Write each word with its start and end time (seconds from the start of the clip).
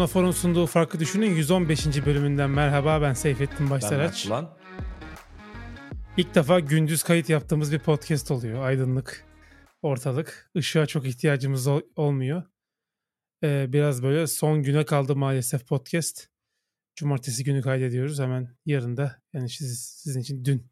Monofon'un 0.00 0.30
sunduğu 0.30 0.66
Farkı 0.66 1.00
Düşünün 1.00 1.30
115. 1.30 2.06
bölümünden 2.06 2.50
merhaba 2.50 3.02
ben 3.02 3.12
Seyfettin 3.12 3.70
Başsaraç. 3.70 4.30
Ben 4.30 4.42
Mert 4.42 4.56
İlk 6.16 6.34
defa 6.34 6.60
gündüz 6.60 7.02
kayıt 7.02 7.28
yaptığımız 7.28 7.72
bir 7.72 7.78
podcast 7.78 8.30
oluyor. 8.30 8.62
Aydınlık 8.62 9.24
ortalık. 9.82 10.50
Işığa 10.54 10.86
çok 10.86 11.06
ihtiyacımız 11.06 11.66
ol- 11.66 11.82
olmuyor. 11.96 12.42
Ee, 13.44 13.72
biraz 13.72 14.02
böyle 14.02 14.26
son 14.26 14.62
güne 14.62 14.84
kaldı 14.84 15.16
maalesef 15.16 15.66
podcast. 15.68 16.28
Cumartesi 16.96 17.44
günü 17.44 17.62
kaydediyoruz. 17.62 18.20
Hemen 18.20 18.56
yarın 18.66 18.96
da 18.96 19.22
yani 19.32 19.48
siz, 19.48 19.80
sizin 19.80 20.20
için 20.20 20.44
dün 20.44 20.70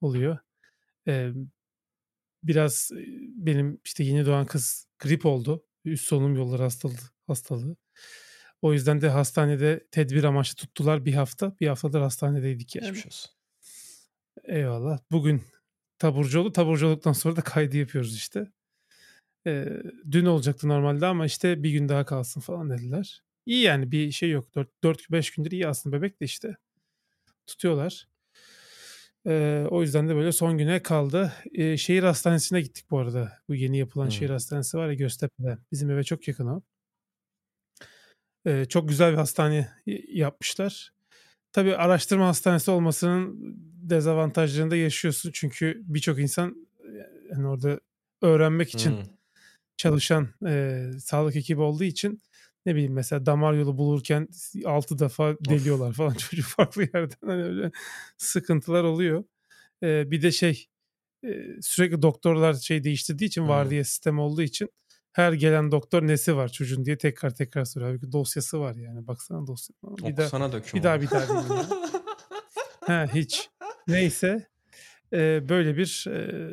oluyor. 0.00 0.38
Ee, 1.08 1.30
biraz 2.42 2.90
e, 2.92 3.04
benim 3.36 3.80
işte 3.84 4.04
yeni 4.04 4.26
doğan 4.26 4.46
kız 4.46 4.86
grip 4.98 5.26
oldu. 5.26 5.66
Üst 5.84 6.04
solunum 6.04 6.36
yolları 6.36 6.62
hastalığı. 6.62 7.10
hastalığı. 7.26 7.76
O 8.62 8.72
yüzden 8.72 9.00
de 9.00 9.08
hastanede 9.08 9.86
tedbir 9.90 10.24
amaçlı 10.24 10.56
tuttular 10.56 11.04
bir 11.04 11.14
hafta. 11.14 11.56
Bir 11.60 11.66
haftadır 11.66 12.00
hastanedeydik 12.00 12.76
yani. 12.76 12.86
Geçmiş 12.86 13.06
olsun. 13.06 13.30
Eyvallah. 14.44 14.98
Bugün 15.10 15.42
taburcu 15.98 16.40
oldu. 16.40 16.52
Taburcu 16.52 16.86
olduktan 16.86 17.12
sonra 17.12 17.36
da 17.36 17.40
kaydı 17.40 17.76
yapıyoruz 17.76 18.16
işte. 18.16 18.52
Ee, 19.46 19.68
dün 20.10 20.26
olacaktı 20.26 20.68
normalde 20.68 21.06
ama 21.06 21.26
işte 21.26 21.62
bir 21.62 21.70
gün 21.70 21.88
daha 21.88 22.04
kalsın 22.04 22.40
falan 22.40 22.70
dediler. 22.70 23.22
İyi 23.46 23.62
yani 23.62 23.92
bir 23.92 24.10
şey 24.10 24.30
yok. 24.30 24.48
4-5 24.82 25.36
gündür 25.36 25.50
iyi 25.50 25.66
aslında 25.68 25.96
bebek 25.96 26.20
de 26.20 26.24
işte. 26.24 26.56
Tutuyorlar. 27.46 28.08
Ee, 29.26 29.66
o 29.70 29.82
yüzden 29.82 30.08
de 30.08 30.14
böyle 30.14 30.32
son 30.32 30.58
güne 30.58 30.82
kaldı. 30.82 31.32
Ee, 31.54 31.76
şehir 31.76 32.02
hastanesine 32.02 32.60
gittik 32.60 32.90
bu 32.90 32.98
arada. 32.98 33.32
Bu 33.48 33.54
yeni 33.54 33.78
yapılan 33.78 34.06
Hı. 34.06 34.10
şehir 34.10 34.30
hastanesi 34.30 34.76
var 34.76 34.88
ya 34.88 34.94
Göztepe'de. 34.94 35.58
Bizim 35.72 35.90
eve 35.90 36.04
çok 36.04 36.28
yakın 36.28 36.46
o. 36.46 36.62
Ee, 38.46 38.64
çok 38.64 38.88
güzel 38.88 39.12
bir 39.12 39.16
hastane 39.18 39.68
yapmışlar. 40.08 40.92
Tabii 41.52 41.76
araştırma 41.76 42.28
hastanesi 42.28 42.70
olmasının 42.70 43.36
dezavantajlarını 43.82 44.70
da 44.70 44.76
yaşıyorsun. 44.76 45.30
Çünkü 45.34 45.82
birçok 45.84 46.18
insan 46.20 46.68
e, 46.80 46.88
yani 47.30 47.48
orada 47.48 47.80
öğrenmek 48.22 48.70
için 48.70 48.90
Hmm. 48.90 49.04
çalışan 49.76 50.28
e, 50.46 50.82
sağlık 51.00 51.36
ekibi 51.36 51.60
olduğu 51.60 51.84
için 51.84 52.22
ne 52.66 52.74
bileyim 52.74 52.92
mesela 52.92 53.26
damar 53.26 53.54
yolu 53.54 53.78
bulurken 53.78 54.28
6 54.64 54.98
defa 54.98 55.36
deliyorlar 55.48 55.92
falan 55.92 56.14
çocuğu 56.14 56.42
farklı 56.42 56.82
yerden 56.82 57.16
hani 57.26 57.42
öyle 57.44 57.70
sıkıntılar 58.16 58.84
oluyor. 58.84 59.24
E, 59.82 60.10
bir 60.10 60.22
de 60.22 60.32
şey 60.32 60.66
e, 61.24 61.28
sürekli 61.62 62.02
doktorlar 62.02 62.54
şey 62.54 62.84
değiştirdiği 62.84 63.28
için 63.28 63.42
Hmm. 63.42 63.48
vardiya 63.48 63.84
sistemi 63.84 64.20
olduğu 64.20 64.42
için 64.42 64.68
her 65.12 65.32
gelen 65.32 65.72
doktor 65.72 66.06
nesi 66.06 66.36
var 66.36 66.48
çocuğun 66.48 66.84
diye 66.84 66.98
tekrar 66.98 67.34
tekrar 67.34 67.64
soruyor. 67.64 67.90
Halbuki 67.90 68.12
dosyası 68.12 68.60
var 68.60 68.74
yani 68.74 69.06
baksana 69.06 69.46
dosya. 69.46 69.74
Bir 69.82 70.16
daha, 70.16 70.26
Okusana 70.26 70.52
döküm 70.52 70.78
bir 70.78 70.82
daha 70.82 71.00
bir 71.00 71.10
daha 71.10 71.28
değil 71.28 71.50
yani. 71.50 71.82
Ha 72.86 73.06
hiç. 73.14 73.48
Neyse 73.88 74.48
e, 75.12 75.48
böyle 75.48 75.76
bir 75.76 76.04
e, 76.08 76.50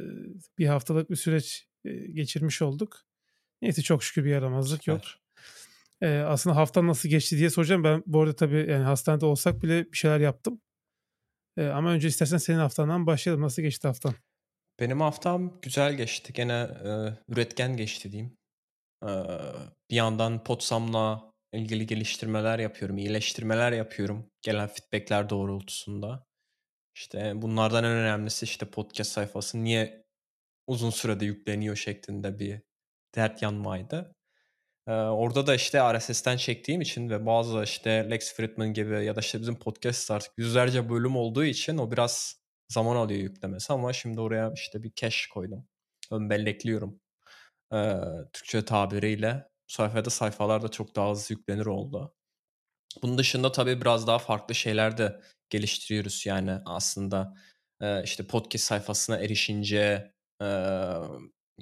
bir 0.57 0.67
haftalık 0.67 1.09
bir 1.09 1.15
süreç 1.15 1.67
e, 1.85 1.91
geçirmiş 1.93 2.61
olduk. 2.61 2.97
Neyse 3.61 3.81
çok 3.81 4.03
şükür 4.03 4.25
bir 4.25 4.29
yaramazlık 4.29 4.87
yok. 4.87 5.01
Süper. 5.05 5.19
E, 6.01 6.19
aslında 6.19 6.55
hafta 6.55 6.87
nasıl 6.87 7.09
geçti 7.09 7.37
diye 7.37 7.49
soracağım. 7.49 7.83
Ben 7.83 8.03
bu 8.05 8.21
arada 8.21 8.35
tabii 8.35 8.71
yani 8.71 8.83
hastanede 8.83 9.25
olsak 9.25 9.63
bile 9.63 9.91
bir 9.91 9.97
şeyler 9.97 10.19
yaptım. 10.19 10.61
E, 11.57 11.67
ama 11.67 11.91
önce 11.91 12.07
istersen 12.07 12.37
senin 12.37 12.57
haftandan 12.57 13.07
başlayalım. 13.07 13.43
Nasıl 13.43 13.61
geçti 13.61 13.87
haftan? 13.87 14.13
Benim 14.79 15.01
haftam 15.01 15.59
güzel 15.61 15.93
geçti. 15.93 16.33
Gene 16.33 16.53
e, 16.53 16.89
üretken 17.33 17.77
geçti 17.77 18.11
diyeyim. 18.11 18.38
Bir 19.89 19.95
yandan 19.95 20.43
Potsam'la 20.43 21.31
ilgili 21.53 21.85
geliştirmeler 21.85 22.59
yapıyorum, 22.59 22.97
iyileştirmeler 22.97 23.71
yapıyorum. 23.71 24.31
Gelen 24.41 24.67
feedbackler 24.67 25.29
doğrultusunda. 25.29 26.25
İşte 26.95 27.33
bunlardan 27.35 27.83
en 27.83 27.91
önemlisi 27.91 28.45
işte 28.45 28.65
podcast 28.65 29.11
sayfası 29.11 29.63
niye 29.63 30.05
uzun 30.67 30.89
sürede 30.89 31.25
yükleniyor 31.25 31.75
şeklinde 31.75 32.39
bir 32.39 32.61
dert 33.15 33.41
yanmaydı. 33.41 34.15
Ee, 34.87 34.91
orada 34.91 35.47
da 35.47 35.55
işte 35.55 35.97
RSS'ten 35.97 36.37
çektiğim 36.37 36.81
için 36.81 37.09
ve 37.09 37.25
bazı 37.25 37.63
işte 37.63 38.07
Lex 38.11 38.33
Fridman 38.33 38.73
gibi 38.73 39.05
ya 39.05 39.15
da 39.15 39.19
işte 39.19 39.41
bizim 39.41 39.55
podcast 39.59 40.11
artık 40.11 40.31
yüzlerce 40.37 40.89
bölüm 40.89 41.15
olduğu 41.15 41.43
için 41.43 41.77
o 41.77 41.91
biraz 41.91 42.35
zaman 42.69 42.95
alıyor 42.95 43.19
yüklemesi 43.19 43.73
ama 43.73 43.93
şimdi 43.93 44.21
oraya 44.21 44.51
işte 44.55 44.83
bir 44.83 44.91
cache 44.95 45.29
koydum. 45.33 45.67
Ön 46.11 46.29
bellekliyorum. 46.29 46.99
Ee, 47.73 47.95
Türkçe 48.33 48.65
tabiriyle. 48.65 49.49
Sayfada 49.67 50.09
sayfalar 50.09 50.61
da 50.63 50.67
çok 50.69 50.95
daha 50.95 51.11
hızlı 51.11 51.35
yüklenir 51.35 51.65
oldu. 51.65 52.15
Bunun 53.01 53.17
dışında 53.17 53.51
tabii 53.51 53.81
biraz 53.81 54.07
daha 54.07 54.19
farklı 54.19 54.55
şeyler 54.55 54.97
de 54.97 55.21
geliştiriyoruz 55.49 56.25
yani 56.25 56.51
aslında 56.65 57.33
e, 57.81 58.03
işte 58.03 58.27
podcast 58.27 58.65
sayfasına 58.65 59.17
erişince 59.17 60.13
e, 60.41 60.45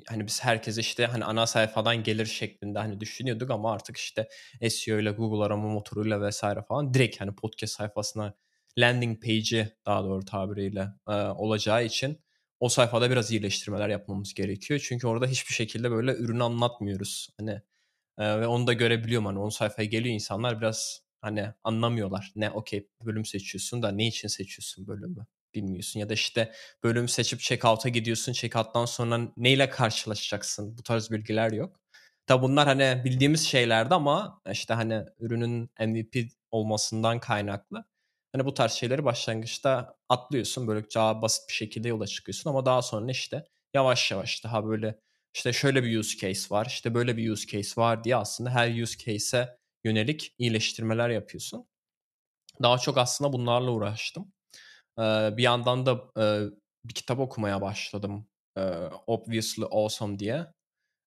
hani 0.07 0.27
biz 0.27 0.43
herkes 0.43 0.77
işte 0.77 1.05
hani 1.05 1.25
ana 1.25 1.47
sayfadan 1.47 2.03
gelir 2.03 2.25
şeklinde 2.25 2.79
hani 2.79 2.99
düşünüyorduk 2.99 3.51
ama 3.51 3.71
artık 3.73 3.97
işte 3.97 4.27
SEO 4.69 4.99
ile 4.99 5.11
Google 5.11 5.45
arama 5.45 5.69
motoruyla 5.69 6.21
vesaire 6.21 6.61
falan 6.67 6.93
direkt 6.93 7.21
hani 7.21 7.35
podcast 7.35 7.73
sayfasına 7.73 8.33
landing 8.77 9.23
page'i 9.23 9.77
daha 9.85 10.03
doğru 10.03 10.25
tabiriyle 10.25 10.87
e, 11.09 11.13
olacağı 11.13 11.85
için 11.85 12.21
o 12.59 12.69
sayfada 12.69 13.11
biraz 13.11 13.31
iyileştirmeler 13.31 13.89
yapmamız 13.89 14.33
gerekiyor. 14.33 14.79
Çünkü 14.83 15.07
orada 15.07 15.27
hiçbir 15.27 15.53
şekilde 15.53 15.91
böyle 15.91 16.13
ürünü 16.13 16.43
anlatmıyoruz. 16.43 17.29
Hani 17.39 17.61
ee, 18.17 18.39
ve 18.41 18.47
onu 18.47 18.67
da 18.67 18.73
görebiliyorum 18.73 19.25
hani 19.25 19.39
10 19.39 19.49
sayfaya 19.49 19.87
geliyor 19.87 20.15
insanlar 20.15 20.61
biraz 20.61 21.01
hani 21.21 21.47
anlamıyorlar. 21.63 22.31
Ne 22.35 22.51
okey 22.51 22.87
bölüm 23.05 23.25
seçiyorsun 23.25 23.83
da 23.83 23.91
ne 23.91 24.07
için 24.07 24.27
seçiyorsun 24.27 24.87
bölümü 24.87 25.25
bilmiyorsun. 25.55 25.99
Ya 25.99 26.09
da 26.09 26.13
işte 26.13 26.53
bölüm 26.83 27.07
seçip 27.09 27.39
checkout'a 27.39 27.89
gidiyorsun. 27.89 28.33
Checkout'tan 28.33 28.85
sonra 28.85 29.19
neyle 29.37 29.69
karşılaşacaksın? 29.69 30.77
Bu 30.77 30.83
tarz 30.83 31.11
bilgiler 31.11 31.51
yok. 31.51 31.79
Tabi 32.27 32.41
bunlar 32.43 32.67
hani 32.67 33.01
bildiğimiz 33.05 33.47
şeylerdi 33.47 33.95
ama 33.95 34.41
işte 34.51 34.73
hani 34.73 35.03
ürünün 35.19 35.69
MVP 35.79 36.29
olmasından 36.51 37.19
kaynaklı. 37.19 37.85
Hani 38.31 38.45
bu 38.45 38.53
tarz 38.53 38.71
şeyleri 38.71 39.05
başlangıçta 39.05 39.95
atlıyorsun. 40.09 40.67
Böyle 40.67 40.85
daha 40.95 41.21
basit 41.21 41.49
bir 41.49 41.53
şekilde 41.53 41.87
yola 41.87 42.07
çıkıyorsun 42.07 42.49
ama 42.49 42.65
daha 42.65 42.81
sonra 42.81 43.11
işte 43.11 43.45
yavaş 43.73 44.11
yavaş 44.11 44.43
daha 44.43 44.65
böyle 44.65 44.99
işte 45.33 45.53
şöyle 45.53 45.83
bir 45.83 45.99
use 45.99 46.17
case 46.17 46.55
var, 46.55 46.65
işte 46.65 46.93
böyle 46.93 47.17
bir 47.17 47.31
use 47.31 47.47
case 47.47 47.81
var 47.81 48.03
diye 48.03 48.15
aslında 48.15 48.49
her 48.49 48.81
use 48.81 48.97
case'e 48.97 49.57
yönelik 49.83 50.35
iyileştirmeler 50.37 51.09
yapıyorsun. 51.09 51.67
Daha 52.63 52.77
çok 52.77 52.97
aslında 52.97 53.33
bunlarla 53.33 53.71
uğraştım. 53.71 54.33
Bir 55.37 55.43
yandan 55.43 55.85
da 55.85 56.01
bir 56.85 56.93
kitap 56.93 57.19
okumaya 57.19 57.61
başladım. 57.61 58.29
Obviously 59.07 59.65
Awesome 59.71 60.19
diye. 60.19 60.47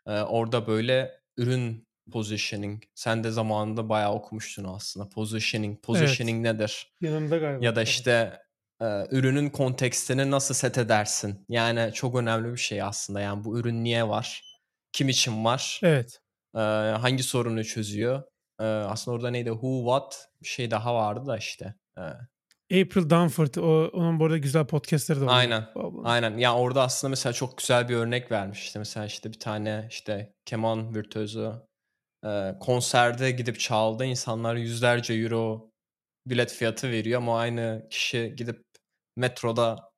Orada 0.06 0.66
böyle 0.66 1.20
ürün 1.36 1.88
positioning. 2.10 2.82
Sen 2.94 3.24
de 3.24 3.30
zamanında 3.30 3.88
bayağı 3.88 4.12
okumuştun 4.12 4.64
aslında. 4.64 5.08
Positioning. 5.08 5.82
Positioning 5.82 6.44
nedir? 6.46 6.92
Yanımda 7.00 7.38
galiba. 7.38 7.64
Ya 7.64 7.76
da 7.76 7.82
işte 7.82 8.38
e, 8.82 8.86
ürünün 9.10 9.50
kontekstini 9.50 10.30
nasıl 10.30 10.54
set 10.54 10.78
edersin? 10.78 11.44
Yani 11.48 11.90
çok 11.94 12.14
önemli 12.14 12.52
bir 12.52 12.58
şey 12.58 12.82
aslında. 12.82 13.20
Yani 13.20 13.44
bu 13.44 13.58
ürün 13.58 13.84
niye 13.84 14.08
var? 14.08 14.42
Kim 14.92 15.08
için 15.08 15.44
var? 15.44 15.80
Evet. 15.82 16.20
E, 16.54 16.58
hangi 17.00 17.22
sorunu 17.22 17.64
çözüyor? 17.64 18.22
E, 18.60 18.64
aslında 18.64 19.14
orada 19.14 19.30
neydi? 19.30 19.50
Who, 19.50 19.78
what? 19.78 20.28
Bir 20.42 20.48
şey 20.48 20.70
daha 20.70 20.94
vardı 20.94 21.26
da 21.26 21.38
işte. 21.38 21.74
E, 21.98 22.02
April 22.82 23.10
Dunford. 23.10 23.54
O, 23.54 23.88
onun 23.92 24.20
bu 24.20 24.24
arada 24.24 24.38
güzel 24.38 24.66
podcastları 24.66 25.20
da 25.20 25.26
var. 25.26 25.38
Aynen. 25.38 25.66
Aynen. 26.04 26.38
Ya 26.38 26.54
orada 26.54 26.82
aslında 26.82 27.10
mesela 27.10 27.32
çok 27.32 27.58
güzel 27.58 27.88
bir 27.88 27.94
örnek 27.94 28.30
vermiş. 28.30 28.62
İşte 28.62 28.78
mesela 28.78 29.06
işte 29.06 29.32
bir 29.32 29.40
tane 29.40 29.86
işte 29.90 30.34
keman 30.44 30.94
virtüözü 30.94 31.52
e, 32.24 32.54
konserde 32.60 33.30
gidip 33.30 33.60
çaldı. 33.60 34.04
İnsanlar 34.04 34.54
yüzlerce 34.54 35.14
euro 35.14 35.70
bilet 36.26 36.52
fiyatı 36.52 36.90
veriyor 36.90 37.20
ama 37.20 37.38
aynı 37.38 37.86
kişi 37.90 38.34
gidip 38.36 38.64
metroda 39.16 39.90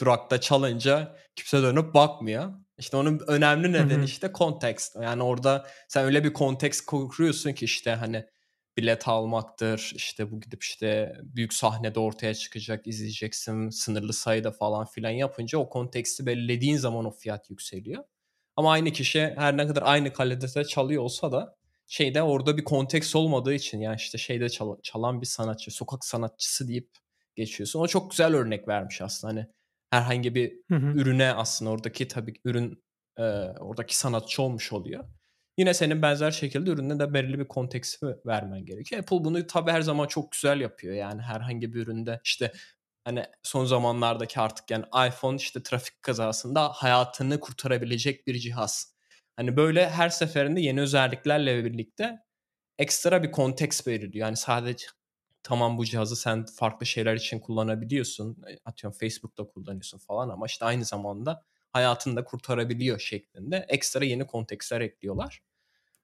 durakta 0.00 0.40
çalınca 0.40 1.16
kimse 1.36 1.62
dönüp 1.62 1.94
bakmıyor. 1.94 2.52
İşte 2.78 2.96
onun 2.96 3.20
önemli 3.26 3.72
nedeni 3.72 4.04
işte 4.04 4.32
kontekst. 4.32 4.96
Yani 5.02 5.22
orada 5.22 5.66
sen 5.88 6.04
öyle 6.04 6.24
bir 6.24 6.32
kontekst 6.32 6.86
kuruyorsun 6.86 7.52
ki 7.52 7.64
işte 7.64 7.94
hani 7.94 8.26
bilet 8.76 9.08
almaktır. 9.08 9.92
işte 9.94 10.30
bu 10.30 10.40
gidip 10.40 10.62
işte 10.62 11.16
büyük 11.22 11.54
sahnede 11.54 12.00
ortaya 12.00 12.34
çıkacak, 12.34 12.86
izleyeceksin 12.86 13.70
sınırlı 13.70 14.12
sayıda 14.12 14.50
falan 14.52 14.86
filan 14.86 15.10
yapınca 15.10 15.58
o 15.58 15.68
konteksti 15.68 16.26
belirlediğin 16.26 16.76
zaman 16.76 17.04
o 17.04 17.10
fiyat 17.10 17.50
yükseliyor. 17.50 18.04
Ama 18.56 18.72
aynı 18.72 18.90
kişi 18.92 19.34
her 19.36 19.56
ne 19.56 19.66
kadar 19.66 19.82
aynı 19.82 20.12
kalitede 20.12 20.64
çalıyor 20.64 21.02
olsa 21.02 21.32
da 21.32 21.56
şeyde 21.92 22.22
orada 22.22 22.56
bir 22.56 22.64
konteks 22.64 23.16
olmadığı 23.16 23.54
için 23.54 23.80
yani 23.80 23.96
işte 23.96 24.18
şeyde 24.18 24.48
çal- 24.48 24.80
çalan 24.82 25.20
bir 25.20 25.26
sanatçı, 25.26 25.70
sokak 25.70 26.04
sanatçısı 26.04 26.68
deyip 26.68 26.90
geçiyorsun. 27.36 27.80
O 27.80 27.86
çok 27.86 28.10
güzel 28.10 28.34
örnek 28.34 28.68
vermiş 28.68 29.02
aslında 29.02 29.32
hani 29.32 29.46
herhangi 29.90 30.34
bir 30.34 30.52
Hı 30.68 30.74
hı. 30.74 30.92
ürüne 30.98 31.32
aslında 31.32 31.70
oradaki 31.70 32.08
tabii 32.08 32.34
ürün 32.44 32.84
e, 33.16 33.22
oradaki 33.60 33.98
sanatçı 33.98 34.42
olmuş 34.42 34.72
oluyor. 34.72 35.04
Yine 35.58 35.74
senin 35.74 36.02
benzer 36.02 36.30
şekilde 36.30 36.70
ürününe 36.70 36.98
de 36.98 37.14
belirli 37.14 37.38
bir 37.38 37.48
konteksti 37.48 38.06
vermen 38.26 38.64
gerekiyor. 38.64 39.02
Apple 39.02 39.24
bunu 39.24 39.46
tabii 39.46 39.70
her 39.70 39.80
zaman 39.82 40.06
çok 40.06 40.32
güzel 40.32 40.60
yapıyor. 40.60 40.94
Yani 40.94 41.22
herhangi 41.22 41.74
bir 41.74 41.80
üründe 41.80 42.20
işte 42.24 42.52
hani 43.04 43.24
son 43.42 43.64
zamanlardaki 43.64 44.40
artık 44.40 44.70
yani 44.70 44.84
iPhone 45.08 45.36
işte 45.36 45.62
trafik 45.62 46.02
kazasında 46.02 46.68
hayatını 46.68 47.40
kurtarabilecek 47.40 48.26
bir 48.26 48.38
cihaz. 48.38 48.92
Hani 49.36 49.56
böyle 49.56 49.90
her 49.90 50.08
seferinde 50.08 50.60
yeni 50.60 50.80
özelliklerle 50.80 51.64
birlikte 51.64 52.18
ekstra 52.78 53.22
bir 53.22 53.32
konteks 53.32 53.86
veriliyor. 53.86 54.26
Yani 54.26 54.36
sadece 54.36 54.86
tamam 55.42 55.78
bu 55.78 55.84
cihazı 55.84 56.16
sen 56.16 56.46
farklı 56.46 56.86
şeyler 56.86 57.14
için 57.14 57.40
kullanabiliyorsun. 57.40 58.44
E, 58.50 58.58
atıyorum 58.64 58.98
Facebook'ta 58.98 59.44
kullanıyorsun 59.48 59.98
falan 59.98 60.28
ama 60.28 60.46
işte 60.46 60.64
aynı 60.64 60.84
zamanda 60.84 61.44
hayatını 61.72 62.16
da 62.16 62.24
kurtarabiliyor 62.24 62.98
şeklinde 62.98 63.66
ekstra 63.68 64.04
yeni 64.04 64.26
kontekstler 64.26 64.80
ekliyorlar. 64.80 65.42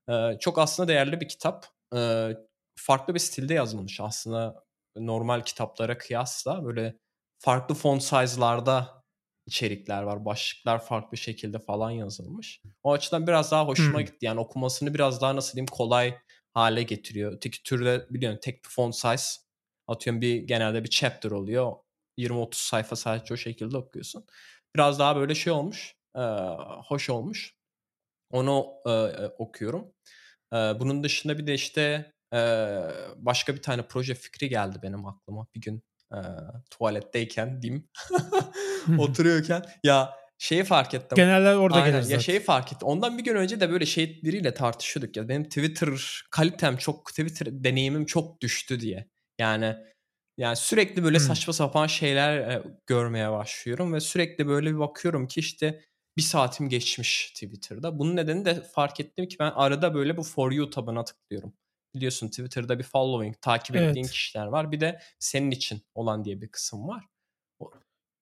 Ee, 0.08 0.38
çok 0.40 0.58
aslında 0.58 0.88
değerli 0.88 1.20
bir 1.20 1.28
kitap. 1.28 1.66
Ee, 1.94 2.30
farklı 2.76 3.14
bir 3.14 3.18
stilde 3.18 3.54
yazılmış 3.54 4.00
aslında 4.00 4.64
normal 4.96 5.40
kitaplara 5.40 5.98
kıyasla 5.98 6.64
böyle 6.64 6.98
farklı 7.38 7.74
font 7.74 8.02
size'larda 8.02 8.97
içerikler 9.48 10.02
var. 10.02 10.24
Başlıklar 10.24 10.84
farklı 10.84 11.16
şekilde 11.16 11.58
falan 11.58 11.90
yazılmış. 11.90 12.62
O 12.82 12.92
açıdan 12.92 13.26
biraz 13.26 13.50
daha 13.50 13.66
hoşuma 13.66 13.98
hmm. 13.98 14.04
gitti. 14.04 14.26
Yani 14.26 14.40
okumasını 14.40 14.94
biraz 14.94 15.20
daha 15.20 15.36
nasıl 15.36 15.52
diyeyim 15.52 15.66
kolay 15.66 16.18
hale 16.54 16.82
getiriyor. 16.82 17.32
Öteki 17.32 17.62
türde 17.62 18.06
biliyorsun 18.10 18.40
tek 18.42 18.64
bir 18.64 18.68
font 18.68 18.96
size 18.96 19.40
atıyorum 19.86 20.20
bir 20.20 20.36
genelde 20.36 20.84
bir 20.84 20.90
chapter 20.90 21.30
oluyor. 21.30 21.72
20-30 22.18 22.54
sayfa 22.54 22.96
sadece 22.96 23.34
o 23.34 23.36
şekilde 23.36 23.76
okuyorsun. 23.76 24.26
Biraz 24.76 24.98
daha 24.98 25.16
böyle 25.16 25.34
şey 25.34 25.52
olmuş. 25.52 25.94
E, 26.16 26.20
hoş 26.86 27.10
olmuş. 27.10 27.54
Onu 28.30 28.66
e, 28.86 28.92
okuyorum. 29.38 29.92
E, 30.52 30.56
bunun 30.56 31.04
dışında 31.04 31.38
bir 31.38 31.46
de 31.46 31.54
işte 31.54 32.12
e, 32.34 32.38
başka 33.16 33.54
bir 33.54 33.62
tane 33.62 33.82
proje 33.88 34.14
fikri 34.14 34.48
geldi 34.48 34.78
benim 34.82 35.06
aklıma. 35.06 35.46
Bir 35.54 35.60
gün 35.60 35.82
e, 36.12 36.18
tuvaletteyken 36.70 37.62
diyeyim 37.62 37.88
oturuyorken 38.98 39.62
ya 39.84 40.10
şeyi 40.38 40.64
fark 40.64 40.94
ettim. 40.94 41.16
Genelde 41.16 41.56
orada 41.56 41.82
Aynen, 41.82 42.02
Ya 42.02 42.20
şeyi 42.20 42.40
fark 42.40 42.72
ettim. 42.72 42.88
Ondan 42.88 43.18
bir 43.18 43.24
gün 43.24 43.34
önce 43.34 43.60
de 43.60 43.70
böyle 43.70 43.86
şey 43.86 44.22
biriyle 44.22 44.54
tartışıyorduk 44.54 45.16
ya. 45.16 45.28
Benim 45.28 45.44
Twitter 45.44 45.88
kalitem 46.30 46.76
çok 46.76 47.06
Twitter 47.06 47.64
deneyimim 47.64 48.06
çok 48.06 48.40
düştü 48.40 48.80
diye. 48.80 49.08
Yani 49.38 49.76
yani 50.38 50.56
sürekli 50.56 51.04
böyle 51.04 51.18
hmm. 51.18 51.26
saçma 51.26 51.52
sapan 51.52 51.86
şeyler 51.86 52.38
e, 52.38 52.62
görmeye 52.86 53.32
başlıyorum 53.32 53.92
ve 53.92 54.00
sürekli 54.00 54.46
böyle 54.48 54.70
bir 54.70 54.78
bakıyorum 54.78 55.26
ki 55.26 55.40
işte 55.40 55.84
bir 56.16 56.22
saatim 56.22 56.68
geçmiş 56.68 57.30
Twitter'da. 57.30 57.98
Bunun 57.98 58.16
nedeni 58.16 58.44
de 58.44 58.62
fark 58.62 59.00
ettim 59.00 59.28
ki 59.28 59.36
ben 59.40 59.52
arada 59.54 59.94
böyle 59.94 60.16
bu 60.16 60.22
For 60.22 60.52
You 60.52 60.70
tabına 60.70 61.04
tıklıyorum. 61.04 61.54
Biliyorsun 61.94 62.28
Twitter'da 62.28 62.78
bir 62.78 62.84
following, 62.84 63.40
takip 63.40 63.76
evet. 63.76 63.90
ettiğin 63.90 64.06
kişiler 64.06 64.46
var. 64.46 64.72
Bir 64.72 64.80
de 64.80 65.00
senin 65.18 65.50
için 65.50 65.82
olan 65.94 66.24
diye 66.24 66.40
bir 66.40 66.48
kısım 66.48 66.88
var. 66.88 67.04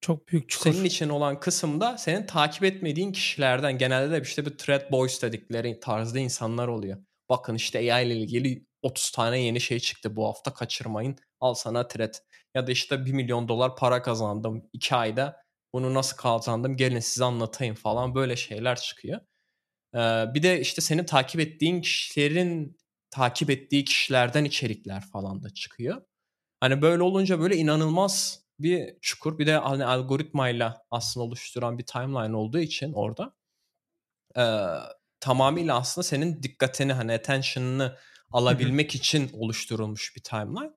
Çok 0.00 0.28
büyük 0.28 0.48
çukur. 0.48 0.72
Senin 0.72 0.84
için 0.84 1.08
olan 1.08 1.40
kısımda 1.40 1.98
senin 1.98 2.26
takip 2.26 2.64
etmediğin 2.64 3.12
kişilerden 3.12 3.78
genelde 3.78 4.10
de 4.10 4.22
işte 4.22 4.46
bir 4.46 4.58
thread 4.58 4.92
boys 4.92 5.22
dedikleri 5.22 5.80
tarzda 5.80 6.18
insanlar 6.18 6.68
oluyor. 6.68 6.98
Bakın 7.28 7.54
işte 7.54 7.94
AI 7.94 8.06
ile 8.06 8.16
ilgili 8.16 8.66
30 8.82 9.10
tane 9.10 9.40
yeni 9.40 9.60
şey 9.60 9.80
çıktı 9.80 10.16
bu 10.16 10.26
hafta 10.26 10.54
kaçırmayın. 10.54 11.16
Al 11.40 11.54
sana 11.54 11.88
thread. 11.88 12.14
Ya 12.54 12.66
da 12.66 12.72
işte 12.72 13.06
1 13.06 13.12
milyon 13.12 13.48
dolar 13.48 13.76
para 13.76 14.02
kazandım 14.02 14.68
2 14.72 14.94
ayda. 14.94 15.36
Bunu 15.72 15.94
nasıl 15.94 16.16
kazandım 16.16 16.76
gelin 16.76 17.00
size 17.00 17.24
anlatayım 17.24 17.74
falan 17.74 18.14
böyle 18.14 18.36
şeyler 18.36 18.76
çıkıyor. 18.76 19.20
Ee, 19.94 19.98
bir 20.34 20.42
de 20.42 20.60
işte 20.60 20.80
seni 20.82 21.06
takip 21.06 21.40
ettiğin 21.40 21.80
kişilerin 21.80 22.76
takip 23.16 23.50
ettiği 23.50 23.84
kişilerden 23.84 24.44
içerikler 24.44 25.00
falan 25.12 25.42
da 25.42 25.50
çıkıyor. 25.50 26.02
Hani 26.60 26.82
böyle 26.82 27.02
olunca 27.02 27.40
böyle 27.40 27.56
inanılmaz 27.56 28.44
bir 28.58 28.94
çukur. 29.00 29.38
Bir 29.38 29.46
de 29.46 29.56
hani 29.56 29.84
algoritmayla 29.84 30.82
aslında 30.90 31.26
oluşturan 31.26 31.78
bir 31.78 31.86
timeline 31.86 32.36
olduğu 32.36 32.58
için 32.58 32.92
orada 32.92 33.34
e, 34.36 34.44
tamamıyla 35.20 35.76
aslında 35.76 36.02
senin 36.02 36.42
dikkatini 36.42 36.92
hani 36.92 37.12
attention'ını 37.12 37.96
alabilmek 38.32 38.94
için 38.94 39.30
oluşturulmuş 39.32 40.16
bir 40.16 40.22
timeline. 40.22 40.72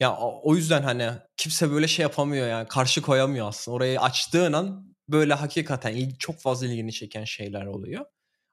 Ya 0.00 0.16
o 0.18 0.56
yüzden 0.56 0.82
hani 0.82 1.10
kimse 1.36 1.70
böyle 1.70 1.88
şey 1.88 2.02
yapamıyor 2.02 2.48
yani 2.48 2.68
karşı 2.68 3.02
koyamıyor 3.02 3.48
aslında. 3.48 3.74
Orayı 3.74 4.00
açtığın 4.00 4.52
an 4.52 4.94
böyle 5.08 5.34
hakikaten 5.34 6.10
çok 6.18 6.40
fazla 6.40 6.66
ilgini 6.66 6.92
çeken 6.92 7.24
şeyler 7.24 7.66
oluyor. 7.66 8.04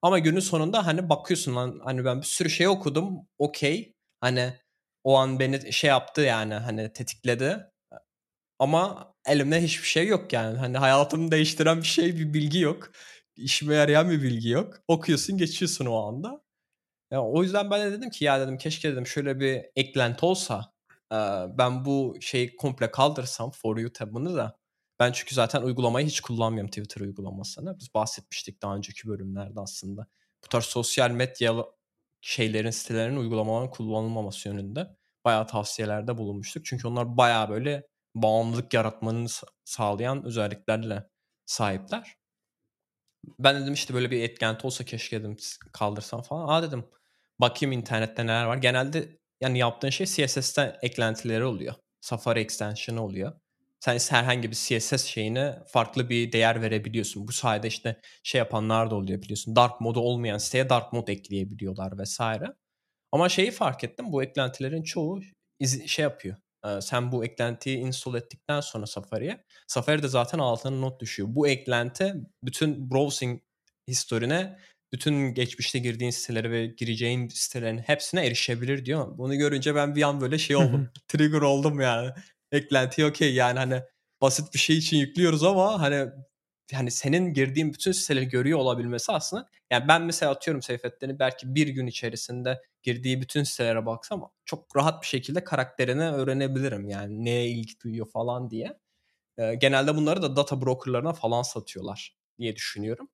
Ama 0.01 0.19
günün 0.19 0.39
sonunda 0.39 0.85
hani 0.85 1.09
bakıyorsun 1.09 1.55
lan 1.55 1.79
hani 1.83 2.05
ben 2.05 2.21
bir 2.21 2.25
sürü 2.25 2.49
şey 2.49 2.67
okudum. 2.67 3.27
Okey. 3.37 3.93
Hani 4.21 4.53
o 5.03 5.15
an 5.17 5.39
beni 5.39 5.73
şey 5.73 5.89
yaptı 5.89 6.21
yani 6.21 6.53
hani 6.53 6.93
tetikledi. 6.93 7.71
Ama 8.59 9.13
elimde 9.27 9.63
hiçbir 9.63 9.87
şey 9.87 10.07
yok 10.07 10.33
yani. 10.33 10.57
Hani 10.57 10.77
hayatımı 10.77 11.31
değiştiren 11.31 11.77
bir 11.81 11.87
şey, 11.87 12.15
bir 12.17 12.33
bilgi 12.33 12.59
yok. 12.59 12.91
İşime 13.35 13.75
yarayan 13.75 14.09
bir 14.09 14.21
bilgi 14.21 14.49
yok. 14.49 14.73
Okuyorsun, 14.87 15.37
geçiyorsun 15.37 15.85
o 15.85 16.07
anda. 16.07 16.41
Yani 17.11 17.23
o 17.23 17.43
yüzden 17.43 17.71
ben 17.71 17.81
de 17.81 17.91
dedim 17.91 18.09
ki 18.09 18.25
ya 18.25 18.39
dedim 18.39 18.57
keşke 18.57 18.91
dedim 18.91 19.07
şöyle 19.07 19.39
bir 19.39 19.65
eklenti 19.75 20.25
olsa 20.25 20.73
ben 21.57 21.85
bu 21.85 22.17
şeyi 22.21 22.55
komple 22.55 22.91
kaldırsam 22.91 23.51
For 23.51 23.77
You 23.77 23.93
tabını 23.93 24.35
da 24.35 24.57
ben 24.99 25.11
çünkü 25.11 25.35
zaten 25.35 25.61
uygulamayı 25.61 26.07
hiç 26.07 26.21
kullanmıyorum 26.21 26.69
Twitter 26.69 27.01
uygulamasını. 27.01 27.79
Biz 27.79 27.93
bahsetmiştik 27.93 28.61
daha 28.61 28.75
önceki 28.75 29.07
bölümlerde 29.07 29.59
aslında. 29.59 30.07
Bu 30.45 30.47
tarz 30.49 30.65
sosyal 30.65 31.11
medya 31.11 31.65
şeylerin, 32.21 32.69
sitelerin, 32.69 33.17
uygulamaların 33.17 33.71
kullanılmaması 33.71 34.49
yönünde 34.49 34.87
bayağı 35.25 35.47
tavsiyelerde 35.47 36.17
bulunmuştuk. 36.17 36.65
Çünkü 36.65 36.87
onlar 36.87 37.17
bayağı 37.17 37.49
böyle 37.49 37.87
bağımlılık 38.15 38.73
yaratmanı 38.73 39.27
sağlayan 39.65 40.25
özelliklerle 40.25 41.03
sahipler. 41.45 42.17
Ben 43.39 43.61
dedim 43.61 43.73
işte 43.73 43.93
böyle 43.93 44.11
bir 44.11 44.23
etkenti 44.23 44.67
olsa 44.67 44.85
keşke 44.85 45.19
dedim 45.19 45.37
kaldırsam 45.73 46.21
falan. 46.21 46.47
Aa 46.47 46.63
dedim 46.63 46.85
bakayım 47.39 47.71
internette 47.71 48.23
neler 48.23 48.45
var. 48.45 48.57
Genelde 48.57 49.19
yani 49.41 49.59
yaptığın 49.59 49.89
şey 49.89 50.07
CSS'ten 50.07 50.77
eklentileri 50.81 51.45
oluyor. 51.45 51.75
Safari 52.01 52.39
extension'ı 52.39 53.03
oluyor. 53.03 53.39
Sen 53.79 53.99
herhangi 54.09 54.51
bir 54.51 54.55
CSS 54.55 55.05
şeyine 55.05 55.59
farklı 55.67 56.09
bir 56.09 56.31
değer 56.31 56.61
verebiliyorsun. 56.61 57.27
Bu 57.27 57.31
sayede 57.31 57.67
işte 57.67 58.01
şey 58.23 58.39
yapanlar 58.39 58.91
da 58.91 58.95
oluyor 58.95 59.21
biliyorsun. 59.21 59.55
Dark 59.55 59.81
modu 59.81 59.99
olmayan 59.99 60.37
siteye 60.37 60.69
dark 60.69 60.93
mod 60.93 61.07
ekleyebiliyorlar 61.07 61.97
vesaire. 61.97 62.45
Ama 63.11 63.29
şeyi 63.29 63.51
fark 63.51 63.83
ettim 63.83 64.11
bu 64.11 64.23
eklentilerin 64.23 64.83
çoğu 64.83 65.21
şey 65.85 66.03
yapıyor 66.03 66.35
sen 66.81 67.11
bu 67.11 67.25
eklentiyi 67.25 67.77
install 67.77 68.15
ettikten 68.15 68.61
sonra 68.61 68.85
Safari'ye 68.85 69.43
Safari'de 69.67 70.07
zaten 70.07 70.39
altına 70.39 70.79
not 70.79 71.01
düşüyor. 71.01 71.29
Bu 71.31 71.47
eklenti 71.47 72.13
bütün 72.43 72.91
browsing 72.91 73.41
historine 73.87 74.59
bütün 74.93 75.33
geçmişte 75.33 75.79
girdiğin 75.79 76.11
sitelere 76.11 76.51
ve 76.51 76.65
gireceğin 76.65 77.27
sitelerin 77.27 77.77
hepsine 77.77 78.25
erişebilir 78.25 78.85
diyor. 78.85 79.17
Bunu 79.17 79.35
görünce 79.35 79.75
ben 79.75 79.95
bir 79.95 80.03
an 80.03 80.21
böyle 80.21 80.37
şey 80.37 80.55
oldum. 80.55 80.89
trigger 81.07 81.41
oldum 81.41 81.79
yani. 81.79 82.11
Eklenti 82.51 83.05
okey 83.05 83.33
yani 83.33 83.59
hani 83.59 83.83
basit 84.21 84.53
bir 84.53 84.59
şey 84.59 84.77
için 84.77 84.97
yüklüyoruz 84.97 85.43
ama 85.43 85.81
hani 85.81 86.09
hani 86.73 86.91
senin 86.91 87.33
girdiğin 87.33 87.73
bütün 87.73 87.91
siteleri 87.91 88.29
görüyor 88.29 88.59
olabilmesi 88.59 89.11
aslında 89.11 89.49
yani 89.71 89.87
ben 89.87 90.01
mesela 90.01 90.31
atıyorum 90.31 90.61
Seyfettin'i 90.61 91.19
belki 91.19 91.55
bir 91.55 91.67
gün 91.67 91.87
içerisinde 91.87 92.61
girdiği 92.83 93.21
bütün 93.21 93.43
sitelere 93.43 93.85
baksam 93.85 94.31
çok 94.45 94.77
rahat 94.77 95.01
bir 95.01 95.07
şekilde 95.07 95.43
karakterini 95.43 96.03
öğrenebilirim 96.11 96.89
yani 96.89 97.25
neye 97.25 97.49
ilgi 97.49 97.79
duyuyor 97.83 98.07
falan 98.11 98.49
diye. 98.49 98.79
Ee, 99.37 99.55
genelde 99.55 99.95
bunları 99.95 100.21
da 100.21 100.35
data 100.35 100.61
brokerlarına 100.61 101.13
falan 101.13 101.41
satıyorlar 101.43 102.15
diye 102.39 102.55
düşünüyorum. 102.55 103.09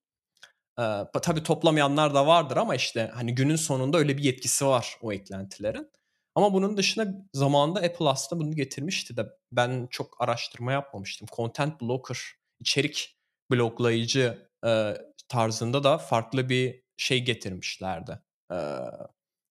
Ee, 0.79 0.83
tabii 1.23 1.43
toplamayanlar 1.43 2.13
da 2.15 2.27
vardır 2.27 2.57
ama 2.57 2.75
işte 2.75 3.11
hani 3.13 3.35
günün 3.35 3.55
sonunda 3.55 3.97
öyle 3.97 4.17
bir 4.17 4.23
yetkisi 4.23 4.65
var 4.65 4.97
o 5.01 5.13
eklentilerin. 5.13 5.91
Ama 6.35 6.53
bunun 6.53 6.77
dışında 6.77 7.25
zamanında 7.33 7.79
Apple 7.79 8.09
aslında 8.09 8.43
bunu 8.43 8.55
getirmişti 8.55 9.17
de 9.17 9.25
ben 9.51 9.87
çok 9.91 10.21
araştırma 10.21 10.71
yapmamıştım. 10.71 11.27
Content 11.35 11.81
blocker, 11.81 12.17
içerik 12.59 13.17
bloklayıcı 13.51 14.49
e, 14.65 14.93
tarzında 15.27 15.83
da 15.83 15.97
farklı 15.97 16.49
bir 16.49 16.83
şey 16.97 17.25
getirmişlerdi. 17.25 18.19
E, 18.51 18.55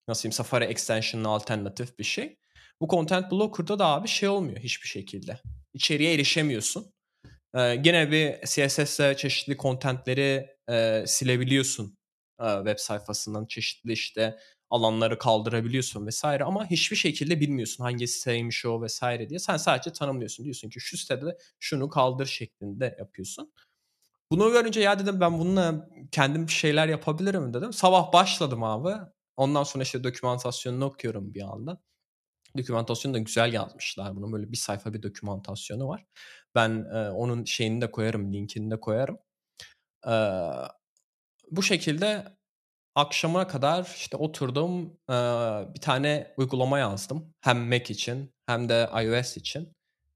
nasıl 0.08 0.22
diyeyim 0.22 0.32
Safari 0.32 0.64
Extension'ın 0.64 1.24
alternatif 1.24 1.98
bir 1.98 2.04
şey. 2.04 2.38
Bu 2.80 2.88
Content 2.88 3.32
Blocker'da 3.32 3.78
da 3.78 3.86
abi 3.86 4.08
şey 4.08 4.28
olmuyor 4.28 4.58
hiçbir 4.58 4.88
şekilde. 4.88 5.40
İçeriye 5.74 6.14
erişemiyorsun. 6.14 6.92
Ee, 7.54 7.74
gene 7.74 8.10
bir 8.10 8.46
CSS'le 8.46 9.16
çeşitli 9.16 9.56
contentleri 9.56 10.56
e, 10.70 11.04
silebiliyorsun 11.06 11.96
e, 12.40 12.56
web 12.56 12.78
sayfasından. 12.78 13.46
Çeşitli 13.46 13.92
işte 13.92 14.38
alanları 14.72 15.18
kaldırabiliyorsun 15.18 16.06
vesaire 16.06 16.44
ama 16.44 16.70
hiçbir 16.70 16.96
şekilde 16.96 17.40
bilmiyorsun 17.40 17.84
hangi 17.84 18.08
siteymiş 18.08 18.66
o 18.66 18.82
vesaire 18.82 19.28
diye. 19.28 19.38
Sen 19.38 19.56
sadece 19.56 19.92
tanımlıyorsun. 19.92 20.44
Diyorsun 20.44 20.70
ki 20.70 20.80
şu 20.80 20.96
sitede 20.98 21.38
şunu 21.60 21.88
kaldır 21.88 22.26
şeklinde 22.26 22.96
yapıyorsun. 22.98 23.52
Bunu 24.30 24.52
görünce 24.52 24.80
ya 24.80 24.98
dedim 24.98 25.20
ben 25.20 25.38
bununla 25.38 25.88
kendim 26.12 26.46
bir 26.46 26.52
şeyler 26.52 26.88
yapabilirim 26.88 27.54
dedim. 27.54 27.72
Sabah 27.72 28.12
başladım 28.12 28.62
abi. 28.62 28.94
Ondan 29.36 29.62
sonra 29.62 29.84
işte 29.84 30.04
dokümantasyonunu 30.04 30.84
okuyorum 30.84 31.34
bir 31.34 31.42
anda. 31.42 31.80
Dokümantasyonu 32.58 33.14
da 33.14 33.18
güzel 33.18 33.52
yazmışlar. 33.52 34.16
Bunun 34.16 34.32
böyle 34.32 34.52
bir 34.52 34.56
sayfa 34.56 34.94
bir 34.94 35.02
dokümantasyonu 35.02 35.88
var. 35.88 36.06
Ben 36.54 36.86
e, 36.94 37.10
onun 37.10 37.44
şeyini 37.44 37.80
de 37.80 37.90
koyarım, 37.90 38.32
linkini 38.32 38.70
de 38.70 38.80
koyarım. 38.80 39.18
E, 40.06 40.14
bu 41.50 41.62
şekilde 41.62 42.36
akşamına 42.94 43.46
kadar 43.46 43.92
işte 43.96 44.16
oturdum 44.16 44.87
e, 45.11 45.14
bir 45.75 45.80
tane 45.80 46.34
uygulama 46.37 46.78
yazdım. 46.78 47.34
Hem 47.40 47.68
Mac 47.68 47.94
için 47.94 48.34
hem 48.46 48.68
de 48.68 48.90
iOS 49.04 49.37
için. 49.37 49.72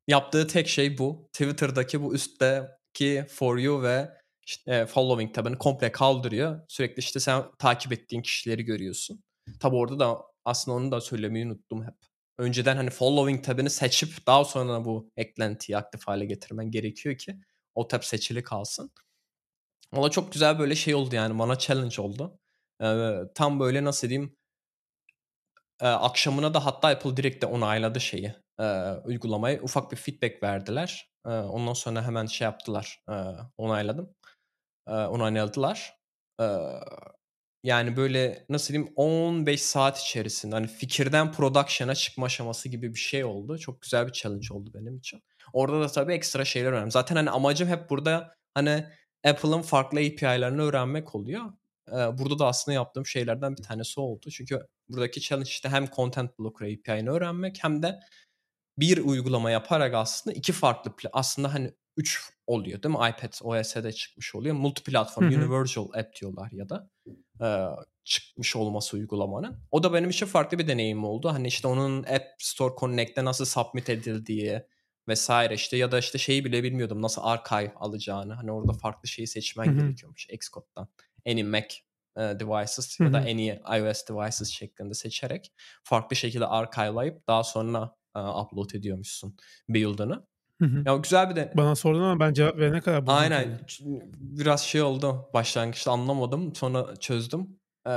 Yaptığı 0.09 0.47
tek 0.47 0.69
şey 0.69 0.99
bu. 0.99 1.29
Twitter'daki 1.33 2.03
bu 2.03 2.15
üstteki 2.15 3.27
For 3.29 3.59
You 3.59 3.83
ve 3.83 4.11
işte 4.47 4.87
Following 4.87 5.35
tabını 5.35 5.59
komple 5.59 5.93
kaldırıyor. 5.93 6.61
Sürekli 6.69 7.01
işte 7.01 7.21
sen 7.21 7.45
takip 7.59 7.93
ettiğin 7.93 8.23
kişileri 8.23 8.65
görüyorsun. 8.65 9.23
Tabi 9.61 9.77
orada 9.77 9.99
da 9.99 10.19
aslında 10.45 10.77
onu 10.77 10.93
da 10.93 11.01
söylemeyi 11.01 11.47
unuttum 11.47 11.85
hep. 11.85 11.95
Önceden 12.39 12.77
hani 12.77 12.91
Following 12.91 13.45
tabını 13.45 13.71
seçip 13.71 14.27
daha 14.27 14.45
sonra 14.45 14.85
bu 14.85 15.11
eklentiyi 15.17 15.77
aktif 15.79 16.07
hale 16.07 16.25
getirmen 16.27 16.71
gerekiyor 16.71 17.19
ki 17.19 17.37
o 17.75 17.89
tab 17.89 18.03
seçili 18.03 18.43
kalsın. 18.43 18.91
Valla 19.93 20.11
çok 20.11 20.33
güzel 20.33 20.59
böyle 20.59 20.75
şey 20.75 20.95
oldu 20.95 21.15
yani 21.15 21.39
bana 21.39 21.59
challenge 21.59 22.03
oldu. 22.03 22.39
Ee, 22.83 23.15
tam 23.35 23.61
böyle 23.61 23.85
nasıl 23.85 24.09
diyeyim 24.09 24.37
e, 25.81 25.87
akşamına 25.87 26.55
da 26.55 26.67
hatta 26.67 26.89
Apple 26.89 27.17
direkt 27.17 27.43
de 27.43 27.47
onayladı 27.47 28.01
şeyi 28.01 28.35
e, 28.61 28.65
uygulamayı. 29.05 29.63
Ufak 29.63 29.93
bir 29.93 29.97
feedback 29.97 30.43
verdiler. 30.43 31.11
E, 31.27 31.31
ondan 31.31 31.73
sonra 31.73 32.03
hemen 32.07 32.27
şey 32.27 32.45
yaptılar. 32.45 33.03
E, 33.11 33.15
onayladım. 33.59 34.15
E, 34.89 34.93
onayladılar. 34.93 35.97
E, 36.41 36.47
yani 37.65 37.97
böyle 37.97 38.47
nasıl 38.49 38.75
diyeyim 38.75 38.93
15 38.97 39.63
saat 39.63 39.99
içerisinde 39.99 40.55
hani 40.55 40.67
fikirden 40.67 41.33
production'a 41.33 41.95
çıkma 41.95 42.27
aşaması 42.27 42.69
gibi 42.69 42.95
bir 42.95 42.99
şey 42.99 43.25
oldu. 43.25 43.59
Çok 43.59 43.83
güzel 43.83 44.07
bir 44.07 44.13
challenge 44.13 44.47
oldu 44.51 44.71
benim 44.75 44.97
için. 44.97 45.23
Orada 45.53 45.81
da 45.81 45.89
tabii 45.89 46.13
ekstra 46.15 46.45
şeyler 46.45 46.73
öğrendim. 46.73 46.91
Zaten 46.91 47.17
hani 47.17 47.31
amacım 47.31 47.69
hep 47.69 47.91
burada 47.91 48.35
hani 48.55 48.87
Apple'ın 49.27 49.63
farklı 49.63 49.99
API'lerini 49.99 50.63
öğrenmek 50.63 51.15
oluyor. 51.15 51.53
Burada 51.93 52.39
da 52.39 52.47
aslında 52.47 52.75
yaptığım 52.75 53.07
şeylerden 53.07 53.57
bir 53.57 53.63
tanesi 53.63 54.01
oldu. 54.01 54.31
Çünkü 54.31 54.67
buradaki 54.89 55.21
challenge 55.21 55.49
işte 55.49 55.69
hem 55.69 55.87
Content 55.97 56.39
Blocker 56.39 56.67
API'ni 56.67 57.11
öğrenmek 57.11 57.65
hem 57.65 57.83
de 57.83 58.01
bir 58.79 58.99
uygulama 58.99 59.51
yaparak 59.51 59.95
aslında 59.95 60.37
iki 60.37 60.53
farklı 60.53 60.93
aslında 61.13 61.55
hani 61.55 61.73
üç 61.97 62.31
oluyor 62.47 62.83
değil 62.83 62.95
mi? 62.95 63.09
iPad 63.09 63.33
OS'e 63.43 63.93
çıkmış 63.93 64.35
oluyor. 64.35 64.55
Multi 64.55 64.83
platform, 64.83 65.25
universal 65.27 65.89
app 65.95 66.21
diyorlar 66.21 66.51
ya 66.53 66.69
da 66.69 66.91
e, 67.41 67.47
çıkmış 68.05 68.57
olması 68.57 68.97
uygulamanın. 68.97 69.59
O 69.71 69.83
da 69.83 69.93
benim 69.93 70.11
için 70.11 70.27
farklı 70.27 70.59
bir 70.59 70.69
deneyim 70.69 71.05
oldu. 71.05 71.29
Hani 71.29 71.49
işte 71.49 71.69
onun 71.69 72.03
App 72.03 72.25
Store 72.39 72.75
Connect'te 72.81 73.25
nasıl 73.25 73.45
submit 73.45 73.91
edildiği 73.91 74.63
vesaire 75.09 75.55
işte 75.55 75.77
ya 75.77 75.93
da 75.93 75.99
işte 75.99 76.19
şeyi 76.19 76.45
bile 76.45 76.63
bilmiyordum 76.63 77.03
nasıl 77.03 77.23
archive 77.25 77.75
alacağını. 77.75 78.35
Hani 78.35 78.53
orada 78.53 78.73
farklı 78.73 79.09
şeyi 79.09 79.27
seçmen 79.27 79.67
gerekiyormuş 79.79 80.27
Xcode'dan. 80.31 80.89
Any 81.27 81.43
Mac 81.43 81.75
e, 82.17 82.21
devices 82.21 83.01
ya 83.01 83.13
da 83.13 83.19
any 83.19 83.49
iOS 83.49 84.09
devices 84.09 84.49
şeklinde 84.49 84.95
seçerek 84.95 85.53
farklı 85.85 86.17
şekilde 86.17 86.47
archive'layıp 86.47 87.29
daha 87.29 87.45
sonra 87.45 87.95
e, 88.17 88.21
upload 88.21 88.71
ediyormuşsun 88.71 89.37
build'ını. 89.69 90.27
Hı 90.61 90.67
hı. 90.67 90.83
Ya 90.87 90.97
güzel 90.97 91.31
bir 91.31 91.37
de 91.37 91.53
Bana 91.57 91.75
sordun 91.75 92.03
ama 92.03 92.21
ben 92.21 92.33
cevap 92.33 92.59
verene 92.59 92.81
kadar 92.81 93.05
Aynen. 93.07 93.61
Biraz 94.19 94.63
şey 94.63 94.83
oldu. 94.83 95.31
Başlangıçta 95.35 95.93
anlamadım. 95.93 96.55
Sonra 96.55 96.97
çözdüm. 96.97 97.59
Ee, 97.87 97.91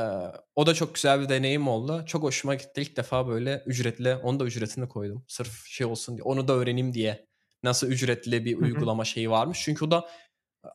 o 0.55 0.65
da 0.65 0.73
çok 0.73 0.95
güzel 0.95 1.21
bir 1.21 1.29
deneyim 1.29 1.67
oldu. 1.67 2.03
Çok 2.05 2.23
hoşuma 2.23 2.55
gitti. 2.55 2.81
İlk 2.81 2.97
defa 2.97 3.27
böyle 3.27 3.63
ücretli, 3.65 4.15
onu 4.15 4.39
da 4.39 4.45
ücretini 4.45 4.89
koydum. 4.89 5.25
Sırf 5.27 5.65
şey 5.65 5.87
olsun 5.87 6.15
diye. 6.15 6.23
Onu 6.23 6.47
da 6.47 6.53
öğreneyim 6.53 6.93
diye. 6.93 7.25
Nasıl 7.63 7.87
ücretli 7.87 8.45
bir 8.45 8.57
uygulama 8.57 9.05
şeyi 9.05 9.29
varmış. 9.29 9.61
Çünkü 9.63 9.85
o 9.85 9.91
da 9.91 10.09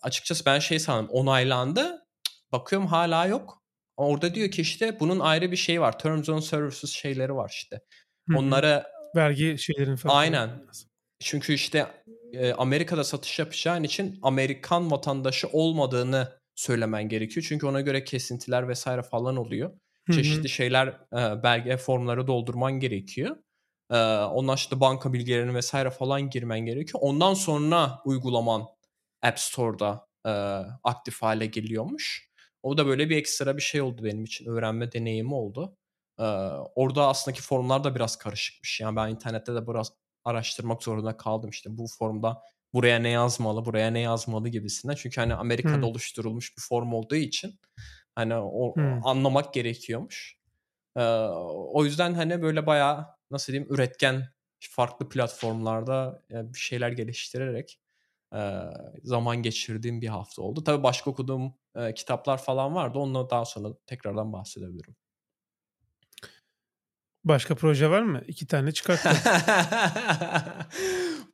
açıkçası 0.02 0.46
ben 0.46 0.58
şey 0.58 0.78
sandım. 0.78 1.10
Onaylandı. 1.10 2.03
Bakıyorum 2.54 2.88
hala 2.88 3.26
yok. 3.26 3.62
Orada 3.96 4.34
diyor 4.34 4.50
ki 4.50 4.62
işte 4.62 5.00
bunun 5.00 5.20
ayrı 5.20 5.50
bir 5.50 5.56
şey 5.56 5.80
var. 5.80 5.98
Terms 5.98 6.28
on 6.28 6.40
Services 6.40 6.90
şeyleri 6.90 7.34
var 7.34 7.50
işte. 7.54 7.80
Onlara 8.36 8.86
vergi 9.16 9.58
şeylerin 9.58 9.96
falan. 9.96 10.14
Aynen. 10.14 10.50
Çünkü 11.20 11.52
işte 11.52 11.86
e, 12.32 12.52
Amerika'da 12.52 13.04
satış 13.04 13.38
yapacağın 13.38 13.82
için 13.82 14.18
Amerikan 14.22 14.90
vatandaşı 14.90 15.48
olmadığını 15.48 16.40
söylemen 16.54 17.08
gerekiyor. 17.08 17.46
Çünkü 17.48 17.66
ona 17.66 17.80
göre 17.80 18.04
kesintiler 18.04 18.68
vesaire 18.68 19.02
falan 19.02 19.36
oluyor. 19.36 19.70
Hı-hı. 20.06 20.16
Çeşitli 20.16 20.48
şeyler 20.48 20.86
e, 20.88 21.42
belge 21.42 21.76
formları 21.76 22.26
doldurman 22.26 22.72
gerekiyor. 22.72 23.36
E, 23.90 23.96
ondan 24.18 24.56
işte 24.56 24.80
banka 24.80 25.12
bilgilerini 25.12 25.54
vesaire 25.54 25.90
falan 25.90 26.30
girmen 26.30 26.60
gerekiyor. 26.60 26.98
Ondan 27.02 27.34
sonra 27.34 27.98
uygulaman 28.04 28.66
App 29.22 29.38
Store'da 29.38 30.06
e, 30.26 30.30
aktif 30.84 31.22
hale 31.22 31.46
geliyormuş. 31.46 32.33
O 32.64 32.78
da 32.78 32.86
böyle 32.86 33.10
bir 33.10 33.16
ekstra 33.16 33.56
bir 33.56 33.62
şey 33.62 33.80
oldu 33.80 34.04
benim 34.04 34.24
için. 34.24 34.46
Öğrenme 34.46 34.92
deneyimi 34.92 35.34
oldu. 35.34 35.76
Ee, 36.18 36.22
orada 36.74 37.08
aslındaki 37.08 37.42
formlar 37.42 37.84
da 37.84 37.94
biraz 37.94 38.16
karışıkmış. 38.16 38.80
Yani 38.80 38.96
ben 38.96 39.08
internette 39.08 39.54
de 39.54 39.66
biraz 39.66 39.92
araştırmak 40.24 40.82
zorunda 40.82 41.16
kaldım 41.16 41.50
işte 41.50 41.78
bu 41.78 41.86
formda 41.98 42.42
buraya 42.74 42.98
ne 42.98 43.08
yazmalı, 43.08 43.64
buraya 43.64 43.90
ne 43.90 44.00
yazmalı 44.00 44.48
gibisinden. 44.48 44.94
Çünkü 44.94 45.20
hani 45.20 45.34
Amerika'da 45.34 45.76
hmm. 45.76 45.84
oluşturulmuş 45.84 46.56
bir 46.56 46.62
form 46.62 46.92
olduğu 46.92 47.16
için 47.16 47.60
hani 48.14 48.34
o 48.36 48.74
hmm. 48.74 49.06
anlamak 49.06 49.54
gerekiyormuş. 49.54 50.38
Ee, 50.96 51.02
o 51.50 51.84
yüzden 51.84 52.14
hani 52.14 52.42
böyle 52.42 52.66
bayağı 52.66 53.06
nasıl 53.30 53.52
diyeyim 53.52 53.74
üretken 53.74 54.28
farklı 54.60 55.08
platformlarda 55.08 56.22
bir 56.30 56.58
şeyler 56.58 56.92
geliştirerek 56.92 57.78
zaman 59.02 59.42
geçirdiğim 59.42 60.00
bir 60.00 60.08
hafta 60.08 60.42
oldu. 60.42 60.64
Tabii 60.64 60.82
başka 60.82 61.10
okuduğum 61.10 61.54
kitaplar 61.96 62.38
falan 62.38 62.74
vardı. 62.74 62.98
Onunla 62.98 63.30
daha 63.30 63.44
sonra 63.44 63.68
tekrardan 63.86 64.32
bahsedebilirim. 64.32 64.96
Başka 67.24 67.54
proje 67.54 67.90
var 67.90 68.02
mı? 68.02 68.22
İki 68.28 68.46
tane 68.46 68.72
çıkarttım. 68.72 69.12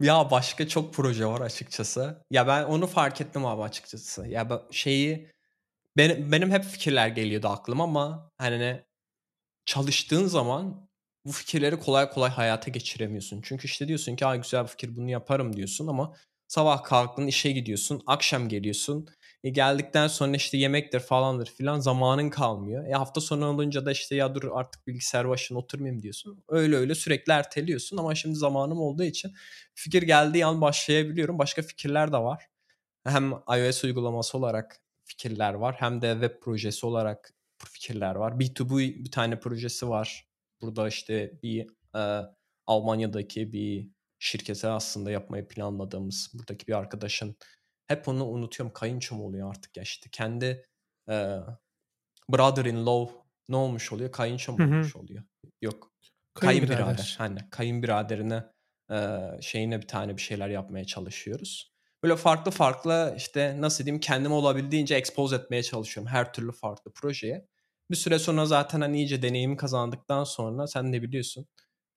ya 0.01 0.31
başka 0.31 0.69
çok 0.69 0.95
proje 0.95 1.27
var 1.27 1.41
açıkçası. 1.41 2.25
Ya 2.31 2.47
ben 2.47 2.65
onu 2.65 2.87
fark 2.87 3.21
ettim 3.21 3.47
abi 3.47 3.63
açıkçası. 3.63 4.29
Ya 4.29 4.51
ben 4.51 4.61
şeyi 4.71 5.31
benim, 5.97 6.33
benim 6.33 6.51
hep 6.51 6.65
fikirler 6.65 7.09
geliyordu 7.09 7.49
aklıma 7.49 7.85
ama 7.85 8.31
hani 8.39 8.85
çalıştığın 9.65 10.27
zaman 10.27 10.89
bu 11.27 11.33
fikirleri 11.33 11.79
kolay 11.81 12.11
kolay 12.11 12.31
hayata 12.31 12.71
geçiremiyorsun. 12.71 13.41
Çünkü 13.43 13.67
işte 13.67 13.89
diyorsun 13.89 14.17
ki 14.17 14.25
güzel 14.43 14.63
bir 14.63 14.69
fikir 14.69 14.97
bunu 14.97 15.11
yaparım 15.11 15.57
diyorsun 15.57 15.87
ama 15.87 16.15
sabah 16.51 16.85
kalktın 16.85 17.27
işe 17.27 17.53
gidiyorsun, 17.53 18.03
akşam 18.07 18.49
geliyorsun. 18.49 19.07
E 19.45 19.51
geldikten 19.51 20.09
sonra 20.09 20.37
işte 20.37 20.57
yemektir 20.57 21.01
falandır 21.01 21.47
filan 21.47 21.81
zamanın 21.81 22.31
kalmıyor. 22.31 22.87
E 22.87 22.93
hafta 22.93 23.21
sonu 23.21 23.47
olunca 23.47 23.87
da 23.87 23.93
işte 23.93 24.17
ya 24.17 24.35
dur 24.35 24.51
artık 24.55 24.87
bilgisayar 24.87 25.29
başına 25.29 25.59
oturmayayım 25.59 26.03
diyorsun. 26.03 26.45
Öyle 26.49 26.77
öyle 26.77 26.95
sürekli 26.95 27.33
erteliyorsun 27.33 27.97
ama 27.97 28.15
şimdi 28.15 28.37
zamanım 28.37 28.81
olduğu 28.81 29.03
için 29.03 29.33
fikir 29.75 30.03
geldiği 30.03 30.47
an 30.47 30.61
başlayabiliyorum. 30.61 31.39
Başka 31.39 31.63
fikirler 31.63 32.13
de 32.13 32.19
var. 32.19 32.47
Hem 33.05 33.33
iOS 33.33 33.85
uygulaması 33.85 34.39
olarak 34.39 34.81
fikirler 35.05 35.55
var 35.55 35.77
hem 35.79 36.03
de 36.03 36.13
web 36.13 36.41
projesi 36.43 36.87
olarak 36.87 37.35
fikirler 37.59 38.15
var. 38.15 38.33
B2B 38.33 39.05
bir 39.05 39.11
tane 39.11 39.41
projesi 39.41 39.89
var. 39.89 40.29
Burada 40.61 40.89
işte 40.89 41.33
bir 41.43 41.67
e, 41.97 42.23
Almanya'daki 42.67 43.53
bir 43.53 43.91
şirkete 44.21 44.69
aslında 44.69 45.11
yapmayı 45.11 45.49
planladığımız 45.49 46.31
buradaki 46.35 46.67
bir 46.67 46.73
arkadaşın 46.73 47.37
hep 47.87 48.09
onu 48.09 48.25
unutuyorum. 48.25 48.73
Kayınço 48.73 49.17
mu 49.17 49.25
oluyor 49.25 49.51
artık 49.51 49.77
ya 49.77 49.83
işte 49.83 50.11
kendi 50.13 50.67
e, 51.09 51.37
brother-in-law 52.33 53.15
ne 53.49 53.57
olmuş 53.57 53.93
oluyor? 53.93 54.13
Kayınço 54.13 54.53
mu 54.53 54.65
olmuş 54.65 54.97
oluyor? 54.97 55.25
Yok. 55.63 55.93
Kayınbirader. 56.35 56.77
Kayınbirader. 56.77 57.15
Hani 57.19 57.51
kayınbiraderine 57.51 58.45
e, 58.91 59.19
şeyine 59.41 59.83
bir 59.83 59.89
tane 59.89 60.17
bir 60.17 60.23
şeyler 60.23 60.49
yapmaya 60.49 60.85
çalışıyoruz. 60.85 61.73
Böyle 62.03 62.17
farklı 62.17 62.51
farklı 62.51 63.15
işte 63.17 63.57
nasıl 63.61 63.85
diyeyim 63.85 64.01
kendimi 64.01 64.35
olabildiğince 64.35 64.95
expose 64.95 65.37
etmeye 65.37 65.63
çalışıyorum 65.63 66.13
her 66.13 66.33
türlü 66.33 66.53
farklı 66.53 66.93
projeye. 66.93 67.49
Bir 67.91 67.97
süre 67.97 68.19
sonra 68.19 68.47
zaten 68.47 68.81
hani 68.81 68.97
iyice 68.97 69.23
deneyimi 69.23 69.57
kazandıktan 69.57 70.25
sonra 70.25 70.67
sen 70.67 70.93
de 70.93 71.03
biliyorsun 71.03 71.47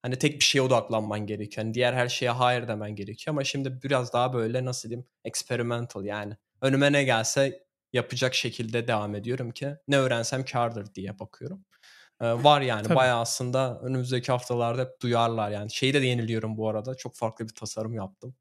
Hani 0.03 0.19
tek 0.19 0.33
bir 0.39 0.43
şeye 0.43 0.61
odaklanman 0.61 1.19
gerekiyor. 1.27 1.65
Hani 1.65 1.73
diğer 1.73 1.93
her 1.93 2.07
şeye 2.07 2.31
hayır 2.31 2.67
demen 2.67 2.95
gerekiyor. 2.95 3.33
Ama 3.33 3.43
şimdi 3.43 3.81
biraz 3.83 4.13
daha 4.13 4.33
böyle 4.33 4.65
nasıl 4.65 4.89
diyeyim 4.89 5.07
experimental 5.25 6.05
yani. 6.05 6.37
Önüme 6.61 6.91
ne 6.91 7.03
gelse 7.03 7.65
yapacak 7.93 8.33
şekilde 8.33 8.87
devam 8.87 9.15
ediyorum 9.15 9.51
ki 9.51 9.75
ne 9.87 9.97
öğrensem 9.97 10.45
kardır 10.45 10.95
diye 10.95 11.19
bakıyorum. 11.19 11.65
Ee, 12.21 12.25
var 12.33 12.61
yani 12.61 12.83
Tabii. 12.83 12.95
bayağı 12.95 13.19
aslında 13.19 13.79
önümüzdeki 13.81 14.31
haftalarda 14.31 14.81
hep 14.81 15.01
duyarlar 15.01 15.51
yani. 15.51 15.71
Şeyi 15.71 15.93
de 15.93 15.97
yeniliyorum 15.99 16.57
bu 16.57 16.69
arada. 16.69 16.95
Çok 16.95 17.15
farklı 17.15 17.47
bir 17.47 17.53
tasarım 17.55 17.93
yaptım. 17.93 18.35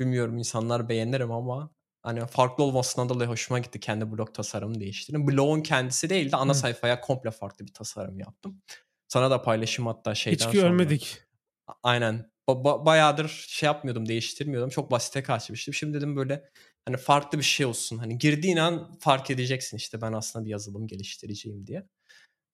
Bilmiyorum 0.00 0.38
insanlar 0.38 0.88
beğenirim 0.88 1.32
ama 1.32 1.70
Hani 2.04 2.26
farklı 2.26 2.64
olmasından 2.64 3.08
dolayı 3.08 3.30
hoşuma 3.30 3.58
gitti 3.58 3.80
kendi 3.80 4.12
blog 4.12 4.34
tasarımı 4.34 4.80
değiştirdim. 4.80 5.28
Blog'un 5.28 5.60
kendisi 5.60 6.10
değil 6.10 6.32
de 6.32 6.36
ana 6.36 6.50
Hı. 6.50 6.54
sayfaya 6.54 7.00
komple 7.00 7.30
farklı 7.30 7.66
bir 7.66 7.72
tasarım 7.72 8.18
yaptım. 8.18 8.62
Sana 9.08 9.30
da 9.30 9.42
paylaşım 9.42 9.86
hatta 9.86 10.14
şeyden 10.14 10.36
Hiç 10.36 10.42
sonra. 10.42 10.52
görmedik. 10.52 11.22
A- 11.66 11.72
Aynen. 11.82 12.30
Ba- 12.48 12.64
ba- 12.64 12.86
bayağıdır 12.86 13.28
şey 13.48 13.66
yapmıyordum, 13.66 14.08
değiştirmiyordum. 14.08 14.70
Çok 14.70 14.90
basite 14.90 15.22
kaçmıştım. 15.22 15.74
Şimdi 15.74 15.96
dedim 15.98 16.16
böyle 16.16 16.50
hani 16.86 16.96
farklı 16.96 17.38
bir 17.38 17.44
şey 17.44 17.66
olsun. 17.66 17.98
Hani 17.98 18.18
girdiğin 18.18 18.56
an 18.56 18.98
fark 19.00 19.30
edeceksin 19.30 19.76
işte 19.76 20.00
ben 20.00 20.12
aslında 20.12 20.44
bir 20.44 20.50
yazılım 20.50 20.86
geliştiriciyim 20.86 21.66
diye. 21.66 21.88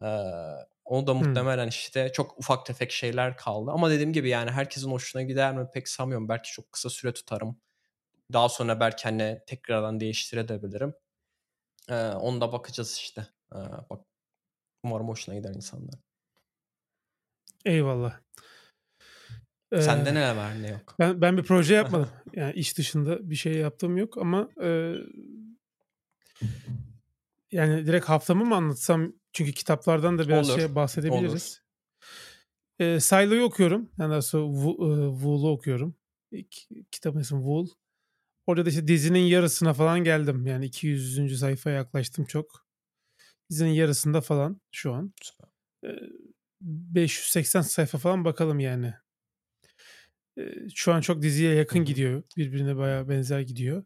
Ee, 0.03 0.07
o 0.85 1.07
da 1.07 1.15
muhtemelen 1.15 1.69
işte 1.69 2.13
çok 2.15 2.39
ufak 2.39 2.67
tefek 2.67 2.91
şeyler 2.93 3.37
kaldı. 3.37 3.71
Ama 3.71 3.91
dediğim 3.91 4.13
gibi 4.13 4.29
yani 4.29 4.51
herkesin 4.51 4.91
hoşuna 4.91 5.23
gider 5.23 5.57
mi 5.57 5.67
pek 5.75 5.89
sanmıyorum. 5.89 6.29
Belki 6.29 6.53
çok 6.53 6.73
kısa 6.73 6.91
süre 6.91 7.13
tutarım. 7.13 7.61
Daha 8.33 8.49
sonra 8.49 8.81
belki 8.81 9.05
hani 9.05 9.41
tekrardan 9.47 10.01
değiştirebilirim. 10.01 10.95
Ee, 11.89 11.95
onu 12.09 12.41
da 12.41 12.53
bakacağız 12.53 12.97
işte. 12.97 13.27
Ee, 13.55 13.59
bak 13.91 14.05
umarım 14.85 15.09
hoşuna 15.09 15.35
gider 15.35 15.55
insanlar. 15.55 15.95
Eyvallah. 17.65 18.21
Sende 19.79 20.11
Ee, 20.11 20.15
ne 20.15 20.37
var 20.37 20.63
ne 20.63 20.69
yok? 20.71 20.97
ben 20.99 21.21
ben 21.21 21.37
bir 21.37 21.43
proje 21.43 21.75
yapmadım. 21.83 22.09
Yani 22.35 22.53
iş 22.53 22.79
dışında 22.79 23.31
bir 23.31 23.35
şey 23.35 23.55
yaptığım 23.55 23.97
yok 23.97 24.19
ama 24.19 24.49
e, 24.63 24.95
yani 27.53 27.87
direkt 27.87 28.09
haftamı 28.09 28.45
mı 28.45 28.55
anlatsam? 28.57 29.13
Çünkü 29.33 29.53
kitaplardan 29.53 30.19
da 30.19 30.29
biraz 30.29 30.49
Olur, 30.49 30.59
şey 30.59 30.75
bahsedebiliriz. 30.75 31.63
E, 32.79 33.01
Silo'yu 33.01 33.43
okuyorum. 33.43 33.91
Yani 33.99 34.11
daha 34.11 34.23
sonra 34.23 34.45
Wo- 34.45 35.13
Wool'u 35.15 35.51
okuyorum. 35.51 35.95
İlk 36.31 36.55
kitabın 36.91 37.21
ismi 37.21 37.39
Wool. 37.39 37.69
Orada 38.47 38.67
da 38.67 38.71
işte 38.71 38.89
dizinin 38.89 39.19
yarısına 39.21 39.73
falan 39.75 40.05
geldim. 40.05 40.47
Yani 40.47 40.65
200. 40.67 41.39
sayfaya 41.39 41.77
yaklaştım 41.77 42.25
çok. 42.25 42.67
Dizinin 43.51 43.71
yarısında 43.71 44.21
falan 44.21 44.61
şu 44.73 44.93
an. 44.93 45.13
Süper. 45.23 45.49
E, 45.85 45.89
580 46.61 47.61
sayfa 47.61 47.99
falan 47.99 48.25
bakalım 48.25 48.61
yani. 48.61 48.95
Şu 50.75 50.93
an 50.93 51.01
çok 51.01 51.23
diziye 51.23 51.55
yakın 51.55 51.85
gidiyor. 51.85 52.23
Birbirine 52.37 52.77
bayağı 52.77 53.09
benzer 53.09 53.41
gidiyor. 53.41 53.85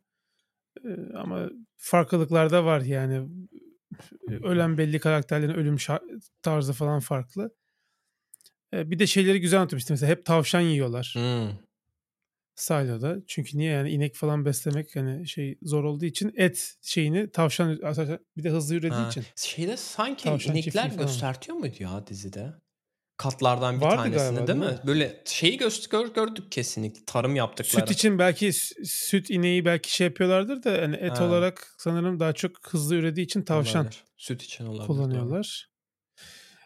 Ama 1.14 1.50
farklılıklar 1.76 2.50
da 2.50 2.64
var 2.64 2.81
yani. 2.81 3.28
Ölen 4.28 4.78
belli 4.78 4.99
karakterlerin 4.99 5.54
ölüm 5.54 5.76
tarzı 6.43 6.73
falan 6.73 7.00
farklı. 7.00 7.54
Bir 8.73 8.99
de 8.99 9.07
şeyleri 9.07 9.40
güzel 9.40 9.61
anlatıyor 9.61 9.81
işte 9.81 9.95
mesela 9.95 10.12
hep 10.12 10.25
tavşan 10.25 10.61
yiyorlar 10.61 11.14
Hmm. 11.16 11.63
Silo'da. 12.54 13.16
Çünkü 13.26 13.58
niye 13.58 13.73
yani 13.73 13.90
inek 13.90 14.14
falan 14.14 14.44
beslemek 14.44 14.96
hani 14.96 15.28
şey 15.28 15.58
zor 15.62 15.84
olduğu 15.84 16.04
için 16.04 16.32
et 16.37 16.75
şeyini 16.82 17.30
tavşan 17.30 17.78
bir 18.37 18.44
de 18.44 18.50
hızlı 18.50 18.75
ürediği 18.75 18.90
Ha, 18.90 19.08
için. 19.08 19.25
şeyde 19.37 19.76
sanki 19.76 20.25
Tavşan 20.25 20.52
inekler 20.56 20.90
göstertiyor 20.90 21.58
muydu 21.58 21.76
ya 21.80 22.06
dizide? 22.06 22.52
Katlardan 23.16 23.76
bir 23.76 23.84
Vardı 23.84 23.96
tanesini 23.96 24.34
galiba, 24.34 24.46
değil 24.46 24.61
değil 24.61 24.73
mi? 24.73 24.78
mi? 24.78 24.87
Böyle 24.87 25.23
şeyi 25.25 25.56
göz, 25.58 25.88
gör- 25.88 26.14
gördük 26.14 26.52
kesinlikle. 26.52 27.04
Tarım 27.06 27.37
yaptıkları. 27.37 27.87
Süt 27.87 27.90
için 27.90 28.18
belki 28.18 28.52
süt 28.84 29.30
ineği 29.30 29.64
belki 29.64 29.94
şey 29.94 30.06
yapıyorlardır 30.06 30.62
da 30.62 30.82
hani 30.82 30.96
et 30.96 31.18
Ha. 31.20 31.25
olarak 31.28 31.75
sanırım 31.78 32.20
daha 32.20 32.32
çok 32.32 32.50
hızlı 32.73 32.94
ürediği 32.94 33.25
için 33.25 33.42
tavşan 33.42 33.82
Olabilir. 33.82 34.04
Süt 34.16 34.42
için 34.42 34.64
olabilir. 34.66 34.78
doğru. 34.78 34.87
kullanıyorlar. 34.87 35.68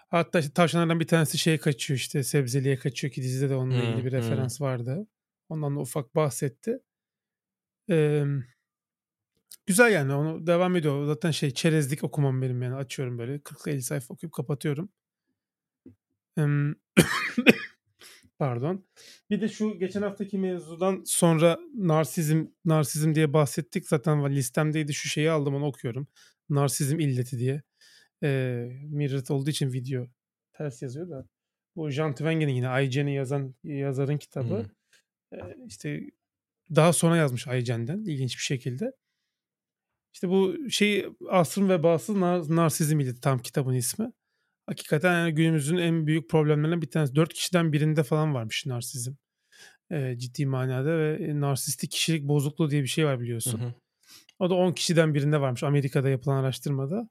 Hatta 0.08 0.38
işte 0.38 0.52
tavşanlardan 0.52 1.00
bir 1.00 1.06
tanesi 1.06 1.38
şeye 1.38 1.58
kaçıyor 1.58 1.98
işte 1.98 2.24
sebzeliğe 2.24 2.76
kaçıyor 2.76 3.12
ki 3.12 3.22
dizide 3.22 3.50
de 3.50 3.54
onunla 3.54 3.74
Hmm, 3.74 3.90
ilgili 3.92 4.04
bir 4.04 4.10
hmm. 4.12 4.18
referans 4.18 4.60
vardı. 4.60 5.06
Ondan 5.48 5.76
da 5.76 5.80
ufak 5.80 6.14
bahsetti. 6.14 6.78
Ee, 7.90 8.24
güzel 9.66 9.92
yani 9.92 10.14
onu 10.14 10.46
devam 10.46 10.76
ediyor. 10.76 11.06
Zaten 11.06 11.30
şey 11.30 11.50
çerezlik 11.50 12.04
okumam 12.04 12.42
benim 12.42 12.62
yani 12.62 12.74
açıyorum 12.74 13.18
böyle 13.18 13.36
40-50 13.36 13.80
sayfa 13.80 14.14
okuyup 14.14 14.32
kapatıyorum. 14.32 14.88
Em, 16.36 16.74
Pardon. 18.38 18.86
Bir 19.30 19.40
de 19.40 19.48
şu 19.48 19.78
geçen 19.78 20.02
haftaki 20.02 20.38
mevzudan 20.38 21.02
sonra 21.06 21.58
narsizm 21.74 22.46
narsizm 22.64 23.14
diye 23.14 23.32
bahsettik. 23.32 23.88
Zaten 23.88 24.30
listemdeydi 24.36 24.94
şu 24.94 25.08
şeyi 25.08 25.30
aldım 25.30 25.54
onu 25.54 25.66
okuyorum. 25.66 26.08
Narsizm 26.48 27.00
illeti 27.00 27.38
diye. 27.38 27.62
Ee, 28.22 28.68
Mirror 28.90 29.34
olduğu 29.34 29.50
için 29.50 29.72
video 29.72 30.06
ters 30.52 30.82
yazıyor 30.82 31.10
da. 31.10 31.28
Bu 31.76 31.90
Jean 31.90 32.14
Twenge'nin 32.14 32.52
yine 32.52 32.84
IGN'i 32.84 33.14
yazan 33.14 33.54
yazarın 33.64 34.18
kitabı. 34.18 34.58
Hmm. 34.58 34.70
İşte 35.66 36.00
daha 36.74 36.92
sonra 36.92 37.16
yazmış 37.16 37.48
Aycen'den 37.48 37.98
ilginç 37.98 38.36
bir 38.36 38.42
şekilde. 38.42 38.92
İşte 40.14 40.28
bu 40.28 40.70
şey 40.70 41.06
asrın 41.30 41.68
vebası 41.68 42.20
nar, 42.20 42.42
narsizm 42.48 43.00
illeti 43.00 43.20
tam 43.20 43.38
kitabın 43.38 43.74
ismi. 43.74 44.12
Hakikaten 44.66 45.12
yani 45.12 45.34
günümüzün 45.34 45.76
en 45.76 46.06
büyük 46.06 46.30
problemlerinden 46.30 46.82
bir 46.82 46.90
tanesi. 46.90 47.14
Dört 47.14 47.34
kişiden 47.34 47.72
birinde 47.72 48.02
falan 48.02 48.34
varmış 48.34 48.66
narsizm. 48.66 49.12
Ee, 49.90 50.14
ciddi 50.18 50.46
manada 50.46 50.98
ve 50.98 51.18
e, 51.24 51.40
narsistik 51.40 51.90
kişilik 51.90 52.28
bozukluğu 52.28 52.70
diye 52.70 52.82
bir 52.82 52.88
şey 52.88 53.06
var 53.06 53.16
Hı 53.16 53.20
biliyorsun. 53.20 53.58
hı. 53.58 53.74
O 54.38 54.50
da 54.50 54.54
10 54.54 54.72
kişiden 54.72 55.14
birinde 55.14 55.40
varmış 55.40 55.62
Amerika'da 55.62 56.08
yapılan 56.08 56.36
araştırmada. 56.36 57.08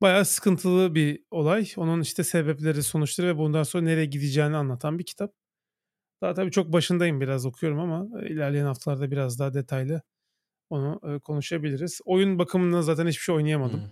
Bayağı 0.00 0.24
sıkıntılı 0.24 0.94
bir 0.94 1.24
olay. 1.30 1.68
Onun 1.76 2.00
işte 2.00 2.24
sebepleri, 2.24 2.82
sonuçları 2.82 3.28
ve 3.28 3.38
bundan 3.38 3.62
sonra 3.62 3.84
nereye 3.84 4.06
gideceğini 4.06 4.56
anlatan 4.56 4.98
bir 4.98 5.04
kitap. 5.04 5.32
Daha 6.20 6.34
tabii 6.34 6.50
çok 6.50 6.72
başındayım 6.72 7.20
biraz 7.20 7.46
okuyorum 7.46 7.78
ama 7.78 8.20
e, 8.22 8.28
ilerleyen 8.28 8.64
haftalarda 8.64 9.10
biraz 9.10 9.38
daha 9.38 9.54
detaylı 9.54 10.02
onu 10.70 11.00
e, 11.14 11.18
konuşabiliriz. 11.18 12.00
Oyun 12.04 12.38
bakımından 12.38 12.80
zaten 12.80 13.06
hiçbir 13.06 13.22
şey 13.22 13.34
oynayamadım. 13.34 13.80
Hmm. 13.80 13.90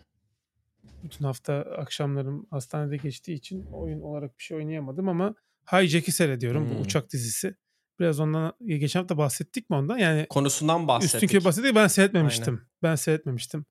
Bütün 1.05 1.25
hafta 1.25 1.55
akşamlarım 1.55 2.47
hastanede 2.51 2.97
geçtiği 2.97 3.35
için 3.35 3.67
oyun 3.73 4.01
olarak 4.01 4.39
bir 4.39 4.43
şey 4.43 4.57
oynayamadım 4.57 5.09
ama 5.09 5.35
Hijack'i 5.73 6.13
seyrediyorum 6.13 6.71
bu 6.71 6.75
Hmm. 6.75 6.81
uçak 6.83 7.13
dizisi. 7.13 7.57
Biraz 8.01 8.21
ondan 8.21 8.53
geçen 8.67 9.01
hafta 9.01 9.17
bahsettik 9.19 9.71
mi 9.71 9.77
ondan? 9.77 9.99
Yani 9.99 10.27
Konusundan 10.29 10.89
bahsettik. 10.89 11.23
üstünkü 11.23 11.45
bahsettik 11.45 11.75
ben 11.75 11.87
seyretmemiştim. 11.87 12.63
Ben 12.83 12.95
seyretmemiştim. 12.95 13.65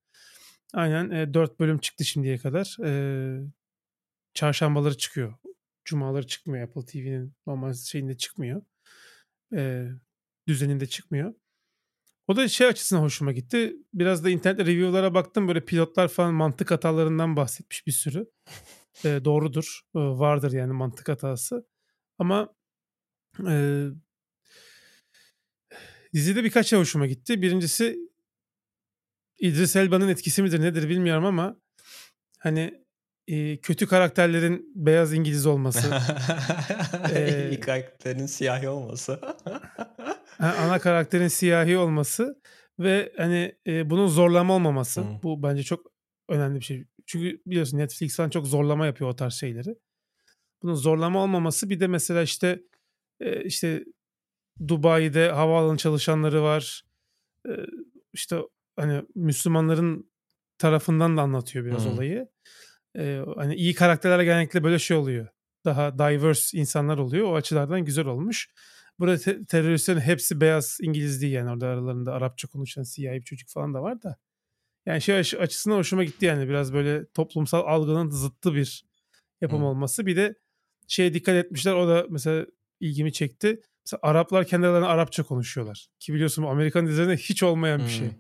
Aynen 0.73 1.09
e, 1.09 1.33
4 1.33 1.59
bölüm 1.59 1.77
çıktı 1.77 2.05
şimdiye 2.05 2.37
kadar. 2.37 2.77
E, 2.85 2.91
çarşambaları 4.33 4.97
çıkıyor. 4.97 5.33
Cumaları 5.85 6.27
çıkmıyor 6.27 6.67
Apple 6.67 6.85
TV'nin 6.85 7.33
normal 7.47 7.73
şeyinde 7.73 8.17
çıkmıyor. 8.17 8.61
E, 9.55 9.87
düzeninde 10.47 10.85
çıkmıyor. 10.85 11.33
O 12.27 12.35
da 12.35 12.47
şey 12.47 12.67
açısından 12.67 13.01
hoşuma 13.01 13.31
gitti. 13.31 13.75
Biraz 13.93 14.23
da 14.23 14.29
internet 14.29 14.59
review'lara 14.59 15.13
baktım. 15.13 15.47
Böyle 15.47 15.65
pilotlar 15.65 16.07
falan 16.07 16.33
mantık 16.33 16.71
hatalarından 16.71 17.35
bahsetmiş 17.35 17.87
bir 17.87 17.91
sürü. 17.91 18.25
E, 19.05 19.25
doğrudur. 19.25 19.81
E, 19.95 19.99
vardır 19.99 20.51
yani 20.51 20.73
mantık 20.73 21.09
hatası. 21.09 21.67
Ama 22.17 22.55
e, 23.49 23.85
dizide 26.13 26.43
birkaç 26.43 26.67
şey 26.67 26.79
hoşuma 26.79 27.07
gitti. 27.07 27.41
Birincisi 27.41 27.99
İdris 29.39 29.75
Elba'nın 29.75 30.09
etkisi 30.09 30.41
midir 30.41 30.61
nedir 30.61 30.89
bilmiyorum 30.89 31.25
ama 31.25 31.57
hani 32.39 32.82
e, 33.27 33.57
kötü 33.57 33.87
karakterlerin 33.87 34.71
beyaz 34.75 35.13
İngiliz 35.13 35.45
olması. 35.45 35.93
Ee, 37.15 37.49
İlk 37.51 37.63
karakterin 37.63 38.25
siyahi 38.25 38.69
olması. 38.69 39.19
Ana 40.39 40.79
karakterin 40.79 41.27
siyahi 41.27 41.77
olması 41.77 42.41
ve 42.79 43.13
hani 43.17 43.55
e, 43.67 43.89
bunun 43.89 44.07
zorlama 44.07 44.53
olmaması. 44.55 45.01
Hı. 45.01 45.05
Bu 45.23 45.43
bence 45.43 45.63
çok 45.63 45.91
önemli 46.29 46.59
bir 46.59 46.65
şey. 46.65 46.85
Çünkü 47.05 47.41
biliyorsun 47.45 47.77
Netflix 47.77 48.15
falan 48.15 48.29
çok 48.29 48.47
zorlama 48.47 48.85
yapıyor 48.85 49.09
o 49.09 49.15
tarz 49.15 49.33
şeyleri. 49.33 49.75
Bunun 50.63 50.75
zorlama 50.75 51.23
olmaması 51.23 51.69
bir 51.69 51.79
de 51.79 51.87
mesela 51.87 52.21
işte 52.21 52.63
e, 53.19 53.43
işte 53.43 53.83
Dubai'de 54.67 55.31
havaalanı 55.31 55.77
çalışanları 55.77 56.43
var. 56.43 56.83
E, 57.47 57.51
işte 58.13 58.37
hani 58.75 59.01
Müslümanların 59.15 60.11
tarafından 60.57 61.17
da 61.17 61.21
anlatıyor 61.21 61.65
biraz 61.65 61.85
Hı. 61.85 61.89
olayı. 61.89 62.27
E, 62.97 63.21
hani 63.35 63.55
iyi 63.55 63.73
karakterler 63.73 64.23
genellikle 64.23 64.63
böyle 64.63 64.79
şey 64.79 64.97
oluyor. 64.97 65.27
Daha 65.65 65.99
diverse 65.99 66.57
insanlar 66.57 66.97
oluyor. 66.97 67.27
O 67.27 67.35
açılardan 67.35 67.85
güzel 67.85 68.05
olmuş. 68.05 68.49
Burada 68.99 69.17
te- 69.17 69.45
teröristlerin 69.45 69.99
hepsi 69.99 70.41
beyaz 70.41 70.77
İngiliz 70.81 71.21
değil 71.21 71.33
yani 71.33 71.49
orada 71.51 71.67
aralarında 71.67 72.13
Arapça 72.13 72.47
konuşan 72.47 72.83
siyahi 72.83 73.19
bir 73.19 73.25
çocuk 73.25 73.49
falan 73.49 73.73
da 73.73 73.81
var 73.81 74.01
da. 74.03 74.17
Yani 74.85 75.01
şey 75.01 75.17
aç- 75.17 75.33
açısından 75.33 75.77
hoşuma 75.77 76.03
gitti 76.03 76.25
yani 76.25 76.49
biraz 76.49 76.73
böyle 76.73 77.05
toplumsal 77.13 77.63
algının 77.67 78.09
zıttı 78.09 78.55
bir 78.55 78.85
yapım 79.41 79.61
Hı. 79.61 79.65
olması. 79.65 80.05
Bir 80.05 80.15
de 80.15 80.35
şeye 80.87 81.13
dikkat 81.13 81.35
etmişler 81.35 81.73
o 81.73 81.87
da 81.87 82.05
mesela 82.09 82.45
ilgimi 82.79 83.13
çekti. 83.13 83.61
Mesela 83.85 83.99
Araplar 84.03 84.47
kendi 84.47 84.67
aralarında 84.67 84.89
Arapça 84.89 85.23
konuşuyorlar. 85.23 85.87
Ki 85.99 86.13
biliyorsun 86.13 86.43
bu 86.43 86.49
Amerikan 86.49 86.87
dizilerinde 86.87 87.17
hiç 87.17 87.43
olmayan 87.43 87.79
bir 87.85 88.01
Hı. 88.01 88.11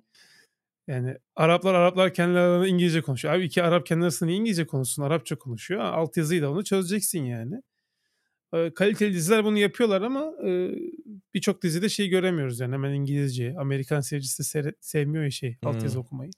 Yani 0.87 1.17
Araplar 1.35 1.73
Araplar 1.73 2.13
kendi 2.13 2.39
aralarında 2.39 2.67
İngilizce 2.67 3.01
konuşuyor. 3.01 3.33
Abi 3.33 3.45
iki 3.45 3.63
Arap 3.63 3.85
kendi 3.85 4.03
arasında 4.03 4.31
İngilizce 4.31 4.67
konuşsun? 4.67 5.03
Arapça 5.03 5.35
konuşuyor. 5.37 5.81
Ha, 5.81 5.91
Altyazıyla 5.91 6.49
onu 6.49 6.63
çözeceksin 6.63 7.23
yani. 7.23 7.61
E, 8.53 8.73
kaliteli 8.73 9.13
diziler 9.13 9.43
bunu 9.43 9.57
yapıyorlar 9.57 10.01
ama 10.01 10.33
e, 10.47 10.71
birçok 11.33 11.63
dizide 11.63 11.89
şey 11.89 12.07
göremiyoruz 12.09 12.59
yani 12.59 12.73
hemen 12.73 12.93
İngilizce. 12.93 13.55
Amerikan 13.59 14.01
seyircisi 14.01 14.63
de 14.63 14.73
sevmiyor 14.81 15.23
ya 15.23 15.31
şey 15.31 15.57
altyazı 15.65 15.95
Hmm. 15.95 16.01
okumayı. 16.01 16.31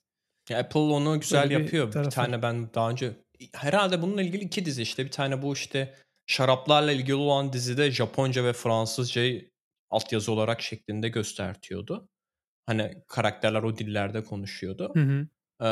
Ya 0.49 0.59
Apple 0.59 0.79
onu 0.79 1.19
güzel 1.19 1.43
Böyle 1.43 1.55
bir 1.55 1.59
yapıyor. 1.63 1.87
Bir 1.87 1.91
tarafı 1.91 2.07
var. 2.07 2.11
tane 2.25 2.41
ben 2.41 2.73
daha 2.73 2.89
önce 2.91 3.11
herhalde 3.53 4.01
bununla 4.01 4.21
ilgili 4.21 4.43
iki 4.43 4.65
dizi 4.65 4.81
işte 4.81 5.05
bir 5.05 5.11
tane 5.11 5.41
bu 5.41 5.53
işte 5.53 5.93
şaraplarla 6.27 6.91
ilgili 6.91 7.15
olan 7.15 7.53
dizide 7.53 7.91
Japonca 7.91 8.43
ve 8.43 8.53
Fransızcayı 8.53 9.51
altyazı 9.89 10.31
olarak 10.31 10.61
şeklinde 10.61 11.09
göstertiyordu. 11.09 12.09
Hani 12.65 13.03
karakterler 13.07 13.63
o 13.63 13.77
dillerde 13.77 14.23
konuşuyordu. 14.23 14.91
Hı 14.95 14.99
hı. 14.99 15.27
Ee, 15.65 15.69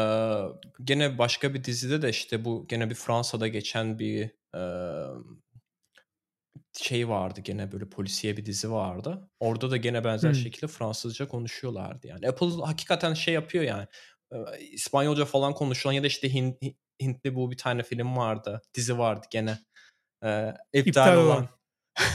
gene 0.83 1.17
başka 1.17 1.53
bir 1.53 1.63
dizide 1.63 2.01
de 2.01 2.09
işte 2.09 2.45
bu 2.45 2.65
gene 2.67 2.89
bir 2.89 2.95
Fransa'da 2.95 3.47
geçen 3.47 3.99
bir 3.99 4.31
e, 4.55 4.61
şey 6.77 7.09
vardı 7.09 7.41
gene 7.41 7.71
böyle 7.71 7.89
polisiye 7.89 8.37
bir 8.37 8.45
dizi 8.45 8.71
vardı. 8.71 9.29
Orada 9.39 9.71
da 9.71 9.77
gene 9.77 10.03
benzer 10.03 10.29
Hmm. 10.29 10.35
şekilde 10.35 10.67
Fransızca 10.67 11.27
konuşuyorlardı 11.27 12.07
yani. 12.07 12.27
Apple 12.27 12.47
hakikaten 12.65 13.13
şey 13.13 13.33
yapıyor 13.33 13.63
yani. 13.63 13.87
İspanyolca 14.71 15.25
falan 15.25 15.53
konuşulan 15.53 15.93
ya 15.93 16.03
da 16.03 16.07
işte 16.07 16.33
Hint, 16.33 16.57
Hintli 17.01 17.35
bu 17.35 17.51
bir 17.51 17.57
tane 17.57 17.83
film 17.83 18.17
vardı. 18.17 18.61
Dizi 18.73 18.97
vardı 18.97 19.27
gene. 19.31 19.59
Ee, 20.23 20.53
iptal, 20.73 20.87
İptal 20.89 21.17
olan. 21.17 21.47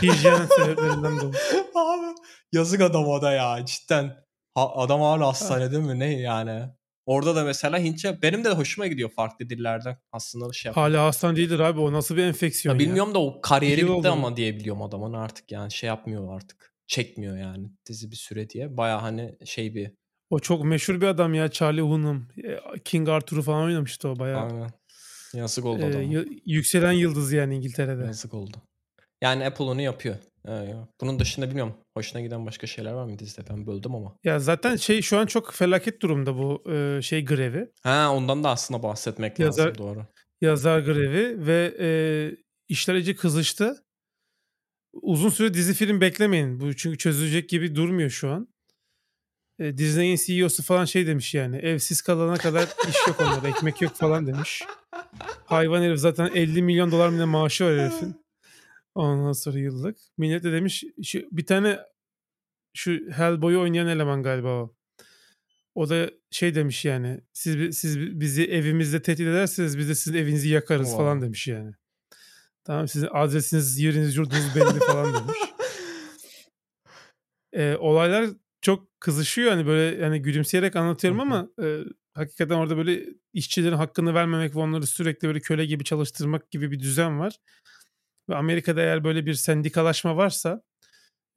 Hijyen 0.02 0.46
sebeplerinden 0.46 1.20
dolayı. 1.20 1.34
Abi 1.74 2.14
yazık 2.52 2.80
adam 2.80 3.06
o 3.06 3.22
da 3.22 3.32
ya 3.32 3.64
cidden. 3.66 4.27
Ha, 4.58 4.72
adam 4.74 5.00
hala 5.00 5.26
hastanede 5.26 5.78
mi 5.78 5.98
ne 5.98 6.20
yani. 6.20 6.62
Orada 7.06 7.36
da 7.36 7.44
mesela 7.44 7.78
Hintçe 7.78 8.22
benim 8.22 8.44
de 8.44 8.48
hoşuma 8.50 8.86
gidiyor 8.86 9.10
farklı 9.10 9.50
dillerden 9.50 9.96
aslında 10.12 10.52
şey 10.52 10.68
yapmak. 10.70 10.84
Hala 10.84 11.04
hastan 11.04 11.36
değildir 11.36 11.58
abi 11.58 11.80
o 11.80 11.92
nasıl 11.92 12.16
bir 12.16 12.22
enfeksiyon 12.24 12.74
Ya 12.74 12.80
ya. 12.80 12.86
bilmiyorum 12.86 13.14
da 13.14 13.18
o 13.18 13.40
kariyeri 13.40 13.82
bitti 13.82 13.92
oldu 13.92 14.08
ama 14.08 14.30
mu? 14.30 14.36
diye 14.36 14.56
biliyorum 14.56 14.82
adamın 14.82 15.12
artık 15.12 15.52
yani 15.52 15.72
şey 15.72 15.86
yapmıyor 15.88 16.34
artık. 16.36 16.72
Çekmiyor 16.86 17.36
yani 17.38 17.66
dizi 17.88 18.10
bir 18.10 18.16
süre 18.16 18.48
diye. 18.50 18.76
Baya 18.76 19.02
hani 19.02 19.34
şey 19.44 19.74
bir 19.74 19.90
O 20.30 20.38
çok 20.40 20.64
meşhur 20.64 21.00
bir 21.00 21.06
adam 21.06 21.34
ya 21.34 21.50
Charlie 21.50 21.80
Hunnam. 21.80 22.28
E, 22.44 22.58
King 22.84 23.08
Arthur'u 23.08 23.42
falan 23.42 23.64
oynamıştı 23.64 24.08
o 24.08 24.18
bayağı. 24.18 24.42
aynen. 24.46 24.70
Yazık 25.34 25.64
oldu 25.64 25.82
e, 25.82 25.86
adama. 25.88 26.02
y- 26.02 26.26
yükselen 26.46 26.92
yıldız 26.92 27.32
yani 27.32 27.56
İngiltere'de. 27.56 28.04
Yazık 28.04 28.34
oldu. 28.34 28.56
Yani 29.22 29.46
Apple 29.46 29.64
onu 29.64 29.80
yapıyor. 29.80 30.16
Ee, 30.48 30.74
bunun 31.00 31.18
dışında 31.18 31.48
bilmiyorum. 31.48 31.74
Hoşuna 31.96 32.20
giden 32.20 32.46
başka 32.46 32.66
şeyler 32.66 32.92
var 32.92 33.04
mı 33.04 33.18
dizide? 33.18 33.50
Ben 33.50 33.66
böldüm 33.66 33.94
ama. 33.94 34.16
Ya 34.24 34.38
zaten 34.38 34.76
şey 34.76 35.02
şu 35.02 35.18
an 35.18 35.26
çok 35.26 35.52
felaket 35.54 36.02
durumda 36.02 36.38
bu 36.38 36.72
e, 36.72 37.02
şey 37.02 37.24
grevi. 37.24 37.70
Ha 37.82 38.12
ondan 38.14 38.44
da 38.44 38.50
aslında 38.50 38.82
bahsetmek 38.82 39.38
Yazar- 39.38 39.68
lazım 39.68 39.78
doğru. 39.78 40.06
Yazar 40.40 40.80
grevi 40.80 41.46
ve 41.46 41.76
e, 41.80 41.88
işler 42.68 42.94
iyice 42.94 43.16
kızıştı. 43.16 43.84
Uzun 44.92 45.28
süre 45.28 45.54
dizi 45.54 45.74
film 45.74 46.00
beklemeyin. 46.00 46.60
Bu 46.60 46.76
çünkü 46.76 46.98
çözülecek 46.98 47.48
gibi 47.48 47.74
durmuyor 47.74 48.10
şu 48.10 48.30
an. 48.30 48.48
E, 49.58 49.78
Disney'in 49.78 50.18
CEO'su 50.26 50.62
falan 50.62 50.84
şey 50.84 51.06
demiş 51.06 51.34
yani. 51.34 51.56
Evsiz 51.56 52.02
kalana 52.02 52.36
kadar 52.36 52.68
iş 52.88 52.96
yok 53.06 53.20
onlarda. 53.20 53.48
Ekmek 53.48 53.82
yok 53.82 53.94
falan 53.94 54.26
demiş. 54.26 54.62
Hayvan 55.46 55.82
herif 55.82 55.98
zaten 55.98 56.30
50 56.34 56.62
milyon 56.62 56.90
dolar 56.90 57.08
mı 57.08 57.26
maaşı 57.26 57.64
var 57.64 57.78
herifin. 57.78 58.27
Ondan 58.98 59.32
sonra 59.32 59.58
yıllık. 59.58 59.96
Millet 60.18 60.44
de 60.44 60.52
demiş 60.52 60.84
şu, 61.04 61.18
bir 61.32 61.46
tane 61.46 61.78
şu 62.74 62.92
Hellboy'u 63.10 63.60
oynayan 63.60 63.86
eleman 63.86 64.22
galiba 64.22 64.48
o. 64.62 64.74
O 65.74 65.88
da 65.88 66.10
şey 66.30 66.54
demiş 66.54 66.84
yani 66.84 67.20
siz 67.32 67.78
siz 67.78 68.00
bi- 68.00 68.20
bizi 68.20 68.44
evimizde 68.44 69.02
tehdit 69.02 69.26
ederseniz 69.26 69.78
biz 69.78 69.88
de 69.88 69.94
sizin 69.94 70.18
evinizi 70.18 70.48
yakarız 70.48 70.86
Wow. 70.86 71.04
falan 71.04 71.22
demiş 71.22 71.48
yani. 71.48 71.72
Tamam 72.64 72.88
sizin 72.88 73.08
adresiniz, 73.12 73.78
yeriniz, 73.78 74.16
yurdunuz 74.16 74.54
belli 74.56 74.78
falan 74.86 75.06
demiş. 75.14 75.38
Ee, 77.52 77.76
olaylar 77.76 78.30
çok 78.60 79.00
kızışıyor 79.00 79.50
hani 79.50 79.66
böyle 79.66 80.02
yani 80.02 80.22
gülümseyerek 80.22 80.76
anlatıyorum 80.76 81.20
ama 81.20 81.48
e, 81.62 81.80
hakikaten 82.14 82.54
orada 82.54 82.76
böyle 82.76 83.04
işçilerin 83.32 83.76
hakkını 83.76 84.14
vermemek 84.14 84.54
ve 84.56 84.58
onları 84.60 84.86
sürekli 84.86 85.28
böyle 85.28 85.40
köle 85.40 85.66
gibi 85.66 85.84
çalıştırmak 85.84 86.50
gibi 86.50 86.70
bir 86.70 86.80
düzen 86.80 87.18
var. 87.18 87.36
Ve 88.28 88.36
Amerika'da 88.36 88.80
eğer 88.80 89.04
böyle 89.04 89.26
bir 89.26 89.34
sendikalaşma 89.34 90.16
varsa 90.16 90.62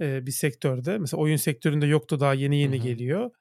e, 0.02 0.26
bir 0.26 0.32
sektörde 0.32 0.98
mesela 0.98 1.22
oyun 1.22 1.36
sektöründe 1.36 1.86
yoktu 1.86 2.20
daha 2.20 2.34
yeni 2.34 2.60
yeni 2.60 2.78
Hı 2.78 2.82
hı. 2.82 2.84
geliyor. 2.84 3.32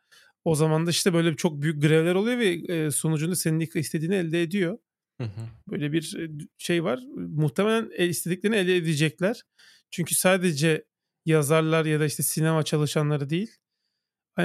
O 0.44 0.54
zaman 0.54 0.86
da 0.86 0.90
işte 0.90 1.14
böyle 1.14 1.36
çok 1.36 1.62
büyük 1.62 1.82
grevler 1.82 2.14
oluyor 2.14 2.38
ve 2.38 2.48
e, 2.48 2.90
sonucunda 2.90 3.36
sendika 3.36 3.78
istediğini 3.78 4.14
elde 4.14 4.42
ediyor. 4.42 4.78
Hı 5.20 5.24
hı. 5.24 5.48
Böyle 5.70 5.92
bir 5.92 6.16
şey 6.58 6.84
var. 6.84 7.00
Muhtemelen 7.16 8.08
istediklerini 8.08 8.56
elde 8.56 8.76
edecekler. 8.76 9.42
Çünkü 9.90 10.14
sadece 10.14 10.84
yazarlar 11.26 11.84
ya 11.84 12.00
da 12.00 12.06
işte 12.06 12.22
sinema 12.22 12.62
çalışanları 12.62 13.30
değil. 13.30 13.56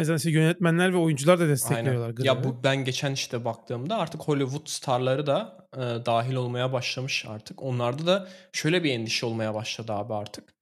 Zamanda 0.03 0.17
işte 0.17 0.31
yönetmenler 0.31 0.93
ve 0.93 0.97
oyuncular 0.97 1.39
da 1.39 1.47
destekliyorlar 1.47 2.07
Aynen. 2.07 2.23
Ya 2.23 2.43
bu 2.43 2.63
ben 2.63 2.85
geçen 2.85 3.11
işte 3.11 3.45
baktığımda 3.45 3.97
artık 3.97 4.21
Hollywood 4.21 4.67
starları 4.67 5.27
da 5.27 5.67
e, 5.73 5.79
dahil 6.05 6.35
olmaya 6.35 6.73
başlamış 6.73 7.25
artık. 7.27 7.63
Onlarda 7.63 8.05
da 8.07 8.27
şöyle 8.51 8.83
bir 8.83 8.91
endişe 8.91 9.25
olmaya 9.25 9.53
başladı 9.53 9.93
abi 9.93 10.13
artık. 10.13 10.53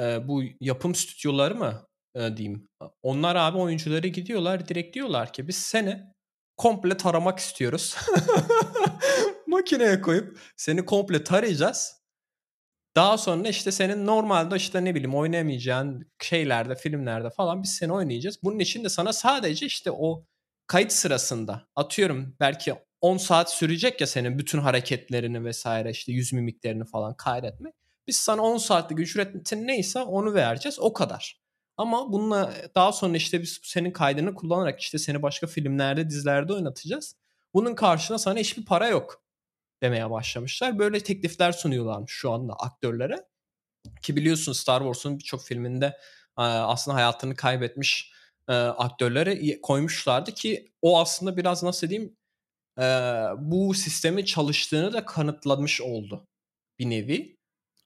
E, 0.00 0.28
bu 0.28 0.42
yapım 0.60 0.94
stüdyoları 0.94 1.54
mı 1.54 1.86
e, 2.14 2.36
diyeyim. 2.36 2.68
Onlar 3.02 3.36
abi 3.36 3.58
oyuncuları 3.58 4.08
gidiyorlar 4.08 4.68
direkt 4.68 4.94
diyorlar 4.94 5.32
ki 5.32 5.48
biz 5.48 5.56
seni 5.56 6.02
komple 6.56 6.96
taramak 6.96 7.38
istiyoruz. 7.38 7.96
Makineye 9.46 10.00
koyup 10.00 10.38
seni 10.56 10.84
komple 10.84 11.24
tarayacağız. 11.24 12.05
Daha 12.96 13.18
sonra 13.18 13.48
işte 13.48 13.72
senin 13.72 14.06
normalde 14.06 14.56
işte 14.56 14.84
ne 14.84 14.94
bileyim 14.94 15.14
oynayamayacağın 15.14 16.12
şeylerde, 16.22 16.74
filmlerde 16.74 17.30
falan 17.30 17.62
biz 17.62 17.70
seni 17.74 17.92
oynayacağız. 17.92 18.38
Bunun 18.42 18.58
için 18.58 18.84
de 18.84 18.88
sana 18.88 19.12
sadece 19.12 19.66
işte 19.66 19.90
o 19.90 20.24
kayıt 20.66 20.92
sırasında 20.92 21.66
atıyorum 21.76 22.36
belki 22.40 22.74
10 23.00 23.16
saat 23.16 23.52
sürecek 23.52 24.00
ya 24.00 24.06
senin 24.06 24.38
bütün 24.38 24.58
hareketlerini 24.58 25.44
vesaire 25.44 25.90
işte 25.90 26.12
yüz 26.12 26.32
mimiklerini 26.32 26.84
falan 26.84 27.14
kaydetmek. 27.16 27.74
Biz 28.06 28.16
sana 28.16 28.42
10 28.42 28.58
saatlik 28.58 28.98
ücretin 28.98 29.66
neyse 29.66 30.00
onu 30.00 30.34
vereceğiz 30.34 30.78
o 30.80 30.92
kadar. 30.92 31.40
Ama 31.76 32.12
bununla 32.12 32.52
daha 32.74 32.92
sonra 32.92 33.16
işte 33.16 33.42
biz 33.42 33.60
senin 33.62 33.90
kaydını 33.90 34.34
kullanarak 34.34 34.80
işte 34.80 34.98
seni 34.98 35.22
başka 35.22 35.46
filmlerde, 35.46 36.10
dizilerde 36.10 36.52
oynatacağız. 36.52 37.16
Bunun 37.54 37.74
karşına 37.74 38.18
sana 38.18 38.38
hiçbir 38.38 38.64
para 38.64 38.88
yok 38.88 39.25
demeye 39.82 40.10
başlamışlar. 40.10 40.78
Böyle 40.78 41.00
teklifler 41.00 41.52
sunuyorlarmış 41.52 42.12
şu 42.12 42.32
anda 42.32 42.54
aktörlere. 42.54 43.16
Ki 44.02 44.16
biliyorsun 44.16 44.52
Star 44.52 44.80
Wars'un 44.80 45.18
birçok 45.18 45.44
filminde 45.44 45.96
aslında 46.36 46.96
hayatını 46.96 47.36
kaybetmiş 47.36 48.12
e, 48.48 48.52
aktörleri 48.54 49.60
koymuşlardı 49.60 50.32
ki 50.32 50.72
o 50.82 51.00
aslında 51.00 51.36
biraz 51.36 51.62
nasıl 51.62 51.88
diyeyim 51.88 52.16
bu 53.38 53.74
sistemin 53.74 54.24
çalıştığını 54.24 54.92
da 54.92 55.04
kanıtlamış 55.04 55.80
oldu 55.80 56.28
bir 56.78 56.90
nevi. 56.90 57.36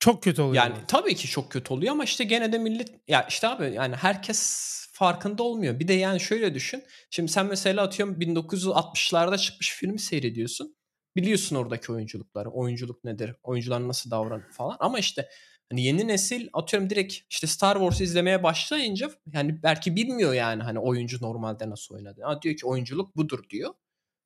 Çok 0.00 0.22
kötü 0.22 0.42
oluyor. 0.42 0.64
Yani 0.64 0.76
tabii 0.88 1.14
ki 1.14 1.28
çok 1.28 1.52
kötü 1.52 1.74
oluyor 1.74 1.92
ama 1.92 2.04
işte 2.04 2.24
gene 2.24 2.52
de 2.52 2.58
millet 2.58 2.88
ya 3.08 3.26
işte 3.28 3.48
abi 3.48 3.72
yani 3.74 3.96
herkes 3.96 4.70
farkında 4.92 5.42
olmuyor. 5.42 5.80
Bir 5.80 5.88
de 5.88 5.92
yani 5.92 6.20
şöyle 6.20 6.54
düşün. 6.54 6.84
Şimdi 7.10 7.32
sen 7.32 7.46
mesela 7.46 7.82
atıyorum 7.82 8.20
1960'larda 8.20 9.38
çıkmış 9.38 9.72
filmi 9.72 9.98
seyrediyorsun. 9.98 10.76
Biliyorsun 11.16 11.56
oradaki 11.56 11.92
oyunculukları. 11.92 12.50
Oyunculuk 12.50 13.04
nedir? 13.04 13.34
Oyuncular 13.42 13.88
nasıl 13.88 14.10
davranır 14.10 14.50
falan. 14.50 14.76
Ama 14.80 14.98
işte 14.98 15.28
hani 15.70 15.82
yeni 15.82 16.08
nesil 16.08 16.48
atıyorum 16.52 16.90
direkt 16.90 17.14
işte 17.30 17.46
Star 17.46 17.76
Wars 17.76 18.00
izlemeye 18.00 18.42
başlayınca 18.42 19.10
yani 19.32 19.62
belki 19.62 19.96
bilmiyor 19.96 20.32
yani 20.34 20.62
hani 20.62 20.78
oyuncu 20.78 21.18
normalde 21.22 21.70
nasıl 21.70 21.94
oynadı. 21.94 22.20
Ha, 22.24 22.42
diyor 22.42 22.56
ki 22.56 22.66
oyunculuk 22.66 23.16
budur 23.16 23.44
diyor. 23.50 23.74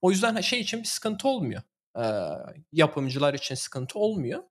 O 0.03 0.11
yüzden 0.11 0.41
şey 0.41 0.61
için 0.61 0.81
bir 0.81 0.85
sıkıntı 0.89 1.29
olmuyor. 1.29 1.63
Ee, 1.99 2.03
yapımcılar 2.73 3.35
için 3.35 3.55
sıkıntı 3.55 3.99
olmuyor. 3.99 4.43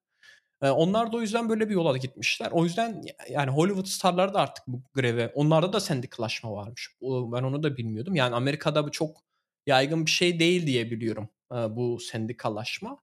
Onlar 0.61 1.11
da 1.13 1.17
o 1.17 1.21
yüzden 1.21 1.49
böyle 1.49 1.69
bir 1.69 1.73
yola 1.73 1.97
gitmişler. 1.97 2.49
O 2.51 2.63
yüzden 2.63 3.01
yani 3.29 3.51
Hollywood 3.51 3.85
starları 3.85 4.33
da 4.33 4.39
artık 4.39 4.67
bu 4.67 4.81
greve. 4.93 5.31
Onlarda 5.35 5.73
da 5.73 5.79
sendikalaşma 5.79 6.51
varmış. 6.51 6.89
Ben 7.01 7.43
onu 7.43 7.63
da 7.63 7.77
bilmiyordum. 7.77 8.15
Yani 8.15 8.35
Amerika'da 8.35 8.87
bu 8.87 8.91
çok 8.91 9.17
yaygın 9.67 10.05
bir 10.05 10.11
şey 10.11 10.39
değil 10.39 10.67
diye 10.67 10.91
biliyorum. 10.91 11.29
Bu 11.69 11.99
sendikalaşma. 11.99 12.99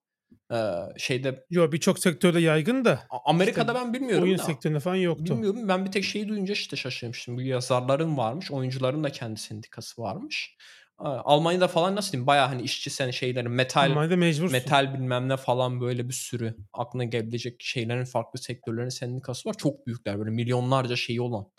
Şeyde 0.97 1.47
Yo 1.51 1.73
birçok 1.73 1.99
sektörde 1.99 2.41
yaygın 2.41 2.85
da. 2.85 3.07
Amerika'da 3.25 3.73
işte 3.73 3.85
ben 3.85 3.93
bilmiyorum 3.93 4.25
oyun 4.25 4.39
da. 4.39 4.43
sektöründe 4.43 4.81
falan 4.81 4.95
yoktu. 4.95 5.25
Bilmiyorum. 5.25 5.69
Ben 5.69 5.85
bir 5.85 5.93
tek 5.93 6.05
şeyi 6.05 6.29
duyunca 6.29 6.53
işte 6.53 6.77
şaşırmıştım. 6.77 7.37
Bu 7.37 7.41
yazarların 7.41 8.17
varmış. 8.17 8.51
Oyuncuların 8.51 9.05
da 9.05 9.13
kendi 9.13 9.41
sendikası 9.41 10.03
varmış. 10.03 10.57
Almanya'da 10.99 11.69
falan 11.69 11.97
nasıl 11.97 12.13
diyeyim 12.13 12.27
baya 12.27 12.51
hani 12.51 12.63
işçi 12.63 12.91
sen 12.91 13.11
şeyleri 13.11 13.49
metal 13.49 13.91
Almanya'da 13.91 14.17
mecbursun. 14.17 14.53
metal 14.53 14.95
bilmem 14.95 15.29
ne 15.29 15.37
falan 15.37 15.81
böyle 15.81 16.09
bir 16.09 16.15
sürü 16.15 16.57
aklına 16.73 17.05
gelebilecek 17.05 17.63
şeylerin 17.63 18.05
farklı 18.05 18.39
sektörlerin 18.39 18.89
sendikası 18.89 19.49
var. 19.49 19.55
Çok 19.55 19.87
büyükler 19.87 20.19
böyle 20.19 20.31
milyonlarca 20.31 20.97
şeyi 20.97 21.21
olan 21.21 21.51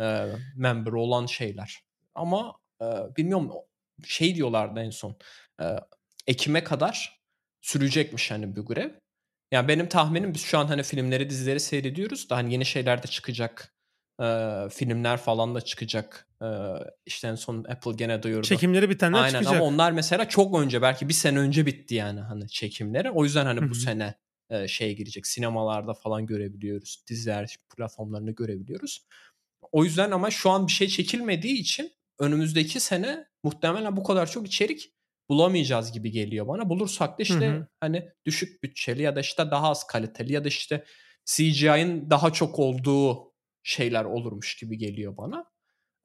e, 0.00 0.26
member 0.56 0.92
olan 0.92 1.26
şeyler. 1.26 1.80
Ama 2.14 2.52
e, 2.82 2.86
bilmiyorum 3.16 3.50
şey 4.04 4.34
diyorlardı 4.34 4.80
en 4.80 4.90
son 4.90 5.16
e, 5.60 5.64
Ekim'e 6.28 6.64
kadar 6.64 7.22
sürecekmiş 7.60 8.30
hani 8.30 8.56
bu 8.56 8.64
grev. 8.66 8.90
Yani 9.52 9.68
benim 9.68 9.88
tahminim 9.88 10.34
biz 10.34 10.42
şu 10.42 10.58
an 10.58 10.66
hani 10.66 10.82
filmleri 10.82 11.30
dizileri 11.30 11.60
seyrediyoruz 11.60 12.30
da 12.30 12.36
hani 12.36 12.52
yeni 12.52 12.64
şeyler 12.64 13.02
de 13.02 13.06
çıkacak 13.06 13.74
Eee, 14.20 14.68
filmler 14.70 15.16
falan 15.16 15.54
da 15.54 15.60
çıkacak. 15.60 16.28
Eee, 16.42 16.74
işte 17.06 17.28
en 17.28 17.34
son 17.34 17.64
Apple 17.64 17.92
gene 17.92 18.22
duyurdu. 18.22 18.46
Çekimleri 18.46 18.90
bitenler 18.90 19.18
Aynen 19.18 19.32
çıkacak. 19.32 19.54
ama 19.54 19.64
onlar 19.64 19.92
mesela 19.92 20.28
çok 20.28 20.60
önce 20.60 20.82
belki 20.82 21.08
bir 21.08 21.14
sene 21.14 21.38
önce 21.38 21.66
bitti 21.66 21.94
yani 21.94 22.20
hani 22.20 22.48
çekimleri. 22.48 23.10
O 23.10 23.24
yüzden 23.24 23.46
hani 23.46 23.70
bu 23.70 23.74
sene 23.74 24.14
eee, 24.50 24.68
şeye 24.68 24.92
girecek. 24.92 25.26
Sinemalarda 25.26 25.94
falan 25.94 26.26
görebiliyoruz. 26.26 27.04
Diziler 27.08 27.56
platformlarında 27.76 28.30
görebiliyoruz. 28.30 29.06
O 29.72 29.84
yüzden 29.84 30.10
ama 30.10 30.30
şu 30.30 30.50
an 30.50 30.66
bir 30.66 30.72
şey 30.72 30.88
çekilmediği 30.88 31.54
için 31.54 31.92
önümüzdeki 32.18 32.80
sene 32.80 33.24
muhtemelen 33.42 33.96
bu 33.96 34.02
kadar 34.04 34.30
çok 34.30 34.46
içerik 34.46 34.92
bulamayacağız 35.30 35.92
gibi 35.92 36.10
geliyor 36.10 36.48
bana. 36.48 36.68
Bulursak 36.68 37.08
da 37.10 37.14
Hı 37.18 37.22
işte 37.22 37.46
hı. 37.48 37.66
hani 37.80 38.08
düşük 38.26 38.62
bütçeli 38.62 39.02
ya 39.02 39.16
da 39.16 39.20
işte 39.20 39.50
daha 39.50 39.68
az 39.70 39.86
kaliteli 39.86 40.32
ya 40.32 40.44
da 40.44 40.48
işte 40.48 40.84
CGI'ın 41.24 42.10
daha 42.10 42.32
çok 42.32 42.58
olduğu 42.58 43.32
şeyler 43.62 44.04
olurmuş 44.04 44.56
gibi 44.56 44.78
geliyor 44.78 45.16
bana. 45.16 45.44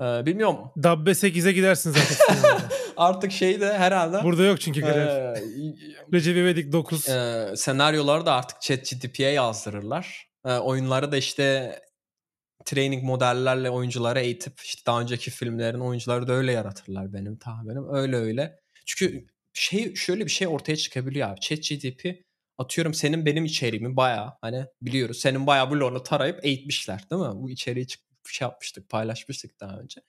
Eee, 0.01 0.25
bilmiyorum. 0.25 0.57
Dabbe 0.83 1.09
8'e 1.11 1.51
gidersiniz 1.51 1.95
artık 1.97 2.17
sinemada. 2.17 2.69
Artık 2.97 3.31
şey 3.31 3.61
de 3.61 3.77
herhalde 3.77 4.23
Burada 4.23 4.43
yok 4.43 4.61
çünkü 4.61 4.81
görev. 4.81 5.07
eee, 5.07 5.43
Recep 6.13 6.37
İvedik 6.37 6.71
9. 6.71 7.07
eee, 7.07 7.53
senaryoları 7.55 8.25
da 8.25 8.33
artık 8.33 8.61
ChatGPT'ye 8.61 9.31
yazdırırlar. 9.31 10.27
Eee, 10.45 10.57
oyunları 10.57 11.11
da 11.11 11.17
işte 11.17 11.75
training 12.65 13.03
modellerle 13.03 13.69
oyuncuları 13.69 14.19
eğitip 14.19 14.59
işte 14.59 14.81
daha 14.87 15.01
önceki 15.01 15.31
filmlerin 15.31 15.79
oyuncuları 15.79 16.27
da 16.27 16.33
öyle 16.33 16.51
yaratırlar 16.51 17.13
benim 17.13 17.37
tahminim. 17.37 17.95
Öyle 17.95 18.15
öyle. 18.17 18.59
Çünkü 18.85 19.27
şey 19.53 19.95
şöyle 19.95 20.25
bir 20.25 20.31
şey 20.31 20.47
ortaya 20.47 20.75
çıkabiliyor 20.75 21.29
abi. 21.29 21.39
ChatGPT 21.39 22.05
atıyorum 22.57 22.93
senin 22.93 23.25
benim 23.25 23.45
içeriğimi 23.45 23.95
bayağı 23.97 24.33
hani 24.41 24.65
biliyoruz. 24.81 25.19
Senin 25.19 25.47
bayağı 25.47 25.71
bloğunu 25.71 26.03
tarayıp 26.03 26.45
eğitmişler 26.45 27.09
değil 27.11 27.21
mi? 27.21 27.31
Bu 27.35 27.49
içeriği 27.49 27.87
şey 28.31 28.45
yapmıştık, 28.45 28.89
paylaşmıştık 28.89 29.59
daha 29.59 29.79
önce. 29.79 30.01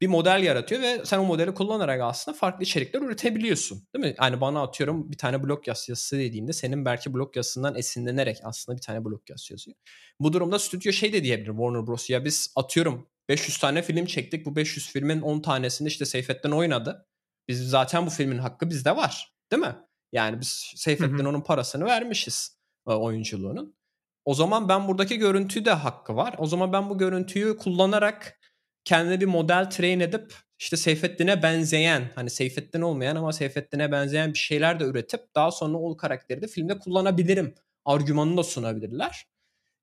Bir 0.00 0.06
model 0.06 0.42
yaratıyor 0.42 0.82
ve 0.82 1.04
sen 1.04 1.18
o 1.18 1.24
modeli 1.24 1.54
kullanarak 1.54 2.00
aslında 2.00 2.38
farklı 2.38 2.62
içerikler 2.64 3.00
üretebiliyorsun. 3.00 3.88
Değil 3.94 4.04
mi? 4.04 4.14
Yani 4.20 4.40
bana 4.40 4.62
atıyorum 4.62 5.12
bir 5.12 5.18
tane 5.18 5.42
blog 5.42 5.68
yazısı 5.68 6.18
dediğinde 6.18 6.52
senin 6.52 6.84
belki 6.84 7.14
blog 7.14 7.36
yazısından 7.36 7.76
esinlenerek 7.76 8.38
aslında 8.42 8.76
bir 8.76 8.82
tane 8.82 9.04
blog 9.04 9.30
yazısı 9.30 9.52
yazıyor. 9.52 9.76
Bu 10.20 10.32
durumda 10.32 10.58
stüdyo 10.58 10.92
şey 10.92 11.12
de 11.12 11.22
diyebilir 11.24 11.50
Warner 11.50 11.86
Bros. 11.86 12.10
Ya 12.10 12.24
biz 12.24 12.52
atıyorum 12.56 13.08
500 13.28 13.58
tane 13.58 13.82
film 13.82 14.06
çektik. 14.06 14.46
Bu 14.46 14.56
500 14.56 14.88
filmin 14.92 15.20
10 15.20 15.40
tanesini 15.40 15.88
işte 15.88 16.04
Seyfettin 16.04 16.50
oynadı. 16.50 17.06
Biz 17.48 17.70
zaten 17.70 18.06
bu 18.06 18.10
filmin 18.10 18.38
hakkı 18.38 18.70
bizde 18.70 18.96
var. 18.96 19.32
Değil 19.52 19.62
mi? 19.62 19.76
Yani 20.12 20.40
biz 20.40 20.72
Seyfettin 20.76 21.24
onun 21.24 21.40
parasını 21.40 21.84
vermişiz 21.84 22.58
e, 22.88 22.90
oyunculuğunun. 22.90 23.76
O 24.24 24.34
zaman 24.34 24.68
ben 24.68 24.88
buradaki 24.88 25.18
görüntü 25.18 25.64
de 25.64 25.70
hakkı 25.70 26.16
var. 26.16 26.34
O 26.38 26.46
zaman 26.46 26.72
ben 26.72 26.90
bu 26.90 26.98
görüntüyü 26.98 27.56
kullanarak 27.56 28.40
kendine 28.84 29.20
bir 29.20 29.26
model 29.26 29.70
train 29.70 30.00
edip 30.00 30.34
işte 30.58 30.76
Seyfettin'e 30.76 31.42
benzeyen 31.42 32.10
hani 32.14 32.30
Seyfettin 32.30 32.80
olmayan 32.80 33.16
ama 33.16 33.32
Seyfettin'e 33.32 33.92
benzeyen 33.92 34.32
bir 34.32 34.38
şeyler 34.38 34.80
de 34.80 34.84
üretip 34.84 35.20
daha 35.34 35.50
sonra 35.50 35.78
o 35.78 35.96
karakteri 35.96 36.42
de 36.42 36.46
filmde 36.46 36.78
kullanabilirim 36.78 37.54
argümanını 37.84 38.36
da 38.36 38.42
sunabilirler. 38.42 39.26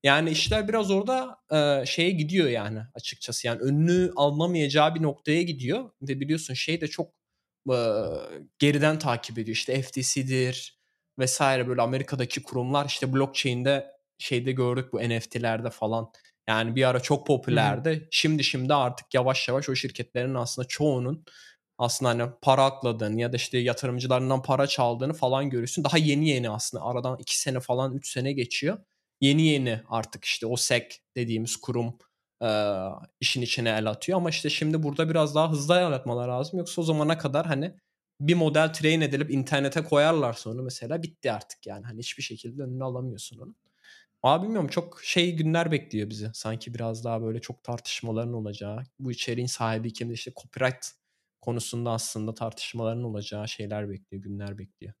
Yani 0.02 0.30
işler 0.30 0.68
biraz 0.68 0.90
orada 0.90 1.36
e, 1.52 1.86
şeye 1.86 2.10
gidiyor 2.10 2.48
yani 2.48 2.80
açıkçası. 2.94 3.46
Yani 3.46 3.60
önünü 3.60 4.12
alınamayacağı 4.16 4.94
bir 4.94 5.02
noktaya 5.02 5.42
gidiyor. 5.42 5.90
Ve 6.02 6.20
biliyorsun 6.20 6.54
şey 6.54 6.80
de 6.80 6.88
çok 6.88 7.19
e, 7.68 7.76
geriden 8.58 8.98
takip 8.98 9.38
ediyor. 9.38 9.56
İşte 9.56 9.82
FTC'dir 9.82 10.80
vesaire 11.18 11.68
böyle 11.68 11.82
Amerika'daki 11.82 12.42
kurumlar 12.42 12.86
işte 12.86 13.12
blockchain'de 13.12 13.86
şeyde 14.18 14.52
gördük 14.52 14.92
bu 14.92 14.98
NFT'lerde 15.00 15.70
falan. 15.70 16.12
Yani 16.48 16.76
bir 16.76 16.88
ara 16.88 17.00
çok 17.00 17.26
popülerdi. 17.26 18.08
Şimdi 18.10 18.44
şimdi 18.44 18.74
artık 18.74 19.14
yavaş 19.14 19.48
yavaş 19.48 19.68
o 19.68 19.74
şirketlerin 19.74 20.34
aslında 20.34 20.68
çoğunun 20.68 21.24
aslında 21.78 22.10
hani 22.10 22.32
para 22.42 22.64
akladığını 22.64 23.20
ya 23.20 23.32
da 23.32 23.36
işte 23.36 23.58
yatırımcılarından 23.58 24.42
para 24.42 24.66
çaldığını 24.66 25.12
falan 25.12 25.50
görüyorsun. 25.50 25.84
Daha 25.84 25.98
yeni 25.98 26.28
yeni 26.28 26.50
aslında 26.50 26.84
aradan 26.84 27.18
2 27.18 27.40
sene 27.40 27.60
falan 27.60 27.94
3 27.94 28.12
sene 28.12 28.32
geçiyor. 28.32 28.78
Yeni 29.20 29.42
yeni 29.42 29.80
artık 29.88 30.24
işte 30.24 30.46
o 30.46 30.56
SEC 30.56 30.88
dediğimiz 31.16 31.56
kurum 31.56 31.98
e, 32.42 32.48
işin 33.20 33.42
içine 33.42 33.70
el 33.70 33.86
atıyor. 33.86 34.18
Ama 34.18 34.30
işte 34.30 34.50
şimdi 34.50 34.82
burada 34.82 35.10
biraz 35.10 35.34
daha 35.34 35.50
hızlı 35.50 35.74
el 35.74 35.86
atmalar 35.86 36.28
lazım. 36.28 36.58
Yoksa 36.58 36.80
o 36.82 36.84
zamana 36.84 37.18
kadar 37.18 37.46
hani 37.46 37.74
bir 38.20 38.34
model 38.34 38.72
train 38.72 39.00
edilip 39.00 39.30
internete 39.30 39.82
koyarlar 39.84 40.32
sonra 40.32 40.62
mesela 40.62 41.02
bitti 41.02 41.32
artık 41.32 41.66
yani. 41.66 41.86
Hani 41.86 41.98
hiçbir 41.98 42.22
şekilde 42.22 42.62
önünü 42.62 42.84
alamıyorsun 42.84 43.38
onu. 43.38 43.54
Abi 44.22 44.44
bilmiyorum 44.44 44.68
çok 44.68 45.00
şey 45.04 45.36
günler 45.36 45.72
bekliyor 45.72 46.10
bizi. 46.10 46.30
Sanki 46.34 46.74
biraz 46.74 47.04
daha 47.04 47.22
böyle 47.22 47.40
çok 47.40 47.64
tartışmaların 47.64 48.34
olacağı. 48.34 48.82
Bu 48.98 49.12
içeriğin 49.12 49.46
sahibi 49.46 49.92
kim 49.92 50.12
işte 50.12 50.32
copyright 50.42 50.86
konusunda 51.40 51.90
aslında 51.90 52.34
tartışmaların 52.34 53.04
olacağı 53.04 53.48
şeyler 53.48 53.90
bekliyor, 53.90 54.22
günler 54.22 54.58
bekliyor. 54.58 54.92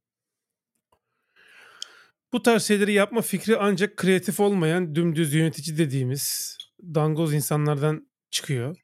Bu 2.32 2.42
tarz 2.42 2.62
şeyleri 2.62 2.92
yapma 2.92 3.20
fikri 3.20 3.56
ancak 3.56 3.96
kreatif 3.96 4.40
olmayan 4.40 4.94
dümdüz 4.94 5.34
yönetici 5.34 5.78
dediğimiz 5.78 6.56
dangoz 6.94 7.34
insanlardan 7.34 8.08
çıkıyor. 8.30 8.76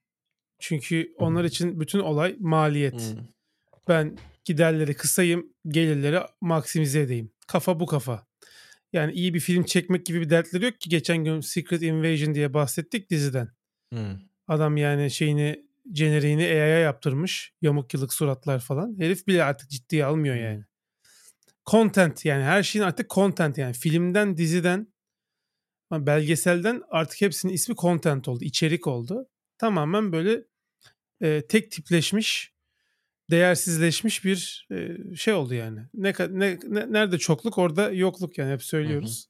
Çünkü 0.58 1.14
onlar 1.18 1.44
için 1.44 1.80
bütün 1.80 1.98
olay 1.98 2.36
maliyet. 2.38 3.14
Hmm. 3.14 3.24
Ben 3.88 4.18
giderleri 4.44 4.94
kısayım, 4.94 5.52
gelirleri 5.68 6.20
maksimize 6.40 7.00
edeyim. 7.00 7.30
Kafa 7.46 7.80
bu 7.80 7.86
kafa. 7.86 8.26
Yani 8.92 9.12
iyi 9.12 9.34
bir 9.34 9.40
film 9.40 9.64
çekmek 9.64 10.06
gibi 10.06 10.20
bir 10.20 10.30
dertleri 10.30 10.64
yok 10.64 10.80
ki. 10.80 10.88
Geçen 10.88 11.24
gün 11.24 11.40
Secret 11.40 11.82
Invasion 11.82 12.34
diye 12.34 12.54
bahsettik 12.54 13.10
diziden. 13.10 13.48
Hmm. 13.92 14.18
Adam 14.48 14.76
yani 14.76 15.10
şeyini 15.10 15.66
jeneriğini 15.94 16.42
AI'ya 16.42 16.78
yaptırmış. 16.78 17.52
Yamuk 17.62 17.94
yılık 17.94 18.12
suratlar 18.12 18.60
falan. 18.60 18.98
Herif 18.98 19.26
bile 19.26 19.44
artık 19.44 19.70
ciddiye 19.70 20.04
almıyor 20.04 20.36
yani. 20.36 20.64
Content 21.70 22.24
yani 22.24 22.44
her 22.44 22.62
şeyin 22.62 22.84
artık 22.84 23.10
content 23.10 23.58
yani. 23.58 23.72
Filmden, 23.72 24.36
diziden, 24.36 24.86
belgeselden 25.90 26.82
artık 26.90 27.20
hepsinin 27.20 27.52
ismi 27.52 27.76
content 27.76 28.28
oldu. 28.28 28.44
içerik 28.44 28.86
oldu. 28.86 29.28
Tamamen 29.58 30.12
böyle 30.12 30.44
e, 31.20 31.46
tek 31.48 31.70
tipleşmiş, 31.70 32.52
değersizleşmiş 33.30 34.24
bir 34.24 34.66
e, 34.70 35.16
şey 35.16 35.34
oldu 35.34 35.54
yani. 35.54 35.80
Ne, 35.94 36.14
ne, 36.30 36.58
ne 36.68 36.92
nerede 36.92 37.18
çokluk 37.18 37.58
orada 37.58 37.90
yokluk 37.90 38.38
yani 38.38 38.52
hep 38.52 38.62
söylüyoruz. 38.62 39.28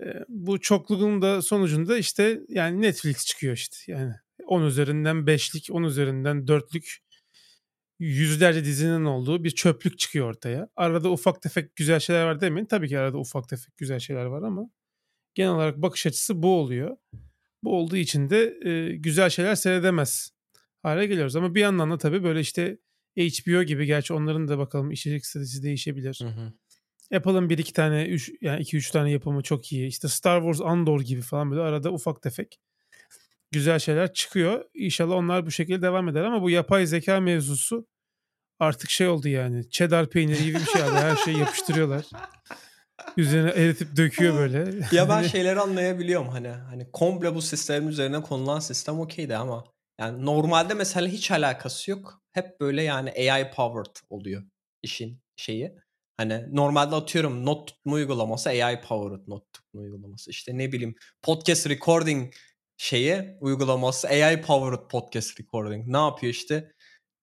E, 0.00 0.06
bu 0.28 0.60
çokluğun 0.60 1.22
da 1.22 1.42
sonucunda 1.42 1.98
işte 1.98 2.40
yani 2.48 2.82
Netflix 2.82 3.26
çıkıyor 3.26 3.54
işte. 3.54 3.92
Yani 3.92 4.12
10 4.46 4.62
üzerinden 4.62 5.16
5'lik, 5.16 5.68
10 5.70 5.82
üzerinden 5.82 6.36
4'lük 6.36 6.98
yüzlerce 7.98 8.64
dizinin 8.64 9.04
olduğu 9.04 9.44
bir 9.44 9.50
çöplük 9.50 9.98
çıkıyor 9.98 10.28
ortaya. 10.28 10.68
Arada 10.76 11.10
ufak 11.10 11.42
tefek 11.42 11.76
güzel 11.76 12.00
şeyler 12.00 12.24
var 12.24 12.40
demeyin. 12.40 12.66
Tabii 12.66 12.88
ki 12.88 12.98
arada 12.98 13.18
ufak 13.18 13.48
tefek 13.48 13.76
güzel 13.76 13.98
şeyler 13.98 14.24
var 14.24 14.42
ama 14.42 14.70
genel 15.34 15.50
olarak 15.50 15.82
bakış 15.82 16.06
açısı 16.06 16.42
bu 16.42 16.58
oluyor. 16.58 16.96
Bu 17.62 17.76
olduğu 17.76 17.96
için 17.96 18.30
de 18.30 18.58
e, 18.64 18.96
güzel 18.96 19.30
şeyler 19.30 19.54
seyredemez 19.54 20.30
hale 20.82 21.06
geliyoruz. 21.06 21.36
Ama 21.36 21.54
bir 21.54 21.60
yandan 21.60 21.90
da 21.90 21.98
tabii 21.98 22.22
böyle 22.22 22.40
işte 22.40 22.78
HBO 23.18 23.62
gibi 23.62 23.86
gerçi 23.86 24.14
onların 24.14 24.48
da 24.48 24.58
bakalım 24.58 24.90
içerik 24.90 25.26
stratejisi 25.26 25.62
değişebilir. 25.62 26.20
Hı 26.22 26.28
hı. 26.28 26.52
Apple'ın 27.16 27.50
bir 27.50 27.58
iki 27.58 27.72
tane 27.72 28.04
üç, 28.04 28.30
yani 28.40 28.62
iki 28.62 28.76
üç 28.76 28.90
tane 28.90 29.10
yapımı 29.10 29.42
çok 29.42 29.72
iyi. 29.72 29.86
İşte 29.86 30.08
Star 30.08 30.40
Wars 30.40 30.60
Andor 30.60 31.00
gibi 31.00 31.22
falan 31.22 31.50
böyle 31.50 31.62
arada 31.62 31.92
ufak 31.92 32.22
tefek 32.22 32.60
güzel 33.52 33.78
şeyler 33.78 34.12
çıkıyor. 34.12 34.64
İnşallah 34.74 35.14
onlar 35.14 35.46
bu 35.46 35.50
şekilde 35.50 35.82
devam 35.82 36.08
eder 36.08 36.24
ama 36.24 36.42
bu 36.42 36.50
yapay 36.50 36.86
zeka 36.86 37.20
mevzusu 37.20 37.86
artık 38.58 38.90
şey 38.90 39.08
oldu 39.08 39.28
yani. 39.28 39.70
Cheddar 39.70 40.10
peyniri 40.10 40.44
gibi 40.44 40.58
bir 40.58 40.66
şey 40.66 40.82
abi. 40.82 40.96
Her 40.96 41.16
şeyi 41.16 41.38
yapıştırıyorlar. 41.38 42.04
Üzerine 43.16 43.50
eritip 43.50 43.96
döküyor 43.96 44.34
böyle. 44.34 44.86
ya 44.92 45.08
ben 45.08 45.22
şeyleri 45.28 45.60
anlayabiliyorum 45.60 46.28
hani 46.28 46.48
hani 46.48 46.90
komple 46.92 47.34
bu 47.34 47.42
sistemin 47.42 47.88
üzerine 47.88 48.22
konulan 48.22 48.60
sistem 48.60 49.00
okeydi 49.00 49.36
ama 49.36 49.64
yani 50.00 50.24
normalde 50.26 50.74
mesela 50.74 51.08
hiç 51.08 51.30
alakası 51.30 51.90
yok. 51.90 52.22
Hep 52.32 52.60
böyle 52.60 52.82
yani 52.82 53.10
AI 53.10 53.50
powered 53.50 53.96
oluyor 54.10 54.42
işin 54.82 55.20
şeyi. 55.36 55.74
Hani 56.16 56.56
normalde 56.56 56.94
atıyorum 56.94 57.46
not 57.46 57.68
tutma 57.68 57.92
uygulaması 57.92 58.48
AI 58.48 58.80
powered 58.80 59.28
not 59.28 59.52
tutma 59.52 59.80
uygulaması. 59.80 60.30
İşte 60.30 60.58
ne 60.58 60.72
bileyim 60.72 60.94
podcast 61.22 61.68
recording 61.68 62.34
şeyi 62.76 63.36
uygulaması 63.40 64.08
AI 64.08 64.42
powered 64.42 64.88
podcast 64.90 65.40
recording. 65.40 65.86
Ne 65.86 65.96
yapıyor 65.96 66.32
işte? 66.32 66.73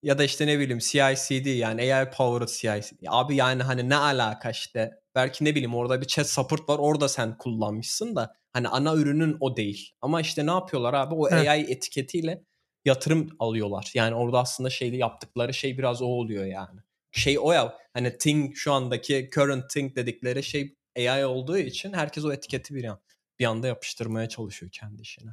Ya 0.03 0.17
da 0.17 0.23
işte 0.23 0.47
ne 0.47 0.59
bileyim 0.59 0.79
CI/CD 0.79 1.45
yani 1.45 1.93
AI 1.93 2.09
powered 2.09 2.47
CI/CD. 2.47 3.05
Abi 3.07 3.35
yani 3.35 3.63
hani 3.63 3.89
ne 3.89 3.95
alaka 3.95 4.49
işte? 4.49 4.91
Belki 5.15 5.45
ne 5.45 5.51
bileyim 5.55 5.75
orada 5.75 6.01
bir 6.01 6.07
chat 6.07 6.29
support 6.29 6.69
var 6.69 6.79
orada 6.79 7.09
sen 7.09 7.37
kullanmışsın 7.37 8.15
da 8.15 8.35
hani 8.53 8.67
ana 8.67 8.95
ürünün 8.95 9.37
o 9.39 9.57
değil. 9.57 9.93
Ama 10.01 10.21
işte 10.21 10.45
ne 10.45 10.51
yapıyorlar 10.51 10.93
abi 10.93 11.15
o 11.15 11.31
Heh. 11.31 11.49
AI 11.49 11.71
etiketiyle 11.71 12.43
yatırım 12.85 13.29
alıyorlar. 13.39 13.91
Yani 13.93 14.15
orada 14.15 14.39
aslında 14.39 14.69
şeyli 14.69 14.97
yaptıkları 14.97 15.53
şey 15.53 15.77
biraz 15.77 16.01
o 16.01 16.05
oluyor 16.05 16.45
yani. 16.45 16.79
Şey 17.11 17.39
o 17.39 17.51
ya 17.51 17.77
hani 17.93 18.17
Ting 18.17 18.55
şu 18.55 18.73
andaki 18.73 19.29
current 19.35 19.69
Ting 19.69 19.95
dedikleri 19.95 20.43
şey 20.43 20.75
AI 20.97 21.25
olduğu 21.25 21.57
için 21.57 21.93
herkes 21.93 22.25
o 22.25 22.33
etiketi 22.33 22.75
bir 22.75 22.83
an 22.83 22.99
bir 23.39 23.45
anda 23.45 23.67
yapıştırmaya 23.67 24.29
çalışıyor 24.29 24.71
kendi 24.71 25.01
işine. 25.01 25.31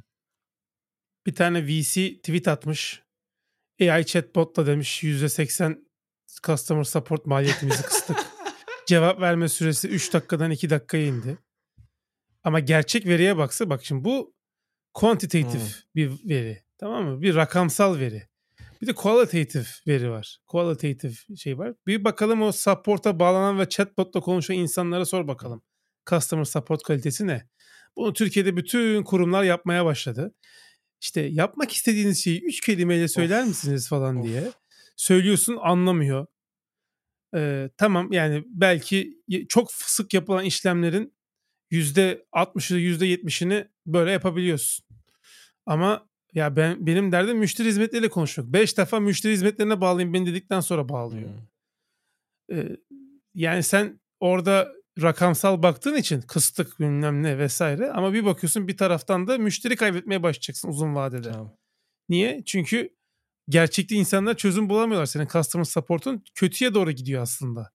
bir 1.27 1.35
tane 1.35 1.67
VC 1.67 2.17
tweet 2.17 2.47
atmış. 2.47 3.03
AI 3.81 4.05
chatbot'la 4.05 4.65
demiş 4.67 5.03
%80 5.03 5.77
customer 6.43 6.83
support 6.83 7.25
maliyetimizi 7.25 7.83
kıstık. 7.83 8.17
Cevap 8.87 9.21
verme 9.21 9.49
süresi 9.49 9.87
3 9.87 10.13
dakikadan 10.13 10.51
2 10.51 10.69
dakikaya 10.69 11.05
indi. 11.05 11.37
Ama 12.43 12.59
gerçek 12.59 13.05
veriye 13.05 13.37
baksa 13.37 13.69
bak 13.69 13.85
şimdi 13.85 14.03
bu 14.03 14.33
quantitative 14.93 15.63
Hmm. 15.63 15.69
bir 15.95 16.11
veri. 16.29 16.63
Tamam 16.77 17.05
mı? 17.05 17.21
Bir 17.21 17.35
rakamsal 17.35 17.99
veri. 17.99 18.23
Bir 18.81 18.87
de 18.87 18.93
qualitative 18.93 19.65
veri 19.87 20.09
var. 20.09 20.37
Qualitative 20.47 21.13
şey 21.37 21.57
var. 21.57 21.73
Bir 21.87 22.03
bakalım 22.03 22.41
o 22.41 22.51
support'a 22.51 23.19
bağlanan 23.19 23.59
ve 23.59 23.69
chatbot'la 23.69 24.19
konuşan 24.19 24.55
insanlara 24.55 25.05
sor 25.05 25.27
bakalım. 25.27 25.61
Customer 26.09 26.43
support 26.43 26.83
kalitesi 26.83 27.27
ne? 27.27 27.49
Bunu 27.95 28.13
Türkiye'de 28.13 28.57
bütün 28.57 29.03
kurumlar 29.03 29.43
yapmaya 29.43 29.85
başladı. 29.85 30.33
İşte 31.01 31.21
yapmak 31.21 31.71
istediğiniz 31.73 32.23
şeyi 32.23 32.43
üç 32.43 32.61
kelimeyle 32.61 33.07
söyler 33.07 33.41
Of, 33.41 33.47
misiniz 33.47 33.89
falan 33.89 34.17
of. 34.17 34.25
diye. 34.25 34.51
Söylüyorsun 34.95 35.57
anlamıyor. 35.61 36.25
Ee, 37.35 37.69
tamam 37.77 38.11
yani 38.11 38.43
belki 38.47 39.17
çok 39.49 39.71
sık 39.71 40.13
yapılan 40.13 40.45
işlemlerin 40.45 41.13
%60'ı 41.71 42.79
%70'ini 42.79 43.67
böyle 43.85 44.11
yapabiliyorsun. 44.11 44.85
Ama 45.65 46.09
ya 46.33 46.55
ben 46.55 46.87
benim 46.87 47.11
derdim 47.11 47.37
müşteri 47.37 47.67
hizmetleriyle 47.67 48.09
konuşmak. 48.09 48.47
5 48.47 48.77
defa 48.77 48.99
müşteri 48.99 49.33
hizmetlerine 49.33 49.81
bağlayayım 49.81 50.13
beni 50.13 50.25
dedikten 50.25 50.59
sonra 50.59 50.89
bağlıyor. 50.89 51.29
Hmm. 52.49 52.57
Ee, 52.57 52.77
yani 53.33 53.63
sen 53.63 53.99
orada 54.19 54.67
rakamsal 55.01 55.63
baktığın 55.63 55.95
için 55.95 56.21
kıstık 56.21 56.79
bilmem 56.79 57.23
ne 57.23 57.37
vesaire 57.37 57.91
ama 57.91 58.13
bir 58.13 58.25
bakıyorsun 58.25 58.67
bir 58.67 58.77
taraftan 58.77 59.27
da 59.27 59.37
müşteri 59.37 59.75
kaybetmeye 59.75 60.23
başlayacaksın 60.23 60.69
uzun 60.69 60.95
vadede. 60.95 61.31
Tamam. 61.31 61.53
Niye? 62.09 62.43
Çünkü 62.45 62.89
gerçekte 63.49 63.95
insanlar 63.95 64.37
çözüm 64.37 64.69
bulamıyorlar. 64.69 65.05
Senin 65.05 65.27
customer 65.27 65.65
support'un 65.65 66.23
kötüye 66.35 66.73
doğru 66.73 66.91
gidiyor 66.91 67.21
aslında. 67.21 67.71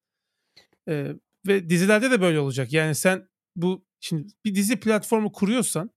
Ee, 0.88 1.12
ve 1.46 1.70
dizilerde 1.70 2.10
de 2.10 2.20
böyle 2.20 2.40
olacak. 2.40 2.72
Yani 2.72 2.94
sen 2.94 3.28
bu 3.56 3.84
şimdi 4.00 4.32
bir 4.44 4.54
dizi 4.54 4.80
platformu 4.80 5.32
kuruyorsan 5.32 5.90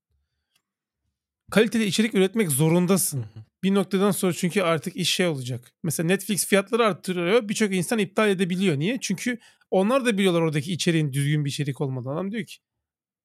kaliteli 1.52 1.86
içerik 1.86 2.16
üretmek 2.16 2.52
zorundasın. 2.52 3.26
Bir 3.64 3.74
noktadan 3.74 4.12
sonra 4.12 4.34
çünkü 4.34 4.62
artık 4.62 4.96
iş 4.96 5.14
şey 5.14 5.28
olacak. 5.28 5.74
Mesela 5.84 6.08
Netflix 6.08 6.46
fiyatları 6.46 6.86
arttırıyor. 6.86 7.50
Birçok 7.50 7.74
insan 7.74 8.00
iptal 8.00 8.30
edebiliyor. 8.30 8.80
Niye? 8.80 8.98
Çünkü 9.02 9.40
onlar 9.72 10.06
da 10.06 10.18
biliyorlar 10.18 10.42
oradaki 10.42 10.74
içeriğin 10.74 11.14
düzgün 11.14 11.46
bir 11.46 11.50
içerik 11.50 11.82
olmadan. 11.82 12.12
Adam 12.12 12.32
diyor 12.32 12.46
ki 12.46 12.58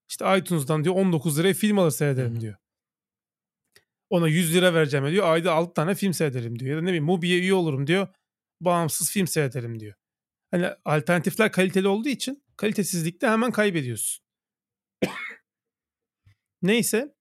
işte 0.09 0.38
iTunes'dan 0.38 0.85
diyor 0.85 0.94
19 0.94 1.38
liraya 1.38 1.55
film 1.55 1.78
alır 1.78 1.90
seyrederim 1.90 2.37
Hı 2.37 2.40
diyor. 2.40 2.57
Ona 4.11 4.28
100 4.28 4.55
lira 4.55 4.74
vereceğim 4.74 5.11
diyor. 5.11 5.33
Ayda 5.33 5.52
6 5.52 5.74
tane 5.74 5.94
film 5.94 6.14
seyrederim 6.14 6.59
diyor. 6.59 6.70
Ya 6.70 6.76
da 6.76 6.81
ne 6.81 6.87
bileyim 6.87 7.05
Mubi'ye 7.05 7.38
üye 7.38 7.55
olurum 7.55 7.87
diyor. 7.87 8.09
Bağımsız 8.61 9.11
film 9.11 9.26
seyrederim 9.26 9.81
diyor. 9.81 9.94
Hani 10.50 10.66
alternatifler 10.85 11.52
kaliteli 11.52 11.88
olduğu 11.88 12.09
için 12.09 12.44
kalitesizlikte 12.57 13.28
hemen 13.28 13.50
kaybediyorsun. 13.50 14.24
Neyse. 16.62 17.14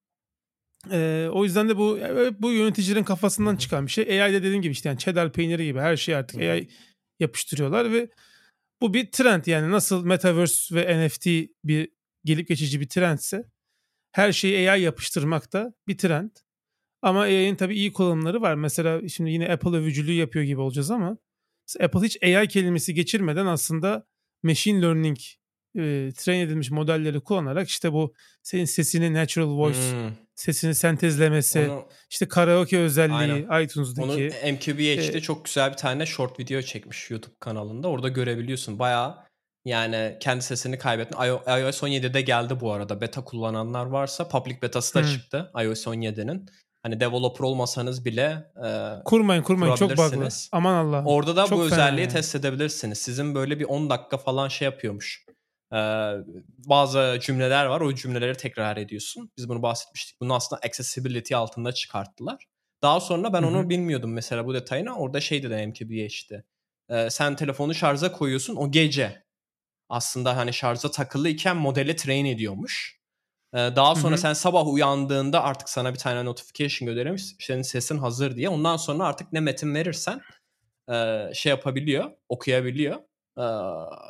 Ee, 0.92 1.28
o 1.32 1.44
yüzden 1.44 1.70
de 1.70 1.78
bu 1.78 2.00
bu 2.40 2.52
yöneticilerin 2.52 3.04
kafasından 3.04 3.56
çıkan 3.56 3.86
bir 3.86 3.92
şey. 3.92 4.22
AI'de 4.22 4.44
dediğim 4.44 4.62
gibi 4.62 4.72
işte 4.72 4.90
yani 4.90 5.00
cheddar 5.00 5.34
peyniri 5.34 5.66
gibi 5.66 5.80
her 5.80 5.98
şey 5.98 6.16
artık. 6.16 6.42
AI 6.42 6.70
yapıştırıyorlar 7.20 7.92
ve 7.92 8.10
bu 8.82 8.94
bir 8.94 9.12
trend 9.12 9.46
yani 9.46 9.72
nasıl 9.72 10.06
metaverse 10.06 10.76
ve 10.76 11.08
NFT 11.08 11.28
bir 11.64 11.90
gelip 12.26 12.48
geçici 12.48 12.80
bir 12.80 12.90
trendse 12.90 13.44
her 14.12 14.32
şeyi 14.32 14.72
AI 14.72 14.82
yapıştırmak 14.82 15.54
da 15.54 15.74
bir 15.88 15.98
trend. 15.98 16.32
Ama 17.02 17.22
AI'nin 17.22 17.56
tabii 17.56 17.76
iyi 17.76 17.94
kullanımları 17.94 18.42
var. 18.42 18.56
Mesela 18.56 19.10
şimdi 19.10 19.32
yine 19.32 19.50
Apple 19.50 19.78
övücülüğü 19.78 20.14
yapıyor 20.14 20.46
gibi 20.46 20.62
olacağız 20.62 20.92
ama 20.92 21.18
Apple 21.80 22.00
hiç 22.00 22.24
AI 22.24 22.48
kelimesi 22.48 22.94
geçirmeden 22.94 23.46
aslında 23.46 24.08
machine 24.44 24.82
learning 24.82 25.18
e, 25.76 26.10
train 26.18 26.40
edilmiş 26.40 26.72
modelleri 26.72 27.20
kullanarak 27.20 27.70
işte 27.70 27.94
bu 27.94 28.14
senin 28.44 28.66
sesini 28.66 29.14
natural 29.14 29.58
voice 29.58 29.80
Hmm. 29.80 30.12
Sesini 30.42 30.76
sentezlemesi, 30.76 31.60
Onu, 31.72 31.86
işte 32.12 32.28
karaoke 32.28 32.80
özelliği 32.80 33.18
Aynen. 33.18 33.44
onu 33.48 33.62
iTunes'daki. 33.62 34.32
MQBH'de 34.54 35.18
e, 35.18 35.22
çok 35.22 35.46
güzel 35.46 35.72
bir 35.72 35.78
tane 35.78 36.06
short 36.06 36.40
video 36.40 36.62
çekmiş 36.62 37.12
YouTube 37.12 37.36
kanalında. 37.40 37.88
Orada 37.88 38.08
görebiliyorsun. 38.10 38.80
Bayağı 38.80 39.16
yani 39.66 40.18
kendi 40.20 40.42
sesini 40.44 40.78
kaybettin. 40.78 41.16
iO- 41.18 41.62
iOS 41.62 41.84
17'de 41.84 42.22
geldi 42.22 42.60
bu 42.60 42.72
arada. 42.74 43.02
Beta 43.02 43.24
kullananlar 43.24 43.86
varsa 43.86 44.28
public 44.28 44.62
betası 44.62 44.96
da 44.96 45.00
Hmm. 45.02 45.08
çıktı 45.08 45.52
iOS 45.64 45.88
17'nin. 45.88 46.46
Hani 46.84 47.00
developer 47.00 47.46
olmasanız 47.46 48.06
bile 48.06 48.44
e, 48.66 48.70
kurmayın 49.06 49.44
kurmayın 49.44 49.76
çok 49.76 49.98
bug'lı. 49.98 50.28
Aman 50.52 50.74
Allah. 50.86 51.04
Orada 51.06 51.36
da 51.36 51.46
Çok 51.46 51.60
bu 51.60 51.64
özelliği 51.64 52.02
yani. 52.02 52.14
test 52.14 52.36
edebilirsiniz. 52.36 52.98
Sizin 52.98 53.36
böyle 53.36 53.60
bir 53.60 53.66
10 53.66 53.90
dakika 53.90 54.18
falan 54.18 54.48
şey 54.48 54.66
yapıyormuş. 54.66 55.26
Bazı 56.58 57.20
cümleler 57.22 57.66
var. 57.66 57.82
O 57.82 57.96
cümleleri 57.96 58.38
tekrar 58.38 58.78
ediyorsun. 58.78 59.32
Biz 59.38 59.50
bunu 59.50 59.62
bahsetmiştik. 59.62 60.22
Bunu 60.22 60.36
aslında 60.36 60.62
accessibility 60.66 61.36
altında 61.36 61.72
çıkarttılar. 61.72 62.46
Daha 62.82 63.00
sonra 63.00 63.34
ben 63.34 63.42
Hı 63.42 63.48
onu 63.48 63.70
bilmiyordum 63.70 64.14
mesela 64.14 64.46
bu 64.46 64.54
detayını. 64.54 64.96
Orada 64.96 65.22
şey 65.22 65.44
dedi 65.44 65.68
MKBH'de. 65.68 66.44
Ee, 66.90 67.10
sen 67.10 67.36
telefonu 67.36 67.76
şarja 67.76 68.12
koyuyorsun 68.12 68.56
o 68.56 68.72
gece. 68.72 69.24
Aslında 69.90 70.38
hani 70.38 70.54
şarja 70.54 70.92
takılıyken 70.92 71.58
modeli 71.58 71.96
train 71.96 72.26
ediyormuş. 72.26 73.02
Ee, 73.54 73.58
daha 73.58 73.96
sonra 73.96 74.12
Hı 74.12 74.18
hı. 74.18 74.22
sen 74.22 74.34
sabah 74.34 74.68
uyandığında 74.68 75.44
artık 75.44 75.70
sana 75.70 75.94
bir 75.94 76.00
tane 76.00 76.26
notification 76.26 76.88
göndermiş. 76.88 77.24
Senin 77.40 77.62
sesin 77.62 77.98
hazır 77.98 78.36
diye. 78.36 78.50
Ondan 78.50 78.78
sonra 78.78 79.04
artık 79.04 79.34
ne 79.34 79.40
metin 79.40 79.76
verirsen 79.76 80.22
e, 80.92 81.28
şey 81.34 81.50
yapabiliyor, 81.50 82.12
okuyabiliyor 82.30 82.96
e, 83.38 83.46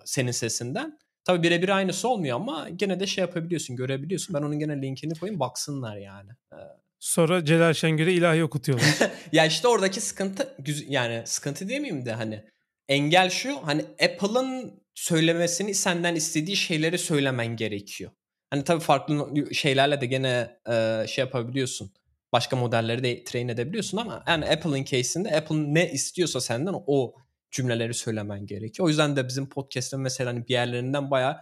senin 0.06 0.32
sesinden. 0.32 1.00
Tabii 1.24 1.44
birebir 1.44 1.70
aynısı 1.70 2.10
olmuyor 2.10 2.36
ama 2.36 2.70
gene 2.76 3.00
de 3.00 3.08
şey 3.08 3.22
yapabiliyorsun, 3.22 3.76
görebiliyorsun. 3.76 4.34
Ben 4.34 4.42
onun 4.42 4.60
gene 4.60 4.82
linkini 4.82 5.14
koyayım 5.14 5.40
baksınlar 5.40 5.98
yani. 5.98 6.30
E, 6.54 6.58
Sonra 7.00 7.46
Celal 7.46 7.74
Şengör'e 7.74 8.14
ilahi 8.14 8.44
okutuyorlar. 8.44 9.12
ya 9.32 9.46
işte 9.46 9.68
oradaki 9.68 10.02
sıkıntı 10.02 10.56
yani 10.88 11.22
sıkıntı 11.26 11.70
demeyeyim 11.70 12.06
de 12.06 12.14
hani 12.14 12.44
engel 12.90 13.30
şu 13.30 13.68
hani 13.68 13.82
Apple'ın 13.82 14.82
söylemesini 14.96 15.74
senden 15.74 16.16
istediği 16.16 16.56
şeyleri 16.56 16.98
söylemen 16.98 17.56
gerekiyor. 17.56 18.12
Hani 18.50 18.64
tabii 18.64 18.80
farklı 18.80 19.46
şeylerle 19.54 20.02
de 20.02 20.06
gene 20.06 20.58
e, 20.70 21.06
şey 21.08 21.26
yapabiliyorsun. 21.26 21.94
Başka 22.34 22.56
modelleri 22.56 23.04
de 23.04 23.24
train 23.24 23.48
edebiliyorsun 23.48 23.98
ama 23.98 24.24
yani 24.28 24.46
Apple'ın 24.46 24.84
case'inde 24.84 25.36
Apple 25.38 25.74
ne 25.74 25.92
istiyorsa 25.92 26.42
senden 26.42 26.76
o 26.88 27.14
cümleleri 27.52 27.94
söylemen 27.94 28.46
gerekiyor. 28.46 28.86
O 28.86 28.90
yüzden 28.90 29.16
de 29.16 29.28
bizim 29.28 29.50
podcast'ın 29.50 30.02
mesela 30.02 30.30
hani 30.30 30.48
bir 30.48 30.54
yerlerinden 30.54 31.12
bayağı 31.12 31.38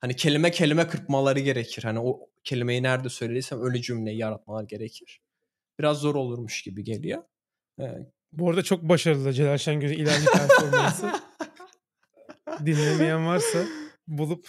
hani 0.00 0.16
kelime 0.16 0.50
kelime 0.50 0.88
kırpmaları 0.88 1.40
gerekir. 1.40 1.82
Hani 1.82 1.98
o 2.00 2.28
kelimeyi 2.44 2.82
nerede 2.82 3.08
söylediysem 3.08 3.62
öyle 3.64 3.82
cümleyi 3.82 4.18
yaratmalar 4.18 4.64
gerekir. 4.64 5.20
Biraz 5.78 5.98
zor 5.98 6.14
olurmuş 6.14 6.62
gibi 6.62 6.84
geliyor. 6.84 7.22
Ee, 7.80 7.84
Bu 8.32 8.50
arada 8.50 8.62
çok 8.62 8.82
başarılı 8.82 9.32
Celal 9.32 9.58
Şengör'ün 9.58 9.98
ilahi 9.98 10.24
performansı. 10.24 11.12
Dinlemeyen 12.66 13.26
varsa 13.26 13.58
bulup 14.08 14.48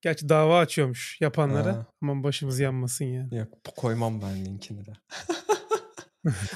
gerçi 0.00 0.28
dava 0.28 0.58
açıyormuş 0.58 1.20
yapanlara. 1.20 1.70
Aa. 1.70 1.86
Aman 2.02 2.24
başımız 2.24 2.60
yanmasın 2.60 3.04
yani. 3.04 3.36
Yok 3.36 3.48
koymam 3.76 4.22
ben 4.22 4.44
linkini 4.44 4.86
de. 4.86 4.92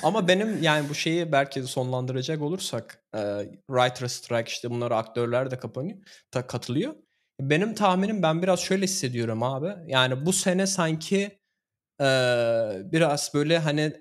Ama 0.03 0.29
benim 0.29 0.63
yani 0.63 0.89
bu 0.89 0.95
şeyi 0.95 1.33
belki 1.33 1.63
sonlandıracak 1.63 2.43
olursak 2.43 3.05
e, 3.15 3.19
writer 3.71 4.09
strike 4.09 4.51
işte 4.51 4.71
bunlara 4.71 4.97
aktörler 4.97 5.51
de 5.51 5.59
kapanıyor, 5.59 5.99
ta, 6.31 6.47
katılıyor. 6.47 6.95
Benim 7.41 7.75
tahminim 7.75 8.23
ben 8.23 8.43
biraz 8.43 8.61
şöyle 8.61 8.85
hissediyorum 8.85 9.43
abi. 9.43 9.91
Yani 9.93 10.27
bu 10.27 10.33
sene 10.33 10.67
sanki 10.67 11.39
e, 12.01 12.07
biraz 12.93 13.31
böyle 13.35 13.59
hani 13.59 13.93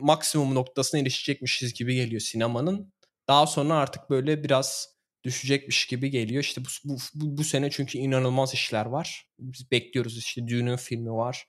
maksimum 0.00 0.54
noktasına 0.54 1.00
erişecekmişiz 1.00 1.74
gibi 1.74 1.94
geliyor 1.94 2.20
sinemanın. 2.20 2.92
Daha 3.28 3.46
sonra 3.46 3.74
artık 3.74 4.10
böyle 4.10 4.44
biraz 4.44 4.94
düşecekmiş 5.24 5.86
gibi 5.86 6.10
geliyor. 6.10 6.42
İşte 6.42 6.62
bu, 6.64 6.68
bu, 6.84 6.96
bu, 7.14 7.38
bu 7.38 7.44
sene 7.44 7.70
çünkü 7.70 7.98
inanılmaz 7.98 8.54
işler 8.54 8.86
var. 8.86 9.26
Biz 9.38 9.70
bekliyoruz 9.70 10.18
işte 10.18 10.48
Dune'un 10.48 10.76
filmi 10.76 11.12
var. 11.12 11.46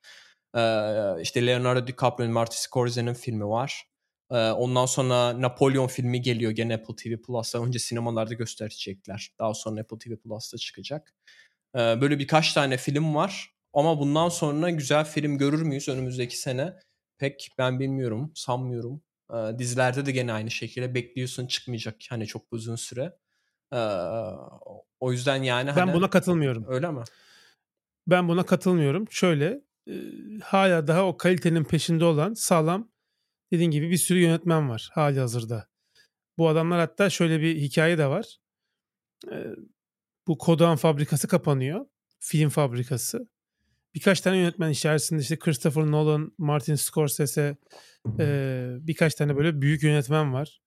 Ee, 0.55 1.21
işte 1.21 1.45
Leonardo 1.45 1.87
DiCaprio'nun 1.87 2.33
Martin 2.33 2.57
Scorsese'nin 2.57 3.13
filmi 3.13 3.47
var. 3.47 3.87
Ee, 4.31 4.35
ondan 4.51 4.85
sonra 4.85 5.41
Napolyon 5.41 5.87
filmi 5.87 6.21
geliyor 6.21 6.51
gene 6.51 6.73
Apple 6.75 6.95
TV 6.95 7.21
Plus'ta. 7.21 7.63
Önce 7.63 7.79
sinemalarda 7.79 8.33
gösterecekler. 8.33 9.31
Daha 9.39 9.53
sonra 9.53 9.81
Apple 9.81 9.97
TV 9.97 10.15
Plus'ta 10.15 10.57
çıkacak. 10.57 11.13
Ee, 11.75 11.79
böyle 11.79 12.19
birkaç 12.19 12.53
tane 12.53 12.77
film 12.77 13.15
var. 13.15 13.55
Ama 13.73 13.99
bundan 13.99 14.29
sonra 14.29 14.69
güzel 14.69 15.05
film 15.05 15.37
görür 15.37 15.61
müyüz 15.61 15.89
önümüzdeki 15.89 16.37
sene? 16.37 16.73
Pek 17.17 17.49
ben 17.57 17.79
bilmiyorum, 17.79 18.31
sanmıyorum. 18.35 19.01
Ee, 19.33 19.59
dizilerde 19.59 20.05
de 20.05 20.11
gene 20.11 20.33
aynı 20.33 20.51
şekilde 20.51 20.93
bekliyorsun 20.93 21.47
çıkmayacak 21.47 21.95
hani 22.09 22.27
çok 22.27 22.41
uzun 22.51 22.75
süre. 22.75 23.13
Ee, 23.73 23.77
o 24.99 25.11
yüzden 25.11 25.43
yani 25.43 25.67
Ben 25.67 25.73
hani 25.73 25.93
buna 25.93 26.09
katılmıyorum. 26.09 26.65
öyle 26.67 26.91
mi? 26.91 27.03
Ben 28.07 28.27
buna 28.27 28.45
katılmıyorum. 28.45 29.05
Şöyle 29.09 29.61
e, 29.87 29.93
hala 30.43 30.87
daha 30.87 31.05
o 31.05 31.17
kalitenin 31.17 31.63
peşinde 31.63 32.05
olan 32.05 32.33
sağlam 32.33 32.91
dediğin 33.51 33.71
gibi 33.71 33.89
bir 33.89 33.97
sürü 33.97 34.19
yönetmen 34.19 34.69
var 34.69 34.89
hali 34.93 35.19
hazırda. 35.19 35.67
Bu 36.37 36.47
adamlar 36.49 36.79
hatta 36.79 37.09
şöyle 37.09 37.41
bir 37.41 37.55
hikaye 37.55 37.97
de 37.97 38.07
var. 38.07 38.37
Ee, 39.31 39.45
bu 40.27 40.37
Kodan 40.37 40.75
fabrikası 40.75 41.27
kapanıyor. 41.27 41.85
Film 42.19 42.49
fabrikası. 42.49 43.29
Birkaç 43.95 44.21
tane 44.21 44.37
yönetmen 44.37 44.69
içerisinde 44.69 45.21
işte 45.21 45.39
Christopher 45.39 45.85
Nolan, 45.85 46.33
Martin 46.37 46.75
Scorsese, 46.75 47.57
e, 48.19 48.67
birkaç 48.79 49.15
tane 49.15 49.35
böyle 49.37 49.61
büyük 49.61 49.83
yönetmen 49.83 50.33
var. 50.33 50.61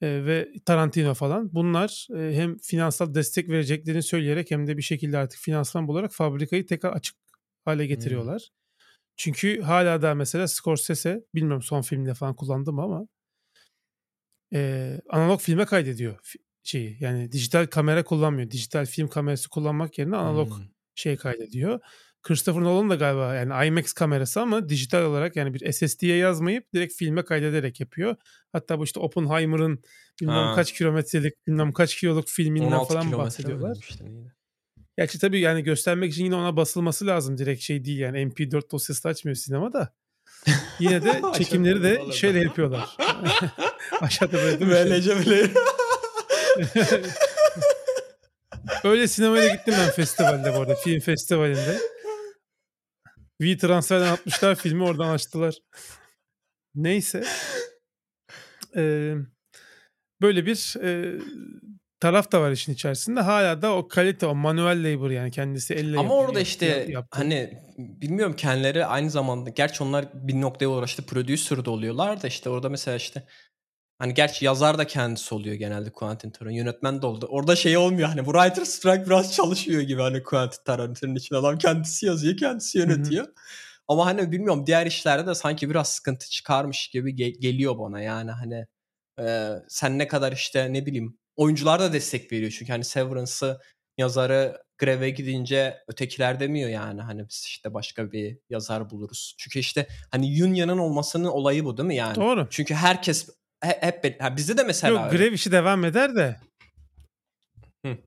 E, 0.00 0.24
ve 0.26 0.52
Tarantino 0.66 1.14
falan. 1.14 1.54
Bunlar 1.54 2.08
e, 2.16 2.36
hem 2.36 2.58
finansal 2.58 3.14
destek 3.14 3.48
vereceklerini 3.48 4.02
söyleyerek 4.02 4.50
hem 4.50 4.66
de 4.66 4.76
bir 4.76 4.82
şekilde 4.82 5.18
artık 5.18 5.40
finansman 5.40 5.88
bularak 5.88 6.12
fabrikayı 6.12 6.66
tekrar 6.66 6.92
açık 6.92 7.16
hale 7.64 7.86
getiriyorlar. 7.86 8.40
Hmm. 8.40 8.94
Çünkü 9.16 9.60
hala 9.60 10.02
da 10.02 10.14
mesela 10.14 10.48
Scorsese, 10.48 11.24
bilmiyorum 11.34 11.62
son 11.62 11.82
filmde 11.82 12.14
falan 12.14 12.36
kullandım 12.36 12.78
ama 12.78 13.08
e, 14.54 15.00
analog 15.10 15.40
filme 15.40 15.64
kaydediyor 15.64 16.18
şeyi. 16.62 16.96
Yani 17.00 17.32
dijital 17.32 17.66
kamera 17.66 18.04
kullanmıyor. 18.04 18.50
Dijital 18.50 18.86
film 18.86 19.08
kamerası 19.08 19.48
kullanmak 19.48 19.98
yerine 19.98 20.16
analog 20.16 20.48
hmm. 20.48 20.64
şey 20.94 21.16
kaydediyor. 21.16 21.80
Christopher 22.22 22.62
Nolan 22.62 22.90
da 22.90 22.94
galiba 22.94 23.34
yani 23.34 23.66
IMAX 23.66 23.92
kamerası 23.92 24.40
ama 24.40 24.68
dijital 24.68 25.02
olarak 25.02 25.36
yani 25.36 25.54
bir 25.54 25.72
SSD'ye 25.72 26.16
yazmayıp 26.16 26.72
direkt 26.74 26.94
filme 26.94 27.24
kaydederek 27.24 27.80
yapıyor. 27.80 28.16
Hatta 28.52 28.78
bu 28.78 28.84
işte 28.84 29.00
Oppenheimer'ın 29.00 29.82
bilmem 30.20 30.34
ha. 30.34 30.54
kaç 30.54 30.72
kilometrelik 30.72 31.46
bilmem 31.46 31.72
kaç 31.72 31.96
kiloluk 31.96 32.28
filminden 32.28 32.84
falan 32.84 33.12
bahsediyorlar. 33.12 33.76
Işte, 33.80 34.04
Gerçi 34.98 35.18
tabii 35.18 35.40
yani 35.40 35.62
göstermek 35.62 36.12
için 36.12 36.24
yine 36.24 36.34
ona 36.34 36.56
basılması 36.56 37.06
lazım. 37.06 37.38
Direkt 37.38 37.62
şey 37.62 37.84
değil 37.84 37.98
yani 37.98 38.18
MP4 38.18 38.70
dosyası 38.70 39.08
açmıyor 39.08 39.36
sinema 39.36 39.72
da. 39.72 39.94
Yine 40.80 41.02
de 41.02 41.22
çekimleri 41.38 41.82
de 41.82 42.12
şöyle 42.12 42.40
yapıyorlar. 42.40 42.96
Aşağıda 44.00 44.32
böyle? 44.32 44.68
Böylece 44.68 45.20
bile. 45.20 45.50
Öyle 48.84 49.08
sinemaya 49.08 49.54
gittim 49.54 49.74
ben 49.78 49.90
festivalde 49.90 50.54
bu 50.54 50.60
arada. 50.60 50.74
Film 50.74 51.00
festivalinde. 51.00 51.78
V 53.40 53.56
transferden 53.56 54.12
atmışlar 54.12 54.54
filmi 54.54 54.84
oradan 54.84 55.08
açtılar. 55.08 55.54
Neyse. 56.74 57.24
Ee, 58.76 59.14
böyle 60.20 60.46
bir 60.46 60.76
e, 60.82 61.18
taraf 62.04 62.32
da 62.32 62.40
var 62.40 62.50
işin 62.50 62.72
içerisinde. 62.72 63.20
Hala 63.20 63.62
da 63.62 63.74
o 63.74 63.88
kalite, 63.88 64.26
o 64.26 64.34
manuel 64.34 64.94
labor 64.94 65.10
yani 65.10 65.30
kendisi 65.30 65.74
elle 65.74 65.98
Ama 65.98 66.14
orada 66.14 66.40
işte 66.40 66.66
yaptı. 66.88 67.18
hani 67.18 67.58
bilmiyorum 67.78 68.36
kendileri 68.36 68.86
aynı 68.86 69.10
zamanda 69.10 69.50
gerçi 69.50 69.84
onlar 69.84 70.04
bir 70.14 70.40
noktaya 70.40 70.68
uğraştı 70.68 71.06
producer 71.06 71.64
de 71.64 71.70
oluyorlar 71.70 72.22
da 72.22 72.26
işte 72.26 72.50
orada 72.50 72.68
mesela 72.68 72.96
işte 72.96 73.22
Hani 73.98 74.14
gerçi 74.14 74.44
yazar 74.44 74.78
da 74.78 74.86
kendisi 74.86 75.34
oluyor 75.34 75.54
genelde 75.54 75.90
Quentin 75.90 76.30
Tarantino. 76.30 76.58
Yönetmen 76.58 77.02
de 77.02 77.06
oldu. 77.06 77.26
Orada 77.30 77.56
şey 77.56 77.76
olmuyor 77.76 78.08
hani 78.08 78.26
bu 78.26 78.32
writer 78.32 78.64
strike 78.64 79.06
biraz 79.06 79.32
çalışıyor 79.32 79.82
gibi 79.82 80.02
hani 80.02 80.22
Quentin 80.22 80.64
Tarantino'nun 80.64 81.16
için 81.16 81.34
adam 81.34 81.58
kendisi 81.58 82.06
yazıyor, 82.06 82.36
kendisi 82.36 82.78
yönetiyor. 82.78 83.24
Hı-hı. 83.24 83.34
Ama 83.88 84.06
hani 84.06 84.32
bilmiyorum 84.32 84.66
diğer 84.66 84.86
işlerde 84.86 85.26
de 85.26 85.34
sanki 85.34 85.70
biraz 85.70 85.88
sıkıntı 85.88 86.30
çıkarmış 86.30 86.88
gibi 86.88 87.10
ge- 87.14 87.40
geliyor 87.40 87.78
bana 87.78 88.00
yani 88.00 88.30
hani 88.30 88.66
e, 89.20 89.50
sen 89.68 89.98
ne 89.98 90.08
kadar 90.08 90.32
işte 90.32 90.72
ne 90.72 90.86
bileyim 90.86 91.18
oyuncular 91.36 91.80
da 91.80 91.92
destek 91.92 92.32
veriyor 92.32 92.50
çünkü 92.50 92.72
hani 92.72 92.84
Severance'ı 92.84 93.58
yazarı 93.98 94.62
greve 94.78 95.10
gidince 95.10 95.78
ötekiler 95.88 96.40
demiyor 96.40 96.70
yani 96.70 97.00
hani 97.00 97.28
biz 97.28 97.44
işte 97.46 97.74
başka 97.74 98.12
bir 98.12 98.38
yazar 98.50 98.90
buluruz. 98.90 99.34
Çünkü 99.38 99.58
işte 99.58 99.86
hani 100.10 100.44
Union'ın 100.44 100.78
olmasının 100.78 101.28
olayı 101.28 101.64
bu 101.64 101.76
değil 101.76 101.86
mi 101.86 101.96
yani? 101.96 102.14
Doğru. 102.14 102.46
Çünkü 102.50 102.74
herkes 102.74 103.28
hep, 103.60 104.04
hep 104.04 104.22
ha, 104.22 104.36
bizde 104.36 104.56
de 104.56 104.62
mesela 104.62 105.02
Yok 105.02 105.12
grev 105.12 105.32
işi 105.32 105.52
devam 105.52 105.84
eder 105.84 106.16
de. 106.16 106.40
Hı. 107.86 107.98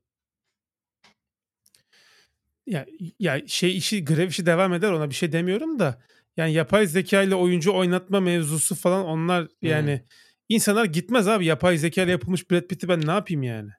Ya, 2.66 2.86
ya 3.18 3.46
şey 3.46 3.76
işi 3.76 4.04
grev 4.04 4.28
işi 4.28 4.46
devam 4.46 4.72
eder 4.72 4.90
ona 4.90 5.10
bir 5.10 5.14
şey 5.14 5.32
demiyorum 5.32 5.78
da 5.78 6.02
yani 6.36 6.52
yapay 6.52 6.86
zeka 6.86 7.22
ile 7.22 7.34
oyuncu 7.34 7.74
oynatma 7.74 8.20
mevzusu 8.20 8.74
falan 8.74 9.06
onlar 9.06 9.48
yani. 9.62 10.04
İnsanlar 10.48 10.84
gitmez 10.84 11.28
abi 11.28 11.46
yapay 11.46 11.78
zeka 11.78 12.02
ile 12.02 12.10
yapılmış 12.10 12.50
Brad 12.50 12.62
Pitt'i 12.62 12.88
ben 12.88 13.06
ne 13.06 13.10
yapayım 13.10 13.42
yani. 13.42 13.70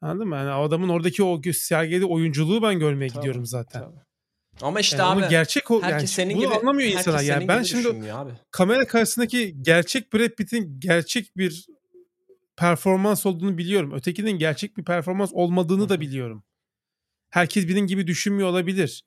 Anladın 0.00 0.28
mı? 0.28 0.36
Yani 0.36 0.50
adamın 0.50 0.88
oradaki 0.88 1.22
o 1.22 1.42
sergilediği 1.52 2.10
oyunculuğu 2.10 2.62
ben 2.62 2.78
görmeye 2.78 3.08
tabii, 3.08 3.18
gidiyorum 3.18 3.46
zaten. 3.46 3.82
Tabii. 3.82 4.00
Ama 4.60 4.80
işte 4.80 4.96
yani 4.96 5.24
abi 5.24 5.30
gerçek 5.30 5.70
o 5.70 5.80
yani 5.80 6.06
senin 6.06 6.36
bunu 6.36 6.44
gibi, 6.44 6.54
anlamıyor 6.54 6.90
insanlar. 6.90 7.22
Yani 7.22 7.48
ben 7.48 7.62
şimdi 7.62 8.12
abi. 8.12 8.30
kamera 8.50 8.86
karşısındaki 8.86 9.62
gerçek 9.62 10.12
Brad 10.12 10.30
Pitt'in 10.30 10.80
gerçek 10.80 11.36
bir 11.36 11.66
performans 12.56 13.26
olduğunu 13.26 13.58
biliyorum. 13.58 13.92
Ötekinin 13.94 14.38
gerçek 14.38 14.76
bir 14.76 14.84
performans 14.84 15.30
olmadığını 15.32 15.88
da 15.88 16.00
biliyorum. 16.00 16.44
Herkes 17.30 17.68
benim 17.68 17.86
gibi 17.86 18.06
düşünmüyor 18.06 18.48
olabilir. 18.48 19.04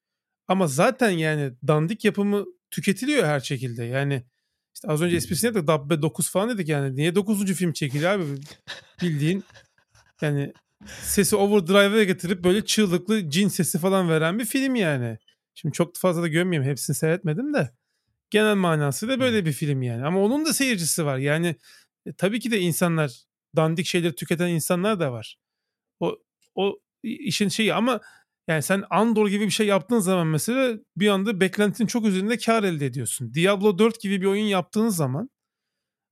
Ama 0.47 0.68
zaten 0.68 1.09
yani 1.09 1.53
dandik 1.68 2.05
yapımı 2.05 2.45
tüketiliyor 2.72 3.26
her 3.26 3.39
şekilde. 3.39 3.84
Yani 3.84 4.24
işte 4.76 4.88
az 4.88 5.01
önce 5.01 5.15
esprisine 5.15 5.55
de 5.55 5.67
Dabbe 5.67 6.01
9 6.01 6.30
falan 6.30 6.49
dedik 6.49 6.69
yani. 6.69 6.95
Niye 6.95 7.15
9. 7.15 7.53
film 7.53 7.73
çekiliyor 7.73 8.11
abi? 8.11 8.23
Bildiğin 9.01 9.43
yani 10.21 10.53
sesi 10.88 11.36
overdrive'e 11.36 12.05
getirip 12.05 12.43
böyle 12.43 12.65
çığlıklı 12.65 13.30
cin 13.30 13.47
sesi 13.47 13.80
falan 13.80 14.09
veren 14.09 14.39
bir 14.39 14.45
film 14.45 14.76
yani. 14.76 15.17
Şimdi 15.55 15.73
çok 15.73 15.95
fazla 15.95 16.21
da 16.21 16.28
gömmeyeyim. 16.28 16.69
Hepsini 16.71 16.95
seyretmedim 16.95 17.53
de. 17.53 17.71
Genel 18.30 18.55
manası 18.55 19.07
da 19.07 19.19
böyle 19.19 19.45
bir 19.45 19.53
film 19.53 19.82
yani. 19.82 20.05
Ama 20.05 20.19
onun 20.19 20.45
da 20.45 20.53
seyircisi 20.53 21.05
var. 21.05 21.17
Yani 21.17 21.55
e, 22.05 22.13
tabii 22.13 22.39
ki 22.39 22.51
de 22.51 22.59
insanlar 22.59 23.23
dandik 23.55 23.86
şeyleri 23.86 24.15
tüketen 24.15 24.47
insanlar 24.47 24.99
da 24.99 25.11
var. 25.11 25.38
O 25.99 26.17
o 26.55 26.80
işin 27.03 27.49
şeyi 27.49 27.73
ama 27.73 28.01
yani 28.48 28.62
sen 28.62 28.84
Andor 28.89 29.28
gibi 29.28 29.46
bir 29.46 29.52
şey 29.52 29.68
yaptığın 29.68 30.00
zaman 30.00 30.28
mesela 30.28 30.78
bir 30.98 31.08
anda 31.08 31.39
beklentinin 31.39 31.88
çok 31.88 32.06
üzerinde 32.06 32.38
kar 32.38 32.64
elde 32.64 32.86
ediyorsun. 32.86 33.34
Diablo 33.34 33.78
4 33.78 34.02
gibi 34.02 34.22
bir 34.22 34.26
oyun 34.26 34.46
yaptığın 34.46 34.89
zaman 34.89 35.30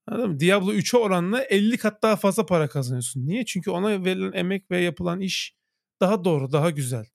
anladın 0.07 0.29
mı? 0.29 0.39
Diablo 0.39 0.73
3'e 0.73 0.99
oranla 0.99 1.43
50 1.43 1.77
kat 1.77 2.03
daha 2.03 2.15
fazla 2.15 2.45
para 2.45 2.67
kazanıyorsun. 2.67 3.27
Niye? 3.27 3.45
Çünkü 3.45 3.71
ona 3.71 4.05
verilen 4.05 4.31
emek 4.31 4.71
ve 4.71 4.81
yapılan 4.81 5.21
iş 5.21 5.55
daha 6.01 6.23
doğru, 6.23 6.51
daha 6.51 6.69
güzel. 6.69 7.05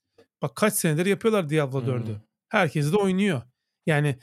Bak 0.42 0.56
kaç 0.56 0.74
senedir 0.74 1.06
yapıyorlar 1.06 1.50
Diablo 1.50 1.78
4'ü. 1.78 2.06
Hmm. 2.06 2.20
Herkes 2.48 2.92
de 2.92 2.96
oynuyor. 2.96 3.42
Yani 3.86 4.18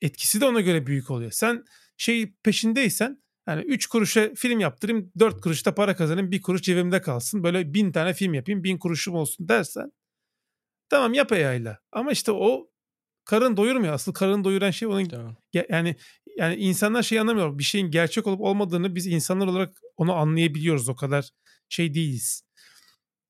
etkisi 0.00 0.40
de 0.40 0.44
ona 0.44 0.60
göre 0.60 0.86
büyük 0.86 1.10
oluyor. 1.10 1.30
Sen 1.30 1.64
şey 1.96 2.32
peşindeysen 2.42 3.22
yani 3.48 3.62
3 3.62 3.86
kuruşa 3.86 4.34
film 4.34 4.60
yaptırayım 4.60 5.12
4 5.18 5.40
kuruşta 5.40 5.74
para 5.74 5.96
kazanayım 5.96 6.30
1 6.30 6.42
kuruş 6.42 6.62
cebimde 6.62 7.02
kalsın. 7.02 7.42
Böyle 7.42 7.74
bin 7.74 7.92
tane 7.92 8.14
film 8.14 8.34
yapayım 8.34 8.64
1000 8.64 8.78
kuruşum 8.78 9.14
olsun 9.14 9.48
dersen 9.48 9.92
tamam 10.88 11.14
yap 11.14 11.32
ayağıyla. 11.32 11.78
Ama 11.92 12.12
işte 12.12 12.32
o 12.32 12.70
karın 13.24 13.56
doyurmuyor. 13.56 13.94
Asıl 13.94 14.12
karın 14.12 14.44
doyuran 14.44 14.70
şey 14.70 14.88
onun 14.88 15.04
tamam. 15.04 15.36
yani 15.68 15.96
yani 16.36 16.56
insanlar 16.56 17.02
şey 17.02 17.20
anlamıyor. 17.20 17.58
Bir 17.58 17.64
şeyin 17.64 17.90
gerçek 17.90 18.26
olup 18.26 18.40
olmadığını 18.40 18.94
biz 18.94 19.06
insanlar 19.06 19.46
olarak 19.46 19.76
onu 19.96 20.14
anlayabiliyoruz. 20.14 20.88
O 20.88 20.96
kadar 20.96 21.30
şey 21.68 21.94
değiliz. 21.94 22.42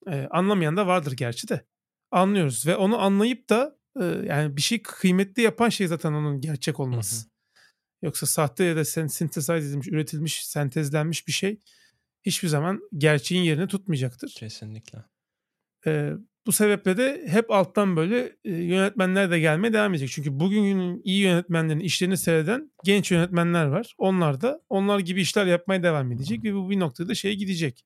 Ee, 0.08 0.28
anlamayan 0.30 0.76
da 0.76 0.86
vardır 0.86 1.12
gerçi 1.12 1.48
de 1.48 1.66
anlıyoruz 2.10 2.66
ve 2.66 2.76
onu 2.76 2.98
anlayıp 2.98 3.48
da 3.48 3.78
e, 4.00 4.04
yani 4.04 4.56
bir 4.56 4.62
şey 4.62 4.82
kıymetli 4.82 5.42
yapan 5.42 5.68
şey 5.68 5.86
zaten 5.86 6.12
onun 6.12 6.40
gerçek 6.40 6.80
olması. 6.80 7.16
Hı 7.16 7.20
hı. 7.20 7.30
Yoksa 8.02 8.26
sahte 8.26 8.64
ya 8.64 8.76
da 8.76 8.84
sen 8.84 9.06
synthesize 9.06 9.56
edilmiş, 9.56 9.88
üretilmiş, 9.88 10.46
sentezlenmiş 10.46 11.26
bir 11.26 11.32
şey 11.32 11.60
hiçbir 12.22 12.48
zaman 12.48 12.80
gerçeğin 12.96 13.42
yerini 13.42 13.68
tutmayacaktır. 13.68 14.34
Kesinlikle. 14.36 14.98
Ee, 15.86 16.12
bu 16.48 16.52
sebeple 16.52 16.96
de 16.96 17.24
hep 17.28 17.50
alttan 17.50 17.96
böyle 17.96 18.36
e, 18.44 18.50
yönetmenler 18.50 19.30
de 19.30 19.40
gelmeye 19.40 19.72
devam 19.72 19.94
edecek. 19.94 20.10
Çünkü 20.10 20.40
bugünün 20.40 21.00
iyi 21.04 21.20
yönetmenlerin 21.20 21.80
işlerini 21.80 22.16
seyreden 22.16 22.72
genç 22.84 23.10
yönetmenler 23.10 23.66
var. 23.66 23.94
Onlar 23.98 24.40
da 24.40 24.60
onlar 24.68 24.98
gibi 24.98 25.20
işler 25.20 25.46
yapmaya 25.46 25.82
devam 25.82 26.12
edecek 26.12 26.44
ve 26.44 26.54
bu 26.54 26.70
bir 26.70 26.80
noktada 26.80 27.14
şeye 27.14 27.34
gidecek 27.34 27.84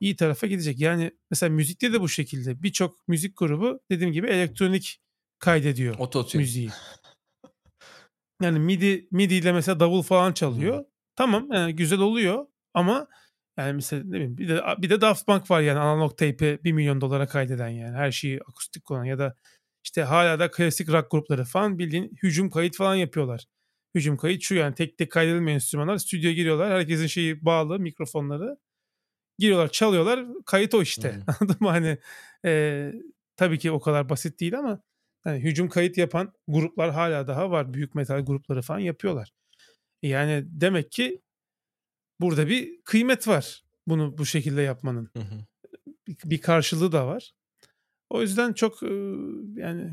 iyi 0.00 0.16
tarafa 0.16 0.46
gidecek. 0.46 0.80
Yani 0.80 1.10
mesela 1.30 1.50
müzikte 1.50 1.92
de 1.92 2.00
bu 2.00 2.08
şekilde. 2.08 2.62
Birçok 2.62 3.08
müzik 3.08 3.36
grubu 3.36 3.80
dediğim 3.90 4.12
gibi 4.12 4.26
elektronik 4.26 5.00
kaydediyor 5.38 5.94
Ototune. 5.98 6.42
müziği. 6.42 6.70
Yani 8.42 8.58
MIDI 8.58 9.08
MIDI 9.10 9.34
ile 9.34 9.52
mesela 9.52 9.80
davul 9.80 10.02
falan 10.02 10.32
çalıyor. 10.32 10.84
Tamam 11.16 11.48
yani 11.52 11.76
güzel 11.76 11.98
oluyor 11.98 12.46
ama 12.74 13.06
yani 13.58 13.72
mesela 13.72 14.02
ne 14.04 14.12
bileyim 14.12 14.38
bir 14.38 14.48
de 14.48 14.62
bir 14.78 14.90
de 14.90 15.00
Daft 15.00 15.26
Punk 15.26 15.50
var 15.50 15.60
yani 15.60 15.78
analog 15.78 16.18
tape'i 16.18 16.64
1 16.64 16.72
milyon 16.72 17.00
dolara 17.00 17.26
kaydeden 17.26 17.68
yani 17.68 17.96
her 17.96 18.10
şeyi 18.10 18.40
akustik 18.48 18.84
kullanan 18.84 19.04
ya 19.04 19.18
da 19.18 19.36
işte 19.84 20.02
hala 20.02 20.38
da 20.38 20.50
klasik 20.50 20.88
rock 20.88 21.10
grupları 21.10 21.44
falan 21.44 21.78
bildiğin 21.78 22.10
hücum 22.22 22.50
kayıt 22.50 22.76
falan 22.76 22.94
yapıyorlar. 22.94 23.44
Hücum 23.94 24.16
kayıt 24.16 24.42
şu 24.42 24.54
yani 24.54 24.74
tek 24.74 24.98
tek 24.98 25.12
kaydedilmeyen 25.12 25.54
enstrümanlar 25.54 25.98
stüdyoya 25.98 26.34
giriyorlar. 26.34 26.72
Herkesin 26.72 27.06
şeyi 27.06 27.44
bağlı 27.44 27.78
mikrofonları 27.78 28.56
giriyorlar 29.38 29.68
çalıyorlar 29.68 30.26
kayıt 30.46 30.74
o 30.74 30.82
işte. 30.82 31.12
Hmm. 31.12 31.22
Anladın 31.40 31.56
mı? 31.60 31.68
Hani 31.68 31.98
e, 32.44 32.92
tabii 33.36 33.58
ki 33.58 33.70
o 33.70 33.80
kadar 33.80 34.08
basit 34.08 34.40
değil 34.40 34.58
ama 34.58 34.80
yani 35.26 35.40
hücum 35.40 35.68
kayıt 35.68 35.98
yapan 35.98 36.32
gruplar 36.48 36.90
hala 36.90 37.26
daha 37.26 37.50
var. 37.50 37.74
Büyük 37.74 37.94
metal 37.94 38.20
grupları 38.20 38.62
falan 38.62 38.78
yapıyorlar. 38.78 39.32
Yani 40.02 40.44
demek 40.46 40.92
ki 40.92 41.22
burada 42.24 42.48
bir 42.48 42.82
kıymet 42.84 43.28
var 43.28 43.64
bunu 43.86 44.18
bu 44.18 44.26
şekilde 44.26 44.62
yapmanın. 44.62 45.10
Hı 45.16 45.20
hı. 45.20 45.38
Bir, 46.08 46.16
bir 46.24 46.40
karşılığı 46.40 46.92
da 46.92 47.06
var. 47.06 47.32
O 48.10 48.20
yüzden 48.20 48.52
çok 48.52 48.82
e, 48.82 48.86
yani 49.56 49.90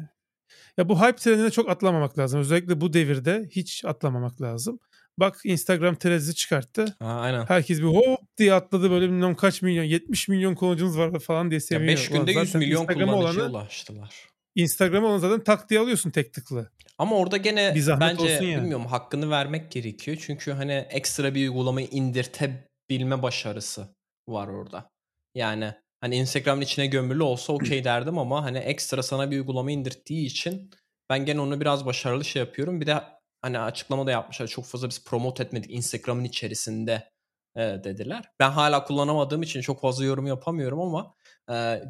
ya 0.78 0.90
bu 0.90 1.02
hype 1.02 1.16
trenine 1.16 1.52
çok 1.52 1.70
atlamamak 1.70 2.20
lazım. 2.20 2.40
Özellikle 2.40 2.82
bu 2.82 2.94
devirde 2.94 3.50
hiç 3.52 3.86
atlamamak 3.86 4.42
lazım. 4.42 4.80
Bak 5.18 5.42
Instagram 5.44 5.96
terezi 5.96 6.36
çıkarttı. 6.36 6.96
Ha, 7.00 7.20
aynen. 7.20 7.46
Herkes 7.46 7.80
bir 7.80 7.84
hop 7.84 8.20
diye 8.38 8.54
atladı 8.54 8.92
böyle 8.92 9.06
bilmem 9.06 9.36
kaç 9.36 9.62
milyon 9.62 9.84
70 9.84 10.28
milyon 10.28 10.56
kullanıcımız 10.56 10.98
var 10.98 11.20
falan 11.20 11.50
diye 11.50 11.60
seviniyor. 11.60 11.98
5 11.98 12.12
Ulan 12.12 12.20
günde 12.20 12.32
100 12.32 12.48
zaten 12.48 12.60
milyon 12.60 12.82
Instagram'a 12.82 13.14
kullanıcıya 13.14 13.46
olanı, 13.46 13.58
ulaştılar. 13.58 14.31
Instagram'a 14.56 15.20
zaten 15.20 15.44
tak 15.44 15.70
diye 15.70 15.80
alıyorsun 15.80 16.12
tek 16.12 16.34
tıklı. 16.34 16.72
Ama 16.98 17.16
orada 17.16 17.38
gene 17.38 17.76
Bir 17.76 17.88
bence 18.00 18.28
yani. 18.28 18.58
bilmiyorum 18.58 18.86
hakkını 18.86 19.30
vermek 19.30 19.72
gerekiyor. 19.72 20.18
Çünkü 20.22 20.52
hani 20.52 20.74
ekstra 20.74 21.36
bir 21.36 21.50
uygulamayı 21.50 21.88
indirtebilme 21.88 23.22
başarısı 23.22 23.96
var 24.28 24.48
orada. 24.48 24.90
Yani 25.36 25.74
hani 26.02 26.16
Instagram'ın 26.16 26.62
içine 26.62 26.88
gömülü 26.88 27.24
olsa 27.24 27.54
okey 27.54 27.84
derdim 27.84 28.18
ama 28.18 28.44
hani 28.44 28.58
ekstra 28.58 29.04
sana 29.04 29.32
bir 29.32 29.36
uygulama 29.36 29.72
indirttiği 29.72 30.26
için 30.26 30.72
ben 31.10 31.26
gene 31.26 31.42
onu 31.42 31.62
biraz 31.62 31.86
başarılı 31.86 32.26
şey 32.26 32.40
yapıyorum. 32.40 32.82
Bir 32.82 32.88
de 32.88 33.04
hani 33.42 33.60
açıklama 33.60 34.08
da 34.08 34.12
yapmışlar. 34.12 34.48
Çok 34.48 34.66
fazla 34.66 34.90
biz 34.90 35.04
promote 35.04 35.44
etmedik 35.44 35.72
Instagram'ın 35.72 36.24
içerisinde 36.24 37.10
e, 37.56 37.62
dediler. 37.62 38.32
Ben 38.40 38.52
hala 38.52 38.84
kullanamadığım 38.84 39.44
için 39.44 39.62
çok 39.62 39.82
fazla 39.82 40.06
yorum 40.06 40.28
yapamıyorum 40.28 40.80
ama 40.80 41.14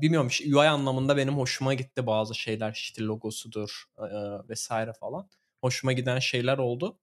bilmiyorum 0.01 0.29
UI 0.53 0.67
anlamında 0.67 1.17
benim 1.17 1.33
hoşuma 1.33 1.73
gitti 1.73 2.07
bazı 2.07 2.35
şeyler. 2.35 2.71
İşte 2.71 3.03
logosudur 3.03 3.83
e, 3.97 4.03
vesaire 4.49 4.93
falan. 4.93 5.29
Hoşuma 5.61 5.93
giden 5.93 6.19
şeyler 6.19 6.57
oldu. 6.57 6.99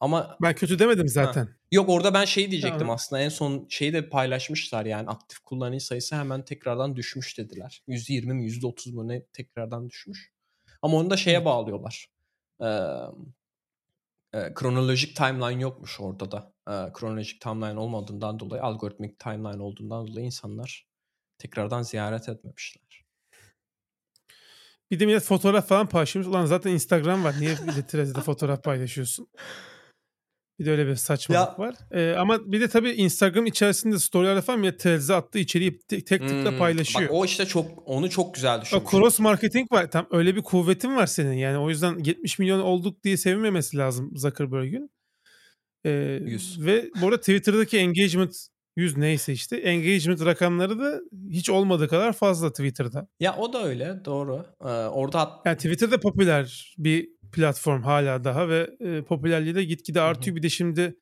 Ama 0.00 0.36
Ben 0.42 0.54
kötü 0.54 0.78
demedim 0.78 1.08
zaten. 1.08 1.48
Yok 1.72 1.88
orada 1.88 2.14
ben 2.14 2.24
şey 2.24 2.50
diyecektim 2.50 2.78
Tamam. 2.78 2.94
aslında 2.94 3.22
en 3.22 3.28
son 3.28 3.66
şeyi 3.68 3.92
de 3.92 4.08
paylaşmışlar 4.08 4.86
yani 4.86 5.08
aktif 5.08 5.38
kullanıcı 5.38 5.86
sayısı 5.86 6.16
hemen 6.16 6.44
tekrardan 6.44 6.96
düşmüş 6.96 7.38
dediler. 7.38 7.82
%20 7.88 8.32
mi 8.32 8.44
%30 8.44 8.94
mu 8.94 9.08
ne 9.08 9.24
tekrardan 9.24 9.90
düşmüş. 9.90 10.32
Ama 10.82 10.96
onu 10.96 11.10
da 11.10 11.16
şeye 11.16 11.44
bağlıyorlar. 11.44 12.06
Ee, 12.60 12.66
e, 14.32 14.54
kronolojik 14.54 15.16
timeline 15.16 15.62
yokmuş 15.62 16.00
orada 16.00 16.30
da. 16.30 16.52
Kronolojik 16.92 17.40
timeline 17.40 17.78
olmadığından 17.78 18.40
dolayı 18.40 18.62
algoritmik 18.62 19.18
timeline 19.18 19.62
olduğundan 19.62 20.06
dolayı 20.06 20.26
insanlar 20.26 20.86
tekrardan 21.38 21.82
ziyaret 21.82 22.28
etmemişler. 22.28 22.84
Bir 24.90 25.00
de 25.00 25.06
millet 25.06 25.22
fotoğraf 25.22 25.68
falan 25.68 25.88
paylaşmış. 25.88 26.26
Ulan 26.26 26.46
zaten 26.46 26.70
Instagram 26.70 27.24
var. 27.24 27.34
Niye 27.40 27.54
Threads'de 27.88 28.20
fotoğraf 28.20 28.64
paylaşıyorsun? 28.64 29.28
Bir 30.58 30.64
de 30.66 30.70
öyle 30.70 30.86
bir 30.86 30.94
saçmalık 30.94 31.48
Ya- 31.48 31.58
var. 31.58 31.74
Ee, 31.90 32.14
ama 32.18 32.52
bir 32.52 32.60
de 32.60 32.68
tabii 32.68 32.90
Instagram 32.90 33.46
içerisinde 33.46 33.98
storyler 33.98 34.40
falan 34.42 34.60
millet 34.60 34.80
Threads'e 34.80 35.14
attığı 35.14 35.38
içeriği 35.38 35.78
tek 35.88 36.08
tıkla 36.08 36.50
Hmm, 36.50 36.58
paylaşıyor. 36.58 37.08
Bak 37.08 37.14
o 37.14 37.24
işte 37.24 37.46
çok 37.46 37.88
onu 37.88 38.10
çok 38.10 38.34
güzel 38.34 38.60
düşünmüş. 38.62 38.90
cross 38.90 39.20
marketing 39.20 39.72
var. 39.72 39.90
Tam 39.90 40.06
öyle 40.10 40.36
bir 40.36 40.42
kuvvetin 40.42 40.96
var 40.96 41.06
senin. 41.06 41.32
Yani 41.36 41.58
o 41.58 41.70
yüzden 41.70 41.98
70 42.04 42.38
milyon 42.38 42.60
olduk 42.60 43.04
diye 43.04 43.16
sevinmemesi 43.16 43.76
lazım 43.76 44.16
Zuckerberg'ün. 44.16 44.90
Ee, 45.84 45.90
100. 46.24 46.66
Ve 46.66 46.90
bu 47.00 47.06
arada 47.06 47.20
Twitter'daki 47.20 47.78
engagement 47.78 48.36
100 48.76 48.96
neyse 48.96 49.32
işte 49.32 49.56
engagement 49.56 50.24
rakamları 50.24 50.78
da 50.78 51.00
hiç 51.30 51.50
olmadığı 51.50 51.88
kadar 51.88 52.12
fazla 52.12 52.50
Twitter'da. 52.50 53.08
Ya 53.20 53.36
o 53.36 53.52
da 53.52 53.64
öyle 53.64 54.04
doğru. 54.04 54.46
Ee, 54.60 54.64
orada 54.68 55.20
hat- 55.20 55.46
Yani 55.46 55.56
Twitter'da 55.56 56.00
popüler 56.00 56.74
bir 56.78 57.08
platform 57.32 57.82
hala 57.82 58.24
daha 58.24 58.48
ve 58.48 58.70
e, 58.80 59.02
popülerliği 59.02 59.54
de 59.54 59.64
gitgide 59.64 60.00
artıyor. 60.00 60.36
Bir 60.36 60.42
de 60.42 60.48
şimdi 60.48 60.96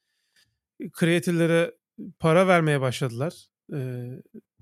creator'lara 1.01 1.73
para 2.19 2.47
vermeye 2.47 2.81
başladılar. 2.81 3.47
Ee, 3.75 4.09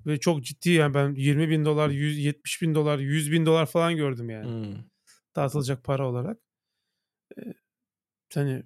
ve 0.05 0.19
çok 0.19 0.43
ciddi 0.43 0.69
yani 0.69 0.93
ben 0.93 1.13
20 1.15 1.49
bin 1.49 1.65
dolar, 1.65 1.89
170 1.89 2.61
bin 2.61 2.75
dolar, 2.75 2.99
100 2.99 3.31
bin 3.31 3.45
dolar 3.45 3.65
falan 3.65 3.95
gördüm 3.95 4.29
yani. 4.29 4.45
Hmm. 4.67 4.75
Dağıtılacak 5.35 5.83
para 5.83 6.09
olarak. 6.09 6.37
Ee, 7.37 7.41
hani 8.33 8.63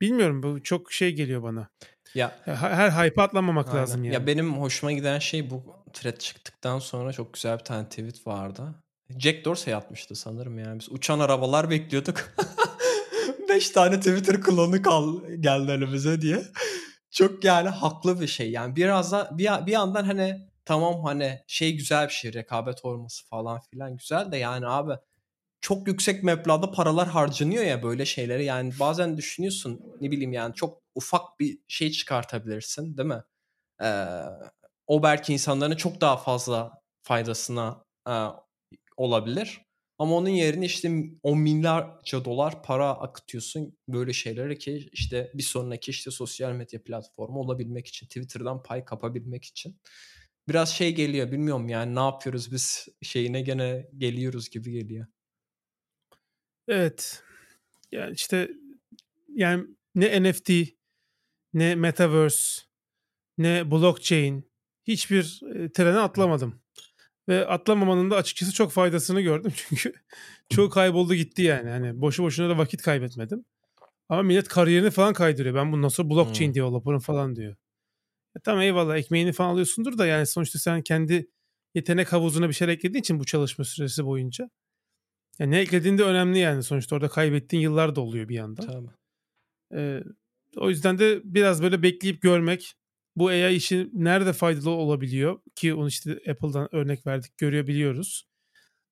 bilmiyorum 0.00 0.42
bu 0.42 0.62
çok 0.62 0.92
şey 0.92 1.12
geliyor 1.14 1.42
bana. 1.42 1.68
Ya 2.16 2.38
Her, 2.44 2.90
hype'a 2.90 3.24
atlamamak 3.24 3.68
Aynen. 3.68 3.80
lazım 3.80 4.04
yani. 4.04 4.14
Ya 4.14 4.26
benim 4.26 4.54
hoşuma 4.58 4.92
giden 4.92 5.18
şey 5.18 5.50
bu 5.50 5.62
thread 5.92 6.16
çıktıktan 6.16 6.78
sonra 6.78 7.12
çok 7.12 7.32
güzel 7.32 7.58
bir 7.58 7.64
tane 7.64 7.88
tweet 7.88 8.26
vardı. 8.26 8.62
Jack 9.18 9.44
Dorsey 9.44 9.74
atmıştı 9.74 10.14
sanırım 10.14 10.58
yani. 10.58 10.80
Biz 10.80 10.92
uçan 10.92 11.18
arabalar 11.18 11.70
bekliyorduk. 11.70 12.34
5 13.48 13.70
tane 13.70 14.00
Twitter 14.00 14.40
klonu 14.40 14.82
kal 14.82 15.20
geldi 15.40 15.70
önümüze 15.72 16.20
diye. 16.20 16.42
Çok 17.10 17.44
yani 17.44 17.68
haklı 17.68 18.20
bir 18.20 18.26
şey. 18.26 18.50
Yani 18.50 18.76
biraz 18.76 19.12
da 19.12 19.30
bir, 19.32 19.66
bir 19.66 19.72
yandan 19.72 20.04
hani 20.04 20.48
tamam 20.64 21.04
hani 21.04 21.40
şey 21.46 21.76
güzel 21.76 22.08
bir 22.08 22.12
şey 22.12 22.32
rekabet 22.32 22.84
olması 22.84 23.26
falan 23.26 23.60
filan 23.70 23.96
güzel 23.96 24.32
de 24.32 24.36
yani 24.36 24.66
abi 24.66 24.92
çok 25.66 25.88
yüksek 25.88 26.22
meblağda 26.22 26.70
paralar 26.70 27.08
harcanıyor 27.08 27.64
ya 27.64 27.82
böyle 27.82 28.04
şeyleri. 28.04 28.44
Yani 28.44 28.72
bazen 28.80 29.16
düşünüyorsun 29.16 29.80
ne 30.00 30.10
bileyim 30.10 30.32
yani 30.32 30.54
çok 30.54 30.82
ufak 30.94 31.40
bir 31.40 31.58
şey 31.68 31.90
çıkartabilirsin 31.90 32.96
değil 32.96 33.08
mi? 33.08 33.22
Ee, 33.82 34.04
o 34.86 35.02
belki 35.02 35.32
insanların 35.32 35.76
çok 35.76 36.00
daha 36.00 36.16
fazla 36.16 36.80
faydasına 37.02 37.84
e, 38.08 38.14
olabilir. 38.96 39.60
Ama 39.98 40.14
onun 40.14 40.28
yerine 40.28 40.64
işte 40.64 41.04
on 41.22 41.38
milyarca 41.38 42.24
dolar 42.24 42.62
para 42.62 42.90
akıtıyorsun 42.90 43.78
böyle 43.88 44.12
şeylere 44.12 44.58
ki 44.58 44.88
işte 44.92 45.30
bir 45.34 45.42
sonraki 45.42 45.90
işte 45.90 46.10
sosyal 46.10 46.52
medya 46.52 46.82
platformu 46.82 47.40
olabilmek 47.40 47.86
için 47.86 48.06
Twitter'dan 48.06 48.62
pay 48.62 48.84
kapabilmek 48.84 49.44
için. 49.44 49.80
Biraz 50.48 50.68
şey 50.68 50.94
geliyor 50.94 51.32
bilmiyorum 51.32 51.68
yani 51.68 51.94
ne 51.94 52.00
yapıyoruz 52.00 52.52
biz 52.52 52.88
şeyine 53.02 53.42
gene 53.42 53.88
geliyoruz 53.98 54.50
gibi 54.50 54.72
geliyor. 54.72 55.06
Evet. 56.68 57.22
Yani 57.92 58.14
işte 58.14 58.50
yani 59.34 59.66
ne 59.94 60.22
NFT 60.22 60.50
ne 61.54 61.74
metaverse 61.74 62.62
ne 63.38 63.70
blockchain 63.70 64.50
hiçbir 64.86 65.40
trene 65.74 65.98
atlamadım. 65.98 66.60
Ve 67.28 67.46
atlamamanın 67.46 68.10
da 68.10 68.16
açıkçası 68.16 68.52
çok 68.52 68.72
faydasını 68.72 69.20
gördüm 69.20 69.52
çünkü 69.56 69.92
çoğu 70.50 70.70
kayboldu 70.70 71.14
gitti 71.14 71.42
yani. 71.42 71.70
Hani 71.70 72.00
boşu 72.00 72.22
boşuna 72.22 72.48
da 72.48 72.58
vakit 72.58 72.82
kaybetmedim. 72.82 73.44
Ama 74.08 74.22
millet 74.22 74.48
kariyerini 74.48 74.90
falan 74.90 75.14
kaydırıyor. 75.14 75.54
Ben 75.54 75.72
bundan 75.72 75.88
sonra 75.88 76.10
blockchain 76.10 76.48
Hmm. 76.48 76.54
developer'ım 76.54 77.00
falan 77.00 77.36
diyor. 77.36 77.56
E 78.36 78.40
tamam 78.44 78.62
eyvallah 78.62 78.96
ekmeğini 78.96 79.32
falan 79.32 79.50
alıyorsundur 79.50 79.98
da 79.98 80.06
yani 80.06 80.26
sonuçta 80.26 80.58
sen 80.58 80.82
kendi 80.82 81.28
yetenek 81.74 82.12
havuzuna 82.12 82.48
bir 82.48 82.54
şeyler 82.54 82.72
eklediğin 82.72 83.00
için 83.02 83.20
bu 83.20 83.24
çalışma 83.24 83.64
süresi 83.64 84.04
boyunca. 84.06 84.50
Yani 85.38 85.50
ne 85.50 85.58
eklediğin 85.58 85.98
de 85.98 86.02
önemli 86.02 86.38
yani 86.38 86.62
sonuçta 86.62 86.96
orada 86.96 87.08
kaybettiğin 87.08 87.62
yıllar 87.62 87.96
da 87.96 88.00
oluyor 88.00 88.28
bir 88.28 88.34
yandan. 88.34 88.66
Tabii. 88.66 88.90
Ee, 89.74 90.02
o 90.56 90.68
yüzden 90.68 90.98
de 90.98 91.20
biraz 91.24 91.62
böyle 91.62 91.82
bekleyip 91.82 92.22
görmek 92.22 92.74
bu 93.16 93.28
AI 93.28 93.54
işi 93.54 93.90
nerede 93.92 94.32
faydalı 94.32 94.70
olabiliyor 94.70 95.38
ki 95.54 95.74
onu 95.74 95.88
işte 95.88 96.12
Apple'dan 96.30 96.74
örnek 96.74 97.06
verdik 97.06 97.38
görebiliyoruz. 97.38 98.28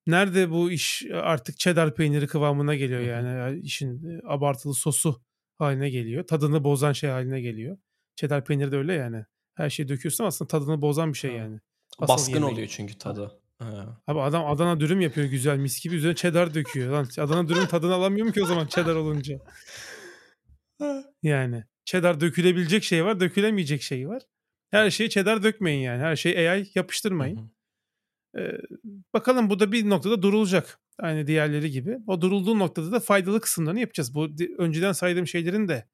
Nerede 0.07 0.51
bu 0.51 0.70
iş 0.70 1.03
artık 1.12 1.59
cheddar 1.59 1.95
peyniri 1.95 2.26
kıvamına 2.26 2.74
geliyor 2.74 3.01
yani 3.01 3.28
Yani 3.28 3.61
işin 3.61 4.05
e, 4.05 4.20
abartılı 4.26 4.74
sosu 4.74 5.22
haline 5.59 5.90
geliyor. 5.90 6.26
Tadını 6.26 6.64
bozan 6.64 6.92
şey 6.92 7.11
haline 7.11 7.40
geliyor. 7.40 7.78
Cheddar 8.16 8.45
peyniri 8.45 8.72
de 8.72 8.76
öyle 8.76 8.95
yani. 8.95 9.24
Her 9.55 9.70
şeyi 9.70 9.88
döküyorsun 9.88 10.24
aslında 10.24 10.49
tadını 10.49 10.82
bozan 10.82 11.12
bir 11.12 11.18
şey 11.18 11.32
yani. 11.32 11.61
Asıl 11.99 12.12
Baskın 12.12 12.34
yemeği. 12.34 12.53
oluyor 12.53 12.68
çünkü 12.68 12.99
tadı. 12.99 13.40
Ha. 13.59 14.00
Abi 14.07 14.20
adam 14.20 14.46
Adana 14.46 14.80
dürüm 14.80 15.00
yapıyor 15.00 15.26
güzel 15.26 15.59
mis 15.59 15.82
gibi 15.82 15.94
üzerine 15.94 16.16
cheddar 16.16 16.55
döküyor. 16.55 16.92
Lan 16.92 17.07
Adana 17.18 17.48
dürüm 17.48 17.66
tadını 17.66 17.94
alamıyorum 17.94 18.32
ki 18.32 18.42
o 18.42 18.46
zaman 18.46 18.66
cheddar 18.66 18.94
olunca. 18.96 19.38
Yani 21.22 21.64
cheddar 21.84 22.20
dökülebilecek 22.20 22.84
şey 22.84 23.05
var, 23.05 23.20
dökülemeyecek 23.20 23.82
şey 23.82 24.09
var. 24.09 24.22
Her 24.70 24.90
şeyi 24.90 25.11
cheddar 25.11 25.42
dökmeyin 25.42 25.80
yani. 25.80 26.02
Her 26.02 26.16
şeyi 26.16 26.50
AI 26.50 26.66
yapıştırmayın. 26.74 27.36
hı. 27.36 28.40
Ee, 28.40 28.59
bakalım 29.14 29.50
bu 29.50 29.61
da 29.61 29.72
bir 29.72 29.90
noktada 29.90 30.22
durulacak. 30.22 30.78
Aynı 30.98 31.26
diğerleri 31.26 31.70
gibi. 31.70 31.98
O 32.07 32.20
durulduğu 32.20 32.59
noktada 32.59 32.92
da 32.92 33.00
faydalı 33.00 33.40
kısımlarını 33.40 33.80
yapacağız. 33.80 34.14
Bu 34.14 34.28
önceden 34.59 34.92
saydığım 34.92 35.26
şeylerin 35.26 35.68
de 35.68 35.88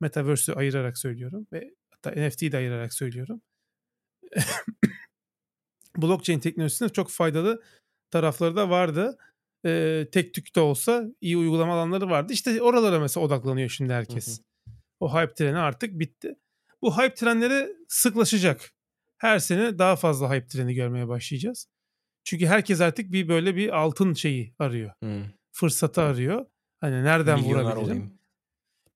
Metaverse'ü 0.00 0.54
ayırarak 0.54 0.98
söylüyorum 0.98 1.46
ve 1.52 1.74
hatta 1.90 2.10
NFT'yi 2.10 2.52
de 2.52 2.56
ayırarak 2.56 2.94
söylüyorum. 2.94 3.42
Blockchain 5.96 6.40
teknolojisinin 6.40 6.88
çok 6.88 7.10
faydalı 7.10 7.62
tarafları 8.10 8.56
da 8.56 8.70
vardı. 8.70 9.18
Ee, 9.66 10.08
tek 10.12 10.34
tük 10.34 10.56
de 10.56 10.60
olsa 10.60 11.04
iyi 11.20 11.36
uygulama 11.36 11.74
alanları 11.74 12.10
vardı. 12.10 12.32
İşte 12.32 12.62
oralara 12.62 13.00
mesela 13.00 13.26
odaklanıyor 13.26 13.68
şimdi 13.68 13.92
herkes. 13.92 14.40
O 15.00 15.14
hype 15.14 15.34
treni 15.34 15.58
artık 15.58 15.98
bitti. 15.98 16.34
Bu 16.82 16.98
hype 16.98 17.14
trenleri 17.14 17.68
sıklaşacak. 17.88 18.72
Her 19.18 19.38
sene 19.38 19.78
daha 19.78 19.96
fazla 19.96 20.34
hype 20.34 20.46
treni 20.46 20.74
görmeye 20.74 21.08
başlayacağız. 21.08 21.66
Çünkü 22.24 22.46
herkes 22.46 22.80
artık 22.80 23.12
bir 23.12 23.28
böyle 23.28 23.56
bir 23.56 23.76
altın 23.78 24.14
şeyi 24.14 24.54
arıyor. 24.58 24.92
Hı. 25.02 25.22
Fırsatı 25.52 26.02
arıyor. 26.02 26.46
Hani 26.80 27.04
nereden 27.04 27.40
Milyoner 27.40 27.62
vurabilirim? 27.62 27.84
olayım. 27.84 28.18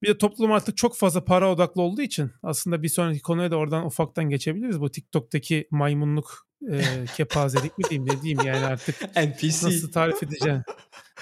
Bir 0.02 0.08
de 0.08 0.18
toplum 0.18 0.52
artık 0.52 0.76
çok 0.76 0.96
fazla 0.96 1.24
para 1.24 1.52
odaklı 1.52 1.82
olduğu 1.82 2.02
için 2.02 2.30
aslında 2.42 2.82
bir 2.82 2.88
sonraki 2.88 3.20
konuya 3.20 3.50
da 3.50 3.56
oradan 3.56 3.86
ufaktan 3.86 4.30
geçebiliriz. 4.30 4.80
Bu 4.80 4.90
TikTok'taki 4.90 5.68
maymunluk 5.70 6.49
e, 6.72 7.04
kepazelik 7.16 7.78
mi 7.78 7.84
diyeyim 7.90 8.06
ne 8.08 8.22
diyeyim 8.22 8.40
yani 8.44 8.66
artık 8.66 9.00
NPC. 9.16 9.46
nasıl 9.66 9.92
tarif 9.92 10.22
edeceğim. 10.22 10.62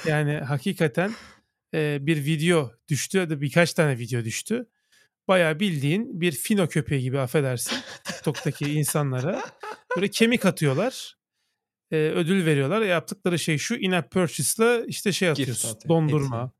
Yani 0.06 0.32
hakikaten 0.32 1.12
e, 1.74 1.98
bir 2.00 2.24
video 2.24 2.72
düştü 2.88 3.18
ya 3.18 3.30
da 3.30 3.40
birkaç 3.40 3.72
tane 3.74 3.98
video 3.98 4.24
düştü. 4.24 4.66
Bayağı 5.28 5.60
bildiğin 5.60 6.20
bir 6.20 6.32
fino 6.32 6.68
köpeği 6.68 7.02
gibi 7.02 7.18
affedersin 7.20 7.78
TikTok'taki 8.04 8.64
insanlara. 8.72 9.42
Böyle 9.96 10.08
kemik 10.08 10.44
atıyorlar. 10.46 11.14
E, 11.90 11.96
ödül 11.96 12.46
veriyorlar. 12.46 12.82
Yaptıkları 12.82 13.38
şey 13.38 13.58
şu 13.58 13.74
in-app 13.74 14.10
purchase'la 14.12 14.84
işte 14.86 15.12
şey 15.12 15.28
Gift 15.28 15.40
atıyorsun. 15.40 15.68
atıyor, 15.68 15.88
dondurma. 15.88 16.52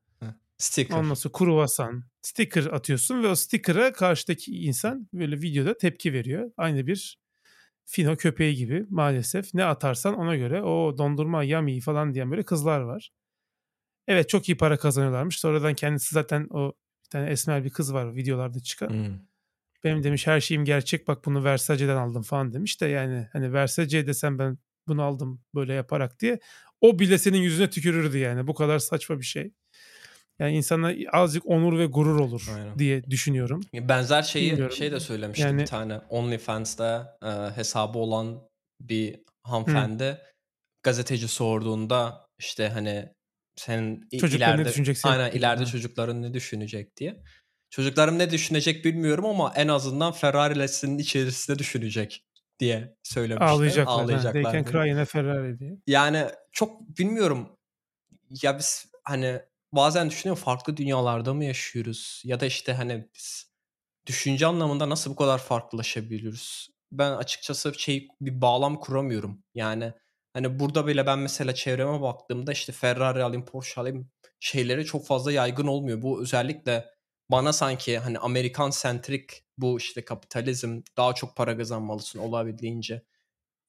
Sticker. 0.59 0.97
Ondan 0.97 1.15
sonra 1.15 1.33
kruvasan, 1.33 2.05
sticker 2.23 2.65
atıyorsun 2.65 3.23
ve 3.23 3.29
o 3.29 3.35
sticker'a 3.35 3.93
karşıdaki 3.93 4.53
insan 4.53 5.09
böyle 5.13 5.41
videoda 5.41 5.77
tepki 5.79 6.13
veriyor. 6.13 6.51
Aynı 6.57 6.87
bir 6.87 7.19
fino 7.91 8.17
köpeği 8.17 8.55
gibi 8.55 8.87
maalesef. 8.91 9.55
Ne 9.55 9.65
atarsan 9.65 10.15
ona 10.15 10.37
göre 10.37 10.63
o 10.63 10.99
dondurma 10.99 11.43
yummy 11.43 11.81
falan 11.81 12.15
diyen 12.15 12.31
böyle 12.31 12.43
kızlar 12.43 12.81
var. 12.81 13.13
Evet 14.07 14.29
çok 14.29 14.49
iyi 14.49 14.57
para 14.57 14.77
kazanıyorlarmış. 14.79 15.39
Sonradan 15.39 15.75
kendisi 15.75 16.15
zaten 16.15 16.47
o 16.51 16.73
bir 17.05 17.11
tane 17.11 17.31
esmer 17.31 17.65
bir 17.65 17.71
kız 17.71 17.95
var 17.95 18.17
videolarda 18.17 18.61
çıkan. 18.61 18.89
Hmm. 18.89 19.19
Benim 19.85 20.03
demiş 20.03 20.27
her 20.27 20.41
şeyim 20.41 20.65
gerçek 20.65 21.09
bak 21.09 21.25
bunu 21.25 21.45
Versace'den 21.45 21.97
aldım 21.97 22.23
falan 22.23 22.53
demiş 22.53 22.81
de 22.81 22.87
yani 22.87 23.29
hani 23.33 23.53
Versace 23.53 24.07
desem 24.07 24.39
ben 24.39 24.59
bunu 24.89 25.03
aldım 25.03 25.43
böyle 25.55 25.75
yaparak 25.75 26.21
diye 26.21 26.41
o 26.81 26.99
bile 26.99 27.19
senin 27.19 27.39
yüzüne 27.39 27.71
tükürürdü 27.71 28.19
yani 28.19 28.47
bu 28.47 28.55
kadar 28.55 28.79
saçma 28.79 29.19
bir 29.19 29.25
şey. 29.25 29.53
Yani 30.41 30.57
insana 30.57 30.93
azıcık 31.13 31.47
onur 31.47 31.79
ve 31.79 31.87
gurur 31.87 32.21
olur 32.21 32.47
Aynen. 32.57 32.79
diye 32.79 33.05
düşünüyorum. 33.05 33.61
Benzer 33.75 34.23
şeyi 34.23 34.51
Bilmiyorum. 34.53 34.77
şey 34.77 34.93
de 34.93 35.01
söylemişti 35.01 35.43
Yani- 35.47 35.61
bir 35.61 35.67
tane 35.67 35.99
OnlyFans'ta 36.09 37.19
e, 37.23 37.57
hesabı 37.57 37.99
olan 37.99 38.49
bir 38.81 39.21
hanımefendi 39.43 40.19
gazeteci 40.83 41.29
sorduğunda 41.29 42.27
işte 42.39 42.69
hani 42.69 43.09
senin 43.57 44.09
Çocuklar 44.21 44.49
ne 44.49 44.55
ileride 44.55 44.69
düşünecek 44.69 44.99
senin 44.99 45.13
aynen 45.13 45.31
ileride 45.31 45.65
Ha. 45.65 45.71
çocukların 45.71 46.23
ne 46.23 46.35
düşünecek 46.35 46.97
diye. 46.97 47.23
Çocuklarım 47.71 48.19
ne 48.19 48.31
düşünecek 48.31 48.85
bilmiyorum 48.85 49.25
ama 49.27 49.53
en 49.57 49.69
azından 49.69 50.13
Ferrari'lesinin 50.13 50.99
içerisinde 50.99 51.59
düşünecek 51.59 52.25
diye 52.61 52.95
söylemişti. 53.03 53.45
Ağlayacaklar. 53.45 53.95
ha, 53.97 54.03
Ağlayacaklar 54.03 54.33
They 54.33 54.43
can 54.43 54.53
diye. 54.53 54.65
cry 54.85 54.91
in 54.91 54.97
a 54.97 55.05
Ferrari 55.05 55.59
diye. 55.59 55.79
Yani 55.87 56.25
çok 56.53 56.99
bilmiyorum. 56.99 57.49
Ya 58.43 58.59
biz 58.59 58.87
hani 59.05 59.41
bazen 59.73 60.11
düşünüyorum 60.11 60.43
farklı 60.45 60.77
dünyalarda 60.77 61.35
mı 61.35 61.45
yaşıyoruz? 61.45 62.23
Ya 62.25 62.41
da 62.41 62.47
işte 62.47 62.73
hani 62.73 63.09
biz 63.17 63.53
düşünce 64.07 64.47
anlamında 64.47 64.89
nasıl 64.91 65.11
bu 65.11 65.17
kadar 65.17 65.39
farklılaşabiliyoruz? 65.39 66.69
Ben 66.93 67.13
açıkçası 67.13 67.75
şey 67.79 68.09
bir 68.21 68.41
bağlam 68.41 68.81
kuramıyorum. 68.81 69.45
Yani 69.55 69.93
hani 70.33 70.59
burada 70.61 70.87
bile 70.87 71.07
ben 71.07 71.19
mesela 71.19 71.55
çevreme 71.55 72.01
baktığımda 72.01 72.53
işte 72.53 72.73
Ferrari 72.73 73.23
alayım, 73.23 73.45
Porsche 73.45 73.81
alayım 73.81 74.11
şeyleri 74.41 74.85
çok 74.85 75.07
fazla 75.07 75.33
yaygın 75.33 75.67
olmuyor. 75.67 76.03
Bu 76.03 76.23
özellikle 76.23 76.87
bana 77.31 77.53
sanki 77.53 77.99
hani 77.99 78.19
Amerikan 78.19 78.71
sentrik 78.71 79.45
bu 79.59 79.79
işte 79.79 80.05
kapitalizm 80.05 80.83
daha 80.97 81.15
çok 81.15 81.37
para 81.37 81.57
kazanmalısın 81.57 82.19
olabildiğince. 82.19 83.03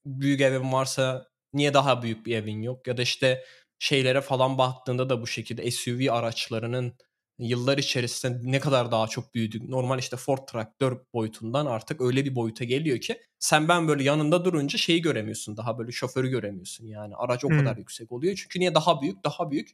Büyük 0.05 0.41
evin 0.41 0.71
varsa 0.73 1.27
niye 1.53 1.73
daha 1.73 2.01
büyük 2.01 2.25
bir 2.25 2.35
evin 2.35 2.61
yok? 2.61 2.87
Ya 2.87 2.97
da 2.97 3.01
işte 3.01 3.45
şeylere 3.79 4.21
falan 4.21 4.57
baktığında 4.57 5.09
da 5.09 5.21
bu 5.21 5.27
şekilde 5.27 5.71
SUV 5.71 6.11
araçlarının 6.11 6.93
yıllar 7.39 7.77
içerisinde 7.77 8.51
ne 8.51 8.59
kadar 8.59 8.91
daha 8.91 9.07
çok 9.07 9.35
büyüdük. 9.35 9.69
Normal 9.69 9.99
işte 9.99 10.17
Ford 10.17 10.39
traktör 10.47 10.97
boyutundan 11.13 11.65
artık 11.65 12.01
öyle 12.01 12.25
bir 12.25 12.35
boyuta 12.35 12.65
geliyor 12.65 12.99
ki 12.99 13.21
sen 13.39 13.67
ben 13.67 13.87
böyle 13.87 14.03
yanında 14.03 14.45
durunca 14.45 14.77
şeyi 14.77 15.01
göremiyorsun. 15.01 15.57
Daha 15.57 15.77
böyle 15.79 15.91
şoförü 15.91 16.29
göremiyorsun 16.29 16.85
yani. 16.87 17.15
Araç 17.15 17.45
o 17.45 17.49
Hmm. 17.49 17.57
kadar 17.57 17.77
yüksek 17.77 18.11
oluyor. 18.11 18.35
Çünkü 18.35 18.59
niye 18.59 18.75
daha 18.75 19.01
büyük, 19.01 19.23
daha 19.23 19.51
büyük. 19.51 19.69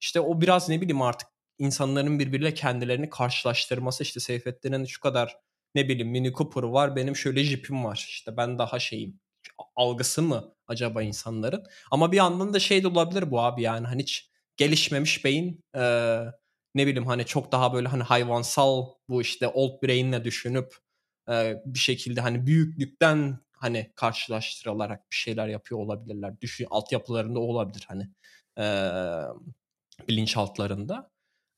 İşte 0.00 0.20
o 0.20 0.40
biraz 0.40 0.68
ne 0.68 0.80
bileyim 0.80 1.02
artık 1.02 1.28
insanların 1.58 2.18
birbiriyle 2.18 2.54
kendilerini 2.54 3.10
karşılaştırması 3.10 4.02
işte 4.02 4.20
Seyfettin'in 4.20 4.84
şu 4.84 5.00
kadar 5.00 5.36
ne 5.74 5.88
bileyim 5.88 6.08
Mini 6.10 6.32
Cooper 6.32 6.62
var 6.62 6.96
benim 6.96 7.16
şöyle 7.16 7.44
Jeep'im 7.44 7.84
var 7.84 8.06
işte 8.08 8.36
ben 8.36 8.58
daha 8.58 8.78
şeyim 8.78 9.20
algısı 9.76 10.22
mı 10.22 10.54
acaba 10.68 11.02
insanların 11.02 11.64
ama 11.90 12.12
bir 12.12 12.16
yandan 12.16 12.54
da 12.54 12.60
şey 12.60 12.82
de 12.82 12.88
olabilir 12.88 13.30
bu 13.30 13.40
abi 13.40 13.62
yani 13.62 13.86
hani 13.86 14.02
hiç 14.02 14.30
gelişmemiş 14.56 15.24
beyin 15.24 15.64
eee, 15.74 16.24
ne 16.74 16.86
bileyim 16.86 17.06
hani 17.06 17.24
çok 17.26 17.52
daha 17.52 17.72
böyle 17.74 17.88
hani 17.88 18.02
hayvansal 18.02 18.86
bu 19.08 19.22
işte 19.22 19.48
old 19.48 19.82
brain'le 19.82 20.24
düşünüp 20.24 20.74
eee, 21.28 21.62
bir 21.66 21.78
şekilde 21.78 22.20
hani 22.20 22.46
büyüklükten 22.46 23.38
hani 23.52 23.92
karşılaştırılarak 23.96 25.10
bir 25.10 25.16
şeyler 25.16 25.48
yapıyor 25.48 25.80
olabilirler. 25.80 26.40
Düşün 26.40 26.66
altyapılarında 26.70 27.38
olabilir 27.40 27.84
hani 27.88 28.08
eee 28.58 29.22
bilinçaltlarında. 30.08 31.10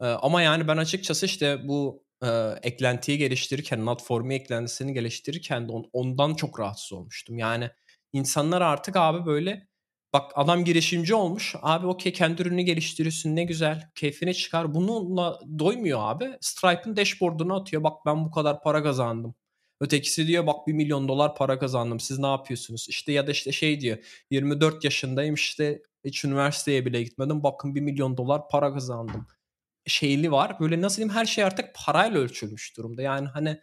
Eee, 0.03 0.07
ama 0.09 0.43
yani 0.43 0.69
ben 0.69 0.77
açıkçası 0.77 1.27
işte 1.27 1.69
bu 1.69 2.05
eee, 2.23 2.59
eklentiyi 2.63 3.19
geliştirirken, 3.19 3.87
Notform 3.87 4.31
eklentisini 4.31 4.95
geliştirirken 4.95 5.69
de 5.69 5.73
on- 5.73 5.91
ondan 5.93 6.35
çok 6.35 6.61
rahatsız 6.61 6.93
olmuştum. 6.93 7.39
Yani 7.39 7.71
insanlar 8.13 8.61
artık 8.61 8.97
abi 8.97 9.27
böyle 9.27 9.69
bak 10.13 10.33
adam 10.35 10.65
girişimci 10.65 11.15
olmuş. 11.15 11.55
Abi 11.63 11.87
okey 11.87 12.13
kendi 12.13 12.43
ürünü 12.43 12.63
geliştiriyorsun 12.63 13.37
ne 13.37 13.45
güzel. 13.45 13.91
Keyfini 13.95 14.35
çıkar. 14.35 14.75
Bununla 14.75 15.41
doymuyor 15.59 15.99
abi. 16.03 16.31
Stripe'ın 16.41 16.97
dashboard'unu 16.97 17.55
atıyor. 17.61 17.85
Bak 17.85 18.07
ben 18.07 18.25
bu 18.25 18.31
kadar 18.31 18.63
para 18.63 18.83
kazandım. 18.83 19.35
Ötekisi 19.81 20.27
diyor 20.27 20.47
bak 20.47 20.67
1 20.67 20.73
milyon 20.73 21.09
dolar 21.09 21.35
para 21.35 21.59
kazandım. 21.59 22.01
Siz 22.01 22.19
ne 22.19 22.27
yapıyorsunuz? 22.27 22.87
İşte 22.89 23.13
ya 23.13 23.27
da 23.27 23.31
işte 23.31 23.53
şey 23.53 23.81
diyor. 23.81 23.99
24 24.31 24.85
yaşındayım 24.85 25.35
işte 25.35 25.83
hiç 26.05 26.25
üniversiteye 26.25 26.87
bile 26.87 27.03
gitmedim. 27.03 27.43
Bakın 27.43 27.75
1 27.75 27.81
milyon 27.81 28.17
dolar 28.17 28.49
para 28.51 28.73
kazandım. 28.75 29.27
Şeyli 29.87 30.33
var. 30.33 30.61
Böyle 30.61 30.81
nasıl 30.81 30.97
diyeyim 30.97 31.15
her 31.15 31.25
şey 31.27 31.45
artık 31.45 31.75
parayla 31.75 32.21
ölçülmüş 32.21 32.77
durumda. 32.77 33.03
Yani 33.03 33.29
hani 33.29 33.61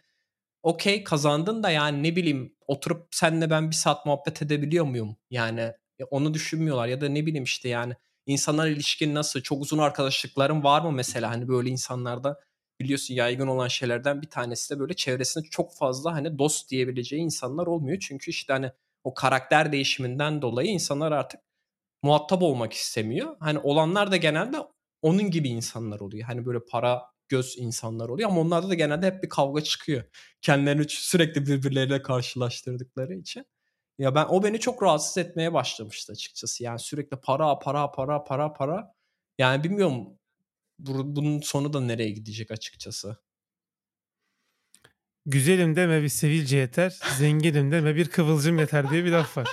okey 0.62 1.04
kazandın 1.04 1.62
da 1.62 1.70
yani 1.70 2.02
ne 2.02 2.16
bileyim 2.16 2.56
oturup 2.66 3.08
senle 3.10 3.50
ben 3.50 3.70
bir 3.70 3.74
saat 3.76 4.06
muhabbet 4.06 4.42
edebiliyor 4.42 4.84
muyum? 4.84 5.16
Yani 5.30 5.72
onu 6.10 6.34
düşünmüyorlar 6.34 6.88
ya 6.88 7.00
da 7.00 7.08
ne 7.08 7.26
bileyim 7.26 7.44
işte 7.44 7.68
yani 7.68 7.94
insanlar 8.26 8.68
ilişkin 8.68 9.14
nasıl? 9.14 9.40
Çok 9.40 9.62
uzun 9.62 9.78
arkadaşlıkların 9.78 10.64
var 10.64 10.82
mı 10.82 10.92
mesela? 10.92 11.30
Hani 11.30 11.48
böyle 11.48 11.70
insanlarda 11.70 12.40
biliyorsun 12.80 13.14
yaygın 13.14 13.46
olan 13.46 13.68
şeylerden 13.68 14.22
bir 14.22 14.30
tanesi 14.30 14.74
de 14.74 14.78
böyle 14.80 14.94
çevresinde 14.94 15.44
çok 15.50 15.76
fazla 15.76 16.12
hani 16.14 16.38
dost 16.38 16.70
diyebileceği 16.70 17.22
insanlar 17.22 17.66
olmuyor. 17.66 17.98
Çünkü 18.00 18.30
işte 18.30 18.52
hani 18.52 18.72
o 19.04 19.14
karakter 19.14 19.72
değişiminden 19.72 20.42
dolayı 20.42 20.68
insanlar 20.68 21.12
artık 21.12 21.40
muhatap 22.02 22.42
olmak 22.42 22.72
istemiyor. 22.72 23.36
Hani 23.40 23.58
olanlar 23.58 24.10
da 24.12 24.16
genelde 24.16 24.56
onun 25.02 25.30
gibi 25.30 25.48
insanlar 25.48 26.00
oluyor. 26.00 26.26
Hani 26.26 26.46
böyle 26.46 26.58
para 26.70 27.02
göz 27.28 27.54
insanlar 27.58 28.08
oluyor 28.08 28.30
ama 28.30 28.40
onlarda 28.40 28.68
da 28.68 28.74
genelde 28.74 29.06
hep 29.06 29.22
bir 29.22 29.28
kavga 29.28 29.60
çıkıyor. 29.60 30.04
Kendilerini 30.42 30.84
sürekli 30.88 31.46
birbirleriyle 31.46 32.02
karşılaştırdıkları 32.02 33.14
için. 33.14 33.46
Ya 33.98 34.14
ben 34.14 34.24
o 34.28 34.42
beni 34.42 34.60
çok 34.60 34.82
rahatsız 34.82 35.18
etmeye 35.18 35.52
başlamıştı 35.52 36.12
açıkçası. 36.12 36.64
Yani 36.64 36.78
sürekli 36.78 37.16
para 37.16 37.58
para 37.58 37.90
para 37.90 38.24
para 38.24 38.52
para. 38.52 38.94
Yani 39.38 39.64
bilmiyorum 39.64 40.18
bu- 40.78 41.16
bunun 41.16 41.40
sonu 41.40 41.72
da 41.72 41.80
nereye 41.80 42.10
gidecek 42.10 42.50
açıkçası. 42.50 43.16
Güzelim 45.26 45.76
deme 45.76 46.02
bir 46.02 46.08
sivilce 46.08 46.56
yeter, 46.56 46.98
zenginim 47.18 47.72
deme 47.72 47.96
bir 47.96 48.08
kıvılcım 48.08 48.58
yeter 48.58 48.90
diye 48.90 49.04
bir 49.04 49.10
laf 49.10 49.36
var. 49.36 49.48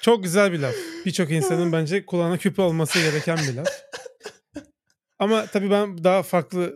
Çok 0.00 0.22
güzel 0.22 0.52
bir 0.52 0.58
laf. 0.58 0.74
Birçok 1.06 1.30
insanın 1.30 1.72
bence 1.72 2.06
kulağına 2.06 2.38
küpe 2.38 2.62
olması 2.62 3.00
gereken 3.00 3.38
bir 3.38 3.54
laf. 3.54 3.68
Ama 5.18 5.46
tabii 5.46 5.70
ben 5.70 6.04
daha 6.04 6.22
farklı 6.22 6.74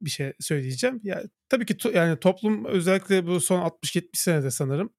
bir 0.00 0.10
şey 0.10 0.32
söyleyeceğim. 0.40 1.00
Ya 1.04 1.22
tabii 1.48 1.66
ki 1.66 1.74
to- 1.74 1.96
yani 1.96 2.18
toplum 2.20 2.64
özellikle 2.64 3.26
bu 3.26 3.40
son 3.40 3.60
60-70 3.60 4.08
senede 4.20 4.50
sanırım 4.50 4.90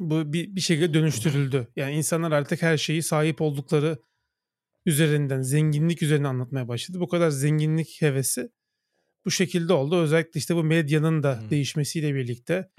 bu 0.00 0.32
bir, 0.32 0.56
bir 0.56 0.60
şekilde 0.60 0.94
dönüştürüldü. 0.94 1.68
Yani 1.76 1.94
insanlar 1.94 2.32
artık 2.32 2.62
her 2.62 2.76
şeyi 2.76 3.02
sahip 3.02 3.40
oldukları 3.40 3.98
üzerinden, 4.86 5.42
zenginlik 5.42 6.02
üzerine 6.02 6.28
anlatmaya 6.28 6.68
başladı. 6.68 7.00
Bu 7.00 7.08
kadar 7.08 7.30
zenginlik 7.30 8.02
hevesi 8.02 8.50
bu 9.24 9.30
şekilde 9.30 9.72
oldu. 9.72 10.00
Özellikle 10.00 10.38
işte 10.38 10.56
bu 10.56 10.64
medyanın 10.64 11.22
da 11.22 11.40
Hmm. 11.40 11.50
değişmesiyle 11.50 12.14
birlikte 12.14 12.70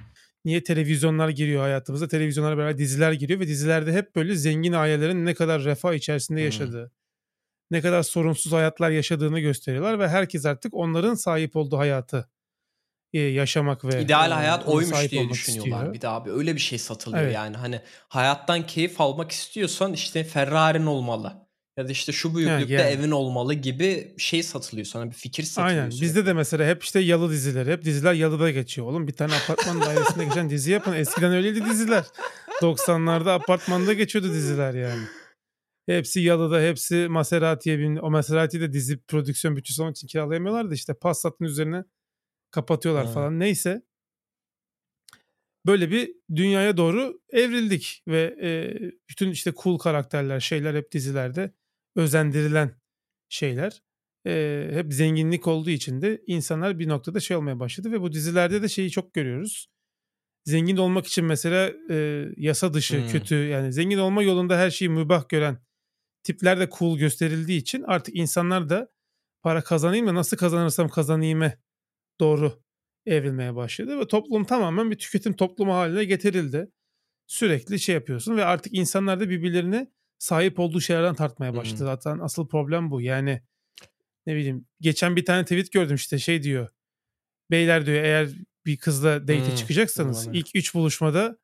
niye 0.45 0.63
televizyonlar 0.63 1.29
giriyor 1.29 1.61
hayatımıza? 1.61 2.07
Televizyonlara 2.07 2.57
beraber 2.57 2.77
diziler 2.77 3.11
giriyor 3.11 3.39
ve 3.39 3.47
dizilerde 3.47 3.93
hep 3.93 4.15
böyle 4.15 4.35
zengin 4.35 4.73
ailelerin 4.73 5.25
ne 5.25 5.33
kadar 5.33 5.63
refah 5.63 5.93
içerisinde 5.93 6.39
Hmm. 6.39 6.45
Ne 7.71 7.81
kadar 7.81 8.03
sorunsuz 8.03 8.51
hayatlar 8.51 8.89
yaşadığını 8.89 9.39
gösteriyorlar 9.39 9.99
ve 9.99 10.07
herkes 10.07 10.45
artık 10.45 10.73
onların 10.73 11.15
sahip 11.15 11.55
olduğu 11.55 11.77
hayatı 11.77 12.29
e, 13.13 13.19
yaşamak 13.19 13.85
ve 13.85 14.01
İdeal 14.01 14.31
hayat 14.31 14.67
oymuş 14.67 15.11
diye 15.11 15.29
düşünüyorlar 15.29 15.77
istiyor. 15.77 15.93
bir 15.93 16.01
de 16.01 16.07
abi. 16.07 16.31
Öyle 16.31 16.55
bir 16.55 16.59
şey 16.59 16.77
satılıyor 16.79 17.23
Evet. 17.23 17.35
yani. 17.35 17.57
Hani 17.57 17.81
hayattan 18.07 18.65
keyif 18.65 19.01
almak 19.01 19.31
istiyorsan 19.31 19.93
işte 19.93 20.23
Ferrari'n 20.23 20.85
olmalı. 20.85 21.33
Ya 21.77 21.87
da 21.87 21.91
işte 21.91 22.11
şu 22.11 22.35
büyüklükte 22.35 22.73
yani. 22.73 22.89
evin 22.89 23.11
olmalı 23.11 23.53
gibi 23.53 24.15
şey 24.17 24.43
satılıyor 24.43 24.85
sana 24.85 25.05
bir 25.09 25.15
fikir 25.15 25.43
satılıyor. 25.43 25.77
Aynen. 25.79 25.89
Bizde 25.89 26.25
de 26.25 26.33
mesela 26.33 26.67
hep 26.67 26.83
işte 26.83 26.99
yalı 26.99 27.31
diziler. 27.31 27.67
Hep 27.67 27.83
diziler 27.85 28.13
yalıda 28.13 28.51
geçiyor. 28.51 28.87
Oğlum 28.87 29.07
bir 29.07 29.13
tane 29.13 29.33
apartman 29.35 29.81
dairesinde 29.81 30.25
geçen 30.25 30.49
dizi 30.49 30.71
yapın. 30.71 30.93
Eskiden 30.93 31.31
öyleydi 31.33 31.65
diziler. 31.65 32.03
90'larda 32.61 33.31
apartmanda 33.33 33.93
geçiyordu 33.93 34.33
diziler 34.33 34.73
yani. 34.73 35.01
Hepsi 35.85 36.19
yalıda, 36.19 36.61
hepsi 36.61 37.07
Maserati'ye 37.09 37.79
bin. 37.79 37.95
O 37.95 38.09
Maserati 38.09 38.61
de 38.61 38.73
dizi 38.73 39.01
prodüksiyon 39.03 39.55
bütçesi 39.57 39.81
onun 39.81 39.91
için 39.91 40.07
kiralayamıyorlar 40.07 40.69
da 40.69 40.73
işte 40.73 40.93
Passat'ın 40.93 41.45
üzerine 41.45 41.83
kapatıyorlar 42.51 43.05
Ha. 43.05 43.11
falan. 43.11 43.39
Neyse. 43.39 43.81
Böyle 45.65 45.91
bir 45.91 46.15
dünyaya 46.35 46.77
doğru 46.77 47.19
evrildik 47.29 48.03
ve 48.07 48.37
e, 48.41 48.49
bütün 49.09 49.31
işte 49.31 49.53
cool 49.63 49.77
karakterler, 49.77 50.39
şeyler 50.39 50.75
hep 50.75 50.91
dizilerde 50.91 51.51
özendirilen 51.95 52.75
şeyler. 53.29 53.83
E, 54.27 54.67
hep 54.73 54.93
zenginlik 54.93 55.47
olduğu 55.47 55.69
için 55.69 56.01
de 56.01 56.21
insanlar 56.27 56.79
bir 56.79 56.87
noktada 56.87 57.19
şey 57.19 57.37
olmaya 57.37 57.59
başladı 57.59 57.91
ve 57.91 58.01
bu 58.01 58.11
dizilerde 58.11 58.61
de 58.61 58.69
şeyi 58.69 58.91
çok 58.91 59.13
görüyoruz. 59.13 59.67
Zengin 60.45 60.77
olmak 60.77 61.07
için 61.07 61.25
mesela 61.25 61.71
e, 61.89 62.27
yasa 62.37 62.73
dışı, 62.73 63.01
Hmm. 63.01 63.07
kötü 63.07 63.35
yani 63.35 63.73
zengin 63.73 63.97
olma 63.97 64.23
yolunda 64.23 64.57
her 64.57 64.69
şeyi 64.71 64.89
mübah 64.89 65.29
gören 65.29 65.57
tipler 66.23 66.59
de 66.59 66.69
cool 66.79 66.97
gösterildiği 66.97 67.59
için 67.61 67.83
artık 67.87 68.15
insanlar 68.15 68.69
da 68.69 68.89
para 69.41 69.61
kazanayım 69.63 70.07
da 70.07 70.15
nasıl 70.15 70.37
kazanırsam 70.37 70.89
kazanayım'e 70.89 71.57
doğru 72.19 72.63
evrilmeye 73.05 73.55
başladı 73.55 73.99
ve 73.99 74.07
toplum 74.07 74.45
tamamen 74.45 74.91
bir 74.91 74.97
tüketim 74.97 75.33
toplumu 75.33 75.73
haline 75.75 76.05
getirildi. 76.05 76.71
Sürekli 77.27 77.79
şey 77.79 77.95
yapıyorsun 77.95 78.37
ve 78.37 78.45
artık 78.45 78.73
insanlar 78.73 79.19
da 79.19 79.29
birbirlerine 79.29 79.91
sahip 80.17 80.59
olduğu 80.59 80.81
şeylerden 80.81 81.15
tartmaya 81.15 81.55
başladı. 81.55 81.83
Zaten 81.83 82.19
asıl 82.19 82.47
problem 82.47 82.91
bu. 82.91 83.01
Yani 83.01 83.41
ne 84.27 84.35
bileyim 84.35 84.65
geçen 84.81 85.15
bir 85.15 85.25
tane 85.25 85.43
tweet 85.43 85.71
gördüm 85.71 85.95
işte 85.95 86.19
şey 86.19 86.43
diyor. 86.43 86.67
Beyler 87.51 87.85
diyor 87.85 88.03
eğer 88.03 88.29
bir 88.65 88.77
kızla 88.77 89.21
date 89.27 89.47
Hmm, 89.47 89.55
çıkacaksanız 89.55 90.27
olabilir. 90.27 90.39
ilk 90.39 90.55
üç 90.55 90.73
buluşmada 90.73 91.37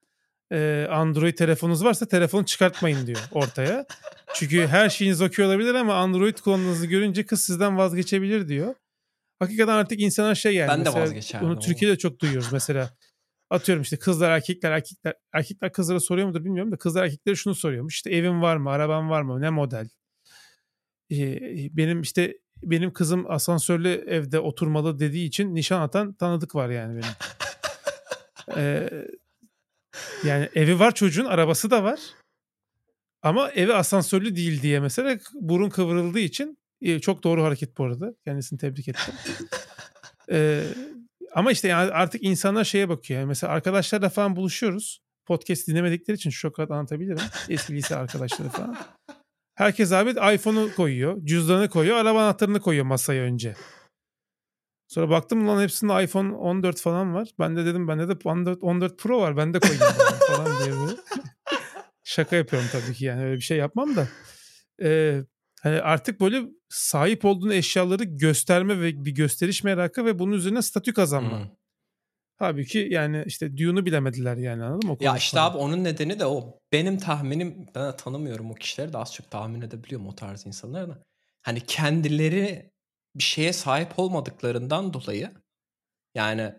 e, 0.51 0.87
Android 0.91 1.33
telefonunuz 1.33 1.83
varsa 1.83 2.07
telefonu 2.07 2.45
çıkartmayın 2.45 3.07
diyor 3.07 3.19
ortaya. 3.31 3.85
Çünkü 4.33 4.67
her 4.67 4.89
şeyiniz 4.89 5.21
okey 5.21 5.45
olabilir 5.45 5.73
ama 5.73 5.95
Android 5.95 6.37
kullandığınızı 6.37 6.85
görünce 6.85 7.25
kız 7.25 7.41
sizden 7.41 7.77
vazgeçebilir 7.77 8.47
diyor. 8.47 8.75
Hakikaten 9.39 9.73
artık 9.73 9.99
insanlar 9.99 10.35
şey 10.35 10.55
yani. 10.55 10.69
Ben 10.69 10.85
de 10.85 10.93
vazgeçerdim 10.93 11.49
Bunu. 11.49 11.59
Türkiye'de 11.59 11.97
çok 11.97 12.19
duyuyoruz 12.19 12.53
mesela. 12.53 12.89
Atıyorum 13.49 13.81
işte 13.81 13.99
kızlar 13.99 14.31
erkekler 14.31 14.71
erkekler 14.71 15.13
erkekler 15.33 15.71
kızlara 15.71 15.99
soruyor 15.99 16.27
mudur 16.27 16.45
bilmiyorum 16.45 16.71
da 16.71 16.77
kızlar 16.77 17.03
erkeklere 17.03 17.35
şunu 17.35 17.55
soruyormuş. 17.55 17.95
İşte 17.95 18.09
evin 18.09 18.41
var 18.41 18.57
mı? 18.57 18.69
Araban 18.69 19.09
var 19.09 19.21
mı? 19.21 19.41
Ne 19.41 19.49
model? 19.49 19.89
Ee, 21.11 21.39
benim 21.77 22.01
işte 22.01 22.37
benim 22.63 22.93
kızım 22.93 23.31
asansörlü 23.31 24.05
evde 24.07 24.39
oturmalı 24.39 24.99
dediği 24.99 25.27
için 25.27 25.55
nişan 25.55 25.81
atan 25.81 26.13
tanıdık 26.13 26.55
var 26.55 26.69
yani 26.69 26.93
benim. 26.93 27.13
Ee, 28.57 28.89
yani 30.23 30.49
evi 30.55 30.79
var 30.79 30.95
çocuğun 30.95 31.25
arabası 31.25 31.71
da 31.71 31.83
var. 31.83 31.99
Ama 33.21 33.49
evi 33.49 33.73
asansörlü 33.73 34.35
değil 34.35 34.61
diye 34.61 34.79
mesela 34.79 35.19
burun 35.33 35.69
kıvrıldığı 35.69 36.19
için 36.19 36.57
e, 36.81 36.99
çok 36.99 37.23
doğru 37.23 37.43
hareket 37.43 37.77
bu 37.77 37.83
arada. 37.83 38.13
Kendisini 38.25 38.59
tebrik 38.59 38.87
ettim. 38.87 39.13
Ee, 40.31 40.63
ama 41.33 41.51
işte 41.51 41.67
yani 41.67 41.91
artık 41.91 42.23
insanlar 42.23 42.63
şeye 42.63 42.89
bakıyor. 42.89 43.19
Yani 43.19 43.27
mesela 43.27 43.53
arkadaşlarla 43.53 44.09
falan 44.09 44.35
buluşuyoruz. 44.35 45.01
Podcast 45.25 45.67
dinlemedikleri 45.67 46.15
için 46.15 46.29
şu 46.29 46.53
kadar 46.53 46.75
anlatabilirim. 46.75 47.17
Eski 47.49 47.73
lise 47.73 47.95
arkadaşları 47.95 48.49
falan. 48.49 48.77
Herkes 49.55 49.91
abi 49.91 50.09
iPhone'u 50.35 50.75
koyuyor. 50.75 51.25
Cüzdanı 51.25 51.69
koyuyor. 51.69 51.97
Araba 51.97 52.23
anahtarını 52.23 52.59
koyuyor 52.59 52.85
masaya 52.85 53.23
önce. 53.23 53.55
Sonra 54.87 55.09
baktım 55.09 55.47
lan 55.47 55.61
hepsinde 55.61 56.03
iPhone 56.03 56.33
14 56.35 56.81
falan 56.81 57.13
var. 57.15 57.29
Ben 57.39 57.55
de 57.57 57.65
dedim 57.65 57.87
bende 57.87 58.07
de 58.07 58.13
14, 58.29 58.63
14 58.63 58.97
Pro 58.99 59.21
var. 59.21 59.37
Ben 59.37 59.53
de 59.53 59.59
koyayım 59.59 59.83
falan 60.27 60.63
diye 60.63 60.71
böyle. 60.79 60.97
Şaka 62.03 62.35
yapıyorum 62.35 62.69
tabii 62.71 62.93
ki 62.93 63.05
yani 63.05 63.23
öyle 63.23 63.35
bir 63.35 63.41
şey 63.41 63.57
yapmam 63.57 63.95
da. 63.95 64.07
Ee, 64.83 65.21
hani 65.63 65.81
artık 65.81 66.21
böyle 66.21 66.41
sahip 66.69 67.25
olduğun 67.25 67.49
eşyaları 67.49 68.03
gösterme 68.03 68.81
ve 68.81 69.05
bir 69.05 69.11
gösteriş 69.11 69.63
merakı 69.63 70.05
ve 70.05 70.19
bunun 70.19 70.31
üzerine 70.31 70.61
statü 70.61 70.93
kazanma. 70.93 71.39
Hmm. 71.39 71.49
Halbuki 72.39 72.87
yani 72.91 73.23
işte 73.25 73.57
Dune'u 73.57 73.85
bilemediler 73.85 74.37
yani 74.37 74.63
anladın 74.63 74.89
mı? 74.89 74.93
O 74.99 75.03
Ya 75.03 75.17
işte 75.17 75.37
konuşmada. 75.37 75.43
abi 75.45 75.57
onun 75.57 75.83
nedeni 75.83 76.19
de 76.19 76.25
o. 76.25 76.59
Benim 76.71 76.97
tahminim 76.97 77.65
ben 77.75 77.97
tanımıyorum 77.97 78.51
o 78.51 78.53
kişileri 78.53 78.93
de 78.93 78.97
az 78.97 79.13
çok 79.13 79.31
tahmin 79.31 79.61
edebiliyorum 79.61 80.07
o 80.07 80.15
tarz 80.15 80.45
insanları 80.45 80.89
da. 80.89 81.03
Hani 81.41 81.59
kendileri 81.61 82.71
bir 83.17 83.23
şeye 83.23 83.53
sahip 83.53 83.99
olmadıklarından 83.99 84.93
dolayı 84.93 85.31
yani 86.15 86.53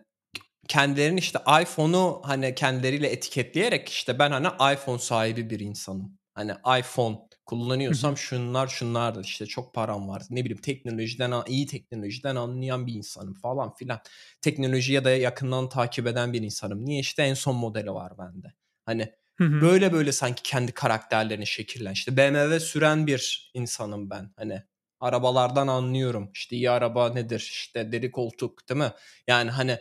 kendilerinin 0.68 1.16
işte 1.16 1.38
iPhone'u 1.62 2.20
hani 2.24 2.54
kendileriyle 2.54 3.08
etiketleyerek 3.08 3.88
işte 3.88 4.18
ben 4.18 4.30
hani 4.30 4.74
iPhone 4.74 4.98
sahibi 4.98 5.50
bir 5.50 5.60
insanım. 5.60 6.18
Hani 6.34 6.52
iPhone 6.80 7.18
kullanıyorsam 7.46 8.16
şunlar 8.16 8.68
şunlardır 8.68 9.24
işte 9.24 9.46
çok 9.46 9.74
param 9.74 10.08
var. 10.08 10.22
Ne 10.30 10.44
bileyim 10.44 10.62
teknolojiden 10.62 11.32
iyi 11.46 11.66
teknolojiden 11.66 12.36
anlayan 12.36 12.86
bir 12.86 12.94
insanım 12.94 13.34
falan 13.34 13.74
filan. 13.74 14.00
Teknolojiye 14.40 15.04
de 15.04 15.10
yakından 15.10 15.68
takip 15.68 16.06
eden 16.06 16.32
bir 16.32 16.42
insanım. 16.42 16.84
Niye 16.84 17.00
işte 17.00 17.22
en 17.22 17.34
son 17.34 17.56
modeli 17.56 17.90
var 17.90 18.18
bende. 18.18 18.52
Hani 18.86 19.12
böyle 19.40 19.92
böyle 19.92 20.12
sanki 20.12 20.42
kendi 20.42 20.72
karakterlerini 20.72 21.46
şekillen. 21.46 21.92
İşte 21.92 22.16
BMW 22.16 22.60
süren 22.60 23.06
bir 23.06 23.50
insanım 23.54 24.10
ben. 24.10 24.32
Hani 24.36 24.62
arabalardan 25.00 25.68
anlıyorum. 25.68 26.30
İşte 26.34 26.56
iyi 26.56 26.70
araba 26.70 27.12
nedir? 27.12 27.40
İşte 27.40 27.92
deri 27.92 28.10
koltuk 28.10 28.68
değil 28.68 28.80
mi? 28.80 28.92
Yani 29.26 29.50
hani 29.50 29.78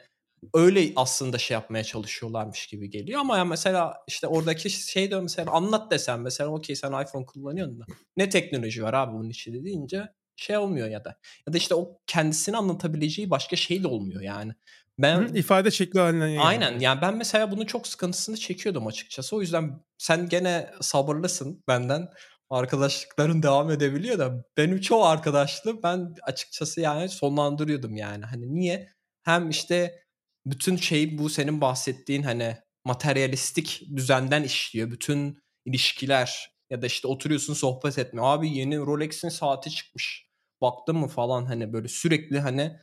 öyle 0.54 0.92
aslında 0.96 1.38
şey 1.38 1.56
yapmaya 1.56 1.84
çalışıyorlarmış 1.84 2.68
gibi 2.68 2.90
geliyor 2.90 3.20
ama 3.20 3.38
ya 3.38 3.46
mesela 3.46 3.94
işte 4.08 4.28
oradaki 4.28 4.70
şey 4.70 5.12
de 5.12 5.20
mesela 5.20 5.52
anlat 5.52 5.92
desen 5.92 6.20
mesela 6.20 6.50
okey 6.50 6.76
sen 6.76 7.04
iPhone 7.04 7.26
kullanıyorsun 7.26 7.80
da 7.80 7.86
ne 8.18 8.30
teknoloji 8.30 8.84
var 8.84 8.94
abi 8.94 9.14
bunun 9.14 9.30
içinde 9.30 9.64
deyince 9.64 10.08
şey 10.36 10.58
olmuyor 10.58 10.88
ya 10.88 11.06
da 11.06 11.20
ya 11.48 11.54
da 11.54 11.58
işte 11.58 11.76
o 11.76 12.00
kendisini 12.08 12.58
anlatabileceği 12.58 13.30
başka 13.30 13.56
şey 13.56 13.84
de 13.84 13.88
olmuyor 13.88 14.22
yani. 14.22 14.54
Ben 15.00 15.18
Hı, 15.18 15.38
ifade 15.38 15.72
şekli 15.72 16.00
haline 16.00 16.32
yani. 16.32 16.42
Aynen 16.42 16.80
yani 16.80 17.02
ben 17.02 17.18
mesela 17.18 17.52
bunun 17.52 17.66
çok 17.66 17.88
sıkıntısını 17.88 18.38
çekiyordum 18.38 18.88
açıkçası. 18.88 19.36
O 19.36 19.42
yüzden 19.42 19.80
sen 19.98 20.30
gene 20.30 20.72
sabırlısın 20.82 21.64
benden. 21.68 22.10
Arkadaşlıkların 22.50 23.44
devam 23.44 23.72
edebiliyor 23.72 24.20
da 24.20 24.44
benim 24.58 24.82
çoğu 24.82 25.06
arkadaşlığı 25.06 25.84
ben 25.84 26.16
açıkçası 26.24 26.82
yani 26.82 27.10
sonlandırıyordum 27.10 27.96
yani. 27.96 28.26
Hani 28.26 28.56
niye? 28.56 28.90
Hem 29.24 29.50
işte 29.50 30.04
bütün 30.46 30.76
şey 30.76 31.18
bu 31.18 31.30
senin 31.30 31.62
bahsettiğin 31.62 32.24
hani 32.24 32.58
materyalistik 32.86 33.82
düzenden 33.96 34.44
işliyor. 34.44 34.92
Bütün 34.92 35.40
ilişkiler 35.66 36.50
ya 36.70 36.82
da 36.82 36.86
işte 36.86 37.08
oturuyorsun 37.08 37.54
sohbet 37.54 37.98
etme. 37.98 38.22
Abi 38.22 38.50
yeni 38.50 38.78
Rolex'in 38.78 39.30
saati 39.30 39.70
çıkmış. 39.70 40.28
Baktın 40.62 40.96
mı 40.96 41.08
falan 41.08 41.46
hani 41.46 41.74
böyle 41.74 41.88
sürekli 41.88 42.40
hani 42.40 42.80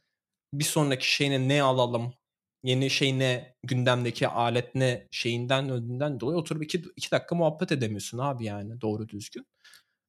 bir 0.52 0.64
sonraki 0.64 1.14
şeyine 1.14 1.48
ne 1.48 1.62
alalım 1.62 2.14
yeni 2.64 2.90
şey 2.90 3.18
ne 3.18 3.56
gündemdeki 3.64 4.28
alet 4.28 4.74
ne 4.74 5.08
şeyinden 5.10 5.70
önünden 5.70 6.20
dolayı 6.20 6.38
oturup 6.38 6.64
iki, 6.64 6.82
iki 6.96 7.10
dakika 7.10 7.34
muhabbet 7.34 7.72
edemiyorsun 7.72 8.18
abi 8.18 8.44
yani 8.44 8.80
doğru 8.80 9.08
düzgün. 9.08 9.46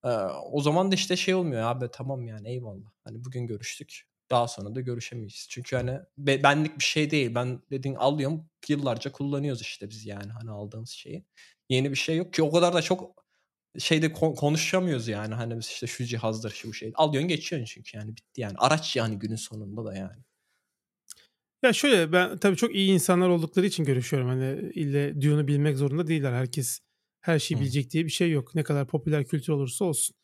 Ee, 0.05 0.09
o 0.51 0.61
zaman 0.61 0.91
da 0.91 0.95
işte 0.95 1.15
şey 1.17 1.35
olmuyor 1.35 1.63
abi 1.63 1.89
tamam 1.93 2.27
yani 2.27 2.49
eyvallah. 2.49 2.91
Hani 3.03 3.25
bugün 3.25 3.47
görüştük 3.47 4.03
daha 4.31 4.47
sonra 4.47 4.75
da 4.75 4.81
görüşemeyiz. 4.81 5.47
Çünkü 5.49 5.75
hani 5.75 5.99
be- 6.17 6.43
benlik 6.43 6.79
bir 6.79 6.83
şey 6.83 7.11
değil. 7.11 7.35
Ben 7.35 7.61
dediğin 7.71 7.95
alıyorum 7.95 8.49
yıllarca 8.69 9.11
kullanıyoruz 9.11 9.61
işte 9.61 9.89
biz 9.89 10.05
yani 10.05 10.31
hani 10.31 10.51
aldığımız 10.51 10.89
şeyi. 10.89 11.25
Yeni 11.69 11.91
bir 11.91 11.95
şey 11.95 12.17
yok 12.17 12.33
ki 12.33 12.43
o 12.43 12.51
kadar 12.51 12.73
da 12.73 12.81
çok 12.81 13.25
şeyde 13.79 14.13
kon- 14.13 14.35
konuşamıyoruz 14.35 15.07
yani 15.07 15.33
hani 15.35 15.59
biz 15.59 15.67
işte 15.67 15.87
şu 15.87 16.05
cihazdır 16.05 16.51
şu 16.51 16.73
şey. 16.73 16.91
Alıyorsun 16.95 17.29
geçiyorsun 17.29 17.65
çünkü 17.65 17.97
yani 17.97 18.17
bitti 18.17 18.41
yani. 18.41 18.55
Araç 18.57 18.95
yani 18.95 19.19
günün 19.19 19.35
sonunda 19.35 19.85
da 19.85 19.95
yani. 19.95 20.23
Ya 21.65 21.73
şöyle 21.73 22.11
ben 22.11 22.37
tabii 22.37 22.55
çok 22.55 22.75
iyi 22.75 22.91
insanlar 22.91 23.29
oldukları 23.29 23.65
için 23.65 23.83
görüşüyorum. 23.85 24.29
Hani 24.29 24.71
ille 24.73 25.21
Dune'u 25.21 25.47
bilmek 25.47 25.77
zorunda 25.77 26.07
değiller. 26.07 26.33
Herkes 26.33 26.79
her 27.21 27.39
şeyi 27.39 27.57
Hı. 27.57 27.61
bilecek 27.61 27.91
diye 27.91 28.05
bir 28.05 28.09
şey 28.09 28.31
yok. 28.31 28.55
Ne 28.55 28.63
kadar 28.63 28.87
popüler 28.87 29.25
kültür 29.25 29.53
olursa 29.53 29.85
olsun. 29.85 30.15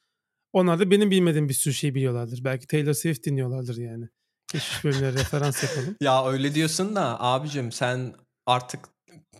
Onlar 0.53 0.79
da 0.79 0.91
benim 0.91 1.11
bilmediğim 1.11 1.49
bir 1.49 1.53
sürü 1.53 1.73
şey 1.73 1.95
biliyorlardır. 1.95 2.39
Belki 2.43 2.67
Taylor 2.67 2.93
Swift 2.93 3.25
dinliyorlardır 3.25 3.77
yani. 3.77 4.05
Geçmiş 4.53 4.83
bölümlere 4.83 5.13
referans 5.19 5.63
yapalım. 5.63 5.95
Ya 6.01 6.27
öyle 6.27 6.55
diyorsun 6.55 6.95
da 6.95 7.21
abicim 7.21 7.71
sen 7.71 8.13
artık 8.45 8.79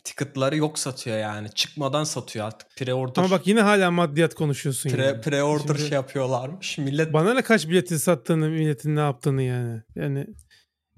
ticketları 0.04 0.58
yok 0.58 0.80
satıyor 0.80 1.18
yani. 1.18 1.50
Çıkmadan 1.56 2.04
satıyor 2.04 2.46
artık. 2.46 2.68
Pre-order. 2.78 3.20
Ama 3.20 3.32
bak 3.32 3.48
yine 3.48 3.62
hala 3.62 3.92
maddiyat 3.92 4.34
konuşuyorsun 4.34 4.90
pre, 4.90 5.06
yani. 5.06 5.22
pre-order 5.22 5.68
Şimdi- 5.68 5.80
şey 5.80 5.90
yapıyorlarmış. 5.90 6.78
Millet 6.78 7.14
Bana 7.14 7.34
ne 7.34 7.42
kaç 7.42 7.68
bileti 7.68 8.00
sattığını, 8.00 8.50
milletin 8.50 8.96
ne 8.96 9.00
yaptığını 9.00 9.42
yani. 9.42 9.82
Yani 9.96 10.28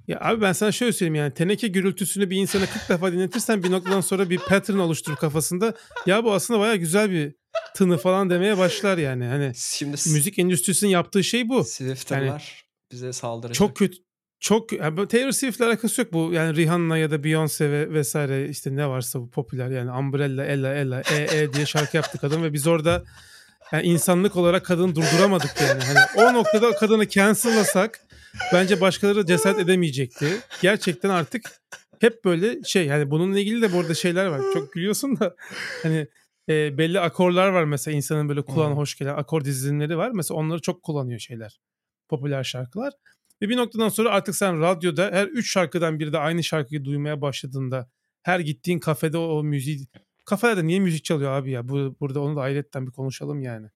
ya 0.07 0.17
abi 0.21 0.41
ben 0.41 0.53
sana 0.53 0.71
şöyle 0.71 0.93
söyleyeyim 0.93 1.15
yani 1.15 1.33
teneke 1.33 1.67
gürültüsünü 1.67 2.29
bir 2.29 2.37
insana 2.37 2.65
40 2.65 2.89
defa 2.89 3.11
dinletirsen 3.11 3.63
bir 3.63 3.71
noktadan 3.71 4.01
sonra 4.01 4.29
bir 4.29 4.37
pattern 4.37 4.77
oluşturur 4.77 5.15
kafasında. 5.15 5.73
Ya 6.05 6.23
bu 6.23 6.33
aslında 6.33 6.59
baya 6.59 6.75
güzel 6.75 7.11
bir 7.11 7.35
tını 7.75 7.97
falan 7.97 8.29
demeye 8.29 8.57
başlar 8.57 8.97
yani. 8.97 9.25
Hani 9.25 9.51
Şimdi 9.55 9.91
müzik 9.91 10.39
endüstrisinin 10.39 10.91
yaptığı 10.91 11.23
şey 11.23 11.49
bu. 11.49 11.63
Swifter'lar 11.63 12.25
yani 12.25 12.41
bize 12.91 13.13
saldıracak. 13.13 13.55
Çok 13.55 13.75
kötü 13.75 13.97
çok 14.39 14.71
yani 14.71 15.07
Taylor 15.07 15.31
Swift'le 15.31 15.61
alakası 15.61 16.01
yok 16.01 16.13
bu. 16.13 16.33
Yani 16.33 16.55
Rihanna 16.55 16.97
ya 16.97 17.11
da 17.11 17.15
Beyoncé 17.15 17.71
ve 17.71 17.93
vesaire 17.93 18.49
işte 18.49 18.75
ne 18.75 18.87
varsa 18.87 19.19
bu 19.19 19.29
popüler 19.29 19.69
yani 19.69 19.91
Umbrella, 19.91 20.45
Ella, 20.45 20.73
Ella, 20.73 21.01
E, 21.11 21.37
E 21.41 21.53
diye 21.53 21.65
şarkı 21.65 21.97
yaptı 21.97 22.17
kadın 22.17 22.43
ve 22.43 22.53
biz 22.53 22.67
orada 22.67 23.03
yani 23.71 23.83
insanlık 23.83 24.35
olarak 24.35 24.65
kadını 24.65 24.95
durduramadık 24.95 25.55
yani. 25.61 25.83
Hani 25.83 26.27
o 26.27 26.33
noktada 26.33 26.71
kadını 26.71 27.09
cancel'lasak 27.09 27.99
bence 28.53 28.81
başkaları 28.81 29.25
cesaret 29.25 29.59
edemeyecekti. 29.59 30.25
Gerçekten 30.61 31.09
artık 31.09 31.51
hep 31.99 32.25
böyle 32.25 32.63
şey 32.63 32.86
yani 32.86 33.11
bununla 33.11 33.39
ilgili 33.39 33.61
de 33.61 33.73
bu 33.73 33.79
arada 33.79 33.93
şeyler 33.93 34.25
var. 34.25 34.41
Çok 34.53 34.73
gülüyorsun 34.73 35.19
da 35.19 35.36
hani 35.84 36.07
e, 36.49 36.77
belli 36.77 36.99
akorlar 36.99 37.47
var 37.47 37.63
mesela 37.63 37.97
insanın 37.97 38.29
böyle 38.29 38.41
kulağına 38.41 38.75
hoş 38.75 38.95
gelen 38.95 39.15
akor 39.15 39.45
dizilimleri 39.45 39.97
var. 39.97 40.11
Mesela 40.11 40.38
onları 40.38 40.61
çok 40.61 40.84
kullanıyor 40.84 41.19
şeyler. 41.19 41.59
Popüler 42.09 42.43
şarkılar. 42.43 42.93
Ve 43.41 43.49
bir 43.49 43.57
noktadan 43.57 43.89
sonra 43.89 44.09
artık 44.09 44.36
sen 44.36 44.61
radyoda 44.61 45.09
her 45.13 45.27
üç 45.27 45.51
şarkıdan 45.51 45.99
biri 45.99 46.13
de 46.13 46.17
aynı 46.17 46.43
şarkıyı 46.43 46.86
duymaya 46.86 47.21
başladığında 47.21 47.89
her 48.23 48.39
gittiğin 48.39 48.79
kafede 48.79 49.17
o, 49.17 49.21
o 49.21 49.43
müziği 49.43 49.88
kafelerde 50.25 50.67
niye 50.67 50.79
müzik 50.79 51.03
çalıyor 51.03 51.31
abi 51.31 51.51
ya? 51.51 51.69
Bu, 51.69 51.95
burada 51.99 52.21
onu 52.21 52.36
da 52.36 52.41
ayrıyetten 52.41 52.88
bir 52.88 52.91
konuşalım 52.91 53.41
yani. 53.41 53.67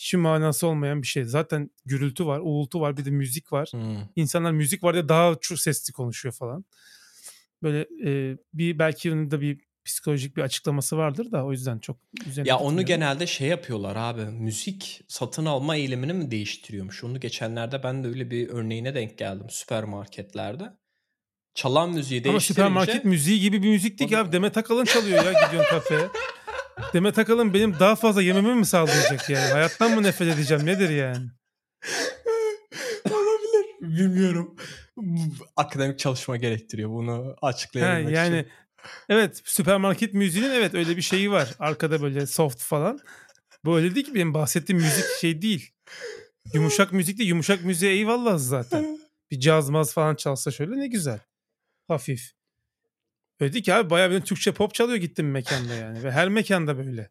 Hiçbir 0.00 0.18
manası 0.18 0.66
olmayan 0.66 1.02
bir 1.02 1.06
şey. 1.06 1.24
Zaten 1.24 1.70
gürültü 1.84 2.26
var, 2.26 2.40
uğultu 2.42 2.80
var, 2.80 2.96
bir 2.96 3.04
de 3.04 3.10
müzik 3.10 3.52
var. 3.52 3.68
Hmm. 3.70 3.96
İnsanlar 4.16 4.52
müzik 4.52 4.82
var 4.82 4.94
diye 4.94 5.08
daha 5.08 5.34
çok 5.40 5.58
sesli 5.58 5.92
konuşuyor 5.92 6.34
falan. 6.34 6.64
Böyle 7.62 7.80
e, 7.80 8.36
bir 8.54 8.78
belki 8.78 9.12
onun 9.12 9.30
da 9.30 9.40
bir 9.40 9.60
psikolojik 9.84 10.36
bir 10.36 10.42
açıklaması 10.42 10.96
vardır 10.96 11.32
da 11.32 11.44
o 11.44 11.52
yüzden 11.52 11.78
çok 11.78 11.96
üzerine 12.26 12.48
Ya 12.48 12.58
onu 12.58 12.84
genelde 12.84 13.26
şey 13.26 13.48
yapıyorlar 13.48 13.96
abi. 13.96 14.24
Müzik 14.24 15.00
satın 15.08 15.46
alma 15.46 15.76
eğilimini 15.76 16.12
mi 16.12 16.30
değiştiriyormuş? 16.30 17.04
Onu 17.04 17.20
geçenlerde 17.20 17.82
ben 17.82 18.04
de 18.04 18.08
öyle 18.08 18.30
bir 18.30 18.48
örneğine 18.48 18.94
denk 18.94 19.18
geldim 19.18 19.46
süpermarketlerde. 19.50 20.64
Çalan 21.54 21.90
müziği 21.90 22.24
değiştirince... 22.24 22.62
Ama 22.62 22.70
süpermarket 22.80 23.04
müziği 23.04 23.40
gibi 23.40 23.62
bir 23.62 23.68
müzik 23.68 23.98
değil 23.98 24.14
onu... 24.14 24.20
abi. 24.20 24.32
Demet 24.32 24.56
Akalın 24.56 24.84
çalıyor 24.84 25.24
ya 25.24 25.32
gidiyorsun 25.46 25.70
kafeye. 25.70 26.08
Demet 26.92 27.18
Akalın 27.18 27.54
benim 27.54 27.78
daha 27.78 27.96
fazla 27.96 28.22
yememi 28.22 28.54
mi 28.54 28.66
sağlayacak 28.66 29.30
yani? 29.30 29.52
Hayattan 29.52 29.94
mı 29.94 30.02
nefret 30.02 30.34
edeceğim 30.34 30.66
nedir 30.66 30.90
yani? 30.90 31.26
Olabilir. 33.10 33.66
Bilmiyorum. 33.80 34.56
Akademik 35.56 35.98
çalışma 35.98 36.36
gerektiriyor 36.36 36.90
bunu 36.90 37.36
açıklayabilmek 37.42 38.14
yani, 38.14 38.38
için. 38.38 38.50
Evet 39.08 39.42
süpermarket 39.44 40.14
müziğinin 40.14 40.50
evet 40.50 40.74
öyle 40.74 40.96
bir 40.96 41.02
şeyi 41.02 41.30
var. 41.30 41.54
Arkada 41.58 42.02
böyle 42.02 42.26
soft 42.26 42.62
falan. 42.62 43.00
Bu 43.64 43.76
öyle 43.76 43.94
değil 43.94 44.06
ki 44.06 44.14
benim 44.14 44.34
bahsettiğim 44.34 44.82
müzik 44.82 45.04
şey 45.20 45.42
değil. 45.42 45.70
Yumuşak 46.54 46.92
müzik 46.92 47.18
de 47.18 47.24
yumuşak 47.24 47.64
müziğe 47.64 47.92
eyvallah 47.92 48.38
zaten. 48.38 48.98
Bir 49.30 49.40
cazmaz 49.40 49.94
falan 49.94 50.14
çalsa 50.14 50.50
şöyle 50.50 50.76
ne 50.76 50.86
güzel. 50.86 51.20
Hafif. 51.88 52.32
Öyle 53.40 53.52
değil 53.52 53.64
ki 53.64 53.74
abi 53.74 53.90
bayağı 53.90 54.10
benim 54.10 54.22
Türkçe 54.22 54.52
pop 54.52 54.74
çalıyor 54.74 54.98
gittim 54.98 55.30
mekanda 55.30 55.74
yani. 55.74 56.02
Ve 56.02 56.10
her 56.10 56.28
mekanda 56.28 56.78
böyle. 56.78 57.10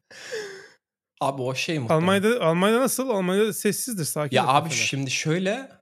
Abi 1.21 1.41
o 1.41 1.55
şey 1.55 1.79
muhtemelen. 1.79 2.01
Almanya'da, 2.01 2.41
Almanya'da 2.45 2.79
nasıl? 2.79 3.09
Almanya'da 3.09 3.53
sessizdir 3.53 4.05
sakin. 4.05 4.37
Ya 4.37 4.47
abi 4.47 4.69
şimdi 4.69 5.11
şöyle 5.11 5.79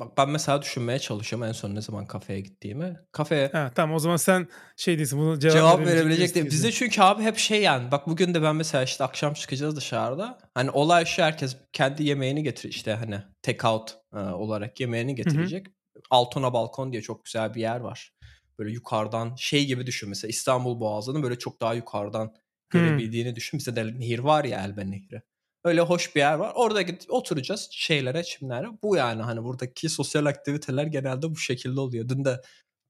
Bak 0.00 0.18
ben 0.18 0.30
mesela 0.30 0.62
düşünmeye 0.62 0.98
çalışıyorum 0.98 1.48
en 1.48 1.52
son 1.52 1.74
ne 1.74 1.80
zaman 1.80 2.06
kafeye 2.06 2.40
gittiğimi. 2.40 2.96
Kafeye 3.12 3.48
Ha, 3.48 3.72
tamam 3.74 3.96
o 3.96 3.98
zaman 3.98 4.16
sen 4.16 4.48
şey 4.76 4.98
değilsin 4.98 5.18
bunu 5.18 5.38
cevap, 5.38 5.56
cevap 5.56 5.80
verebilecek 5.80 6.34
değil. 6.34 6.46
Bizde 6.46 6.72
çünkü 6.72 7.02
abi 7.02 7.22
hep 7.22 7.38
şey 7.38 7.62
yani 7.62 7.90
bak 7.90 8.06
bugün 8.06 8.34
de 8.34 8.42
ben 8.42 8.56
mesela 8.56 8.84
işte 8.84 9.04
akşam 9.04 9.34
çıkacağız 9.34 9.76
dışarıda. 9.76 10.38
Hani 10.54 10.70
olay 10.70 11.04
şu 11.04 11.22
herkes 11.22 11.56
kendi 11.72 12.04
yemeğini 12.04 12.42
getir 12.42 12.68
işte 12.68 12.92
hani 12.92 13.22
take 13.42 13.68
out 13.68 13.96
e, 14.14 14.18
olarak 14.18 14.80
yemeğini 14.80 15.14
getirecek. 15.14 15.66
Hı 15.66 15.70
hı. 15.70 15.74
Altona 16.10 16.52
Balkon 16.52 16.92
diye 16.92 17.02
çok 17.02 17.24
güzel 17.24 17.54
bir 17.54 17.60
yer 17.60 17.80
var. 17.80 18.12
Böyle 18.58 18.70
yukarıdan 18.70 19.34
şey 19.34 19.66
gibi 19.66 19.86
düşün 19.86 20.08
mesela 20.08 20.28
İstanbul 20.28 20.80
Boğazı'nın 20.80 21.22
böyle 21.22 21.38
çok 21.38 21.60
daha 21.60 21.74
yukarıdan 21.74 22.34
görebildiğini 22.70 23.28
hmm. 23.28 23.36
düşün. 23.36 23.58
Bizde 23.58 23.76
de 23.76 23.98
nehir 24.00 24.18
var 24.18 24.44
ya 24.44 24.64
Elbe 24.64 24.90
Nehri. 24.90 25.22
Öyle 25.64 25.80
hoş 25.80 26.14
bir 26.14 26.20
yer 26.20 26.34
var. 26.34 26.52
Orada 26.54 26.82
gidip 26.82 27.12
oturacağız 27.12 27.68
şeylere, 27.70 28.24
çimlere. 28.24 28.66
Bu 28.82 28.96
yani 28.96 29.22
hani 29.22 29.44
buradaki 29.44 29.88
sosyal 29.88 30.26
aktiviteler 30.26 30.86
genelde 30.86 31.30
bu 31.30 31.36
şekilde 31.36 31.80
oluyor. 31.80 32.08
Dün 32.08 32.24
de 32.24 32.40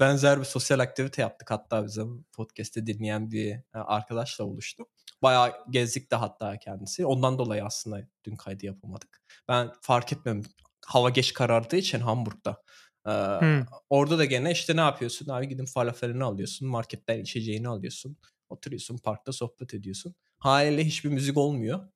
benzer 0.00 0.40
bir 0.40 0.44
sosyal 0.44 0.78
aktivite 0.78 1.22
yaptık 1.22 1.50
hatta 1.50 1.84
bizim 1.84 2.24
podcast'te 2.32 2.86
dinleyen 2.86 3.30
bir 3.30 3.50
e, 3.54 3.62
arkadaşla 3.72 4.46
buluştum. 4.46 4.86
Bayağı 5.22 5.52
gezdik 5.70 6.10
de 6.10 6.16
hatta 6.16 6.58
kendisi. 6.58 7.06
Ondan 7.06 7.38
dolayı 7.38 7.64
aslında 7.64 8.08
dün 8.24 8.36
kaydı 8.36 8.66
yapamadık. 8.66 9.22
Ben 9.48 9.72
fark 9.80 10.12
etmem. 10.12 10.42
Hava 10.86 11.10
geç 11.10 11.32
karardığı 11.32 11.76
için 11.76 12.00
Hamburg'da. 12.00 12.62
Ee, 13.06 13.10
hmm. 13.10 13.64
Orada 13.90 14.18
da 14.18 14.24
gene 14.24 14.52
işte 14.52 14.76
ne 14.76 14.80
yapıyorsun? 14.80 15.28
Abi 15.28 15.48
gidin 15.48 15.64
falafelini 15.64 16.24
alıyorsun. 16.24 16.68
Marketten 16.68 17.18
içeceğini 17.18 17.68
alıyorsun. 17.68 18.16
Oturuyorsun 18.48 18.98
parkta 18.98 19.32
sohbet 19.32 19.74
ediyorsun. 19.74 20.14
Haliyle 20.38 20.84
hiçbir 20.84 21.10
müzik 21.10 21.36
olmuyor 21.36 21.88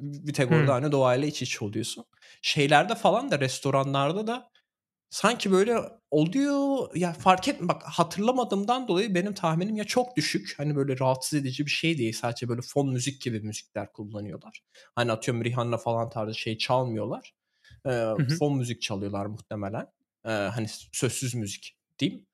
bir 0.00 0.32
tek 0.32 0.52
orada 0.52 0.74
hani 0.74 0.92
doğayla 0.92 1.28
iç 1.28 1.42
içe 1.42 1.64
oluyorsun. 1.64 2.04
Şeylerde 2.42 2.94
falan 2.94 3.30
da 3.30 3.40
restoranlarda 3.40 4.26
da 4.26 4.50
sanki 5.10 5.52
böyle 5.52 5.78
oluyor 6.10 6.88
ya 6.94 7.12
fark 7.12 7.48
et 7.48 7.56
bak 7.60 7.82
hatırlamadığımdan 7.84 8.88
dolayı 8.88 9.14
benim 9.14 9.34
tahminim 9.34 9.76
ya 9.76 9.84
çok 9.84 10.16
düşük 10.16 10.54
hani 10.56 10.76
böyle 10.76 10.98
rahatsız 10.98 11.40
edici 11.40 11.66
bir 11.66 11.70
şey 11.70 11.98
değil 11.98 12.12
sadece 12.12 12.48
böyle 12.48 12.60
fon 12.62 12.88
müzik 12.92 13.22
gibi 13.22 13.40
müzikler 13.40 13.92
kullanıyorlar. 13.92 14.62
Hani 14.94 15.12
atıyorum 15.12 15.44
Rihanna 15.44 15.78
falan 15.78 16.10
tarzı 16.10 16.34
şey 16.34 16.58
çalmıyorlar. 16.58 17.34
Ee, 17.86 18.12
fon 18.38 18.56
müzik 18.56 18.82
çalıyorlar 18.82 19.26
muhtemelen. 19.26 19.86
Ee, 20.24 20.28
hani 20.28 20.66
sözsüz 20.92 21.34
müzik 21.34 21.76
diyeyim. 21.98 22.26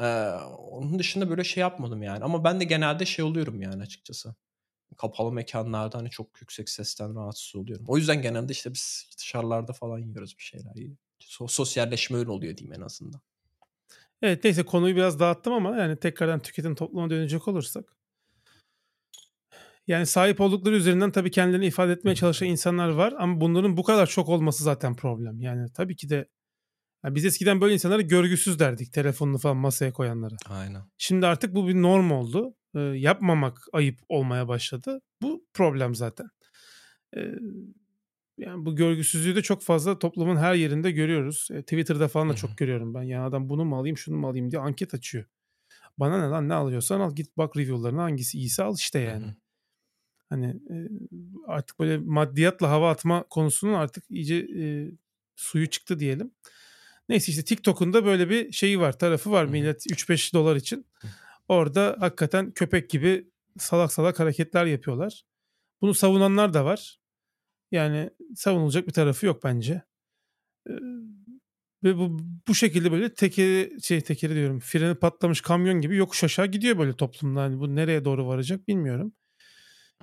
Ee, 0.00 0.04
onun 0.58 0.98
dışında 0.98 1.30
böyle 1.30 1.44
şey 1.44 1.60
yapmadım 1.60 2.02
yani 2.02 2.24
ama 2.24 2.44
ben 2.44 2.60
de 2.60 2.64
genelde 2.64 3.06
şey 3.06 3.24
oluyorum 3.24 3.62
yani 3.62 3.82
açıkçası 3.82 4.34
kapalı 4.96 5.32
mekanlarda 5.32 5.98
hani 5.98 6.10
çok 6.10 6.40
yüksek 6.40 6.68
sesten 6.68 7.14
rahatsız 7.14 7.56
oluyorum. 7.56 7.84
O 7.88 7.96
yüzden 7.96 8.22
genelde 8.22 8.52
işte 8.52 8.72
biz 8.74 9.10
dışarılarda 9.18 9.72
falan 9.72 9.98
yiyoruz 9.98 10.38
bir 10.38 10.42
şeyler. 10.42 10.72
So- 11.20 11.48
sosyalleşme 11.48 12.18
öyle 12.18 12.30
oluyor 12.30 12.56
diyeyim 12.56 12.80
en 12.80 12.84
azından. 12.84 13.20
Evet 14.22 14.44
neyse 14.44 14.62
konuyu 14.62 14.96
biraz 14.96 15.20
dağıttım 15.20 15.52
ama 15.52 15.76
yani 15.76 15.96
tekrardan 15.96 16.40
tüketim 16.42 16.74
topluma 16.74 17.10
dönecek 17.10 17.48
olursak. 17.48 17.96
Yani 19.86 20.06
sahip 20.06 20.40
oldukları 20.40 20.76
üzerinden 20.76 21.12
tabii 21.12 21.30
kendilerini 21.30 21.66
ifade 21.66 21.92
etmeye 21.92 22.14
çalışan 22.14 22.48
insanlar 22.48 22.88
var 22.88 23.14
ama 23.18 23.40
bunların 23.40 23.76
bu 23.76 23.82
kadar 23.82 24.06
çok 24.06 24.28
olması 24.28 24.64
zaten 24.64 24.96
problem. 24.96 25.40
Yani 25.40 25.72
tabii 25.72 25.96
ki 25.96 26.08
de 26.08 26.28
yani 27.04 27.14
biz 27.14 27.24
eskiden 27.24 27.60
böyle 27.60 27.74
insanları 27.74 28.02
görgüsüz 28.02 28.58
derdik 28.58 28.92
telefonunu 28.92 29.38
falan 29.38 29.56
masaya 29.56 29.92
koyanlara. 29.92 30.36
Aynen. 30.48 30.82
Şimdi 30.98 31.26
artık 31.26 31.54
bu 31.54 31.68
bir 31.68 31.74
norm 31.74 32.10
oldu 32.10 32.54
e, 32.74 32.80
yapmamak 32.80 33.58
ayıp 33.72 33.98
olmaya 34.08 34.48
başladı. 34.48 35.00
Bu 35.22 35.44
problem 35.54 35.94
zaten. 35.94 36.26
E, 37.16 37.20
yani 38.38 38.66
bu 38.66 38.76
görgüsüzlüğü 38.76 39.36
de 39.36 39.42
çok 39.42 39.62
fazla 39.62 39.98
toplumun 39.98 40.36
her 40.36 40.54
yerinde 40.54 40.90
görüyoruz. 40.90 41.48
E, 41.52 41.62
Twitter'da 41.62 42.08
falan 42.08 42.28
da 42.28 42.34
çok 42.34 42.58
görüyorum 42.58 42.94
ben. 42.94 43.02
Yani 43.02 43.24
adam 43.24 43.48
bunu 43.48 43.64
mu 43.64 43.78
alayım 43.78 43.98
şunu 43.98 44.16
mu 44.16 44.28
alayım 44.28 44.50
diye 44.50 44.60
anket 44.60 44.94
açıyor. 44.94 45.24
Bana 45.98 46.24
ne 46.24 46.30
lan 46.30 46.48
ne 46.48 46.54
alıyorsan 46.54 47.00
al 47.00 47.14
git 47.14 47.36
bak 47.36 47.56
review'larına 47.56 48.02
hangisi 48.02 48.38
iyiyse 48.38 48.62
al 48.62 48.74
işte 48.78 48.98
yani. 48.98 49.36
Hani 50.28 50.46
e, 50.46 50.74
artık 51.46 51.78
böyle 51.78 51.98
maddiyatla 51.98 52.70
hava 52.70 52.90
atma 52.90 53.24
konusunun 53.30 53.72
artık 53.72 54.04
iyice 54.10 54.36
e, 54.36 54.90
suyu 55.36 55.66
çıktı 55.66 55.98
diyelim. 55.98 56.32
Neyse 57.10 57.32
işte 57.32 57.44
TikTok'un 57.44 57.92
da 57.92 58.04
böyle 58.04 58.30
bir 58.30 58.52
şeyi 58.52 58.80
var 58.80 58.98
tarafı 58.98 59.30
var 59.30 59.44
millet 59.44 59.86
3-5 59.86 60.34
dolar 60.34 60.56
için. 60.56 60.86
Orada 61.48 61.96
hakikaten 62.00 62.50
köpek 62.50 62.90
gibi 62.90 63.30
salak 63.58 63.92
salak 63.92 64.20
hareketler 64.20 64.66
yapıyorlar. 64.66 65.22
Bunu 65.80 65.94
savunanlar 65.94 66.54
da 66.54 66.64
var. 66.64 66.98
Yani 67.72 68.10
savunulacak 68.36 68.86
bir 68.86 68.92
tarafı 68.92 69.26
yok 69.26 69.44
bence. 69.44 69.82
Ee, 70.68 70.72
ve 71.84 71.96
bu 71.96 72.18
bu 72.48 72.54
şekilde 72.54 72.92
böyle 72.92 73.14
tekeri 73.14 73.82
şey 73.82 74.00
tekeri 74.00 74.34
diyorum 74.34 74.60
freni 74.60 74.94
patlamış 74.94 75.40
kamyon 75.40 75.80
gibi 75.80 75.96
yokuş 75.96 76.24
aşağı 76.24 76.46
gidiyor 76.46 76.78
böyle 76.78 76.92
toplumda. 76.92 77.42
Yani 77.42 77.60
bu 77.60 77.76
nereye 77.76 78.04
doğru 78.04 78.26
varacak 78.26 78.68
bilmiyorum. 78.68 79.12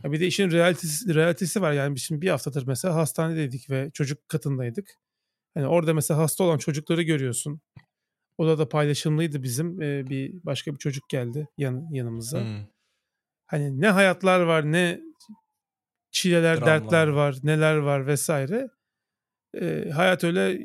Ya 0.04 0.12
bir 0.12 0.20
de 0.20 0.28
işin 0.28 0.52
realitesi, 0.52 1.16
realitesi 1.16 1.62
var. 1.62 1.72
Yani 1.72 1.96
biz 1.96 2.04
şimdi 2.04 2.22
bir 2.22 2.30
haftadır 2.30 2.68
mesela 2.68 2.96
hastanedeydik 2.96 3.70
ve 3.70 3.92
çocuk 3.94 4.30
katındaydık. 4.30 4.98
Hani 5.58 5.68
orada 5.68 5.94
mesela 5.94 6.20
hasta 6.20 6.44
olan 6.44 6.58
çocukları 6.58 7.02
görüyorsun. 7.02 7.62
Odada 8.38 8.70
paylaşımlıydı 8.70 9.44
bizim. 9.44 9.82
Ee, 9.82 10.10
bir 10.10 10.34
başka 10.44 10.74
bir 10.74 10.78
çocuk 10.78 11.10
geldi 11.10 11.48
yan, 11.58 11.88
yanımıza. 11.92 12.42
Hmm. 12.42 12.66
Hani 13.46 13.82
ne 13.82 13.90
hayatlar 13.90 14.40
var 14.40 14.72
ne 14.72 15.02
çileler, 16.12 16.58
Dramlar. 16.58 16.82
dertler 16.82 17.08
var, 17.08 17.36
neler 17.44 17.76
var 17.76 18.08
vesaire. 18.08 18.68
Ee, 19.62 19.90
hayat 19.94 20.24
öyle 20.24 20.60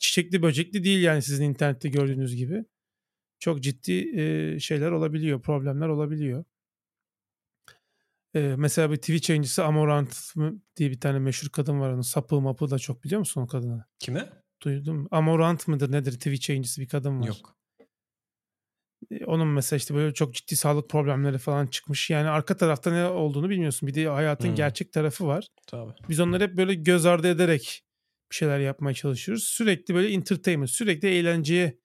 çiçekli 0.00 0.42
böcekli 0.42 0.84
değil 0.84 1.02
yani 1.02 1.22
sizin 1.22 1.44
internette 1.44 1.88
gördüğünüz 1.88 2.36
gibi. 2.36 2.64
Çok 3.38 3.62
ciddi 3.62 4.20
e, 4.20 4.58
şeyler 4.60 4.90
olabiliyor, 4.90 5.42
problemler 5.42 5.88
olabiliyor. 5.88 6.44
Ee, 8.36 8.54
mesela 8.56 8.90
bir 8.90 8.96
Twitch 8.96 9.30
yayıncısı 9.30 9.64
Amorant 9.64 10.34
diye 10.76 10.90
bir 10.90 11.00
tane 11.00 11.18
meşhur 11.18 11.48
kadın 11.48 11.80
var. 11.80 11.90
Onun 11.90 12.00
sapı 12.00 12.40
mapı 12.40 12.70
da 12.70 12.78
çok 12.78 13.04
biliyor 13.04 13.18
musun 13.18 13.40
o 13.40 13.46
kadını? 13.46 13.84
Kimi? 13.98 14.24
Duydun 14.62 14.96
mu? 14.96 15.08
Amorant 15.10 15.68
mıdır 15.68 15.92
nedir 15.92 16.12
Twitch 16.12 16.50
yayıncısı 16.50 16.80
bir 16.80 16.88
kadın 16.88 17.20
var. 17.20 17.26
Yok. 17.26 17.56
Onun 19.26 19.48
mesela 19.48 19.76
işte 19.76 19.94
böyle 19.94 20.14
çok 20.14 20.34
ciddi 20.34 20.56
sağlık 20.56 20.90
problemleri 20.90 21.38
falan 21.38 21.66
çıkmış. 21.66 22.10
Yani 22.10 22.28
arka 22.28 22.56
tarafta 22.56 22.90
ne 22.92 23.06
olduğunu 23.06 23.48
bilmiyorsun. 23.50 23.86
Bir 23.86 23.94
de 23.94 24.08
hayatın 24.08 24.48
Hmm. 24.48 24.54
gerçek 24.54 24.92
tarafı 24.92 25.26
var. 25.26 25.48
Tabii. 25.66 25.92
Biz 26.08 26.20
onları 26.20 26.44
hep 26.44 26.56
böyle 26.56 26.74
göz 26.74 27.06
ardı 27.06 27.28
ederek 27.28 27.84
bir 28.30 28.36
şeyler 28.36 28.58
yapmaya 28.60 28.94
çalışıyoruz. 28.94 29.44
Sürekli 29.44 29.94
böyle 29.94 30.08
entertainment, 30.08 30.70
sürekli 30.70 31.08
eğlenceye 31.08 31.78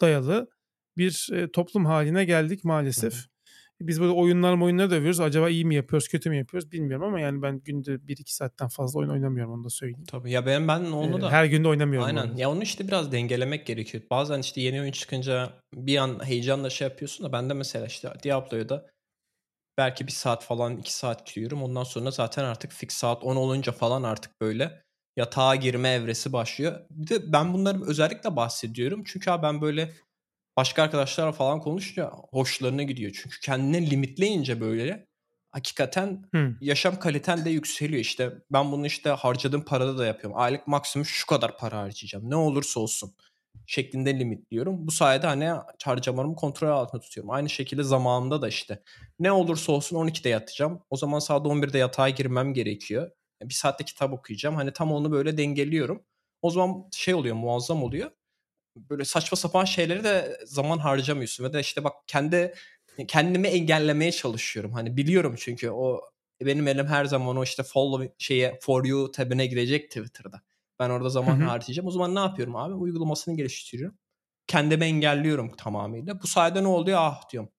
dayalı 0.00 0.50
bir 0.96 1.28
toplum 1.52 1.86
haline 1.86 2.24
geldik 2.24 2.64
maalesef. 2.64 3.14
Hı 3.14 3.31
Biz 3.86 4.00
böyle 4.00 4.12
oyunlar 4.12 4.60
oyunları 4.60 4.90
da 4.90 4.94
övüyoruz. 4.94 5.20
Acaba 5.20 5.48
iyi 5.48 5.64
mi 5.64 5.74
yapıyoruz, 5.74 6.08
kötü 6.08 6.30
mü 6.30 6.36
yapıyoruz 6.36 6.72
bilmiyorum 6.72 7.06
ama 7.06 7.20
yani 7.20 7.42
ben 7.42 7.58
günde 7.58 7.90
1-2 7.94 8.34
saatten 8.34 8.68
fazla 8.68 8.98
oyun 9.00 9.10
oynamıyorum 9.10 9.52
onu 9.52 9.64
da 9.64 9.70
söyleyeyim. 9.70 10.04
Tabii. 10.08 10.30
Ya 10.30 10.46
ben 10.46 10.68
ben 10.68 10.80
onu 10.80 11.18
Ee, 11.18 11.20
da 11.22 11.30
Her 11.30 11.44
günde 11.44 11.68
oynamıyorum. 11.68 12.06
Aynen. 12.08 12.22
oyunu. 12.22 12.40
Ya 12.40 12.50
onu 12.50 12.62
işte 12.62 12.88
biraz 12.88 13.12
dengelemek 13.12 13.66
gerekiyor. 13.66 14.04
Bazen 14.10 14.38
işte 14.38 14.60
yeni 14.60 14.80
oyun 14.80 14.92
çıkınca 14.92 15.52
bir 15.74 15.96
an 15.96 16.24
heyecanla 16.26 16.70
şey 16.70 16.88
yapıyorsun 16.88 17.26
da 17.26 17.32
ben 17.32 17.50
de 17.50 17.54
mesela 17.54 17.86
işte 17.86 18.12
Diablo'ya 18.24 18.68
da 18.68 18.86
belki 19.78 20.06
bir 20.06 20.12
saat 20.12 20.44
falan 20.44 20.76
iki 20.76 20.94
saat 20.94 21.26
giriyorum. 21.34 21.62
Ondan 21.62 21.84
sonra 21.84 22.10
zaten 22.10 22.44
artık 22.44 22.72
fix 22.72 22.92
saat 22.92 23.24
10 23.24 23.36
olunca 23.36 23.72
falan 23.72 24.02
artık 24.02 24.40
böyle 24.40 24.82
yatağa 25.16 25.56
girme 25.56 25.88
evresi 25.88 26.32
başlıyor. 26.32 26.80
Bir 26.90 27.08
de 27.08 27.32
ben 27.32 27.52
bunları 27.54 27.84
özellikle 27.86 28.36
bahsediyorum. 28.36 29.02
Çünkü 29.06 29.30
abi 29.30 29.42
ben 29.42 29.60
böyle 29.60 29.90
başka 30.56 30.82
arkadaşlarla 30.82 31.32
falan 31.32 31.60
konuşunca 31.60 32.10
hoşlarına 32.10 32.82
gidiyor. 32.82 33.12
Çünkü 33.22 33.40
kendini 33.40 33.90
limitleyince 33.90 34.60
böyle 34.60 35.06
hakikaten 35.50 36.24
Hı. 36.34 36.56
yaşam 36.60 36.98
kaliten 36.98 37.44
de 37.44 37.50
yükseliyor. 37.50 38.00
İşte 38.00 38.32
ben 38.52 38.72
bunu 38.72 38.86
işte 38.86 39.10
harcadığım 39.10 39.64
parada 39.64 39.98
da 39.98 40.06
yapıyorum. 40.06 40.40
Aylık 40.40 40.66
maksimum 40.66 41.06
şu 41.06 41.26
kadar 41.26 41.58
para 41.58 41.78
harcayacağım. 41.78 42.30
Ne 42.30 42.36
olursa 42.36 42.80
olsun 42.80 43.14
şeklinde 43.66 44.18
limitliyorum. 44.18 44.86
Bu 44.86 44.90
sayede 44.90 45.26
hani 45.26 45.50
harcamalarımı 45.84 46.36
kontrol 46.36 46.68
altında 46.68 47.00
tutuyorum. 47.00 47.30
Aynı 47.30 47.50
şekilde 47.50 47.82
zamanında 47.82 48.42
da 48.42 48.48
işte 48.48 48.82
ne 49.18 49.32
olursa 49.32 49.72
olsun 49.72 49.96
12'de 49.96 50.28
yatacağım. 50.28 50.82
O 50.90 50.96
zaman 50.96 51.18
saat 51.18 51.46
11'de 51.46 51.78
yatağa 51.78 52.08
girmem 52.08 52.54
gerekiyor. 52.54 53.10
Bir 53.42 53.54
saatte 53.54 53.84
kitap 53.84 54.12
okuyacağım. 54.12 54.56
Hani 54.56 54.72
tam 54.72 54.92
onu 54.92 55.12
böyle 55.12 55.38
dengeliyorum. 55.38 56.02
O 56.42 56.50
zaman 56.50 56.84
şey 56.92 57.14
oluyor 57.14 57.36
muazzam 57.36 57.82
oluyor. 57.82 58.10
Böyle 58.76 59.04
saçma 59.04 59.36
sapan 59.36 59.64
şeyleri 59.64 60.04
de 60.04 60.38
zaman 60.46 60.78
harcamıyorsun. 60.78 61.44
Ve 61.44 61.52
de 61.52 61.60
işte 61.60 61.84
bak 61.84 61.92
kendi 62.06 62.54
kendimi 63.08 63.48
engellemeye 63.48 64.12
çalışıyorum. 64.12 64.72
Hani 64.72 64.96
biliyorum 64.96 65.34
çünkü 65.38 65.70
o 65.70 66.00
benim 66.40 66.68
elim 66.68 66.86
her 66.86 67.04
zaman 67.04 67.36
o 67.36 67.44
işte 67.44 67.62
follow 67.62 68.14
şeye 68.18 68.58
for 68.62 68.84
you 68.84 69.10
tabine 69.12 69.46
girecek 69.46 69.90
Twitter'da. 69.90 70.42
Ben 70.78 70.90
orada 70.90 71.08
zaman 71.08 71.40
Hı 71.40 71.44
hı. 71.44 71.48
harcayacağım. 71.48 71.86
O 71.86 71.90
zaman 71.90 72.14
ne 72.14 72.18
yapıyorum 72.18 72.56
abi? 72.56 72.74
Uygulamasını 72.74 73.36
geliştiriyorum. 73.36 73.98
Kendimi 74.46 74.84
engelliyorum 74.84 75.56
tamamıyla. 75.56 76.22
Bu 76.22 76.26
sayede 76.26 76.62
ne 76.62 76.68
oluyor? 76.68 76.98
Ah 77.00 77.30
diyorum. 77.32 77.50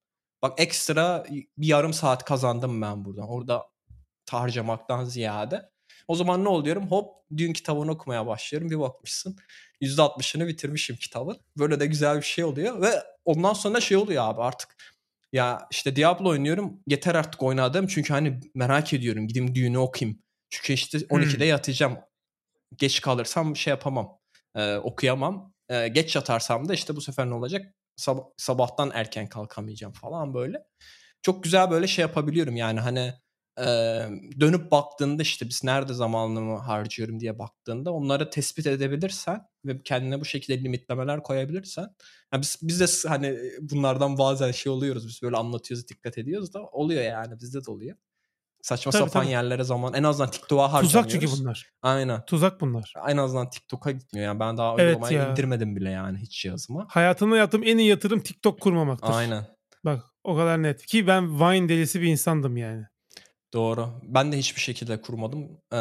Bak 0.42 0.60
ekstra 0.60 1.26
bir 1.58 1.68
yarım 1.68 1.94
saat 1.94 2.26
kazandım 2.26 2.82
ben 2.82 3.06
buradan. 3.06 3.30
Orada 3.30 3.64
harcamaktan 4.32 5.06
ziyade. 5.06 5.70
O 6.08 6.16
zaman 6.16 6.44
ne 6.44 6.50
oluyorum? 6.50 6.88
Hop 6.88 7.16
dün 7.38 7.54
kitabını 7.54 7.92
okumaya 7.92 8.28
başlıyorum. 8.28 8.70
Bir 8.70 8.80
bakmışsın 8.80 9.38
%60'ını 9.84 10.48
bitirmişim 10.48 10.96
kitabın. 10.96 11.38
Böyle 11.58 11.80
de 11.80 11.86
güzel 11.86 12.18
bir 12.18 12.26
şey 12.26 12.44
oluyor. 12.44 12.82
Ve 12.82 13.04
ondan 13.26 13.54
sonra 13.54 13.82
şey 13.82 13.98
oluyor 13.98 14.24
abi 14.24 14.42
artık. 14.42 14.76
Ya 15.34 15.68
işte 15.72 15.96
Diablo 15.96 16.30
oynuyorum. 16.30 16.80
Yeter 16.88 17.16
artık 17.16 17.44
oynadım. 17.44 17.88
Çünkü 17.88 18.14
hani 18.14 18.40
merak 18.56 18.94
ediyorum. 18.94 19.28
Gideyim 19.28 19.56
düğünü 19.56 19.78
okuyayım. 19.78 20.20
Çünkü 20.50 20.74
işte 20.74 20.98
12'de 20.98 21.46
yatacağım. 21.46 21.98
Geç 22.78 23.02
kalırsam 23.02 23.56
şey 23.56 23.72
yapamam. 23.72 24.20
Ee, 24.56 24.76
okuyamam. 24.76 25.54
Ee, 25.70 25.88
geç 25.88 26.16
yatarsam 26.16 26.70
da 26.70 26.74
işte 26.74 26.96
bu 26.96 27.02
sefer 27.02 27.30
ne 27.30 27.34
olacak? 27.34 27.76
Sab- 27.98 28.34
sabahtan 28.38 28.92
erken 28.94 29.28
kalkamayacağım 29.28 29.94
falan 29.94 30.34
böyle. 30.34 30.58
Çok 31.22 31.44
güzel 31.44 31.72
böyle 31.72 31.88
şey 31.88 32.02
yapabiliyorum 32.02 32.56
yani 32.56 32.80
hani 32.80 33.14
e, 33.60 33.66
dönüp 34.40 34.72
baktığında 34.72 35.22
işte 35.22 35.50
biz 35.50 35.64
nerede 35.64 35.94
zamanımı 35.94 36.58
harcıyorum 36.58 37.20
diye 37.20 37.40
baktığında 37.40 37.92
onları 37.92 38.30
tespit 38.30 38.68
edebilirsen 38.68 39.42
ve 39.66 39.84
kendine 39.84 40.20
bu 40.20 40.26
şekilde 40.26 40.64
limitlemeler 40.64 41.24
koyabilirsen 41.24 41.88
yani 42.34 42.42
biz, 42.42 42.58
biz 42.62 42.80
de 42.80 43.10
hani 43.10 43.40
bunlardan 43.62 44.18
bazen 44.18 44.52
şey 44.52 44.72
oluyoruz 44.72 45.08
biz 45.08 45.20
böyle 45.24 45.38
anlatıyoruz 45.38 45.88
dikkat 45.88 46.18
ediyoruz 46.18 46.54
da 46.54 46.64
oluyor 46.64 47.04
yani 47.04 47.40
bizde 47.40 47.66
de 47.66 47.72
oluyor. 47.72 47.96
Saçma 48.62 48.92
Tabii, 48.92 49.04
sapan 49.04 49.24
tabii. 49.24 49.32
yerlere 49.32 49.64
zaman 49.64 49.94
en 49.94 50.04
azından 50.04 50.32
TikTok'a 50.32 50.64
harcamıyoruz. 50.64 50.92
Tuzak 50.92 51.10
çünkü 51.10 51.42
bunlar. 51.42 51.72
Aynen. 51.82 52.26
Tuzak 52.26 52.62
bunlar. 52.62 52.94
En 53.10 53.18
azından 53.18 53.50
TikTok'a 53.50 53.92
gitmiyor 53.92 54.26
yani 54.28 54.40
ben 54.40 54.58
daha 54.58 54.76
Evet 54.78 55.12
ya. 55.12 55.32
indirmedim 55.32 55.76
bile 55.76 55.90
yani 55.90 56.18
hiç 56.18 56.42
cihazıma. 56.42 56.86
Hayatımda 56.90 57.38
yaptığım 57.38 57.64
en 57.64 57.78
iyi 57.78 57.90
yatırım 57.90 58.20
TikTok 58.20 58.60
kurmamaktır. 58.62 59.14
Aynen. 59.14 59.46
Bak 59.86 60.04
o 60.24 60.36
kadar 60.36 60.64
net. 60.64 60.86
Ki 60.86 61.08
ben 61.08 61.40
Vine 61.40 61.70
delisi 61.70 62.02
bir 62.02 62.08
insandım 62.08 62.58
yani. 62.58 62.86
Doğru. 63.54 63.90
Ben 64.04 64.32
de 64.32 64.38
hiçbir 64.38 64.62
şekilde 64.62 65.02
kurmadım. 65.02 65.58
Ee, 65.74 65.78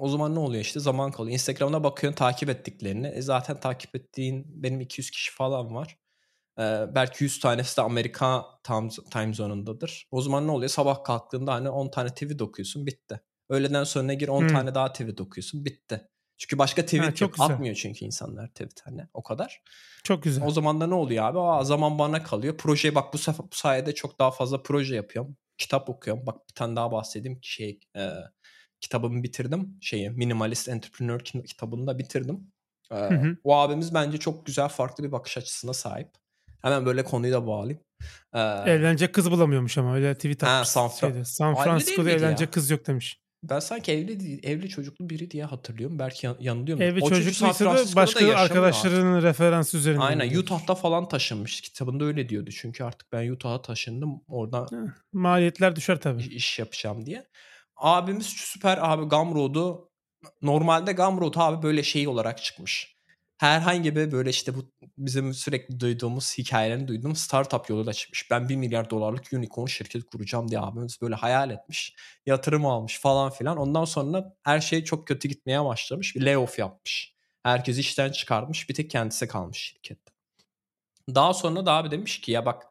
o 0.00 0.08
zaman 0.08 0.34
ne 0.34 0.38
oluyor 0.38 0.62
işte 0.62 0.80
zaman 0.80 1.10
kalıyor. 1.12 1.32
Instagram'da 1.34 1.84
bakıyorsun 1.84 2.16
takip 2.16 2.48
ettiklerini. 2.50 3.06
E 3.06 3.22
zaten 3.22 3.60
takip 3.60 3.96
ettiğin 3.96 4.44
benim 4.62 4.80
200 4.80 5.10
kişi 5.10 5.32
falan 5.32 5.74
var. 5.74 5.98
Ee, 6.58 6.62
belki 6.94 7.24
100 7.24 7.40
tanesi 7.40 7.76
de 7.76 7.82
Amerika 7.82 8.44
time, 8.64 8.88
time 9.12 9.34
zone'undadır. 9.34 10.08
O 10.10 10.22
zaman 10.22 10.46
ne 10.46 10.50
oluyor? 10.50 10.70
Sabah 10.70 11.04
kalktığında 11.04 11.52
hani 11.54 11.70
10 11.70 11.88
tane 11.90 12.08
tweet 12.08 12.42
okuyorsun 12.42 12.86
bitti. 12.86 13.20
Öğleden 13.50 13.84
sonra 13.84 14.12
gir 14.14 14.28
10 14.28 14.40
Hmm. 14.40 14.48
tane 14.48 14.74
daha 14.74 14.92
tweet 14.92 15.20
okuyorsun 15.20 15.64
bitti. 15.64 16.08
Çünkü 16.38 16.58
başka 16.58 16.84
tweet 16.84 17.16
çok 17.16 17.28
yok. 17.28 17.34
güzel. 17.34 17.54
Atmıyor 17.54 17.74
çünkü 17.74 18.04
insanlar 18.04 18.48
tweet 18.48 18.80
hani 18.86 19.06
o 19.14 19.22
kadar. 19.22 19.62
Çok 20.04 20.22
güzel. 20.22 20.44
O 20.46 20.50
zaman 20.50 20.80
da 20.80 20.86
ne 20.86 20.94
oluyor 20.94 21.24
abi? 21.24 21.38
Aa, 21.38 21.64
zaman 21.64 21.98
bana 21.98 22.22
kalıyor. 22.22 22.56
Projeye 22.56 22.94
bak 22.94 23.14
bu, 23.14 23.18
sefer, 23.18 23.46
bu 23.52 23.56
sayede 23.56 23.94
çok 23.94 24.18
daha 24.18 24.30
fazla 24.30 24.62
proje 24.62 24.96
yapıyorum. 24.96 25.36
Kitap 25.58 25.88
okuyorum. 25.90 26.26
Bak 26.26 26.48
bir 26.48 26.54
tane 26.54 26.76
daha 26.76 26.92
bahsedeyim. 26.92 27.38
Şey, 27.42 27.80
e, 27.96 28.10
kitabımı 28.80 29.22
bitirdim. 29.22 29.78
Şeyi 29.80 30.10
Minimalist 30.10 30.68
Entrepreneur 30.68 31.20
ki- 31.20 31.42
kitabını 31.44 31.86
da 31.86 31.98
bitirdim. 31.98 32.52
E, 32.90 32.94
Hı 32.96 33.14
hı. 33.14 33.36
o 33.44 33.54
abimiz 33.56 33.94
bence 33.94 34.18
çok 34.18 34.46
güzel 34.46 34.68
farklı 34.68 35.04
bir 35.04 35.12
bakış 35.12 35.38
açısına 35.38 35.72
sahip. 35.72 36.08
Hemen 36.62 36.86
böyle 36.86 37.04
konuyu 37.04 37.32
da 37.32 37.46
bağlayayım. 37.46 37.80
E, 38.34 38.40
Evlenecek 38.40 39.14
kız 39.14 39.30
bulamıyormuş 39.30 39.78
ama 39.78 39.94
öyle 39.94 40.14
tweet 40.14 40.42
Ha, 40.42 40.46
atmış. 40.48 40.68
San 40.68 40.88
Fra- 40.88 41.00
şeyde. 41.00 41.24
San 41.24 41.54
Francisco'da 41.54 42.10
evlenecek 42.10 42.46
ya? 42.48 42.50
kız 42.50 42.70
yok 42.70 42.86
demiş. 42.86 43.20
Ben 43.42 43.58
sanki 43.58 43.92
evli 43.92 44.20
değil- 44.20 44.40
evli 44.42 44.68
çocuklu 44.68 45.10
biri 45.10 45.30
diye 45.30 45.44
hatırlıyorum. 45.44 45.98
Belki 45.98 46.26
yan- 46.26 46.36
yanılıyorum. 46.40 46.82
Evli 46.82 47.00
O 47.02 47.08
çocuk 47.08 47.24
çocukluysa 47.34 47.64
da 47.64 47.96
başka 47.96 48.24
artık. 48.26 48.38
arkadaşlarının 48.38 49.22
referans 49.22 49.74
üzerinden. 49.74 50.00
Aynen 50.02 50.26
gidiyor. 50.26 50.42
Utah'ta 50.42 50.74
falan 50.74 51.08
taşınmış. 51.08 51.60
Kitabında 51.60 52.04
öyle 52.04 52.28
diyordu. 52.28 52.50
Çünkü 52.50 52.84
artık 52.84 53.12
ben 53.12 53.30
Utah'a 53.30 53.62
taşındım. 53.62 54.20
Orada 54.28 54.66
Maliyetler 55.12 55.76
düşer 55.76 56.00
tabii. 56.00 56.22
iş 56.22 56.58
yapacağım 56.58 57.06
diye. 57.06 57.26
Abimiz 57.76 58.26
süper 58.26 58.78
abi 58.80 59.04
Gumroad'u 59.04 59.90
normalde 60.42 60.92
Gumroad 60.92 61.34
abi 61.36 61.62
böyle 61.62 61.82
şey 61.82 62.08
olarak 62.08 62.42
çıkmış. 62.42 62.91
Herhangi 63.42 63.96
bir 63.96 64.12
böyle 64.12 64.30
işte 64.30 64.54
bu 64.54 64.72
bizim 64.98 65.34
sürekli 65.34 65.80
duyduğumuz 65.80 66.38
hikayelerini 66.38 66.88
duyduğumuz 66.88 67.18
startup 67.18 67.70
yoluyla 67.70 67.92
çıkmış. 67.92 68.30
Ben 68.30 68.48
1 68.48 68.56
milyar 68.56 68.90
dolarlık 68.90 69.32
unicorn 69.32 69.66
şirket 69.66 70.04
kuracağım 70.04 70.50
diye 70.50 70.60
abimiz 70.60 70.98
böyle 71.02 71.14
hayal 71.14 71.50
etmiş. 71.50 71.94
Yatırım 72.26 72.66
almış 72.66 73.00
falan 73.00 73.30
filan. 73.30 73.56
Ondan 73.56 73.84
sonra 73.84 74.36
her 74.42 74.60
şey 74.60 74.84
çok 74.84 75.08
kötü 75.08 75.28
gitmeye 75.28 75.64
başlamış. 75.64 76.16
Bir 76.16 76.22
layoff 76.22 76.58
yapmış. 76.58 77.14
Herkes 77.42 77.78
işten 77.78 78.12
çıkarmış. 78.12 78.68
Bir 78.68 78.74
tek 78.74 78.90
kendisi 78.90 79.28
kalmış 79.28 79.58
şirkette. 79.58 80.12
Daha 81.14 81.34
sonra 81.34 81.66
da 81.66 81.72
abi 81.72 81.90
demiş 81.90 82.20
ki 82.20 82.32
ya 82.32 82.46
bak 82.46 82.62